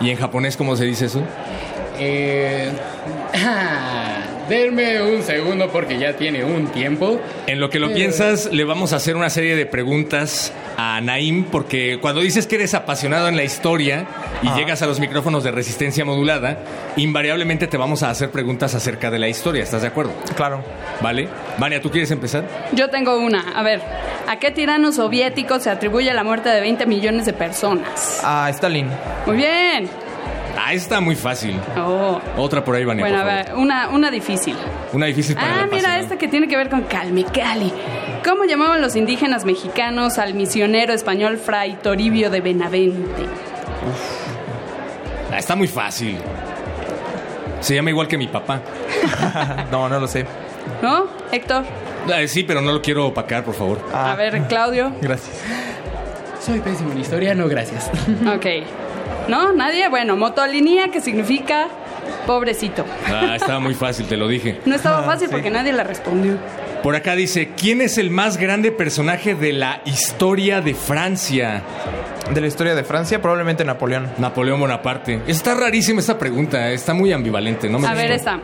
¿Y 0.00 0.10
en 0.10 0.16
japonés 0.16 0.56
cómo 0.56 0.76
se 0.76 0.84
dice 0.84 1.06
eso? 1.06 1.22
Eh, 1.98 2.70
denme 4.48 5.00
un 5.02 5.22
segundo 5.22 5.68
porque 5.70 5.98
ya 5.98 6.14
tiene 6.16 6.44
un 6.44 6.66
tiempo. 6.68 7.20
En 7.46 7.60
lo 7.60 7.70
que 7.70 7.78
lo 7.78 7.90
Eh. 7.90 7.94
piensas, 7.94 8.50
le 8.52 8.64
vamos 8.64 8.92
a 8.92 8.96
hacer 8.96 9.16
una 9.16 9.30
serie 9.30 9.56
de 9.56 9.66
preguntas 9.66 10.52
a 10.76 11.00
Naim, 11.00 11.44
porque 11.44 11.98
cuando 12.00 12.20
dices 12.20 12.46
que 12.46 12.54
eres 12.56 12.74
apasionado 12.74 13.28
en 13.28 13.36
la 13.36 13.44
historia 13.44 14.06
y 14.42 14.48
Ah. 14.48 14.56
llegas 14.56 14.82
a 14.82 14.86
los 14.86 15.00
micrófonos 15.00 15.44
de 15.44 15.50
resistencia 15.50 16.04
modulada, 16.04 16.58
invariablemente 16.96 17.66
te 17.66 17.76
vamos 17.76 18.02
a 18.02 18.10
hacer 18.10 18.30
preguntas 18.30 18.74
acerca 18.74 19.10
de 19.10 19.18
la 19.18 19.28
historia. 19.28 19.62
¿Estás 19.62 19.82
de 19.82 19.88
acuerdo? 19.88 20.12
Claro. 20.36 20.62
¿Vale? 21.00 21.28
Vania, 21.58 21.80
¿tú 21.80 21.90
quieres 21.90 22.10
empezar? 22.10 22.44
Yo 22.72 22.90
tengo 22.90 23.18
una. 23.18 23.52
A 23.54 23.62
ver, 23.62 23.80
¿a 24.26 24.38
qué 24.38 24.50
tirano 24.50 24.92
soviético 24.92 25.58
se 25.60 25.70
atribuye 25.70 26.12
la 26.12 26.24
muerte 26.24 26.48
de 26.48 26.60
20 26.60 26.86
millones 26.86 27.26
de 27.26 27.32
personas? 27.32 28.20
Ah, 28.24 28.48
Stalin. 28.50 28.88
Muy 29.26 29.36
bien. 29.36 29.88
Ah, 30.68 30.74
está 30.74 31.00
muy 31.00 31.16
fácil. 31.16 31.58
Oh. 31.78 32.20
Otra 32.36 32.62
por 32.62 32.76
ahí, 32.76 32.84
Vania. 32.84 33.02
Bueno, 33.02 33.20
a 33.20 33.22
por 33.22 33.30
favor. 33.30 33.46
ver, 33.46 33.54
una, 33.54 33.88
una 33.88 34.10
difícil. 34.10 34.54
Una 34.92 35.06
difícil 35.06 35.34
para 35.34 35.54
el 35.54 35.60
Ah, 35.60 35.68
mira, 35.72 35.98
esta 35.98 36.18
que 36.18 36.28
tiene 36.28 36.46
que 36.46 36.58
ver 36.58 36.68
con 36.68 36.82
Calmecali. 36.82 37.72
¿Cómo 38.22 38.44
llamaban 38.44 38.82
los 38.82 38.94
indígenas 38.94 39.46
mexicanos 39.46 40.18
al 40.18 40.34
misionero 40.34 40.92
español 40.92 41.38
Fray 41.38 41.78
Toribio 41.82 42.28
de 42.28 42.42
Benavente? 42.42 43.24
Ah, 45.32 45.38
está 45.38 45.56
muy 45.56 45.68
fácil. 45.68 46.18
Se 47.60 47.74
llama 47.74 47.88
igual 47.88 48.06
que 48.06 48.18
mi 48.18 48.26
papá. 48.28 48.60
no, 49.72 49.88
no 49.88 49.98
lo 49.98 50.06
sé. 50.06 50.26
¿No, 50.82 51.06
Héctor? 51.32 51.64
Ah, 52.14 52.26
sí, 52.26 52.42
pero 52.42 52.60
no 52.60 52.72
lo 52.72 52.82
quiero 52.82 53.06
opacar, 53.06 53.42
por 53.42 53.54
favor. 53.54 53.80
A 53.94 54.14
ver, 54.16 54.42
Claudio. 54.48 54.92
Gracias. 55.00 55.40
Soy 56.42 56.60
pésimo 56.60 56.92
en 56.92 56.98
historia, 56.98 57.34
no 57.34 57.48
gracias. 57.48 57.90
Ok. 58.34 58.46
¿No? 59.28 59.52
¿Nadie? 59.52 59.88
Bueno, 59.88 60.16
motolinía, 60.16 60.88
que 60.88 61.00
significa 61.00 61.68
Pobrecito. 62.26 62.84
Ah, 63.06 63.36
estaba 63.36 63.58
muy 63.58 63.74
fácil, 63.74 64.06
te 64.06 64.16
lo 64.16 64.28
dije. 64.28 64.60
No 64.66 64.74
estaba 64.74 65.02
fácil 65.02 65.28
porque 65.30 65.50
nadie 65.50 65.72
la 65.72 65.82
respondió. 65.82 66.36
Por 66.82 66.94
acá 66.94 67.16
dice, 67.16 67.52
¿quién 67.56 67.80
es 67.80 67.98
el 67.98 68.10
más 68.10 68.36
grande 68.36 68.70
personaje 68.70 69.34
de 69.34 69.52
la 69.52 69.80
historia 69.86 70.60
de 70.60 70.74
Francia? 70.74 71.62
De 72.32 72.40
la 72.40 72.46
historia 72.46 72.74
de 72.74 72.84
Francia, 72.84 73.22
probablemente 73.22 73.64
Napoleón. 73.64 74.10
Napoleón 74.18 74.60
Bonaparte. 74.60 75.22
Está 75.26 75.54
rarísima 75.54 76.00
esta 76.00 76.18
pregunta, 76.18 76.70
está 76.70 76.92
muy 76.92 77.12
ambivalente, 77.12 77.68
¿no? 77.68 77.78
Me 77.78 77.88
A 77.88 77.94
ver, 77.94 78.10
esta. 78.10 78.40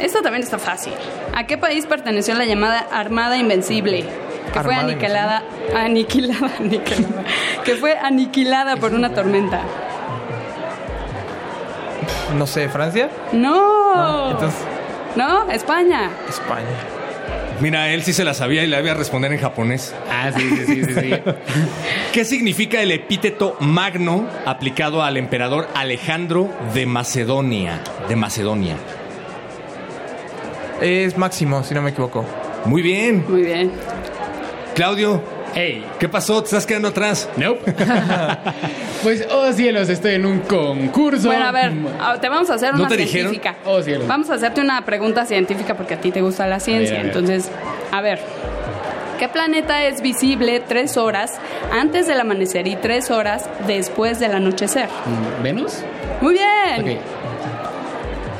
Esta 0.00 0.22
también 0.22 0.42
está 0.42 0.58
fácil. 0.58 0.92
¿A 1.34 1.46
qué 1.46 1.56
país 1.56 1.86
perteneció 1.86 2.34
la 2.34 2.44
llamada 2.44 2.86
Armada 2.90 3.36
Invencible? 3.36 4.04
Que 4.52 4.60
fue 4.60 4.74
aniquilada, 4.74 5.44
aniquilada, 5.76 6.50
aniquilada, 6.58 7.24
que 7.64 7.76
fue 7.76 7.96
aniquilada 7.96 8.76
por 8.76 8.92
una 8.92 9.14
tormenta. 9.14 9.62
No 12.36 12.46
sé, 12.46 12.68
¿Francia? 12.68 13.10
No. 13.32 14.30
Entonces, 14.30 14.60
No, 15.16 15.50
España. 15.50 16.10
España. 16.28 16.66
Mira, 17.60 17.90
él 17.90 18.02
sí 18.02 18.12
se 18.14 18.24
la 18.24 18.32
sabía 18.32 18.64
y 18.64 18.66
le 18.66 18.76
había 18.76 18.94
responder 18.94 19.32
en 19.32 19.38
japonés. 19.38 19.94
Ah, 20.10 20.30
sí, 20.34 20.40
sí, 20.48 20.64
sí, 20.66 20.84
sí. 20.84 20.94
sí. 20.94 21.10
¿Qué 22.12 22.24
significa 22.24 22.80
el 22.80 22.90
epíteto 22.90 23.56
magno 23.60 24.26
aplicado 24.46 25.02
al 25.02 25.16
emperador 25.18 25.68
Alejandro 25.74 26.48
de 26.72 26.86
Macedonia? 26.86 27.80
De 28.08 28.16
Macedonia. 28.16 28.76
Es 30.80 31.18
máximo, 31.18 31.62
si 31.62 31.74
no 31.74 31.82
me 31.82 31.90
equivoco. 31.90 32.24
Muy 32.64 32.80
bien. 32.80 33.24
Muy 33.28 33.42
bien. 33.42 33.70
Claudio, 34.74 35.22
Hey, 35.54 35.84
¿qué 35.98 36.08
pasó? 36.08 36.40
¿Te 36.40 36.46
estás 36.46 36.64
quedando 36.66 36.88
atrás? 36.88 37.28
nope. 37.36 37.72
pues, 39.02 39.26
oh 39.30 39.52
cielos, 39.52 39.88
estoy 39.88 40.14
en 40.14 40.26
un 40.26 40.40
concurso. 40.40 41.26
Bueno, 41.28 41.44
a 41.46 41.52
ver, 41.52 41.72
ah, 42.00 42.16
te 42.20 42.28
vamos 42.28 42.48
a 42.50 42.54
hacer 42.54 42.72
¿No 42.74 42.80
una 42.80 42.88
te 42.88 42.96
dijeron? 42.96 43.32
científica. 43.32 43.56
Oh, 43.64 43.82
cielo. 43.82 44.04
Vamos 44.06 44.30
a 44.30 44.34
hacerte 44.34 44.60
una 44.60 44.84
pregunta 44.84 45.26
científica 45.26 45.74
porque 45.76 45.94
a 45.94 46.00
ti 46.00 46.12
te 46.12 46.20
gusta 46.20 46.46
la 46.46 46.60
ciencia. 46.60 46.96
a 46.96 46.98
ver. 46.98 47.06
Entonces, 47.06 47.50
a 47.90 48.00
ver, 48.00 48.20
¿qué 49.18 49.28
planeta 49.28 49.84
es 49.84 50.02
visible 50.02 50.60
tres 50.66 50.96
horas 50.96 51.32
antes 51.72 52.06
del 52.06 52.20
amanecer 52.20 52.68
y 52.68 52.76
tres 52.76 53.10
horas 53.10 53.48
después 53.66 54.20
del 54.20 54.34
anochecer? 54.34 54.88
¿Venus? 55.42 55.78
Muy 56.20 56.34
bien. 56.34 56.98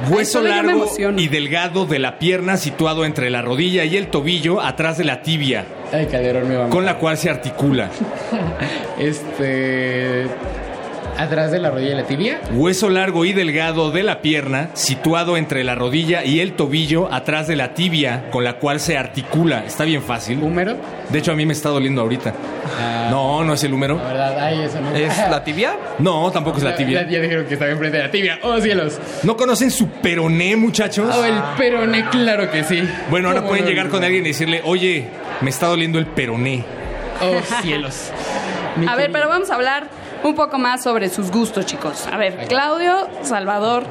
Hueso 0.08 0.42
largo 0.42 0.86
y 1.16 1.28
delgado 1.28 1.84
de 1.86 1.98
la 1.98 2.18
pierna 2.18 2.56
situado 2.56 3.04
entre 3.04 3.28
la 3.30 3.42
rodilla 3.42 3.84
y 3.84 3.96
el 3.98 4.08
tobillo 4.08 4.60
atrás 4.62 4.96
de 4.96 5.04
la 5.04 5.20
tibia, 5.22 5.66
Ay, 5.92 6.06
Calderón 6.06 6.48
me 6.48 6.56
va 6.56 6.68
con 6.68 6.84
la 6.84 6.96
cual 6.98 7.16
se 7.16 7.30
articula. 7.30 7.88
Este. 8.98 10.26
Atrás 11.18 11.50
de 11.50 11.58
la 11.58 11.70
rodilla 11.70 11.92
y 11.92 11.94
la 11.96 12.04
tibia. 12.04 12.40
Hueso 12.54 12.88
largo 12.88 13.26
y 13.26 13.34
delgado 13.34 13.90
de 13.90 14.02
la 14.02 14.22
pierna 14.22 14.70
situado 14.72 15.36
entre 15.36 15.64
la 15.64 15.74
rodilla 15.74 16.24
y 16.24 16.40
el 16.40 16.52
tobillo 16.54 17.12
atrás 17.12 17.46
de 17.46 17.56
la 17.56 17.74
tibia, 17.74 18.30
con 18.30 18.42
la 18.42 18.54
cual 18.54 18.80
se 18.80 18.96
articula. 18.96 19.64
Está 19.66 19.84
bien 19.84 20.02
fácil. 20.02 20.42
¿Húmero? 20.42 20.76
De 21.10 21.18
hecho, 21.18 21.32
a 21.32 21.34
mí 21.34 21.44
me 21.44 21.52
está 21.52 21.68
doliendo 21.68 22.00
ahorita. 22.00 22.32
Ah, 22.80 23.08
No, 23.10 23.44
no 23.44 23.52
es 23.52 23.62
el 23.64 23.74
húmero. 23.74 23.96
La 23.98 24.04
verdad, 24.04 24.38
ay, 24.38 24.62
eso 24.62 24.80
no. 24.80 24.94
¿Es 24.96 25.18
la 25.30 25.44
tibia? 25.44 25.76
No, 25.98 26.30
tampoco 26.30 26.56
es 26.56 26.64
la 26.64 26.74
tibia. 26.74 27.02
ya 27.06 27.20
dijeron 27.20 27.44
que 27.44 27.52
estaba 27.54 27.70
enfrente 27.70 27.98
de 27.98 28.04
la 28.04 28.10
tibia. 28.10 28.38
¡Oh, 28.42 28.58
cielos! 28.58 28.98
¿No 29.22 29.36
conocen 29.36 29.70
su 29.70 29.88
peroné, 29.88 30.56
muchachos? 30.56 31.14
¡Oh, 31.14 31.24
el 31.24 31.34
peroné! 31.58 32.08
Claro 32.08 32.50
que 32.50 32.64
sí. 32.64 32.82
Bueno, 33.10 33.28
ahora 33.28 33.40
¿Cómo 33.40 33.50
pueden 33.50 33.66
llegar 33.66 33.88
con 33.88 34.02
alguien 34.04 34.24
y 34.24 34.28
decirle, 34.28 34.62
oye, 34.64 35.04
me 35.40 35.50
está 35.50 35.66
doliendo 35.66 35.98
el 35.98 36.06
peroné. 36.06 36.64
¡Oh, 37.20 37.40
cielos! 37.62 38.10
Mi 38.76 38.86
A 38.86 38.94
ver, 38.96 39.10
pero 39.12 39.28
vamos 39.28 39.50
a 39.50 39.54
hablar 39.54 39.88
un 40.22 40.34
poco 40.34 40.58
más 40.58 40.82
sobre 40.82 41.08
sus 41.08 41.30
gustos, 41.30 41.66
chicos. 41.66 42.06
A 42.10 42.16
ver, 42.16 42.46
Claudio, 42.48 43.08
Salvador, 43.22 43.84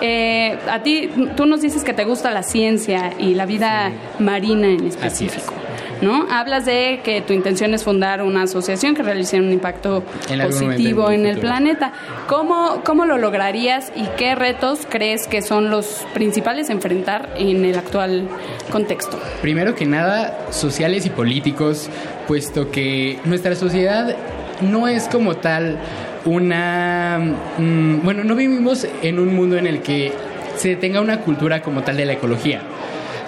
eh, 0.00 0.58
a 0.70 0.82
ti, 0.82 1.10
tú 1.36 1.46
nos 1.46 1.60
dices 1.60 1.84
que 1.84 1.92
te 1.92 2.04
gusta 2.04 2.30
la 2.30 2.42
ciencia 2.42 3.12
y 3.18 3.34
la 3.34 3.46
vida 3.46 3.92
marina 4.18 4.68
en 4.68 4.86
Así 4.86 4.88
específico. 4.88 5.52
¿No? 6.00 6.26
Hablas 6.30 6.64
de 6.64 7.00
que 7.02 7.20
tu 7.20 7.32
intención 7.32 7.74
es 7.74 7.84
fundar 7.84 8.22
una 8.22 8.42
asociación 8.42 8.94
que 8.94 9.02
realice 9.02 9.38
un 9.38 9.52
impacto 9.52 10.02
En 10.28 10.40
positivo 10.40 11.10
en 11.10 11.20
en 11.20 11.26
el 11.26 11.40
planeta. 11.40 11.92
¿Cómo, 12.28 12.82
¿Cómo 12.84 13.06
lo 13.06 13.18
lograrías 13.18 13.92
y 13.96 14.04
qué 14.16 14.34
retos 14.34 14.80
crees 14.88 15.26
que 15.26 15.42
son 15.42 15.70
los 15.70 16.06
principales 16.12 16.70
a 16.70 16.72
enfrentar 16.72 17.30
en 17.36 17.64
el 17.64 17.78
actual 17.78 18.28
contexto? 18.70 19.18
Primero 19.40 19.74
que 19.74 19.86
nada, 19.86 20.46
sociales 20.50 21.06
y 21.06 21.10
políticos, 21.10 21.88
puesto 22.26 22.70
que 22.70 23.18
nuestra 23.24 23.54
sociedad 23.54 24.14
no 24.60 24.88
es 24.88 25.08
como 25.08 25.36
tal 25.36 25.78
una... 26.24 27.18
mm, 27.58 28.02
bueno, 28.02 28.24
no 28.24 28.34
vivimos 28.34 28.86
en 29.02 29.18
un 29.18 29.34
mundo 29.34 29.56
en 29.56 29.66
el 29.66 29.82
que 29.82 30.12
se 30.56 30.76
tenga 30.76 31.00
una 31.00 31.20
cultura 31.20 31.62
como 31.62 31.82
tal 31.82 31.96
de 31.96 32.06
la 32.06 32.12
ecología. 32.14 32.62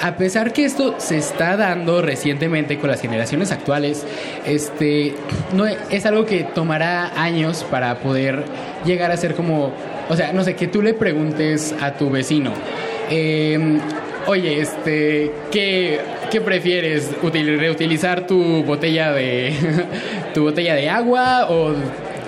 A 0.02 0.16
pesar 0.16 0.52
que 0.52 0.65
esto 0.65 0.94
se 0.99 1.16
está 1.18 1.57
dando 1.57 2.02
recientemente 2.02 2.78
con 2.78 2.91
las 2.91 3.00
generaciones 3.00 3.50
actuales, 3.52 4.05
este 4.47 5.15
no 5.52 5.66
es 5.66 6.07
algo 6.07 6.26
que 6.26 6.44
tomará 6.44 7.12
años 7.20 7.65
para 7.70 7.99
poder 7.99 8.44
llegar 8.84 9.10
a 9.10 9.16
ser 9.16 9.34
como, 9.34 9.73
o 10.08 10.16
sea, 10.16 10.33
no 10.33 10.44
sé, 10.44 10.55
que 10.55 10.66
tú 10.68 10.83
le 10.83 10.94
preguntes 10.94 11.75
a 11.81 11.92
tu 11.94 12.10
vecino, 12.10 12.52
eh, 13.10 13.78
oye, 14.26 14.60
este, 14.60 15.31
¿qué, 15.50 16.00
qué 16.31 16.41
prefieres? 16.41 17.10
Util- 17.23 17.58
¿Reutilizar 17.58 18.26
tu 18.26 18.62
botella 18.65 19.12
de 19.12 19.52
tu 20.34 20.42
botella 20.44 20.75
de 20.75 20.91
agua 20.91 21.47
o 21.50 21.75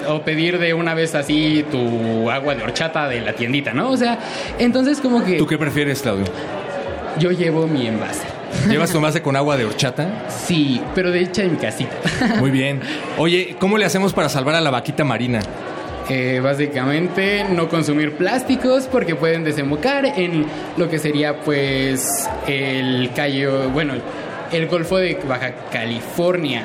o 0.08 0.22
pedir 0.22 0.58
de 0.58 0.72
una 0.72 0.94
vez 0.94 1.14
así 1.14 1.66
tu 1.70 2.30
agua 2.30 2.54
de 2.54 2.62
horchata 2.62 3.08
de 3.08 3.20
la 3.20 3.34
tiendita, 3.34 3.74
¿no? 3.74 3.90
O 3.90 3.96
sea, 3.96 4.18
entonces 4.58 5.00
como 5.00 5.22
que 5.22 5.36
¿Tú 5.36 5.46
qué 5.46 5.58
prefieres, 5.58 6.00
Claudio? 6.00 6.24
Yo 7.18 7.30
llevo 7.30 7.66
mi 7.66 7.86
envase. 7.86 8.26
¿Llevas 8.68 8.90
tu 8.90 8.96
envase 8.96 9.22
con 9.22 9.36
agua 9.36 9.56
de 9.56 9.64
horchata? 9.64 10.26
Sí, 10.28 10.80
pero 10.94 11.10
de 11.10 11.20
hecha 11.20 11.42
en 11.42 11.52
mi 11.52 11.58
casita. 11.58 11.96
Muy 12.38 12.50
bien. 12.50 12.80
Oye, 13.16 13.56
¿cómo 13.58 13.78
le 13.78 13.84
hacemos 13.84 14.12
para 14.12 14.28
salvar 14.28 14.54
a 14.54 14.60
la 14.60 14.70
vaquita 14.70 15.04
marina? 15.04 15.40
Eh, 16.08 16.40
básicamente 16.42 17.44
no 17.44 17.68
consumir 17.68 18.14
plásticos 18.14 18.86
porque 18.86 19.14
pueden 19.14 19.44
desembocar 19.44 20.06
en 20.06 20.46
lo 20.78 20.88
que 20.88 20.98
sería 20.98 21.40
pues 21.40 22.26
el 22.46 23.10
callo, 23.14 23.68
bueno, 23.70 23.92
el 24.50 24.66
Golfo 24.68 24.96
de 24.96 25.18
Baja 25.28 25.52
California. 25.70 26.62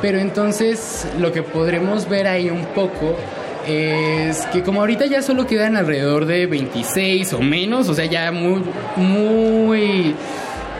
Pero 0.00 0.18
entonces 0.18 1.06
lo 1.18 1.32
que 1.32 1.42
podremos 1.42 2.08
ver 2.08 2.26
ahí 2.26 2.48
un 2.48 2.64
poco 2.66 3.16
es 3.66 4.46
que 4.46 4.62
como 4.62 4.80
ahorita 4.80 5.06
ya 5.06 5.22
solo 5.22 5.46
quedan 5.46 5.76
alrededor 5.76 6.26
de 6.26 6.46
26 6.46 7.32
o 7.34 7.40
menos, 7.40 7.88
o 7.88 7.94
sea, 7.94 8.04
ya 8.06 8.30
muy, 8.32 8.62
muy... 8.96 10.14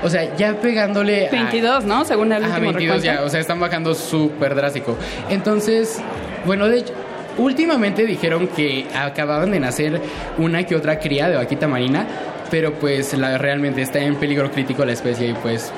O 0.02 0.10
sea, 0.10 0.36
ya 0.36 0.54
pegándole 0.60 1.28
a... 1.28 1.30
22, 1.30 1.84
¿no? 1.84 2.04
Según 2.04 2.32
el 2.32 2.44
último 2.44 2.72
22 2.72 3.02
ya, 3.02 3.22
o 3.24 3.28
sea, 3.30 3.40
están 3.40 3.58
bajando 3.58 3.94
súper 3.94 4.54
drástico. 4.54 4.96
Entonces, 5.30 5.98
bueno, 6.44 6.68
de 6.68 6.78
hecho, 6.78 6.92
últimamente 7.38 8.04
dijeron 8.06 8.46
que 8.48 8.86
acababan 8.94 9.50
de 9.50 9.60
nacer 9.60 10.00
una 10.38 10.64
que 10.64 10.76
otra 10.76 10.98
cría 10.98 11.28
de 11.28 11.36
vaquita 11.36 11.66
marina, 11.66 12.06
pero 12.50 12.74
pues 12.74 13.14
la, 13.14 13.38
realmente 13.38 13.82
está 13.82 13.98
en 14.00 14.16
peligro 14.16 14.50
crítico 14.52 14.84
la 14.84 14.92
especie 14.92 15.28
y 15.30 15.32
pues 15.34 15.72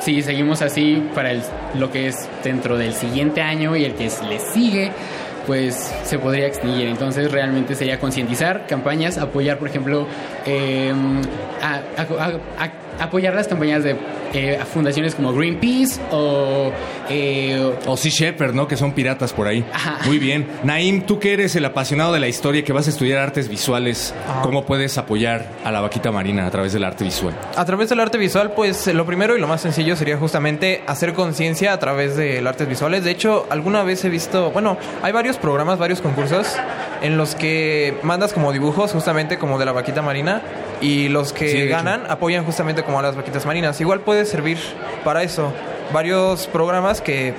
si 0.00 0.22
seguimos 0.22 0.62
así 0.62 1.02
para 1.14 1.32
el- 1.32 1.42
lo 1.74 1.90
que 1.90 2.08
es 2.08 2.28
dentro 2.44 2.76
del 2.78 2.92
siguiente 2.94 3.40
año 3.42 3.74
y 3.74 3.84
el 3.84 3.94
que 3.94 4.08
le 4.28 4.38
sigue, 4.38 4.92
pues 5.46 5.92
se 6.04 6.18
podría 6.18 6.46
extinguir. 6.46 6.86
Entonces 6.88 7.30
realmente 7.32 7.74
sería 7.74 7.98
concientizar 7.98 8.66
campañas, 8.66 9.18
apoyar, 9.18 9.58
por 9.58 9.68
ejemplo, 9.68 10.06
eh, 10.46 10.92
a- 11.62 12.00
a- 12.00 12.26
a- 12.64 12.70
apoyar 13.00 13.34
las 13.34 13.48
campañas 13.48 13.82
de 13.84 13.96
eh, 14.32 14.58
fundaciones 14.72 15.14
como 15.14 15.32
Greenpeace 15.32 16.00
o... 16.10 16.70
eh, 17.08 17.72
O 17.86 17.96
Sea 17.96 18.10
Shepherd, 18.10 18.54
¿no? 18.54 18.66
Que 18.68 18.76
son 18.76 18.92
piratas 18.92 19.32
por 19.32 19.46
ahí. 19.46 19.64
Muy 20.06 20.18
bien. 20.18 20.46
Naim, 20.64 21.02
tú 21.02 21.18
que 21.18 21.32
eres 21.32 21.54
el 21.56 21.64
apasionado 21.64 22.12
de 22.12 22.20
la 22.20 22.28
historia 22.28 22.60
y 22.60 22.62
que 22.62 22.72
vas 22.72 22.86
a 22.86 22.90
estudiar 22.90 23.18
artes 23.18 23.48
visuales, 23.48 24.14
¿cómo 24.42 24.64
puedes 24.64 24.96
apoyar 24.98 25.46
a 25.64 25.70
la 25.70 25.80
vaquita 25.80 26.10
marina 26.10 26.46
a 26.46 26.50
través 26.50 26.72
del 26.72 26.84
arte 26.84 27.04
visual? 27.04 27.34
A 27.56 27.64
través 27.64 27.88
del 27.88 28.00
arte 28.00 28.18
visual, 28.18 28.52
pues 28.54 28.86
lo 28.92 29.04
primero 29.06 29.36
y 29.36 29.40
lo 29.40 29.46
más 29.48 29.60
sencillo 29.60 29.96
sería 29.96 30.16
justamente 30.16 30.82
hacer 30.86 31.12
conciencia 31.12 31.72
a 31.72 31.78
través 31.78 32.16
del 32.16 32.46
artes 32.46 32.68
visuales. 32.68 33.04
De 33.04 33.10
hecho, 33.10 33.46
alguna 33.50 33.82
vez 33.82 34.04
he 34.04 34.08
visto, 34.08 34.50
bueno, 34.50 34.76
hay 35.02 35.12
varios 35.12 35.36
programas, 35.36 35.78
varios 35.78 36.00
concursos 36.00 36.46
en 37.02 37.16
los 37.16 37.34
que 37.34 37.96
mandas 38.02 38.32
como 38.32 38.52
dibujos 38.52 38.92
justamente 38.92 39.36
como 39.38 39.58
de 39.58 39.64
la 39.64 39.72
vaquita 39.72 40.02
marina 40.02 40.40
y 40.82 41.08
los 41.08 41.32
que 41.32 41.48
Sí, 41.48 41.56
de 41.58 41.64
hecho. 41.68 41.76
ganan 41.76 42.02
apoyan 42.10 42.44
justamente 42.44 42.82
como 42.82 42.98
a 42.98 43.02
las 43.02 43.16
vaquitas 43.16 43.46
marinas. 43.46 43.80
Igual 43.80 44.00
puede 44.00 44.24
servir 44.26 44.58
para 45.04 45.22
eso. 45.22 45.50
Varios 45.94 46.46
programas 46.48 47.00
que 47.00 47.32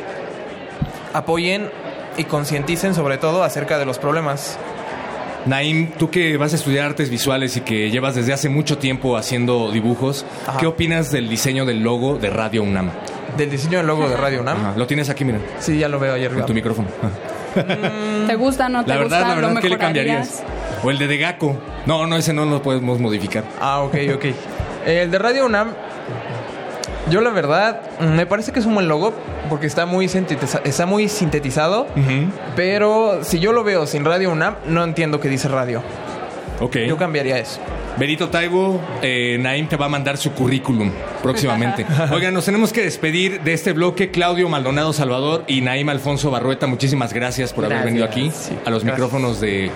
apoyen 1.13 1.69
y 2.17 2.23
concienticen 2.23 2.95
sobre 2.95 3.17
todo 3.17 3.43
acerca 3.43 3.77
de 3.77 3.85
los 3.85 3.99
problemas. 3.99 4.57
Naim, 5.45 5.91
tú 5.97 6.09
que 6.09 6.37
vas 6.37 6.53
a 6.53 6.55
estudiar 6.55 6.85
artes 6.85 7.09
visuales 7.09 7.57
y 7.57 7.61
que 7.61 7.91
llevas 7.91 8.15
desde 8.15 8.31
hace 8.31 8.47
mucho 8.47 8.77
tiempo 8.77 9.17
haciendo 9.17 9.71
dibujos, 9.71 10.25
Ajá. 10.47 10.57
¿qué 10.59 10.67
opinas 10.67 11.11
del 11.11 11.27
diseño 11.27 11.65
del 11.65 11.83
logo 11.83 12.15
de 12.17 12.29
Radio 12.29 12.63
UNAM? 12.63 12.91
Del 13.37 13.49
diseño 13.51 13.79
del 13.79 13.87
logo 13.87 14.07
de 14.07 14.15
Radio 14.15 14.39
UNAM. 14.41 14.57
Ajá, 14.57 14.73
Lo 14.77 14.87
tienes 14.87 15.09
aquí, 15.09 15.25
mira, 15.25 15.39
Sí, 15.59 15.77
ya 15.77 15.89
lo 15.89 15.99
veo 15.99 16.13
ayer. 16.13 16.31
con 16.31 16.45
tu 16.45 16.53
micrófono. 16.53 16.87
¿Te 18.27 18.35
gusta, 18.35 18.69
no 18.69 18.83
te 18.83 18.89
La 18.89 18.97
verdad, 18.99 19.17
gusta? 19.19 19.27
la 19.29 19.35
verdad, 19.35 19.53
¿Lo 19.55 19.59
¿qué 19.61 19.69
le 19.69 19.77
cambiarías? 19.77 20.43
O 20.83 20.91
el 20.91 20.97
de 20.97 21.07
Degaco. 21.07 21.55
No, 21.85 22.05
no, 22.07 22.17
ese 22.17 22.33
no 22.33 22.45
lo 22.45 22.61
podemos 22.61 22.99
modificar. 22.99 23.43
Ah, 23.61 23.81
ok, 23.81 23.95
ok. 24.15 24.25
El 24.85 25.11
de 25.11 25.17
Radio 25.19 25.45
UNAM, 25.45 25.69
yo 27.09 27.21
la 27.21 27.29
verdad, 27.29 27.81
me 28.01 28.25
parece 28.25 28.51
que 28.51 28.59
es 28.59 28.65
un 28.65 28.73
buen 28.75 28.87
logo 28.87 29.13
porque 29.49 29.67
está 29.67 29.85
muy, 29.85 30.07
sintetiza- 30.07 30.61
está 30.63 30.85
muy 30.85 31.09
sintetizado. 31.09 31.87
Pero 32.55 33.19
si 33.23 33.39
yo 33.39 33.53
lo 33.53 33.63
veo 33.63 33.85
sin 33.87 34.05
Radio 34.05 34.31
UNAM, 34.31 34.55
no 34.67 34.83
entiendo 34.83 35.19
qué 35.19 35.29
dice 35.29 35.47
radio. 35.47 35.81
Ok. 36.59 36.77
Yo 36.87 36.97
cambiaría 36.97 37.37
eso. 37.37 37.59
Benito 37.97 38.29
Taibo, 38.29 38.81
eh, 39.03 39.37
Naim 39.39 39.67
te 39.67 39.75
va 39.77 39.85
a 39.85 39.89
mandar 39.89 40.17
su 40.17 40.31
currículum 40.31 40.89
próximamente. 41.21 41.85
Oigan, 42.11 42.33
nos 42.33 42.45
tenemos 42.45 42.73
que 42.73 42.81
despedir 42.81 43.41
de 43.41 43.53
este 43.53 43.71
bloque. 43.73 44.09
Claudio 44.09 44.49
Maldonado 44.49 44.93
Salvador 44.93 45.43
y 45.47 45.61
Naim 45.61 45.89
Alfonso 45.89 46.31
Barrueta, 46.31 46.65
muchísimas 46.65 47.13
gracias 47.13 47.53
por 47.53 47.65
haber 47.65 47.83
venido 47.85 48.03
aquí 48.05 48.31
a 48.65 48.69
los 48.71 48.83
gracias. 48.83 48.83
micrófonos 48.85 49.39
de 49.39 49.69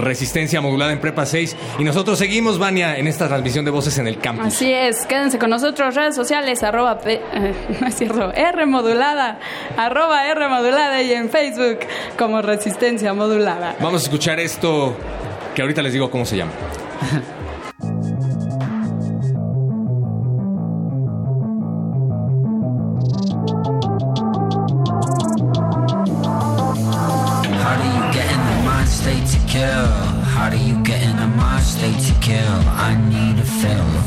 Resistencia 0.00 0.60
Modulada 0.60 0.92
en 0.92 1.00
Prepa 1.00 1.26
6. 1.26 1.56
Y 1.78 1.84
nosotros 1.84 2.18
seguimos, 2.18 2.58
Vania, 2.58 2.96
en 2.98 3.06
esta 3.06 3.28
transmisión 3.28 3.64
de 3.64 3.70
voces 3.70 3.98
en 3.98 4.06
el 4.06 4.18
campus. 4.18 4.46
Así 4.46 4.72
es, 4.72 5.06
quédense 5.06 5.38
con 5.38 5.50
nosotros, 5.50 5.94
redes 5.94 6.14
sociales, 6.14 6.62
arroba, 6.62 6.98
P- 7.00 7.14
eh, 7.32 7.54
no 7.80 7.86
es 7.86 7.94
cierto, 7.94 8.32
R 8.32 8.66
modulada, 8.66 9.38
arroba 9.76 10.26
R 10.28 10.48
modulada 10.48 11.02
y 11.02 11.12
en 11.12 11.30
Facebook 11.30 11.80
como 12.18 12.42
Resistencia 12.42 13.12
Modulada. 13.14 13.76
Vamos 13.80 14.02
a 14.02 14.04
escuchar 14.04 14.40
esto 14.40 14.96
que 15.54 15.62
ahorita 15.62 15.82
les 15.82 15.92
digo 15.92 16.10
cómo 16.10 16.24
se 16.24 16.36
llama. 16.36 16.52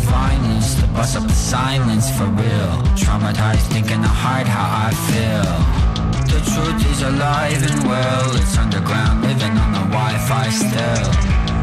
violence 0.10 0.76
to 0.80 0.88
bust 0.88 1.18
up 1.18 1.24
the 1.24 1.34
silence 1.34 2.10
for 2.18 2.26
real. 2.26 2.72
Traumatized 2.96 3.68
thinking 3.74 4.04
hide 4.04 4.48
how 4.48 4.88
I 4.88 4.90
feel. 5.10 5.90
The 6.30 6.40
truth 6.52 6.82
is 6.92 7.02
alive 7.02 7.62
and 7.70 7.84
well. 7.88 8.36
It's 8.36 8.58
underground, 8.58 9.22
living 9.22 9.58
on 9.58 9.72
the 9.74 9.86
Wi-Fi 9.96 10.50
still. 10.50 11.10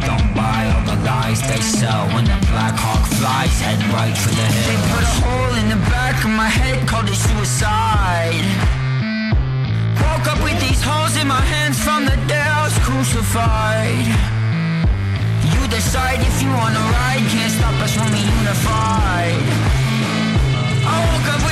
Don't 0.08 0.34
buy 0.34 0.60
all 0.72 0.84
the 0.84 0.98
lies 1.04 1.40
they 1.48 1.60
sell. 1.60 2.06
When 2.14 2.24
the 2.24 2.38
Black 2.50 2.74
Hawk 2.74 3.04
flies, 3.18 3.54
head 3.60 3.80
right 3.94 4.16
for 4.16 4.30
the 4.30 4.46
hill. 4.56 4.70
They 4.70 4.92
put 4.92 5.04
a 5.04 5.14
hole 5.22 5.54
in 5.62 5.68
the 5.68 5.80
back 5.90 6.24
of 6.24 6.30
my 6.30 6.48
head, 6.48 6.86
called 6.88 7.08
it 7.08 7.14
suicide. 7.14 8.46
Woke 10.02 10.26
up 10.32 10.42
with 10.42 10.58
these 10.60 10.82
holes 10.82 11.16
in 11.16 11.28
my 11.28 11.40
hands 11.40 11.78
from 11.78 12.04
the 12.04 12.16
day 12.26 12.42
I 12.42 12.64
was 12.64 12.76
crucified. 12.86 14.35
You 15.66 15.72
decide 15.72 16.20
if 16.20 16.40
you 16.40 16.48
wanna 16.50 16.78
ride, 16.78 17.26
can't 17.28 17.50
stop 17.50 17.74
us 17.82 17.98
when 17.98 18.12
we 18.12 18.20
unified. 18.20 19.42
I 20.86 20.96
woke 21.10 21.28
up 21.34 21.45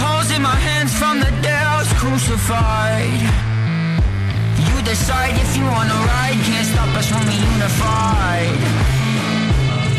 holes 0.00 0.30
in 0.30 0.42
my 0.42 0.56
hands 0.68 0.92
from 1.00 1.20
the 1.20 1.30
day 1.44 1.60
I 1.72 1.76
was 1.82 1.90
crucified. 2.00 3.20
You 4.68 4.76
decide 4.82 5.34
if 5.44 5.50
you 5.56 5.64
wanna 5.74 5.98
ride, 6.12 6.38
can't 6.48 6.66
stop 6.72 6.90
us 7.00 7.08
when 7.12 7.24
we 7.30 7.36
unified. 7.54 8.56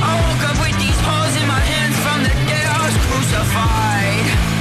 I 0.09 0.11
woke 0.23 0.43
up 0.49 0.57
with 0.65 0.77
these 0.83 0.99
holes 1.07 1.33
in 1.41 1.47
my 1.55 1.63
hands 1.73 1.95
from 2.05 2.19
the 2.27 2.33
day 2.49 2.63
I 2.75 2.79
was 2.85 2.95
crucified. 3.05 4.60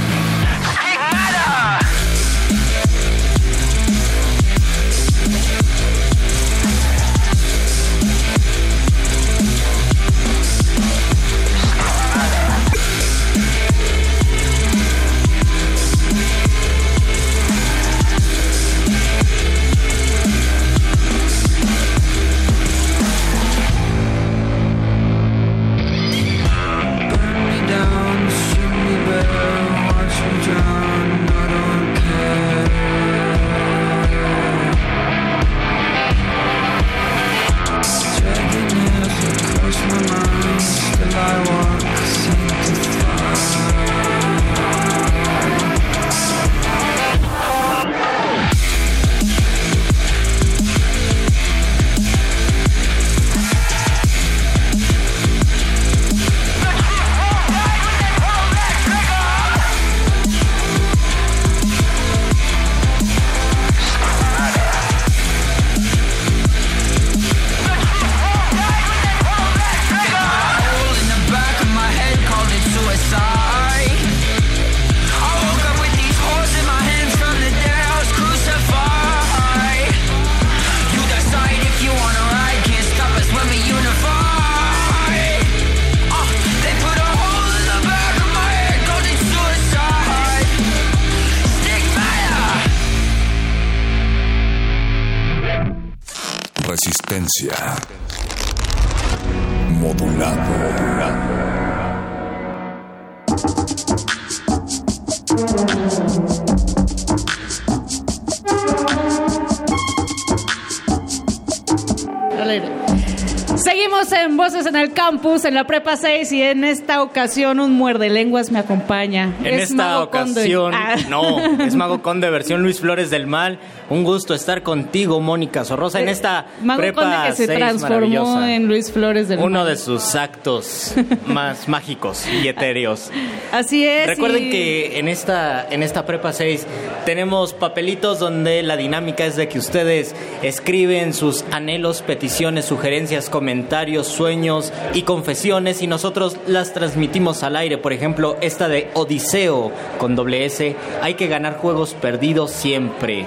Campus, 115.11 115.43
en 115.43 115.55
la 115.55 115.65
Prepa 115.65 115.97
6, 115.97 116.31
y 116.31 116.41
en 116.41 116.63
esta 116.63 117.01
ocasión 117.03 117.59
un 117.59 117.73
muerde 117.73 118.09
lenguas 118.09 118.49
me 118.49 118.59
acompaña. 118.59 119.33
En 119.43 119.55
Es 119.55 119.63
esta 119.71 119.75
Mago 119.75 120.03
ocasión, 120.03 120.73
Ah. 120.73 120.95
no, 121.09 121.37
es 121.61 121.75
Mago 121.75 122.01
Conde, 122.01 122.29
versión 122.29 122.61
Luis 122.63 122.79
Flores 122.79 123.09
del 123.09 123.27
Mal. 123.27 123.59
Un 123.89 124.05
gusto 124.05 124.33
estar 124.33 124.63
contigo, 124.63 125.19
Mónica 125.19 125.65
Sorrosa, 125.65 125.99
en 125.99 126.07
esta 126.07 126.45
Eh, 126.47 126.63
Mago 126.63 126.79
prepa 126.79 127.01
Conde 127.01 127.17
que 127.29 127.35
se 127.35 127.45
6 127.47 127.59
transformó 127.59 127.97
maravillosa. 127.97 128.55
en 128.55 128.67
Luis 128.67 128.89
Flores 128.89 129.27
del 129.27 129.39
Uno 129.39 129.59
Mal. 129.59 129.67
de 129.67 129.75
sus 129.75 130.15
actos 130.15 130.93
más 131.27 131.67
mágicos 131.67 132.25
y 132.27 132.47
etéreos. 132.47 133.11
Así 133.51 133.85
es. 133.85 134.07
Recuerden 134.07 134.45
y- 134.45 134.49
que 134.49 134.97
en 134.99 135.09
esta, 135.09 135.67
en 135.69 135.83
esta 135.83 136.05
prepa 136.05 136.31
6 136.31 136.65
tenemos 137.05 137.53
papelitos 137.53 138.19
donde 138.19 138.63
la 138.63 138.77
dinámica 138.77 139.25
es 139.25 139.35
de 139.35 139.47
que 139.47 139.59
ustedes 139.59 140.15
escriben 140.41 141.13
sus 141.13 141.43
anhelos, 141.51 142.01
peticiones, 142.01 142.65
sugerencias, 142.65 143.29
comentarios, 143.29 144.07
sueños 144.07 144.71
y 144.93 145.03
confesiones 145.03 145.81
y 145.81 145.87
nosotros 145.87 146.37
las 146.47 146.73
transmitimos 146.73 147.43
al 147.43 147.55
aire. 147.55 147.77
Por 147.77 147.93
ejemplo, 147.93 148.37
esta 148.41 148.67
de 148.67 148.89
Odiseo 148.93 149.71
con 149.97 150.15
doble 150.15 150.45
S. 150.45 150.75
Hay 151.01 151.15
que 151.15 151.27
ganar 151.27 151.57
juegos 151.57 151.93
perdidos 151.93 152.51
siempre. 152.51 153.25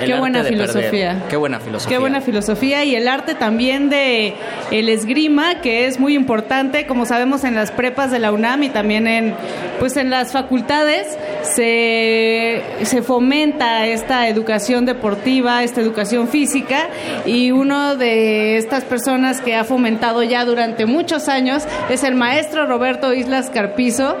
El 0.00 0.06
Qué 0.06 0.18
buena 0.18 0.42
perder. 0.42 0.52
filosofía. 0.52 1.22
Qué 1.28 1.36
buena 1.36 1.60
filosofía. 1.60 1.96
Qué 1.96 2.00
buena 2.00 2.20
filosofía 2.20 2.84
y 2.84 2.94
el 2.94 3.08
arte 3.08 3.34
también 3.34 3.90
de 3.90 4.34
el 4.70 4.88
esgrima 4.88 5.60
que 5.60 5.86
es 5.86 5.98
muy 5.98 6.14
importante 6.14 6.86
como 6.86 7.06
sabemos 7.06 7.44
en 7.44 7.54
las 7.54 7.70
prepas 7.70 8.10
de 8.10 8.18
la 8.18 8.32
UNAM 8.32 8.62
y 8.62 8.68
también 8.70 9.06
en 9.06 9.34
pues 9.78 9.96
en 9.96 10.10
las 10.10 10.32
facultades 10.32 11.06
se, 11.42 12.62
se 12.82 13.02
fomenta 13.02 13.86
esta 13.86 14.28
educación 14.28 14.84
deportiva, 14.86 15.62
esta 15.62 15.80
educación 15.80 16.28
física 16.28 16.88
y 17.24 17.50
uno 17.50 17.96
de 17.96 18.56
estas 18.56 18.84
personas 18.84 19.40
que 19.40 19.56
ha 19.56 19.64
fomentado 19.64 20.22
ya 20.22 20.44
durante 20.44 20.86
muchos 20.86 21.28
años 21.28 21.64
es 21.88 22.04
el 22.04 22.14
maestro 22.14 22.66
Roberto 22.66 23.12
Islas 23.14 23.50
Carpizo 23.50 24.16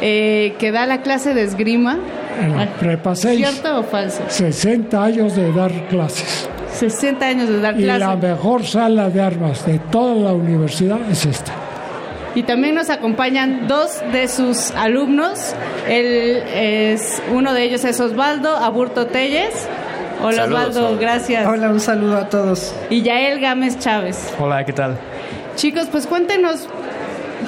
eh, 0.00 0.54
que 0.58 0.72
da 0.72 0.86
la 0.86 1.02
clase 1.02 1.34
de 1.34 1.42
esgrima. 1.42 1.98
En 2.40 2.56
la 2.56 2.66
prepa 2.74 3.14
6. 3.14 3.36
¿Cierto 3.36 3.80
o 3.80 3.82
falso? 3.82 4.22
60 4.28 5.02
años 5.02 5.36
de 5.36 5.52
dar 5.52 5.72
clases. 5.88 6.48
60 6.72 7.24
años 7.26 7.48
de 7.48 7.60
dar 7.60 7.78
Y 7.78 7.84
clases. 7.84 8.00
la 8.00 8.16
mejor 8.16 8.64
sala 8.64 9.08
de 9.10 9.20
armas 9.22 9.64
de 9.66 9.78
toda 9.78 10.14
la 10.14 10.32
universidad 10.32 10.98
es 11.10 11.24
esta. 11.26 11.52
Y 12.34 12.42
también 12.42 12.74
nos 12.74 12.90
acompañan 12.90 13.68
dos 13.68 14.00
de 14.12 14.26
sus 14.26 14.72
alumnos. 14.72 15.54
Él 15.88 16.42
es 16.52 17.22
uno 17.32 17.54
de 17.54 17.62
ellos 17.62 17.84
es 17.84 18.00
Osvaldo 18.00 18.56
Aburto 18.56 19.06
Telles. 19.06 19.68
Hola 20.20 20.42
Saludos, 20.42 20.60
Osvaldo, 20.60 20.80
Osvaldo. 20.80 21.00
gracias. 21.00 21.46
Hola, 21.46 21.68
un 21.70 21.80
saludo 21.80 22.16
a 22.16 22.28
todos. 22.28 22.74
Y 22.90 23.02
Yael 23.02 23.38
Gámez 23.40 23.78
Chávez. 23.78 24.34
Hola, 24.40 24.64
¿qué 24.64 24.72
tal? 24.72 24.96
Chicos, 25.54 25.86
pues 25.92 26.08
cuéntenos, 26.08 26.66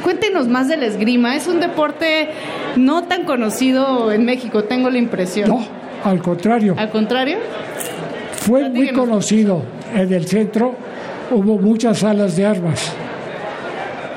cuéntenos 0.02 0.48
más 0.48 0.68
del 0.68 0.82
esgrima. 0.82 1.36
Es 1.36 1.46
un 1.46 1.60
deporte 1.60 2.28
no 2.76 3.04
tan 3.04 3.24
conocido 3.24 4.12
en 4.12 4.24
México, 4.24 4.64
tengo 4.64 4.90
la 4.90 4.98
impresión. 4.98 5.48
No, 5.48 5.64
al 6.04 6.20
contrario. 6.20 6.74
Al 6.78 6.90
contrario. 6.90 7.38
Fue 8.32 8.68
muy 8.68 8.90
conocido 8.92 9.62
en 9.94 10.12
el 10.12 10.26
centro. 10.26 10.74
Hubo 11.30 11.58
muchas 11.58 11.98
salas 11.98 12.36
de 12.36 12.46
armas. 12.46 12.92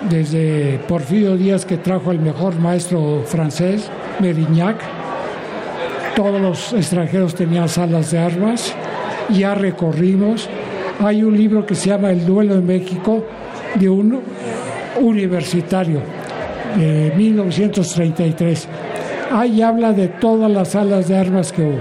Desde 0.09 0.79
Porfirio 0.87 1.35
Díaz, 1.35 1.65
que 1.65 1.77
trajo 1.77 2.11
el 2.11 2.19
mejor 2.19 2.59
maestro 2.59 3.23
francés, 3.25 3.89
Merignac. 4.19 4.77
Todos 6.15 6.39
los 6.39 6.73
extranjeros 6.73 7.33
tenían 7.33 7.67
salas 7.67 8.11
de 8.11 8.19
armas. 8.19 8.73
Ya 9.29 9.55
recorrimos. 9.55 10.47
Hay 10.99 11.23
un 11.23 11.35
libro 11.35 11.65
que 11.65 11.75
se 11.75 11.89
llama 11.89 12.11
El 12.11 12.25
Duelo 12.25 12.55
de 12.55 12.61
México, 12.61 13.25
de 13.75 13.89
un 13.89 14.21
universitario, 14.99 16.01
de 16.77 17.13
1933. 17.15 18.67
Ahí 19.31 19.61
habla 19.61 19.93
de 19.93 20.07
todas 20.07 20.49
las 20.49 20.69
salas 20.69 21.07
de 21.07 21.17
armas 21.17 21.51
que 21.51 21.61
hubo. 21.61 21.79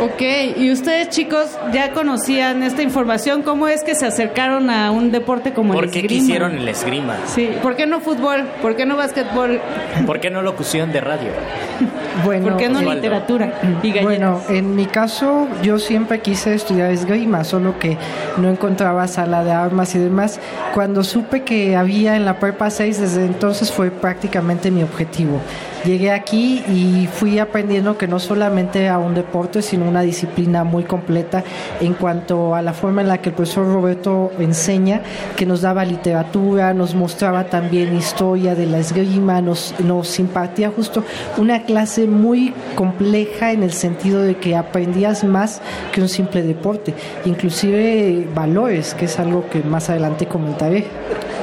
Ok, 0.00 0.22
y 0.56 0.70
ustedes 0.70 1.08
chicos 1.08 1.46
ya 1.72 1.92
conocían 1.92 2.62
esta 2.62 2.82
información. 2.82 3.42
¿Cómo 3.42 3.66
es 3.66 3.82
que 3.82 3.96
se 3.96 4.06
acercaron 4.06 4.70
a 4.70 4.92
un 4.92 5.10
deporte 5.10 5.52
como 5.52 5.72
el 5.74 5.80
¿Por 5.80 5.90
qué 5.90 5.98
esgrima? 6.00 6.20
quisieron 6.20 6.56
el 6.56 6.68
esgrima? 6.68 7.16
Sí, 7.26 7.50
¿por 7.62 7.74
qué 7.74 7.84
no 7.86 7.98
fútbol? 7.98 8.44
¿Por 8.62 8.76
qué 8.76 8.86
no 8.86 8.96
básquetbol? 8.96 9.60
¿Por 10.06 10.20
qué 10.20 10.30
no 10.30 10.40
locución 10.42 10.92
de 10.92 11.00
radio? 11.00 11.30
Bueno, 12.24 12.48
¿Por 12.48 12.56
qué 12.56 12.68
no 12.68 12.80
literatura? 12.82 13.60
Y 13.82 13.92
galletas? 13.92 14.02
Bueno, 14.02 14.40
en 14.48 14.74
mi 14.74 14.86
caso 14.86 15.46
yo 15.62 15.78
siempre 15.78 16.20
quise 16.20 16.54
estudiar 16.54 16.90
esgrima, 16.90 17.44
solo 17.44 17.78
que 17.78 17.96
no 18.38 18.48
encontraba 18.48 19.06
sala 19.06 19.44
de 19.44 19.52
armas 19.52 19.94
y 19.94 19.98
demás. 19.98 20.40
Cuando 20.74 21.04
supe 21.04 21.42
que 21.42 21.76
había 21.76 22.16
en 22.16 22.24
la 22.24 22.40
prepa 22.40 22.70
6, 22.70 23.00
desde 23.00 23.24
entonces 23.24 23.70
fue 23.70 23.90
prácticamente 23.90 24.70
mi 24.70 24.82
objetivo. 24.82 25.40
Llegué 25.84 26.10
aquí 26.10 26.64
y 26.68 27.06
fui 27.06 27.38
aprendiendo 27.38 27.96
que 27.96 28.08
no 28.08 28.18
solamente 28.18 28.84
era 28.84 28.98
un 28.98 29.14
deporte, 29.14 29.62
sino 29.62 29.88
una 29.88 30.02
disciplina 30.02 30.64
muy 30.64 30.82
completa 30.82 31.44
en 31.80 31.94
cuanto 31.94 32.54
a 32.54 32.62
la 32.62 32.72
forma 32.72 33.00
en 33.02 33.08
la 33.08 33.18
que 33.18 33.28
el 33.28 33.36
profesor 33.36 33.72
Roberto 33.72 34.32
enseña, 34.40 35.02
que 35.36 35.46
nos 35.46 35.60
daba 35.60 35.84
literatura, 35.84 36.74
nos 36.74 36.96
mostraba 36.96 37.44
también 37.44 37.96
historia 37.96 38.56
de 38.56 38.66
la 38.66 38.78
esgrima, 38.78 39.40
nos, 39.40 39.74
nos 39.78 40.18
impartía 40.18 40.70
justo 40.70 41.04
una 41.36 41.64
clase 41.68 42.06
muy 42.06 42.54
compleja 42.76 43.52
en 43.52 43.62
el 43.62 43.72
sentido 43.72 44.22
de 44.22 44.36
que 44.36 44.56
aprendías 44.56 45.22
más 45.22 45.60
que 45.92 46.00
un 46.00 46.08
simple 46.08 46.42
deporte, 46.42 46.94
inclusive 47.26 48.26
valores, 48.34 48.94
que 48.94 49.04
es 49.04 49.18
algo 49.18 49.48
que 49.50 49.62
más 49.62 49.90
adelante 49.90 50.24
comentaré. 50.24 50.86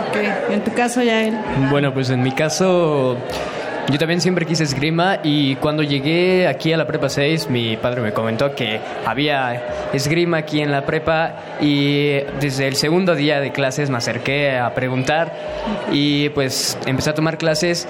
Ok, 0.09 0.51
En 0.51 0.63
tu 0.63 0.73
caso, 0.73 1.03
Yael. 1.03 1.37
Bueno, 1.69 1.93
pues 1.93 2.09
en 2.09 2.23
mi 2.23 2.31
caso, 2.31 3.17
yo 3.87 3.99
también 3.99 4.19
siempre 4.19 4.47
quise 4.47 4.63
esgrima 4.63 5.19
y 5.23 5.57
cuando 5.57 5.83
llegué 5.83 6.47
aquí 6.47 6.73
a 6.73 6.77
la 6.77 6.87
prepa 6.87 7.07
6, 7.07 7.51
mi 7.51 7.77
padre 7.77 8.01
me 8.01 8.11
comentó 8.11 8.55
que 8.55 8.79
había 9.05 9.89
esgrima 9.93 10.37
aquí 10.37 10.59
en 10.59 10.71
la 10.71 10.87
prepa 10.87 11.35
y 11.61 12.13
desde 12.39 12.67
el 12.67 12.77
segundo 12.77 13.13
día 13.13 13.39
de 13.39 13.51
clases 13.51 13.91
me 13.91 13.97
acerqué 13.97 14.57
a 14.57 14.73
preguntar 14.73 15.31
y 15.91 16.29
pues 16.29 16.79
empecé 16.87 17.11
a 17.11 17.13
tomar 17.13 17.37
clases. 17.37 17.87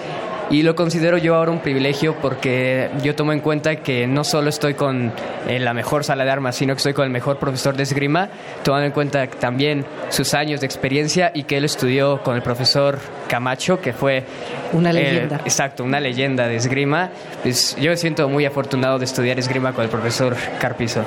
Y 0.50 0.62
lo 0.62 0.76
considero 0.76 1.18
yo 1.18 1.36
ahora 1.36 1.52
un 1.52 1.60
privilegio 1.60 2.16
porque 2.22 2.90
yo 3.02 3.16
tomo 3.16 3.34
en 3.34 3.40
cuenta 3.40 3.78
que 3.78 4.06
no 4.06 4.24
solo 4.24 4.50
estoy 4.50 4.76
con 4.76 5.12
eh, 5.48 5.60
la 5.60 5.74
mejor 5.74 6.04
sala 6.04 6.24
de 6.24 6.32
armas, 6.32 6.56
sino 6.56 6.74
que 6.74 6.78
estoy 6.78 6.94
con 6.94 7.06
el 7.06 7.10
mejor 7.10 7.40
profesor 7.40 7.76
de 7.76 7.84
esgrima, 7.84 8.30
tomando 8.64 8.86
en 8.86 8.92
cuenta 8.92 9.26
también 9.28 9.86
sus 10.10 10.36
años 10.36 10.60
de 10.62 10.68
experiencia 10.68 11.32
y 11.34 11.44
que 11.44 11.58
él 11.58 11.66
estudió 11.66 12.22
con 12.22 12.36
el 12.36 12.44
profesor 12.44 13.00
Camacho, 13.28 13.82
que 13.82 13.94
fue... 13.94 14.24
Una 14.72 14.92
eh, 14.92 14.94
leyenda. 14.94 15.42
exacto, 15.46 15.84
una 15.84 16.00
leyenda 16.00 16.48
de 16.48 16.58
esgrima. 16.58 17.10
Pues 17.42 17.76
yo 17.78 17.90
me 17.90 17.98
siento 17.98 18.30
muy 18.30 18.46
afortunado 18.46 19.00
de 19.00 19.06
estudiar 19.06 19.40
esgrima 19.40 19.74
con 19.74 19.84
el 19.84 19.90
profesor 19.90 20.36
Carpizo. 20.60 21.04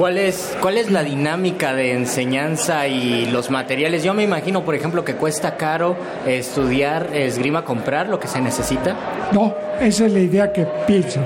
¿Cuál 0.00 0.16
es, 0.16 0.56
¿Cuál 0.62 0.78
es 0.78 0.90
la 0.90 1.02
dinámica 1.02 1.74
de 1.74 1.92
enseñanza 1.92 2.86
y 2.86 3.26
los 3.26 3.50
materiales? 3.50 4.02
Yo 4.02 4.14
me 4.14 4.22
imagino, 4.22 4.64
por 4.64 4.74
ejemplo, 4.74 5.04
que 5.04 5.14
cuesta 5.16 5.58
caro 5.58 5.94
estudiar 6.26 7.10
esgrima, 7.12 7.66
comprar 7.66 8.08
lo 8.08 8.18
que 8.18 8.26
se 8.26 8.40
necesita. 8.40 8.96
No, 9.32 9.54
esa 9.78 10.06
es 10.06 10.12
la 10.14 10.20
idea 10.20 10.54
que 10.54 10.64
pienso. 10.86 11.20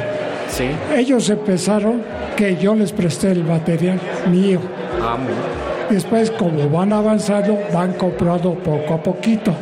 Sí. 0.48 0.64
Ellos 0.92 1.30
empezaron 1.30 2.02
que 2.36 2.56
yo 2.56 2.74
les 2.74 2.90
presté 2.90 3.30
el 3.30 3.44
material 3.44 4.00
mío. 4.28 4.58
Ah, 5.00 5.18
muy 5.18 5.28
bien. 5.28 5.38
Después, 5.90 6.32
como 6.32 6.68
van 6.68 6.92
avanzando, 6.92 7.56
van 7.72 7.92
comprando 7.92 8.54
poco 8.54 8.94
a 8.94 9.00
poquito. 9.00 9.54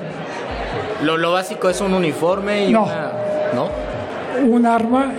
Lo, 1.03 1.19
lo 1.19 1.33
básico 1.33 1.69
es 1.69 1.83
un 1.83 1.93
uniforme 1.93 2.65
y 2.65 2.73
No. 2.73 2.85
una... 2.85 3.13
¿No? 3.55 3.69
Un 4.47 4.65
arma 4.65 5.13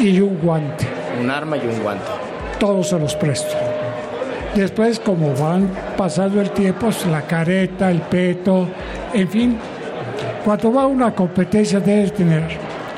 y 0.00 0.20
un 0.20 0.38
guante. 0.40 0.86
Un 1.20 1.28
arma 1.28 1.56
y 1.56 1.66
un 1.66 1.82
guante. 1.82 2.21
Todos 2.62 2.90
se 2.90 2.96
los 3.00 3.16
presto. 3.16 3.56
Después, 4.54 5.00
como 5.00 5.34
van 5.34 5.68
pasando 5.96 6.40
el 6.40 6.50
tiempo, 6.50 6.90
la 7.10 7.22
careta, 7.22 7.90
el 7.90 8.02
peto, 8.02 8.68
en 9.12 9.28
fin, 9.28 9.58
cuando 10.44 10.72
va 10.72 10.82
a 10.82 10.86
una 10.86 11.12
competencia 11.12 11.80
debe 11.80 12.10
tener 12.10 12.44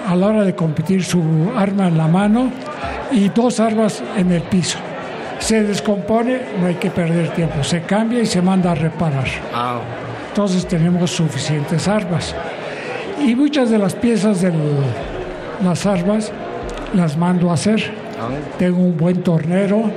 a 0.07 0.15
la 0.17 0.27
hora 0.27 0.45
de 0.45 0.55
competir 0.55 1.03
su 1.03 1.23
arma 1.57 1.89
en 1.89 1.97
la 1.97 2.07
mano 2.07 2.51
y 3.11 3.31
dos 3.31 3.59
armas 3.59 4.03
en 4.19 4.33
el 4.33 4.43
piso. 4.43 4.77
Se 5.39 5.63
descompone, 5.63 6.43
no 6.61 6.67
hay 6.67 6.75
que 6.75 6.91
perder 6.91 7.31
tiempo, 7.31 7.65
se 7.65 7.81
cambia 7.85 8.21
y 8.21 8.27
se 8.27 8.43
manda 8.43 8.73
a 8.73 8.75
reparar. 8.75 9.29
Entonces 10.29 10.69
tenemos 10.69 11.11
suficientes 11.11 11.89
armas. 11.89 12.35
Y 13.19 13.35
muchas 13.35 13.71
de 13.71 13.79
las 13.79 13.95
piezas 13.95 14.43
de 14.43 14.53
las 15.65 15.87
armas 15.87 16.31
las 16.93 17.17
mando 17.17 17.51
a 17.51 17.55
hacer. 17.55 18.04
Tengo 18.59 18.79
un 18.79 18.97
buen 18.97 19.23
tornero, 19.23 19.91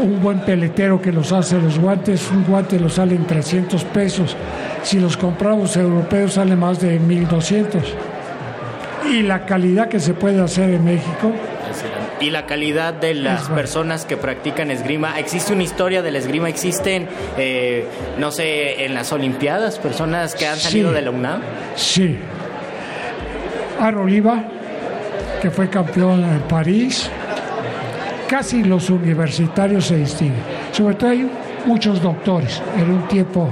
un 0.00 0.20
buen 0.22 0.40
peletero 0.40 1.00
que 1.00 1.12
los 1.12 1.32
hace 1.32 1.58
los 1.60 1.78
guantes. 1.78 2.30
Un 2.30 2.44
guante 2.44 2.78
los 2.80 2.94
sale 2.94 3.14
en 3.14 3.26
300 3.26 3.84
pesos. 3.84 4.36
Si 4.82 4.98
los 4.98 5.16
compramos 5.16 5.76
europeos 5.76 6.34
sale 6.34 6.56
más 6.56 6.80
de 6.80 6.98
1200. 6.98 7.82
Y 9.10 9.22
la 9.22 9.44
calidad 9.46 9.88
que 9.88 10.00
se 10.00 10.14
puede 10.14 10.40
hacer 10.42 10.70
en 10.70 10.84
México 10.84 11.32
y 12.20 12.30
la 12.30 12.46
calidad 12.46 12.94
de 12.94 13.14
las 13.14 13.48
personas 13.48 14.04
que 14.04 14.16
practican 14.16 14.70
esgrima. 14.70 15.18
¿Existe 15.18 15.52
una 15.52 15.64
historia 15.64 16.02
del 16.02 16.14
esgrima? 16.14 16.48
¿Existen, 16.48 17.08
eh, 17.36 17.84
no 18.18 18.30
sé, 18.30 18.84
en 18.84 18.94
las 18.94 19.12
Olimpiadas, 19.12 19.80
personas 19.80 20.36
que 20.36 20.46
han 20.46 20.56
salido 20.56 20.90
Sí. 20.90 20.94
de 20.94 21.02
la 21.02 21.10
UNAM? 21.10 21.40
Sí. 21.74 22.16
Ar 23.80 23.96
Oliva, 23.96 24.44
que 25.40 25.50
fue 25.50 25.68
campeón 25.68 26.22
en 26.22 26.40
París. 26.42 27.10
Casi 28.32 28.64
los 28.64 28.88
universitarios 28.88 29.88
se 29.88 29.98
distinguen. 29.98 30.40
Sobre 30.72 30.94
todo 30.94 31.10
hay 31.10 31.30
muchos 31.66 32.00
doctores. 32.00 32.62
En 32.78 32.90
un 32.90 33.06
tiempo 33.06 33.50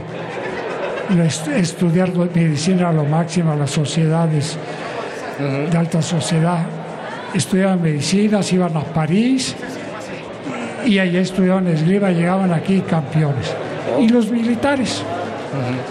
estudiar 1.54 2.10
medicina 2.34 2.88
a 2.88 2.92
lo 2.94 3.04
máximo, 3.04 3.54
las 3.54 3.72
sociedades 3.72 4.56
de 5.70 5.76
alta 5.76 6.00
sociedad. 6.00 6.64
Estudiaban 7.34 7.82
medicina, 7.82 8.42
se 8.42 8.54
iban 8.54 8.74
a 8.74 8.80
París 8.80 9.54
y 10.86 10.98
allá 10.98 11.20
estudiaban 11.20 11.66
esgrima, 11.66 12.10
llegaban 12.10 12.50
aquí 12.50 12.80
campeones. 12.80 13.54
Y 14.00 14.08
los 14.08 14.30
militares, 14.30 15.02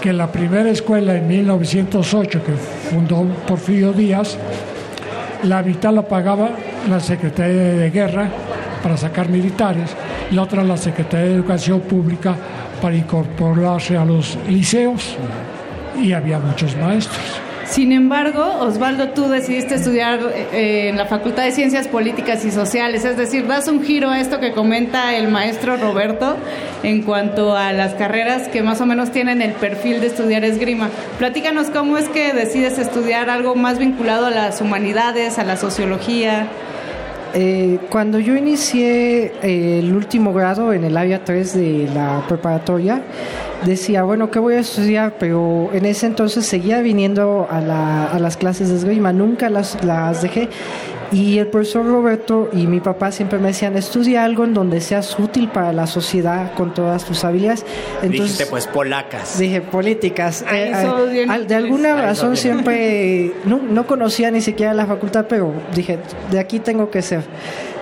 que 0.02 0.12
la 0.14 0.32
primera 0.32 0.72
escuela 0.72 1.16
en 1.16 1.28
1908 1.28 2.44
que 2.44 2.54
fundó 2.54 3.24
Porfirio 3.48 3.94
Díaz, 3.94 4.36
la 5.44 5.62
mitad 5.62 5.94
la 5.94 6.02
pagaba 6.02 6.50
la 6.90 7.00
Secretaría 7.00 7.76
de 7.76 7.92
Guerra 7.92 8.32
para 8.82 8.98
sacar 8.98 9.30
militares, 9.30 9.96
la 10.32 10.44
otra 10.44 10.64
la 10.64 10.78
Secretaría 10.78 11.28
de 11.28 11.36
Educación 11.36 11.82
Pública 11.82 12.36
para 12.82 12.96
incorporarse 12.96 13.98
a 13.98 14.06
los 14.06 14.38
liceos 14.48 15.16
y 16.02 16.14
había 16.14 16.40
muchos 16.40 16.76
maestros. 16.78 17.42
Sin 17.70 17.92
embargo, 17.92 18.44
Osvaldo, 18.62 19.10
tú 19.10 19.30
decidiste 19.30 19.76
estudiar 19.76 20.20
eh, 20.34 20.90
en 20.90 20.98
la 20.98 21.06
Facultad 21.06 21.44
de 21.44 21.52
Ciencias 21.52 21.88
Políticas 21.88 22.44
y 22.44 22.50
Sociales, 22.50 23.06
es 23.06 23.16
decir, 23.16 23.46
das 23.46 23.68
un 23.68 23.84
giro 23.84 24.10
a 24.10 24.20
esto 24.20 24.40
que 24.40 24.54
comenta 24.54 25.16
el 25.16 25.28
maestro 25.28 25.78
Roberto 25.78 26.36
en 26.82 27.04
cuanto 27.04 27.56
a 27.56 27.72
las 27.72 27.94
carreras 27.94 28.48
que 28.48 28.64
más 28.64 28.82
o 28.82 28.88
menos 28.88 29.12
tienen 29.12 29.44
el 29.44 29.52
perfil 29.52 30.02
de 30.02 30.08
estudiar 30.08 30.44
esgrima. 30.46 30.90
Platícanos 31.20 31.68
cómo 31.70 32.00
es 32.00 32.10
que 32.10 32.34
decides 32.34 32.80
estudiar 32.80 33.30
algo 33.30 33.54
más 33.54 33.78
vinculado 33.78 34.26
a 34.26 34.32
las 34.32 34.62
humanidades, 34.62 35.38
a 35.38 35.44
la 35.44 35.56
sociología. 35.56 36.48
Eh, 37.34 37.80
cuando 37.90 38.20
yo 38.20 38.36
inicié 38.36 39.34
eh, 39.44 39.80
el 39.80 39.94
último 39.96 40.34
grado 40.34 40.74
en 40.74 40.84
el 40.84 40.98
área 40.98 41.24
3 41.24 41.54
de 41.56 41.90
la 41.94 42.24
preparatoria, 42.28 43.02
decía, 43.66 44.04
bueno, 44.04 44.32
¿qué 44.32 44.40
voy 44.40 44.56
a 44.56 44.60
estudiar? 44.60 45.16
Pero 45.20 45.70
en 45.74 45.86
ese 45.86 46.08
entonces 46.08 46.46
seguía 46.46 46.82
viniendo 46.82 47.48
a, 47.50 47.62
la- 47.62 48.06
a 48.06 48.20
las 48.20 48.36
clases 48.38 48.70
de 48.70 48.76
esgrima, 48.78 49.14
nunca 49.14 49.50
las, 49.50 49.84
las 49.84 50.22
dejé. 50.22 50.50
Y 51.12 51.40
el 51.40 51.48
profesor 51.48 51.86
Roberto 51.88 52.50
y 52.54 52.68
mi 52.68 52.80
papá 52.82 53.12
siempre 53.12 53.40
me 53.40 53.48
decían, 53.48 53.76
estudia 53.76 54.24
algo 54.24 54.44
en 54.44 54.54
donde 54.54 54.80
seas 54.80 55.18
útil 55.18 55.48
para 55.50 55.74
la 55.74 55.88
sociedad 55.88 56.54
con 56.54 56.74
todas 56.74 57.04
tus 57.04 57.24
habilidades. 57.24 57.66
Dijiste, 58.04 58.46
pues, 58.46 58.68
polacas. 58.68 59.40
Dije, 59.40 59.62
políticas. 59.62 60.44
Eh, 60.52 60.72
eh, 60.72 61.46
de 61.48 61.56
alguna 61.56 61.96
razón 62.00 62.38
siempre 62.38 63.34
no, 63.46 63.58
no 63.58 63.88
conocía 63.88 64.30
ni 64.30 64.42
siquiera 64.42 64.74
la 64.76 64.86
facultad, 64.86 65.26
pero 65.28 65.52
dije, 65.76 65.98
de 66.30 66.40
aquí 66.40 66.60
tengo 66.60 66.92
que 66.92 67.02
ser. 67.02 67.24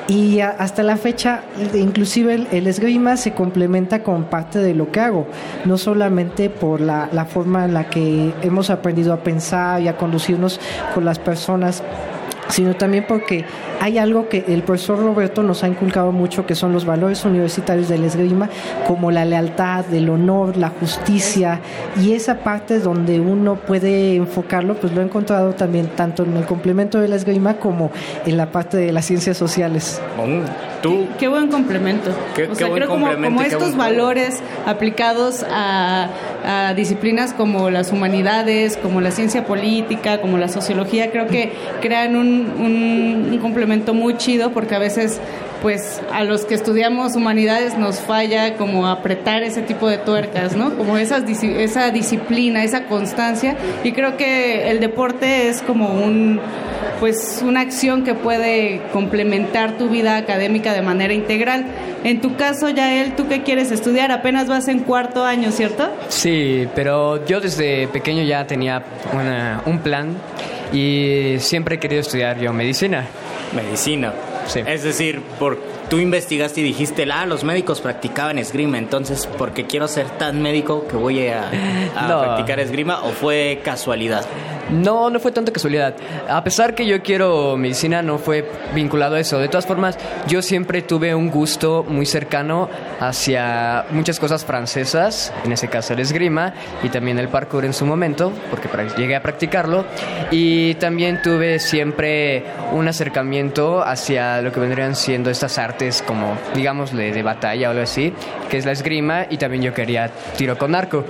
Y 0.08 0.40
a- 0.40 0.52
hasta 0.52 0.84
la 0.84 0.96
fecha, 0.96 1.42
inclusive 1.74 2.34
el, 2.34 2.48
el 2.54 2.68
esgrima 2.68 3.18
se 3.18 3.34
complementa 3.34 4.04
con 4.04 4.24
parte 4.24 4.60
de 4.60 4.74
lo 4.74 4.90
que 4.90 5.02
hago, 5.02 5.28
no 5.66 5.78
solamente 5.78 6.50
por 6.50 6.80
la, 6.80 7.10
la 7.12 7.26
forma 7.26 7.66
en 7.66 7.74
la 7.74 7.90
que 7.90 8.32
hemos 8.42 8.70
aprendido 8.70 9.12
a 9.12 9.18
pensar 9.18 9.82
y 9.82 9.90
a 9.90 9.98
conducirnos 9.98 10.62
con 10.96 11.04
las 11.04 11.20
personas 11.20 11.84
sino 12.50 12.76
también 12.76 13.06
porque 13.08 13.46
hay 13.82 13.98
algo 13.98 14.30
que 14.30 14.44
el 14.48 14.64
profesor 14.64 15.00
Roberto 15.00 15.44
nos 15.44 15.64
ha 15.64 15.68
inculcado 15.68 16.12
mucho, 16.12 16.46
que 16.46 16.56
son 16.56 16.74
los 16.74 16.86
valores 16.86 17.24
universitarios 17.26 17.88
del 17.90 18.04
esgrima, 18.04 18.50
como 18.88 19.12
la 19.12 19.26
lealtad, 19.26 19.86
el 19.94 20.10
honor, 20.10 20.58
la 20.58 20.70
justicia, 20.70 21.60
y 22.02 22.14
esa 22.14 22.36
parte 22.40 22.80
donde 22.80 23.20
uno 23.20 23.56
puede 23.56 24.16
enfocarlo, 24.16 24.76
pues 24.76 24.94
lo 24.94 25.02
he 25.02 25.04
encontrado 25.04 25.54
también 25.54 25.88
tanto 25.96 26.24
en 26.24 26.36
el 26.38 26.46
complemento 26.46 27.00
de 27.00 27.08
la 27.08 27.16
esgrima 27.18 27.56
como 27.56 27.92
en 28.26 28.38
la 28.38 28.52
parte 28.52 28.78
de 28.78 28.92
las 28.92 29.06
ciencias 29.06 29.38
sociales. 29.38 30.02
Tú, 30.82 31.08
Qué 31.20 31.28
buen 31.28 31.48
complemento. 31.50 32.12
Qué- 32.36 32.46
o 32.46 32.50
qué 32.50 32.56
sea, 32.56 32.68
buen 32.68 32.78
creo 32.84 32.90
como, 32.90 33.06
complemento 33.08 33.36
como 33.36 33.42
y 33.42 33.50
qué 33.50 33.56
estos 33.56 33.76
buen- 33.76 33.78
valores 33.80 34.40
aplicados 34.66 35.44
a, 35.50 36.08
a 36.46 36.74
disciplinas 36.76 37.34
como 37.34 37.70
las 37.70 37.92
humanidades, 37.92 38.78
como 38.78 39.02
la 39.02 39.12
ciencia 39.12 39.46
política, 39.46 40.22
como 40.22 40.38
la 40.38 40.48
sociología, 40.48 41.12
creo 41.12 41.28
que 41.28 41.52
crean 41.82 42.16
un, 42.16 42.28
un- 42.60 43.30
un 43.32 43.38
complemento 43.40 43.94
muy 43.94 44.18
chido 44.18 44.52
porque 44.52 44.76
a 44.76 44.80
veces 44.80 45.20
pues 45.62 46.02
a 46.14 46.24
los 46.24 46.46
que 46.46 46.54
estudiamos 46.56 47.16
humanidades 47.16 47.78
nos 47.78 48.00
falla 48.00 48.56
como 48.58 48.88
apretar 48.88 49.44
ese 49.44 49.62
tipo 49.62 49.88
de 49.90 49.98
tuercas, 49.98 50.56
¿no? 50.56 50.76
Como 50.78 50.98
esas, 50.98 51.24
esa 51.44 51.90
disciplina, 51.92 52.64
esa 52.64 52.86
constancia 52.86 53.56
y 53.84 53.92
creo 53.92 54.18
que 54.18 54.70
el 54.70 54.80
deporte 54.80 55.50
es 55.50 55.62
como 55.62 55.90
un 55.90 56.40
pues 57.00 57.44
una 57.46 57.62
acción 57.62 58.04
que 58.04 58.14
puede 58.16 58.82
complementar 58.92 59.78
tu 59.78 59.88
vida 59.90 60.18
académica 60.18 60.74
de 60.74 60.82
manera 60.82 61.14
integral. 61.14 61.66
En 62.04 62.22
tu 62.22 62.36
caso, 62.36 62.70
Yael, 62.70 63.14
¿tú 63.16 63.28
qué 63.28 63.44
quieres 63.44 63.72
estudiar? 63.72 64.12
Apenas 64.12 64.48
vas 64.48 64.68
en 64.68 64.80
cuarto 64.80 65.24
año, 65.24 65.52
¿cierto? 65.52 65.90
Sí, 66.10 66.68
pero 66.74 67.24
yo 67.26 67.40
desde 67.40 67.88
pequeño 67.88 68.24
ya 68.24 68.48
tenía 68.48 68.82
una- 69.14 69.62
un 69.66 69.80
plan 69.80 70.10
y 70.74 71.36
siempre 71.40 71.76
he 71.76 71.80
querido 71.80 72.02
estudiar 72.02 72.40
yo 72.40 72.52
medicina. 72.54 73.06
Medicina. 73.56 74.12
Es 74.56 74.84
decir, 74.84 75.22
por, 75.40 75.58
tú 75.90 76.00
investigaste 76.00 76.62
y 76.62 76.64
dijiste, 76.64 77.08
ah, 77.12 77.26
los 77.26 77.44
médicos 77.44 77.82
practicaban 77.82 78.38
esgrima, 78.38 78.78
entonces, 78.78 79.28
porque 79.38 79.66
quiero 79.66 79.88
ser 79.88 80.10
tan 80.12 80.42
médico 80.42 80.88
que 80.88 80.96
voy 80.98 81.28
a, 81.28 81.50
a 81.96 82.08
No. 82.08 82.22
practicar 82.22 82.60
esgrima 82.60 83.02
o 83.04 83.10
fue 83.12 83.62
casualidad? 83.64 84.26
No, 84.70 85.10
no 85.10 85.22
fue 85.22 85.32
tanta 85.32 85.54
casualidad. 85.54 85.96
A 86.28 86.44
pesar 86.44 86.76
que 86.76 86.86
yo 86.86 87.02
quiero 87.02 87.56
medicina, 87.56 88.02
no 88.02 88.18
fue 88.18 88.52
vinculado 88.76 89.16
a 89.16 89.20
eso. 89.22 89.40
De 89.40 89.48
todas 89.48 89.66
formas, 89.66 89.98
yo 90.28 90.42
siempre 90.42 90.82
tuve 90.82 91.16
un 91.16 91.30
gusto 91.30 91.86
muy 91.88 92.06
cercano 92.06 92.68
hacia 93.00 93.86
muchas 93.92 94.20
cosas 94.20 94.44
francesas, 94.44 95.32
en 95.46 95.54
ese 95.54 95.70
caso 95.70 95.94
el 95.94 96.00
esgrima 96.02 96.54
y 96.84 96.90
también 96.90 97.18
el 97.18 97.30
parkour 97.30 97.64
en 97.64 97.72
su 97.74 97.86
momento, 97.86 98.34
porque 98.50 98.68
llegué 98.98 99.16
a 99.16 99.22
practicarlo. 99.22 99.86
Y 100.32 100.74
también 100.76 101.22
tuve 101.22 101.60
siempre 101.60 102.44
un 102.74 102.90
acercamiento 102.90 103.82
hacia 103.82 104.42
lo 104.42 104.52
que 104.52 104.60
vendrían 104.60 104.98
siendo 104.98 105.30
estas 105.30 105.58
artes 105.58 105.77
como, 106.06 106.38
digamos, 106.56 106.96
de, 106.96 107.12
de 107.12 107.24
batalla 107.24 107.68
o 107.68 107.72
algo 107.72 107.84
así, 107.84 108.14
que 108.50 108.58
es 108.58 108.66
la 108.66 108.72
esgrima 108.72 109.28
y 109.30 109.38
también 109.38 109.64
yo 109.64 109.74
quería 109.74 110.10
tiro 110.36 110.58
con 110.58 110.76
arco. 110.76 111.06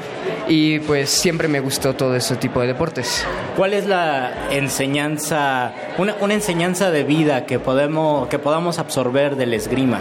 Y 0.47 0.79
pues 0.79 1.09
siempre 1.09 1.47
me 1.47 1.59
gustó 1.59 1.93
todo 1.95 2.15
ese 2.15 2.35
tipo 2.35 2.61
de 2.61 2.67
deportes. 2.67 3.25
¿Cuál 3.55 3.73
es 3.73 3.85
la 3.85 4.49
enseñanza, 4.51 5.71
una, 5.97 6.15
una 6.21 6.33
enseñanza 6.33 6.91
de 6.91 7.03
vida 7.03 7.45
que 7.45 7.59
podemos, 7.59 8.27
que 8.27 8.39
podamos 8.39 8.79
absorber 8.79 9.35
del 9.35 9.53
esgrima? 9.53 9.99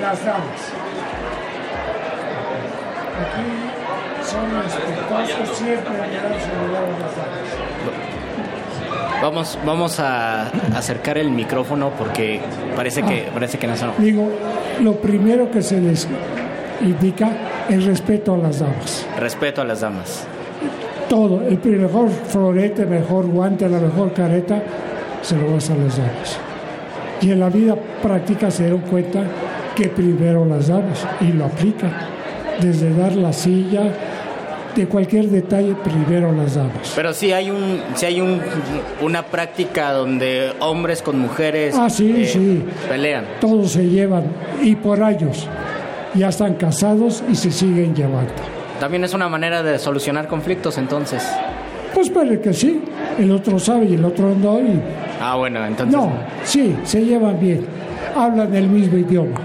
Las 0.00 0.24
damas. 0.24 0.72
Aquí 3.20 3.74
son 4.24 5.54
siempre 5.54 5.96
dan 5.96 6.40
su 6.40 6.66
lugar 6.66 6.82
a 6.82 6.98
las 7.00 7.16
damas. 7.16 7.63
Vamos, 9.24 9.58
vamos 9.64 10.00
a 10.00 10.48
acercar 10.76 11.16
el 11.16 11.30
micrófono 11.30 11.92
porque 11.96 12.42
parece 12.76 13.02
que, 13.02 13.26
parece 13.32 13.56
que 13.56 13.66
no 13.66 13.74
sonó. 13.74 13.94
Digo, 13.96 14.28
lo 14.82 14.96
primero 14.96 15.50
que 15.50 15.62
se 15.62 15.80
les 15.80 16.06
indica 16.82 17.30
es 17.70 17.86
respeto 17.86 18.34
a 18.34 18.36
las 18.36 18.58
damas. 18.58 19.06
Respeto 19.18 19.62
a 19.62 19.64
las 19.64 19.80
damas. 19.80 20.26
Todo, 21.08 21.40
el 21.40 21.58
mejor 21.58 22.10
florete, 22.10 22.84
mejor 22.84 23.24
guante, 23.24 23.66
la 23.66 23.78
mejor 23.78 24.12
careta, 24.12 24.62
se 25.22 25.38
lo 25.38 25.54
vas 25.54 25.70
a 25.70 25.74
las 25.74 25.96
damas. 25.96 26.38
Y 27.22 27.30
en 27.30 27.40
la 27.40 27.48
vida 27.48 27.76
práctica 28.02 28.50
se 28.50 28.64
dieron 28.64 28.82
cuenta 28.82 29.22
que 29.74 29.88
primero 29.88 30.44
las 30.44 30.68
damas 30.68 31.06
y 31.22 31.32
lo 31.32 31.46
aplican. 31.46 31.94
Desde 32.60 32.94
dar 32.94 33.16
la 33.16 33.32
silla, 33.32 33.90
de 34.74 34.86
cualquier 34.88 35.26
detalle, 35.28 35.74
primero 35.74 36.32
las 36.32 36.54
damas. 36.54 36.92
Pero 36.94 37.12
sí 37.12 37.32
hay 37.32 37.50
un, 37.50 37.80
sí 37.94 38.06
hay 38.06 38.20
un, 38.20 38.40
una 39.00 39.22
práctica 39.24 39.92
donde 39.92 40.52
hombres 40.60 41.02
con 41.02 41.18
mujeres 41.18 41.74
Ah, 41.78 41.88
sí, 41.90 42.12
eh, 42.22 42.26
sí. 42.26 42.62
pelean. 42.88 43.24
Todos 43.40 43.72
se 43.72 43.84
llevan 43.86 44.24
y 44.62 44.74
por 44.76 45.02
años 45.02 45.46
ya 46.14 46.28
están 46.28 46.54
casados 46.54 47.22
y 47.30 47.34
se 47.34 47.50
siguen 47.50 47.94
llevando. 47.94 48.32
También 48.80 49.04
es 49.04 49.14
una 49.14 49.28
manera 49.28 49.62
de 49.62 49.78
solucionar 49.78 50.26
conflictos 50.28 50.78
entonces. 50.78 51.22
Pues 51.94 52.10
puede 52.10 52.40
que 52.40 52.52
sí, 52.52 52.82
el 53.18 53.30
otro 53.30 53.58
sabe 53.58 53.86
y 53.86 53.94
el 53.94 54.04
otro 54.04 54.34
no. 54.34 54.58
Y... 54.60 54.80
Ah, 55.20 55.36
bueno, 55.36 55.64
entonces. 55.64 55.94
No, 55.96 56.10
sí, 56.42 56.74
se 56.82 57.04
llevan 57.04 57.38
bien, 57.38 57.64
hablan 58.16 58.52
el 58.54 58.68
mismo 58.68 58.98
idioma. 58.98 59.40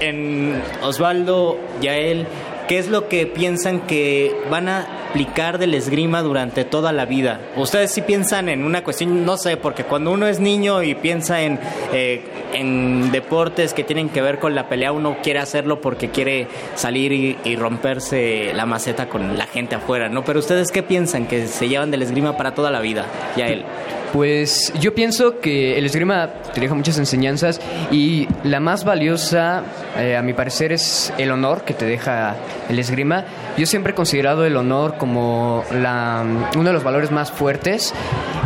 En 0.00 0.54
Osvaldo, 0.82 1.58
Yael, 1.82 2.26
¿qué 2.70 2.78
es 2.78 2.86
lo 2.86 3.08
que 3.08 3.26
piensan 3.26 3.80
que 3.80 4.32
van 4.48 4.68
a 4.68 4.99
aplicar 5.10 5.58
del 5.58 5.74
esgrima 5.74 6.22
durante 6.22 6.64
toda 6.64 6.92
la 6.92 7.04
vida? 7.04 7.40
Ustedes 7.56 7.90
sí 7.90 8.02
piensan 8.02 8.48
en 8.48 8.64
una 8.64 8.84
cuestión, 8.84 9.24
no 9.24 9.36
sé, 9.36 9.56
porque 9.56 9.84
cuando 9.84 10.12
uno 10.12 10.26
es 10.26 10.40
niño 10.40 10.82
y 10.82 10.94
piensa 10.94 11.42
en, 11.42 11.58
eh, 11.92 12.22
en 12.54 13.10
deportes 13.12 13.74
que 13.74 13.84
tienen 13.84 14.08
que 14.08 14.22
ver 14.22 14.38
con 14.38 14.54
la 14.54 14.68
pelea, 14.68 14.92
uno 14.92 15.18
quiere 15.22 15.40
hacerlo 15.40 15.80
porque 15.80 16.10
quiere 16.10 16.46
salir 16.74 17.12
y, 17.12 17.56
romperse 17.56 18.52
la 18.54 18.64
maceta 18.64 19.08
con 19.08 19.36
la 19.36 19.46
gente 19.46 19.74
afuera, 19.74 20.08
¿no? 20.08 20.24
Pero 20.24 20.38
ustedes 20.38 20.70
qué 20.70 20.82
piensan 20.82 21.26
que 21.26 21.46
se 21.46 21.68
llevan 21.68 21.90
del 21.90 22.02
esgrima 22.02 22.36
para 22.36 22.54
toda 22.54 22.70
la 22.70 22.80
vida, 22.80 23.04
ya 23.36 23.48
él. 23.48 23.64
Pues 24.12 24.72
yo 24.80 24.92
pienso 24.94 25.38
que 25.38 25.78
el 25.78 25.86
esgrima 25.86 26.30
te 26.52 26.60
deja 26.60 26.74
muchas 26.74 26.98
enseñanzas 26.98 27.60
y 27.92 28.26
la 28.42 28.58
más 28.58 28.84
valiosa, 28.84 29.62
eh, 29.96 30.16
a 30.16 30.22
mi 30.22 30.32
parecer, 30.32 30.72
es 30.72 31.12
el 31.18 31.30
honor 31.30 31.62
que 31.62 31.74
te 31.74 31.84
deja 31.84 32.34
el 32.68 32.78
esgrima. 32.78 33.24
Yo 33.56 33.66
siempre 33.66 33.92
he 33.92 33.94
considerado 33.94 34.44
el 34.46 34.56
honor 34.56 34.96
como 34.96 35.64
la, 35.72 36.24
uno 36.56 36.64
de 36.64 36.72
los 36.72 36.82
valores 36.82 37.10
más 37.10 37.30
fuertes 37.30 37.92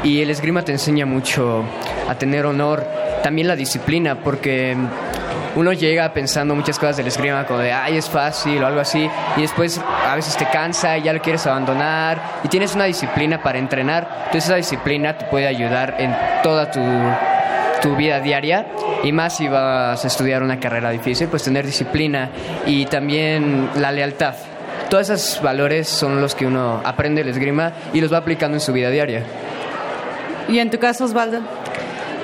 y 0.02 0.22
el 0.22 0.30
esgrima 0.30 0.64
te 0.64 0.72
enseña 0.72 1.06
mucho 1.06 1.64
a 2.08 2.14
tener 2.16 2.46
honor, 2.46 2.84
también 3.22 3.46
la 3.46 3.56
disciplina, 3.56 4.20
porque 4.20 4.76
uno 5.56 5.72
llega 5.72 6.12
pensando 6.12 6.54
muchas 6.54 6.78
cosas 6.78 6.96
del 6.96 7.06
esgrima 7.06 7.46
como 7.46 7.60
de, 7.60 7.72
ay, 7.72 7.96
es 7.96 8.08
fácil 8.08 8.62
o 8.62 8.66
algo 8.66 8.80
así, 8.80 9.08
y 9.36 9.40
después 9.40 9.80
a 9.80 10.14
veces 10.16 10.36
te 10.36 10.46
cansa 10.46 10.98
y 10.98 11.02
ya 11.02 11.12
lo 11.12 11.20
quieres 11.20 11.46
abandonar, 11.46 12.20
y 12.42 12.48
tienes 12.48 12.74
una 12.74 12.84
disciplina 12.84 13.42
para 13.42 13.58
entrenar, 13.58 14.08
entonces 14.26 14.44
esa 14.46 14.56
disciplina 14.56 15.16
te 15.16 15.26
puede 15.26 15.46
ayudar 15.46 15.94
en 15.98 16.14
toda 16.42 16.70
tu, 16.70 16.80
tu 17.82 17.94
vida 17.94 18.20
diaria, 18.20 18.66
y 19.04 19.12
más 19.12 19.36
si 19.36 19.48
vas 19.48 20.04
a 20.04 20.06
estudiar 20.06 20.42
una 20.42 20.58
carrera 20.58 20.90
difícil, 20.90 21.28
pues 21.28 21.44
tener 21.44 21.64
disciplina 21.64 22.30
y 22.66 22.86
también 22.86 23.70
la 23.76 23.92
lealtad. 23.92 24.34
Todos 24.94 25.10
esos 25.10 25.42
valores 25.42 25.88
son 25.88 26.20
los 26.20 26.36
que 26.36 26.46
uno 26.46 26.80
aprende 26.84 27.22
el 27.22 27.28
esgrima 27.28 27.72
y 27.92 28.00
los 28.00 28.12
va 28.12 28.18
aplicando 28.18 28.58
en 28.58 28.60
su 28.60 28.72
vida 28.72 28.90
diaria. 28.90 29.24
¿Y 30.48 30.60
en 30.60 30.70
tu 30.70 30.78
caso, 30.78 31.04
Osvaldo? 31.06 31.40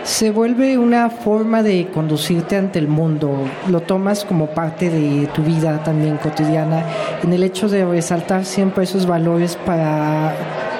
se 0.04 0.30
vuelve 0.30 0.78
una 0.78 1.10
forma 1.10 1.64
de 1.64 1.88
conducirte 1.92 2.56
ante 2.56 2.78
el 2.78 2.86
mundo. 2.86 3.48
Lo 3.68 3.80
tomas 3.80 4.24
como 4.24 4.46
parte 4.46 4.88
de 4.88 5.26
tu 5.34 5.42
vida 5.42 5.82
también 5.82 6.16
cotidiana, 6.18 6.84
en 7.24 7.32
el 7.32 7.42
hecho 7.42 7.68
de 7.68 7.84
resaltar 7.84 8.44
siempre 8.44 8.84
esos 8.84 9.04
valores 9.04 9.56
para 9.56 10.32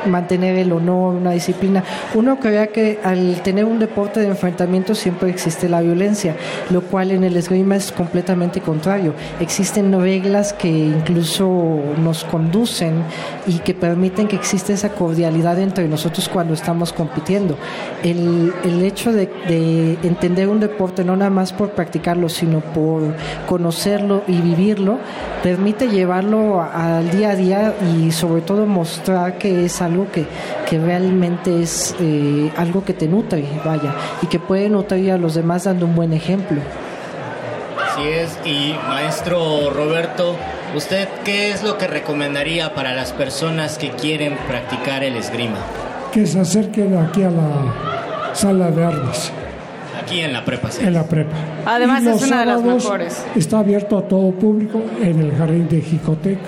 mantener 0.07 0.57
el 0.57 0.73
honor, 0.73 1.15
una 1.15 1.33
disciplina. 1.33 1.85
Uno 2.15 2.39
crea 2.39 2.69
que 2.69 2.99
al 3.03 3.43
tener 3.43 3.65
un 3.65 3.79
deporte 3.79 4.21
de 4.21 4.29
enfrentamiento 4.29 4.95
siempre 4.95 5.31
existe 5.31 5.69
la 5.69 5.81
violencia, 5.81 6.37
lo 6.71 6.83
cual 6.83 7.11
en 7.11 7.25
el 7.25 7.37
esgrima 7.37 7.77
es 7.77 7.93
completamente 7.93 8.61
contrario. 8.61 9.15
Existen 9.41 9.99
reglas 10.01 10.53
que 10.53 10.69
incluso 10.69 11.81
nos 12.03 12.25
conducen 12.25 13.03
y 13.47 13.59
que 13.59 13.75
permiten 13.75 14.29
que 14.29 14.37
exista 14.37 14.73
esa 14.73 14.91
cordialidad 14.91 15.59
entre 15.59 15.89
nosotros 15.89 16.29
cuando 16.29 16.55
estamos 16.55 16.93
compitiendo. 16.93 17.57
El, 18.03 18.53
el 18.65 18.83
hecho 18.83 19.13
de, 19.13 19.27
de 19.49 19.99
entender 20.03 20.49
un 20.49 20.61
deporte 20.61 21.05
no 21.05 21.17
nada 21.17 21.31
más 21.31 21.53
por 21.53 21.71
practicarlo, 21.71 22.29
sino 22.29 22.61
por 22.61 23.15
conocerlo 23.47 24.23
y 24.27 24.41
vivirlo, 24.41 24.99
permite 25.43 25.89
llevarlo 25.89 26.63
al 26.63 27.11
día 27.11 27.31
a 27.31 27.37
día 27.37 27.75
y 27.97 28.11
sobre 28.13 28.43
todo 28.43 28.67
mostrar 28.67 29.39
que 29.39 29.65
es 29.65 29.83
algo 29.83 29.90
que, 30.13 30.27
que 30.69 30.79
realmente 30.79 31.63
es 31.63 31.95
eh, 32.01 32.51
algo 32.57 32.85
que 32.85 32.95
te 32.95 33.07
nutre, 33.09 33.45
vaya, 33.65 33.95
y 34.23 34.27
que 34.27 34.39
puede 34.39 34.69
nutrir 34.69 35.13
a 35.13 35.19
los 35.19 35.35
demás 35.35 35.65
dando 35.65 35.87
un 35.87 35.95
buen 35.95 36.13
ejemplo. 36.13 36.61
Así 37.91 38.09
es, 38.09 38.39
y 38.45 38.75
maestro 38.89 39.71
Roberto, 39.71 40.37
¿usted 40.77 41.09
qué 41.25 41.51
es 41.51 41.63
lo 41.63 41.77
que 41.77 41.87
recomendaría 41.87 42.75
para 42.75 42.95
las 42.95 43.13
personas 43.13 43.79
que 43.79 43.91
quieren 43.91 44.37
practicar 44.49 45.03
el 45.03 45.17
esgrima? 45.17 45.59
Que 46.13 46.27
se 46.27 46.41
acerquen 46.41 46.97
aquí 46.97 47.23
a 47.23 47.31
la 47.31 48.35
sala 48.35 48.71
de 48.71 48.85
armas, 48.85 49.33
Aquí 50.03 50.21
en 50.21 50.33
la 50.33 50.45
prepa, 50.45 50.71
sí. 50.71 50.85
en 50.85 50.95
la 50.95 51.05
prepa. 51.05 51.37
Además 51.67 52.05
es 52.05 52.23
una 52.23 52.41
de 52.41 52.47
las 52.47 52.63
mejores. 52.63 53.25
Está 53.37 53.59
abierto 53.59 53.99
a 53.99 54.03
todo 54.03 54.31
público 54.33 54.83
en 55.01 55.21
el 55.21 55.37
jardín 55.37 55.69
de 55.69 55.81
Jicotec. 55.81 56.39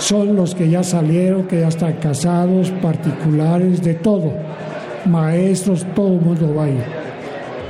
Son 0.00 0.34
los 0.34 0.54
que 0.54 0.68
ya 0.68 0.82
salieron, 0.82 1.46
que 1.46 1.60
ya 1.60 1.68
están 1.68 1.92
casados, 1.94 2.70
particulares, 2.82 3.82
de 3.82 3.94
todo. 3.94 4.32
Maestros, 5.04 5.86
todo 5.94 6.14
el 6.14 6.20
mundo 6.20 6.54
va 6.54 6.64
ahí. 6.64 6.82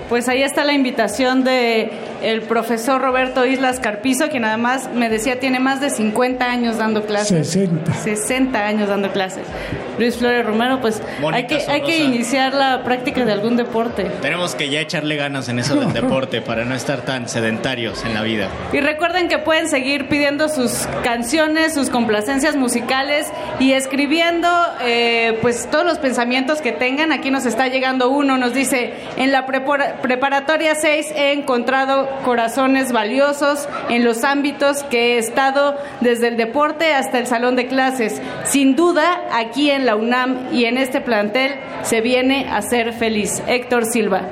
Pues 0.09 0.28
ahí 0.28 0.42
está 0.42 0.65
la 0.65 0.73
invitación 0.73 1.42
de 1.42 1.91
el 2.23 2.42
profesor 2.42 3.00
Roberto 3.00 3.47
Islas 3.47 3.81
Carpizo, 3.81 4.28
quien 4.28 4.44
además 4.44 4.89
me 4.94 5.08
decía 5.08 5.40
tiene 5.40 5.60
más 5.60 5.81
de 5.81 5.90
50 5.90 6.44
años 6.44 6.78
dando 6.78 7.05
clases. 7.07 7.49
60. 7.50 7.92
60 7.94 8.58
años 8.66 8.89
dando 8.89 9.10
clases. 9.12 9.44
Luis 9.99 10.16
Flores 10.16 10.44
Romero, 10.47 10.81
pues 10.81 11.02
hay 11.32 11.47
que, 11.47 11.58
hay 11.68 11.82
que 11.82 11.99
iniciar 11.99 12.55
la 12.55 12.82
práctica 12.84 13.24
de 13.24 13.32
algún 13.32 13.57
deporte. 13.57 14.05
Tenemos 14.23 14.55
que 14.55 14.68
ya 14.70 14.81
echarle 14.81 15.16
ganas 15.16 15.49
en 15.49 15.58
eso 15.58 15.74
del 15.76 15.92
deporte 15.92 16.40
para 16.40 16.65
no 16.65 16.74
estar 16.74 17.02
tan 17.02 17.28
sedentarios 17.28 18.05
en 18.05 18.15
la 18.15 18.23
vida. 18.23 18.49
Y 18.73 18.81
recuerden 18.81 19.28
que 19.28 19.39
pueden 19.39 19.68
seguir 19.68 20.08
pidiendo 20.08 20.49
sus 20.49 20.86
canciones, 21.05 21.74
sus 21.74 21.90
complacencias 21.90 22.57
musicales 22.57 23.26
y 23.58 23.73
escribiendo 23.73 24.49
eh, 24.82 25.39
pues 25.42 25.68
todos 25.70 25.84
los 25.84 25.99
pensamientos 25.99 26.60
que 26.62 26.73
tengan. 26.73 27.12
Aquí 27.12 27.31
nos 27.31 27.44
está 27.47 27.68
llegando 27.68 28.08
uno, 28.10 28.39
nos 28.39 28.55
dice, 28.55 28.94
en 29.16 29.32
la 29.32 29.47
prepara- 29.47 29.97
preparatoria 30.00 30.74
6 30.74 31.12
he 31.15 31.32
encontrado 31.32 32.08
corazones 32.24 32.92
valiosos 32.92 33.68
en 33.89 34.05
los 34.05 34.24
ámbitos 34.24 34.82
que 34.84 35.14
he 35.14 35.18
estado 35.18 35.76
desde 36.00 36.28
el 36.28 36.36
deporte 36.36 36.92
hasta 36.92 37.18
el 37.18 37.26
salón 37.26 37.56
de 37.56 37.66
clases. 37.66 38.20
Sin 38.44 38.76
duda, 38.76 39.22
aquí 39.32 39.70
en 39.70 39.86
la 39.86 39.97
UNAM 39.97 40.48
y 40.52 40.64
en 40.64 40.78
este 40.78 41.00
plantel 41.00 41.55
se 41.82 42.00
viene 42.00 42.48
a 42.50 42.62
ser 42.62 42.92
feliz. 42.92 43.42
Héctor 43.47 43.86
Silva. 43.86 44.22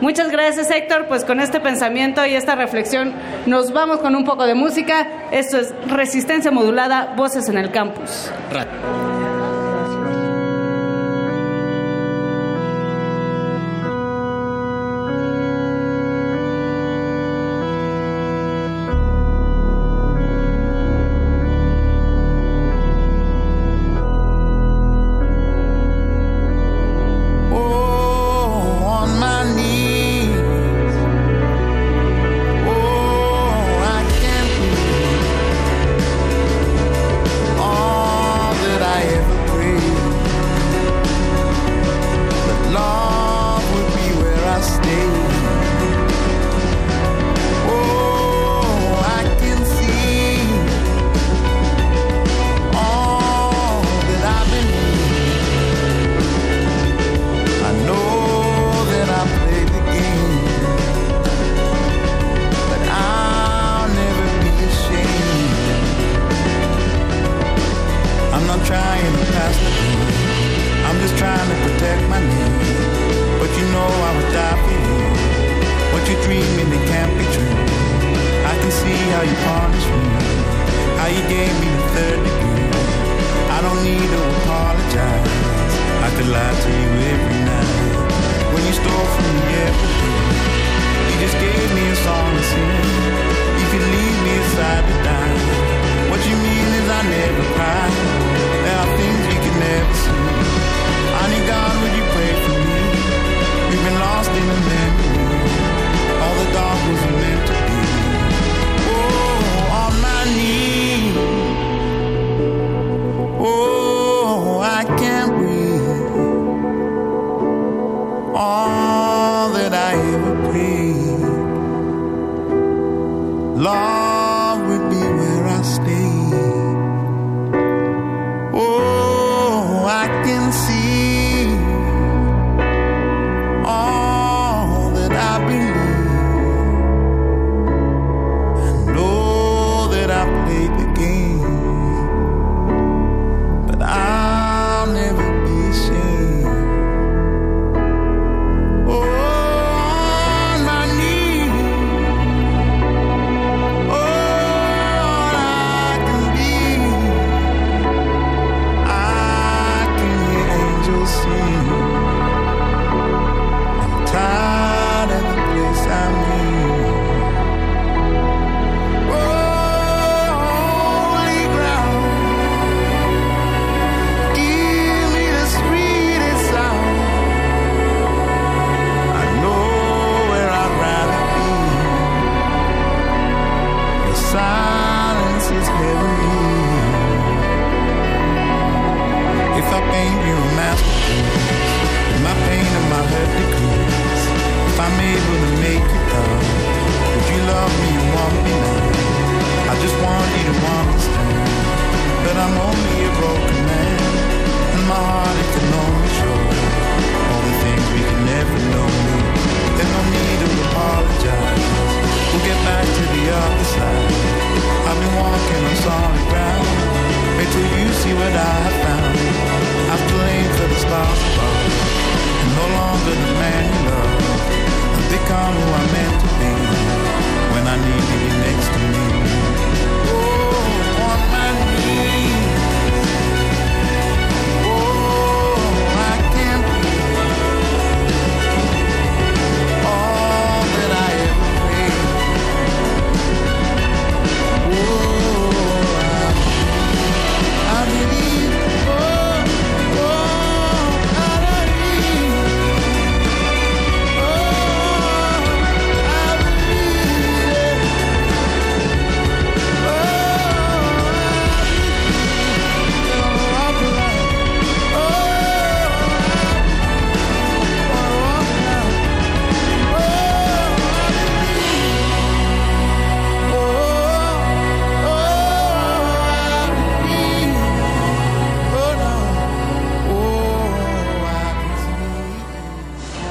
Muchas 0.00 0.30
gracias 0.30 0.70
Héctor, 0.70 1.06
pues 1.08 1.24
con 1.24 1.40
este 1.40 1.58
pensamiento 1.58 2.24
y 2.24 2.34
esta 2.34 2.54
reflexión 2.54 3.12
nos 3.46 3.72
vamos 3.72 3.98
con 3.98 4.14
un 4.14 4.24
poco 4.24 4.46
de 4.46 4.54
música. 4.54 5.08
Esto 5.32 5.58
es 5.58 5.74
Resistencia 5.88 6.52
Modulada, 6.52 7.14
Voces 7.16 7.48
en 7.48 7.58
el 7.58 7.72
Campus. 7.72 8.30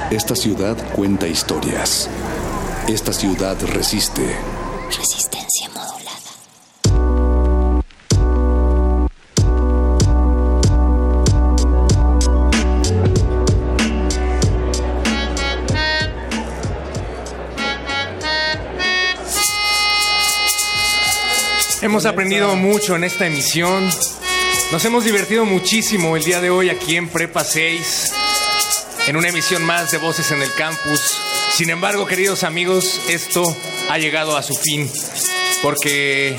Esta 0.10 0.38
ciudad 0.38 0.77
cuenta 0.95 1.27
historias. 1.27 2.10
Esta 2.88 3.11
ciudad 3.11 3.58
resiste. 3.74 4.22
Resistencia 4.88 5.68
modulada. 5.68 6.18
Hemos 21.82 22.06
aprendido 22.06 22.56
mucho 22.56 22.95
en 22.95 23.03
esta 23.03 23.27
emisión. 23.27 23.90
Nos 24.72 24.86
hemos 24.86 25.03
divertido 25.03 25.44
muchísimo 25.44 26.16
el 26.16 26.24
día 26.24 26.40
de 26.40 26.50
hoy 26.50 26.69
aquí 26.69 26.95
en 26.95 27.10
Prepa 27.10 27.44
6, 27.44 28.14
en 29.08 29.16
una 29.16 29.30
emisión 29.30 29.64
más 29.64 29.90
de 29.92 29.98
Voces 29.98 30.32
en 30.32 30.42
el 30.42 30.53
Campus. 30.53 31.22
Sin 31.53 31.69
embargo, 31.69 32.06
queridos 32.06 32.44
amigos, 32.44 33.02
esto 33.08 33.44
ha 33.90 33.98
llegado 33.98 34.36
a 34.36 34.44
su 34.44 34.53
fin, 34.53 34.92
porque 35.61 36.38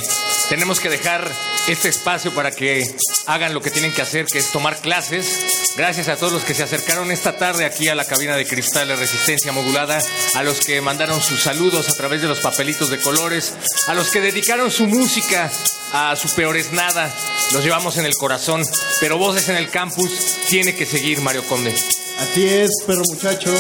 tenemos 0.51 0.79
que 0.79 0.91
dejar 0.91 1.33
este 1.69 1.89
espacio 1.89 2.33
para 2.35 2.51
que 2.51 2.85
hagan 3.27 3.55
lo 3.55 3.61
que 3.61 3.71
tienen 3.71 3.93
que 3.93 4.03
hacer, 4.03 4.27
que 4.27 4.39
es 4.39 4.51
tomar 4.51 4.81
clases. 4.81 5.75
Gracias 5.77 6.09
a 6.09 6.17
todos 6.17 6.33
los 6.33 6.45
que 6.45 6.55
se 6.55 6.63
acercaron 6.63 7.11
esta 7.13 7.37
tarde 7.37 7.65
aquí 7.65 7.89
a 7.89 7.95
la 7.95 8.05
cabina 8.05 8.37
de 8.37 8.47
cristal 8.47 8.89
de 8.89 8.97
resistencia 8.97 9.53
modulada, 9.53 10.03
a 10.35 10.43
los 10.43 10.61
que 10.61 10.81
mandaron 10.81 11.23
sus 11.23 11.43
saludos 11.43 11.89
a 11.89 11.95
través 11.95 12.23
de 12.23 12.29
los 12.29 12.41
papelitos 12.41 12.91
de 12.91 12.99
colores, 12.99 13.55
a 13.87 13.95
los 13.95 14.11
que 14.11 14.21
dedicaron 14.21 14.71
su 14.71 14.87
música 14.87 15.51
a 15.93 16.17
su 16.17 16.29
peores 16.35 16.73
nada. 16.73 17.15
Los 17.53 17.65
llevamos 17.65 17.97
en 17.97 18.07
el 18.07 18.15
corazón, 18.17 18.63
pero 19.01 19.19
Voces 19.19 19.49
en 19.49 19.57
el 19.57 19.71
Campus 19.71 20.11
tiene 20.49 20.75
que 20.75 20.87
seguir, 20.87 21.21
Mario 21.21 21.45
Conde. 21.45 21.75
Así 22.19 22.47
es, 22.47 22.71
perro 22.87 23.03
muchacho. 23.09 23.55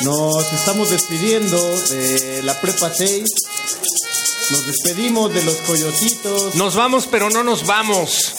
Nos 0.00 0.52
estamos 0.52 0.90
despidiendo 0.90 1.56
de 1.90 2.42
la 2.42 2.60
prepa 2.60 2.92
6. 2.92 3.24
Nos 4.50 4.66
despedimos 4.66 5.32
de 5.32 5.42
los 5.42 5.56
coyotitos. 5.56 6.54
Nos 6.54 6.74
vamos, 6.74 7.06
pero 7.10 7.30
no 7.30 7.42
nos 7.42 7.66
vamos. 7.66 8.34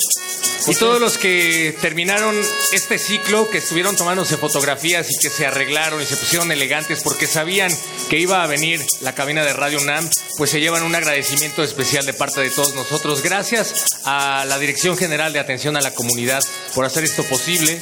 Y 0.68 0.74
todos 0.76 1.00
los 1.00 1.18
que 1.20 1.76
terminaron 1.80 2.36
este 2.72 2.98
ciclo, 2.98 3.50
que 3.50 3.60
estuvieron 3.60 3.96
tomándose 3.96 4.36
fotografías 4.38 5.12
y 5.12 5.18
que 5.18 5.30
se 5.30 5.46
arreglaron 5.46 6.02
y 6.02 6.06
se 6.06 6.18
pusieron 6.18 6.52
elegantes 6.52 7.02
porque 7.04 7.28
sabían 7.28 7.72
que 8.10 8.18
iba 8.18 8.44
a 8.44 8.48
venir 8.48 8.84
la 9.02 9.14
cabina 9.14 9.46
de 9.46 9.54
Radio 9.54 9.80
NAM, 9.82 10.10
pues 10.38 10.50
se 10.50 10.60
llevan 10.60 10.82
un 10.84 10.96
agradecimiento 10.96 11.64
especial 11.64 12.06
de 12.06 12.14
parte 12.14 12.42
de 12.42 12.50
todos 12.50 12.74
nosotros. 12.74 13.22
Gracias 13.22 13.86
a 14.06 14.46
la 14.46 14.58
Dirección 14.58 14.98
General 14.98 15.32
de 15.34 15.40
Atención 15.40 15.78
a 15.78 15.82
la 15.82 15.94
Comunidad 15.94 16.44
por 16.74 16.86
hacer 16.86 17.04
esto 17.04 17.24
posible. 17.24 17.80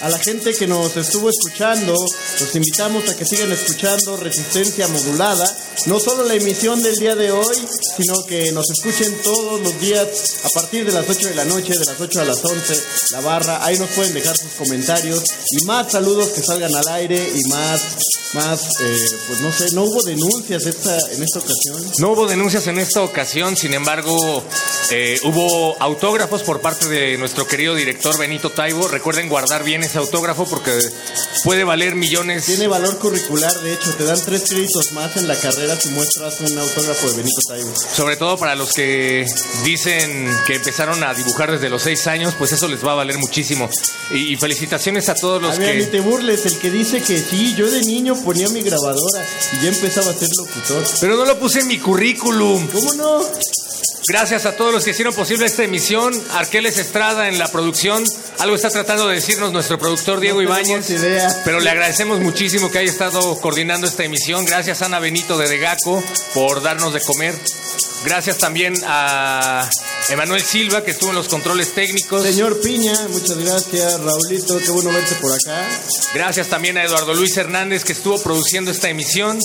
A 0.00 0.08
la 0.08 0.18
gente 0.18 0.54
que 0.54 0.68
nos 0.68 0.96
estuvo 0.96 1.28
escuchando, 1.28 1.92
los 1.92 2.54
invitamos 2.54 3.08
a 3.08 3.16
que 3.16 3.24
sigan 3.24 3.50
escuchando 3.50 4.16
Resistencia 4.16 4.86
Modulada. 4.86 5.44
No 5.86 5.98
solo 5.98 6.22
la 6.22 6.34
emisión 6.34 6.80
del 6.82 6.94
día 6.96 7.16
de 7.16 7.32
hoy, 7.32 7.56
sino 7.96 8.24
que 8.24 8.52
nos 8.52 8.70
escuchen 8.70 9.12
todos 9.22 9.60
los 9.60 9.80
días 9.80 10.06
a 10.44 10.50
partir 10.50 10.84
de 10.84 10.92
las 10.92 11.08
8 11.08 11.28
de 11.28 11.34
la 11.34 11.44
noche, 11.44 11.72
las 11.88 12.00
8 12.00 12.20
a 12.20 12.24
las 12.24 12.44
11, 12.44 12.82
la 13.12 13.20
barra. 13.20 13.64
Ahí 13.64 13.78
nos 13.78 13.88
pueden 13.90 14.12
dejar 14.12 14.36
sus 14.36 14.52
comentarios 14.52 15.22
y 15.50 15.64
más 15.64 15.90
saludos 15.90 16.28
que 16.28 16.42
salgan 16.42 16.74
al 16.74 16.86
aire 16.88 17.16
y 17.34 17.48
más, 17.48 17.80
más, 18.34 18.68
eh, 18.80 19.08
pues 19.26 19.40
no 19.40 19.52
sé, 19.52 19.70
no 19.72 19.84
hubo 19.84 20.02
denuncias 20.02 20.66
esta, 20.66 20.98
en 21.12 21.22
esta 21.22 21.38
ocasión. 21.38 21.92
No 21.98 22.12
hubo 22.12 22.26
denuncias 22.26 22.66
en 22.66 22.78
esta 22.78 23.02
ocasión, 23.02 23.56
sin 23.56 23.72
embargo, 23.72 24.44
eh, 24.90 25.18
hubo 25.24 25.80
autógrafos 25.80 26.42
por 26.42 26.60
parte 26.60 26.88
de 26.88 27.16
nuestro 27.16 27.46
querido 27.46 27.74
director 27.74 28.18
Benito 28.18 28.50
Taibo. 28.50 28.88
Recuerden 28.88 29.28
guardar 29.28 29.64
bien 29.64 29.82
ese 29.82 29.98
autógrafo 29.98 30.44
porque 30.46 30.78
puede 31.44 31.64
valer 31.64 31.94
millones. 31.94 32.44
Tiene 32.44 32.68
valor 32.68 32.98
curricular, 32.98 33.54
de 33.60 33.72
hecho, 33.72 33.94
te 33.94 34.04
dan 34.04 34.20
tres 34.24 34.44
créditos 34.48 34.92
más 34.92 35.16
en 35.16 35.26
la 35.26 35.36
carrera 35.36 35.78
si 35.80 35.88
muestras 35.90 36.40
un 36.40 36.58
autógrafo 36.58 37.08
de 37.10 37.16
Benito 37.16 37.40
Taibo. 37.48 37.72
Sobre 37.94 38.16
todo 38.16 38.36
para 38.36 38.54
los 38.54 38.72
que 38.72 39.26
dicen 39.64 40.30
que 40.46 40.56
empezaron 40.56 41.02
a 41.02 41.14
dibujar 41.14 41.52
desde 41.52 41.70
los 41.70 41.77
seis 41.78 42.06
años, 42.06 42.34
pues 42.38 42.52
eso 42.52 42.68
les 42.68 42.84
va 42.84 42.92
a 42.92 42.96
valer 42.96 43.18
muchísimo. 43.18 43.68
Y, 44.10 44.32
y 44.32 44.36
felicitaciones 44.36 45.08
a 45.08 45.14
todos 45.14 45.42
los 45.42 45.56
a 45.56 45.60
ver, 45.60 45.76
ni 45.76 45.84
que... 45.84 45.90
te 45.90 46.00
burles, 46.00 46.46
el 46.46 46.58
que 46.58 46.70
dice 46.70 47.02
que 47.02 47.18
sí, 47.18 47.54
yo 47.54 47.70
de 47.70 47.82
niño 47.82 48.14
ponía 48.24 48.48
mi 48.48 48.62
grabadora 48.62 49.26
y 49.52 49.64
ya 49.64 49.68
empezaba 49.68 50.10
a 50.10 50.14
ser 50.14 50.28
locutor. 50.36 50.84
Pero 51.00 51.16
no 51.16 51.24
lo 51.24 51.38
puse 51.38 51.60
en 51.60 51.68
mi 51.68 51.78
currículum. 51.78 52.66
¿Cómo 52.68 52.94
no? 52.94 53.20
Gracias 54.08 54.46
a 54.46 54.56
todos 54.56 54.72
los 54.72 54.84
que 54.84 54.92
hicieron 54.92 55.14
posible 55.14 55.44
esta 55.44 55.64
emisión. 55.64 56.14
Arqueles 56.32 56.78
Estrada 56.78 57.28
en 57.28 57.38
la 57.38 57.48
producción. 57.48 58.02
Algo 58.38 58.56
está 58.56 58.70
tratando 58.70 59.06
de 59.06 59.16
decirnos 59.16 59.52
nuestro 59.52 59.78
productor 59.78 60.20
Diego 60.20 60.40
Ibáñez. 60.40 60.86
Pero 61.44 61.60
le 61.60 61.68
agradecemos 61.68 62.18
muchísimo 62.18 62.70
que 62.70 62.78
haya 62.78 62.90
estado 62.90 63.38
coordinando 63.40 63.86
esta 63.86 64.04
emisión. 64.04 64.46
Gracias 64.46 64.80
Ana 64.80 64.98
Benito 64.98 65.36
de 65.36 65.48
Degaco 65.48 66.02
por 66.32 66.62
darnos 66.62 66.94
de 66.94 67.02
comer. 67.02 67.34
Gracias 68.04 68.38
también 68.38 68.74
a 68.86 69.68
Emanuel 70.08 70.42
Silva 70.42 70.84
que 70.84 70.92
estuvo 70.92 71.10
en 71.10 71.16
los 71.16 71.28
controles 71.28 71.74
técnicos. 71.74 72.22
Señor 72.22 72.60
Piña, 72.60 72.94
muchas 73.10 73.38
gracias. 73.38 74.00
Raulito, 74.00 74.58
qué 74.58 74.70
bueno 74.70 74.90
verte 74.92 75.14
por 75.16 75.32
acá. 75.32 75.68
Gracias 76.14 76.48
también 76.48 76.78
a 76.78 76.84
Eduardo 76.84 77.12
Luis 77.14 77.36
Hernández 77.36 77.84
que 77.84 77.92
estuvo 77.92 78.18
produciendo 78.22 78.70
esta 78.70 78.88
emisión. 78.88 79.38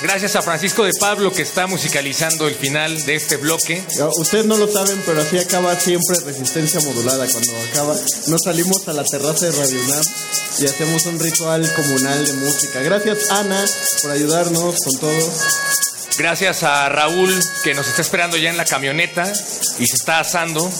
Gracias 0.00 0.36
a 0.36 0.42
Francisco 0.42 0.84
de 0.84 0.92
Pablo 1.00 1.32
que 1.32 1.42
está 1.42 1.66
musicalizando 1.66 2.46
el 2.46 2.54
final 2.54 3.04
de 3.04 3.16
este 3.16 3.36
bloque. 3.36 3.82
Ustedes 4.18 4.46
no 4.46 4.56
lo 4.56 4.70
saben, 4.70 5.02
pero 5.06 5.20
así 5.20 5.38
acaba 5.38 5.78
siempre 5.78 6.16
Resistencia 6.24 6.80
Modulada. 6.80 7.26
Cuando 7.26 7.52
acaba, 7.70 7.96
nos 8.28 8.42
salimos 8.42 8.86
a 8.86 8.92
la 8.92 9.04
terraza 9.04 9.46
de 9.46 9.52
Radio 9.52 9.80
UNAM 9.80 10.02
y 10.58 10.66
hacemos 10.66 11.06
un 11.06 11.18
ritual 11.18 11.72
comunal 11.74 12.26
de 12.26 12.32
música. 12.34 12.80
Gracias, 12.80 13.30
Ana, 13.30 13.64
por 14.02 14.10
ayudarnos 14.10 14.76
con 14.84 15.00
todo. 15.00 15.32
Gracias 16.16 16.62
a 16.62 16.88
Raúl 16.88 17.34
que 17.64 17.74
nos 17.74 17.88
está 17.88 18.02
esperando 18.02 18.36
ya 18.36 18.50
en 18.50 18.56
la 18.56 18.64
camioneta 18.64 19.32
y 19.78 19.86
se 19.86 19.96
está 19.96 20.20
asando. 20.20 20.70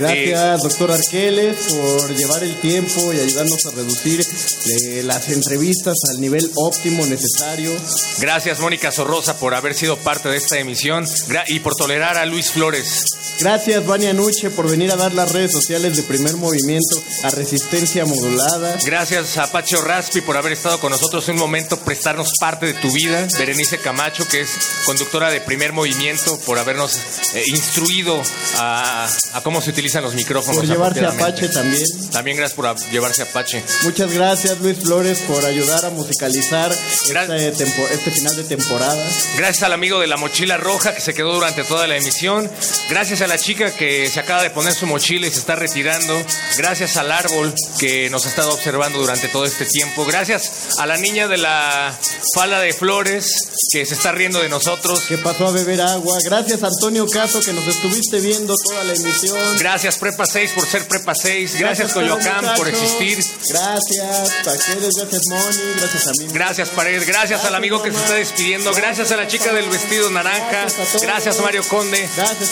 Gracias, 0.00 0.62
doctor 0.62 0.92
Arqueles, 0.92 1.56
por 1.74 2.16
llevar 2.16 2.42
el 2.42 2.58
tiempo 2.60 3.12
y 3.12 3.20
ayudarnos 3.20 3.66
a 3.66 3.70
reducir 3.70 4.20
eh, 4.20 5.02
las 5.04 5.28
entrevistas 5.28 5.98
al 6.10 6.20
nivel 6.22 6.50
óptimo 6.54 7.04
necesario. 7.04 7.76
Gracias, 8.18 8.60
Mónica 8.60 8.92
Sorrosa, 8.92 9.38
por 9.38 9.54
haber 9.54 9.74
sido 9.74 9.98
parte 9.98 10.30
de 10.30 10.38
esta 10.38 10.58
emisión 10.58 11.06
y 11.48 11.60
por 11.60 11.74
tolerar 11.76 12.16
a 12.16 12.24
Luis 12.24 12.50
Flores. 12.50 13.04
Gracias, 13.40 13.86
Vania 13.86 14.12
Nuche, 14.12 14.50
por 14.50 14.70
venir 14.70 14.90
a 14.90 14.96
dar 14.96 15.12
las 15.12 15.32
redes 15.32 15.52
sociales 15.52 15.96
de 15.96 16.02
primer 16.02 16.36
movimiento 16.36 17.00
a 17.22 17.30
resistencia 17.30 18.04
modulada. 18.04 18.78
Gracias 18.84 19.36
a 19.38 19.50
Pacho 19.50 19.80
Raspi 19.82 20.20
por 20.20 20.36
haber 20.36 20.52
estado 20.52 20.80
con 20.80 20.92
nosotros 20.92 21.28
un 21.28 21.36
momento, 21.36 21.78
prestarnos 21.78 22.32
parte 22.38 22.66
de 22.66 22.74
tu 22.74 22.90
vida. 22.92 23.26
Berenice 23.38 23.78
Camacho, 23.78 24.26
que 24.28 24.40
es 24.40 24.50
conductora 24.84 25.30
de 25.30 25.40
primer 25.40 25.72
movimiento, 25.72 26.38
por 26.40 26.58
habernos 26.58 26.98
eh, 27.34 27.44
instruido 27.48 28.20
a, 28.56 29.08
a 29.32 29.40
cómo 29.42 29.60
se 29.60 29.72
utilizan 29.90 30.04
los 30.04 30.14
micrófonos. 30.14 30.56
Por 30.60 30.66
llevarse 30.68 31.04
a. 31.04 31.08
Apache 31.10 31.48
también. 31.48 31.84
También 32.12 32.36
gracias 32.36 32.56
por 32.56 32.90
llevarse 32.90 33.22
a 33.22 33.24
Apache. 33.24 33.62
Muchas 33.82 34.12
gracias, 34.12 34.58
Luis 34.60 34.78
Flores, 34.78 35.18
por 35.26 35.44
ayudar 35.44 35.84
a 35.84 35.90
musicalizar 35.90 36.70
este, 36.72 37.52
tempo- 37.52 37.88
este 37.90 38.10
final 38.10 38.36
de 38.36 38.44
temporada. 38.44 39.04
Gracias 39.36 39.62
al 39.64 39.72
amigo 39.72 39.98
de 40.00 40.06
la 40.06 40.16
mochila 40.16 40.56
roja 40.56 40.94
que 40.94 41.00
se 41.00 41.12
quedó 41.14 41.34
durante 41.34 41.64
toda 41.64 41.86
la 41.86 41.96
emisión. 41.96 42.48
Gracias 42.88 43.20
a 43.20 43.26
la 43.26 43.38
chica 43.38 43.72
que 43.72 44.08
se 44.08 44.20
acaba 44.20 44.42
de 44.42 44.50
poner 44.50 44.74
su 44.74 44.86
mochila 44.86 45.26
y 45.26 45.30
se 45.30 45.38
está 45.38 45.56
retirando. 45.56 46.14
Gracias 46.56 46.96
al 46.96 47.10
árbol 47.10 47.52
que 47.78 48.08
nos 48.10 48.26
ha 48.26 48.28
estado 48.28 48.52
observando 48.52 48.98
durante 49.00 49.28
todo 49.28 49.44
este 49.44 49.66
tiempo. 49.66 50.04
Gracias 50.04 50.50
a 50.78 50.86
la 50.86 50.96
niña 50.98 51.26
de 51.26 51.38
la 51.38 51.96
fala 52.34 52.60
de 52.60 52.72
flores 52.72 53.26
que 53.72 53.84
se 53.86 53.94
está 53.94 54.12
riendo 54.12 54.40
de 54.40 54.48
nosotros. 54.48 55.00
Que 55.08 55.18
pasó 55.18 55.48
a 55.48 55.50
beber 55.52 55.80
agua. 55.80 56.16
Gracias, 56.24 56.62
Antonio 56.62 57.06
Caso, 57.08 57.40
que 57.40 57.52
nos 57.52 57.66
estuviste 57.66 58.20
viendo 58.20 58.54
toda 58.68 58.84
la 58.84 58.94
emisión. 58.94 59.58
Gracias 59.58 59.79
Prepa 59.80 60.26
6 60.26 60.52
por 60.52 60.66
ser 60.66 60.86
Prepa 60.86 61.14
6. 61.14 61.58
Gracias, 61.58 61.92
Coyoacán 61.92 62.54
por 62.56 62.68
existir. 62.68 63.18
Gracias, 63.48 64.32
Paqueles, 64.44 64.94
gracias, 64.96 65.22
Moni, 65.28 65.74
gracias 65.76 66.06
a 66.06 66.10
mí. 66.12 66.26
Gracias 66.32 66.68
Pared, 66.70 67.02
gracias 67.06 67.44
al 67.44 67.54
amigo 67.54 67.82
que 67.82 67.90
se 67.90 67.98
está 67.98 68.14
despidiendo, 68.14 68.72
gracias 68.74 69.10
a 69.12 69.16
la 69.16 69.26
chica 69.26 69.52
del 69.52 69.68
vestido 69.68 70.10
naranja, 70.10 70.66
gracias 71.00 71.40
Mario 71.40 71.62
Conde, 71.64 72.08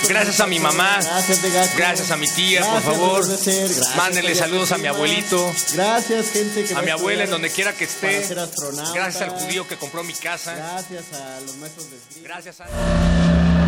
gracias 0.08 0.40
a 0.40 0.47
mi 0.47 0.58
mamá, 0.58 0.98
gracias 1.76 2.10
a 2.10 2.16
mi 2.16 2.28
tía, 2.28 2.62
por 2.65 2.82
favor, 2.82 3.26
mándenle 3.97 4.34
saludos 4.34 4.73
a 4.73 4.78
mi 4.78 4.86
abuelito, 4.86 5.52
Gracias, 5.74 6.31
gente 6.31 6.65
que 6.65 6.74
a 6.74 6.82
mi 6.82 6.90
abuela 6.90 7.24
en 7.24 7.31
donde 7.31 7.50
quiera 7.50 7.73
que 7.73 7.84
esté, 7.84 8.26
gracias 8.94 9.23
al 9.23 9.31
judío 9.31 9.66
que 9.66 9.76
compró 9.76 10.02
mi 10.05 10.15
casa, 10.15 10.55
Gracias 10.55 11.05
a 11.12 11.40
los 11.40 11.57
maestros 11.57 11.90
de 11.90 12.23
gracias 12.23 12.60
a... 12.60 13.67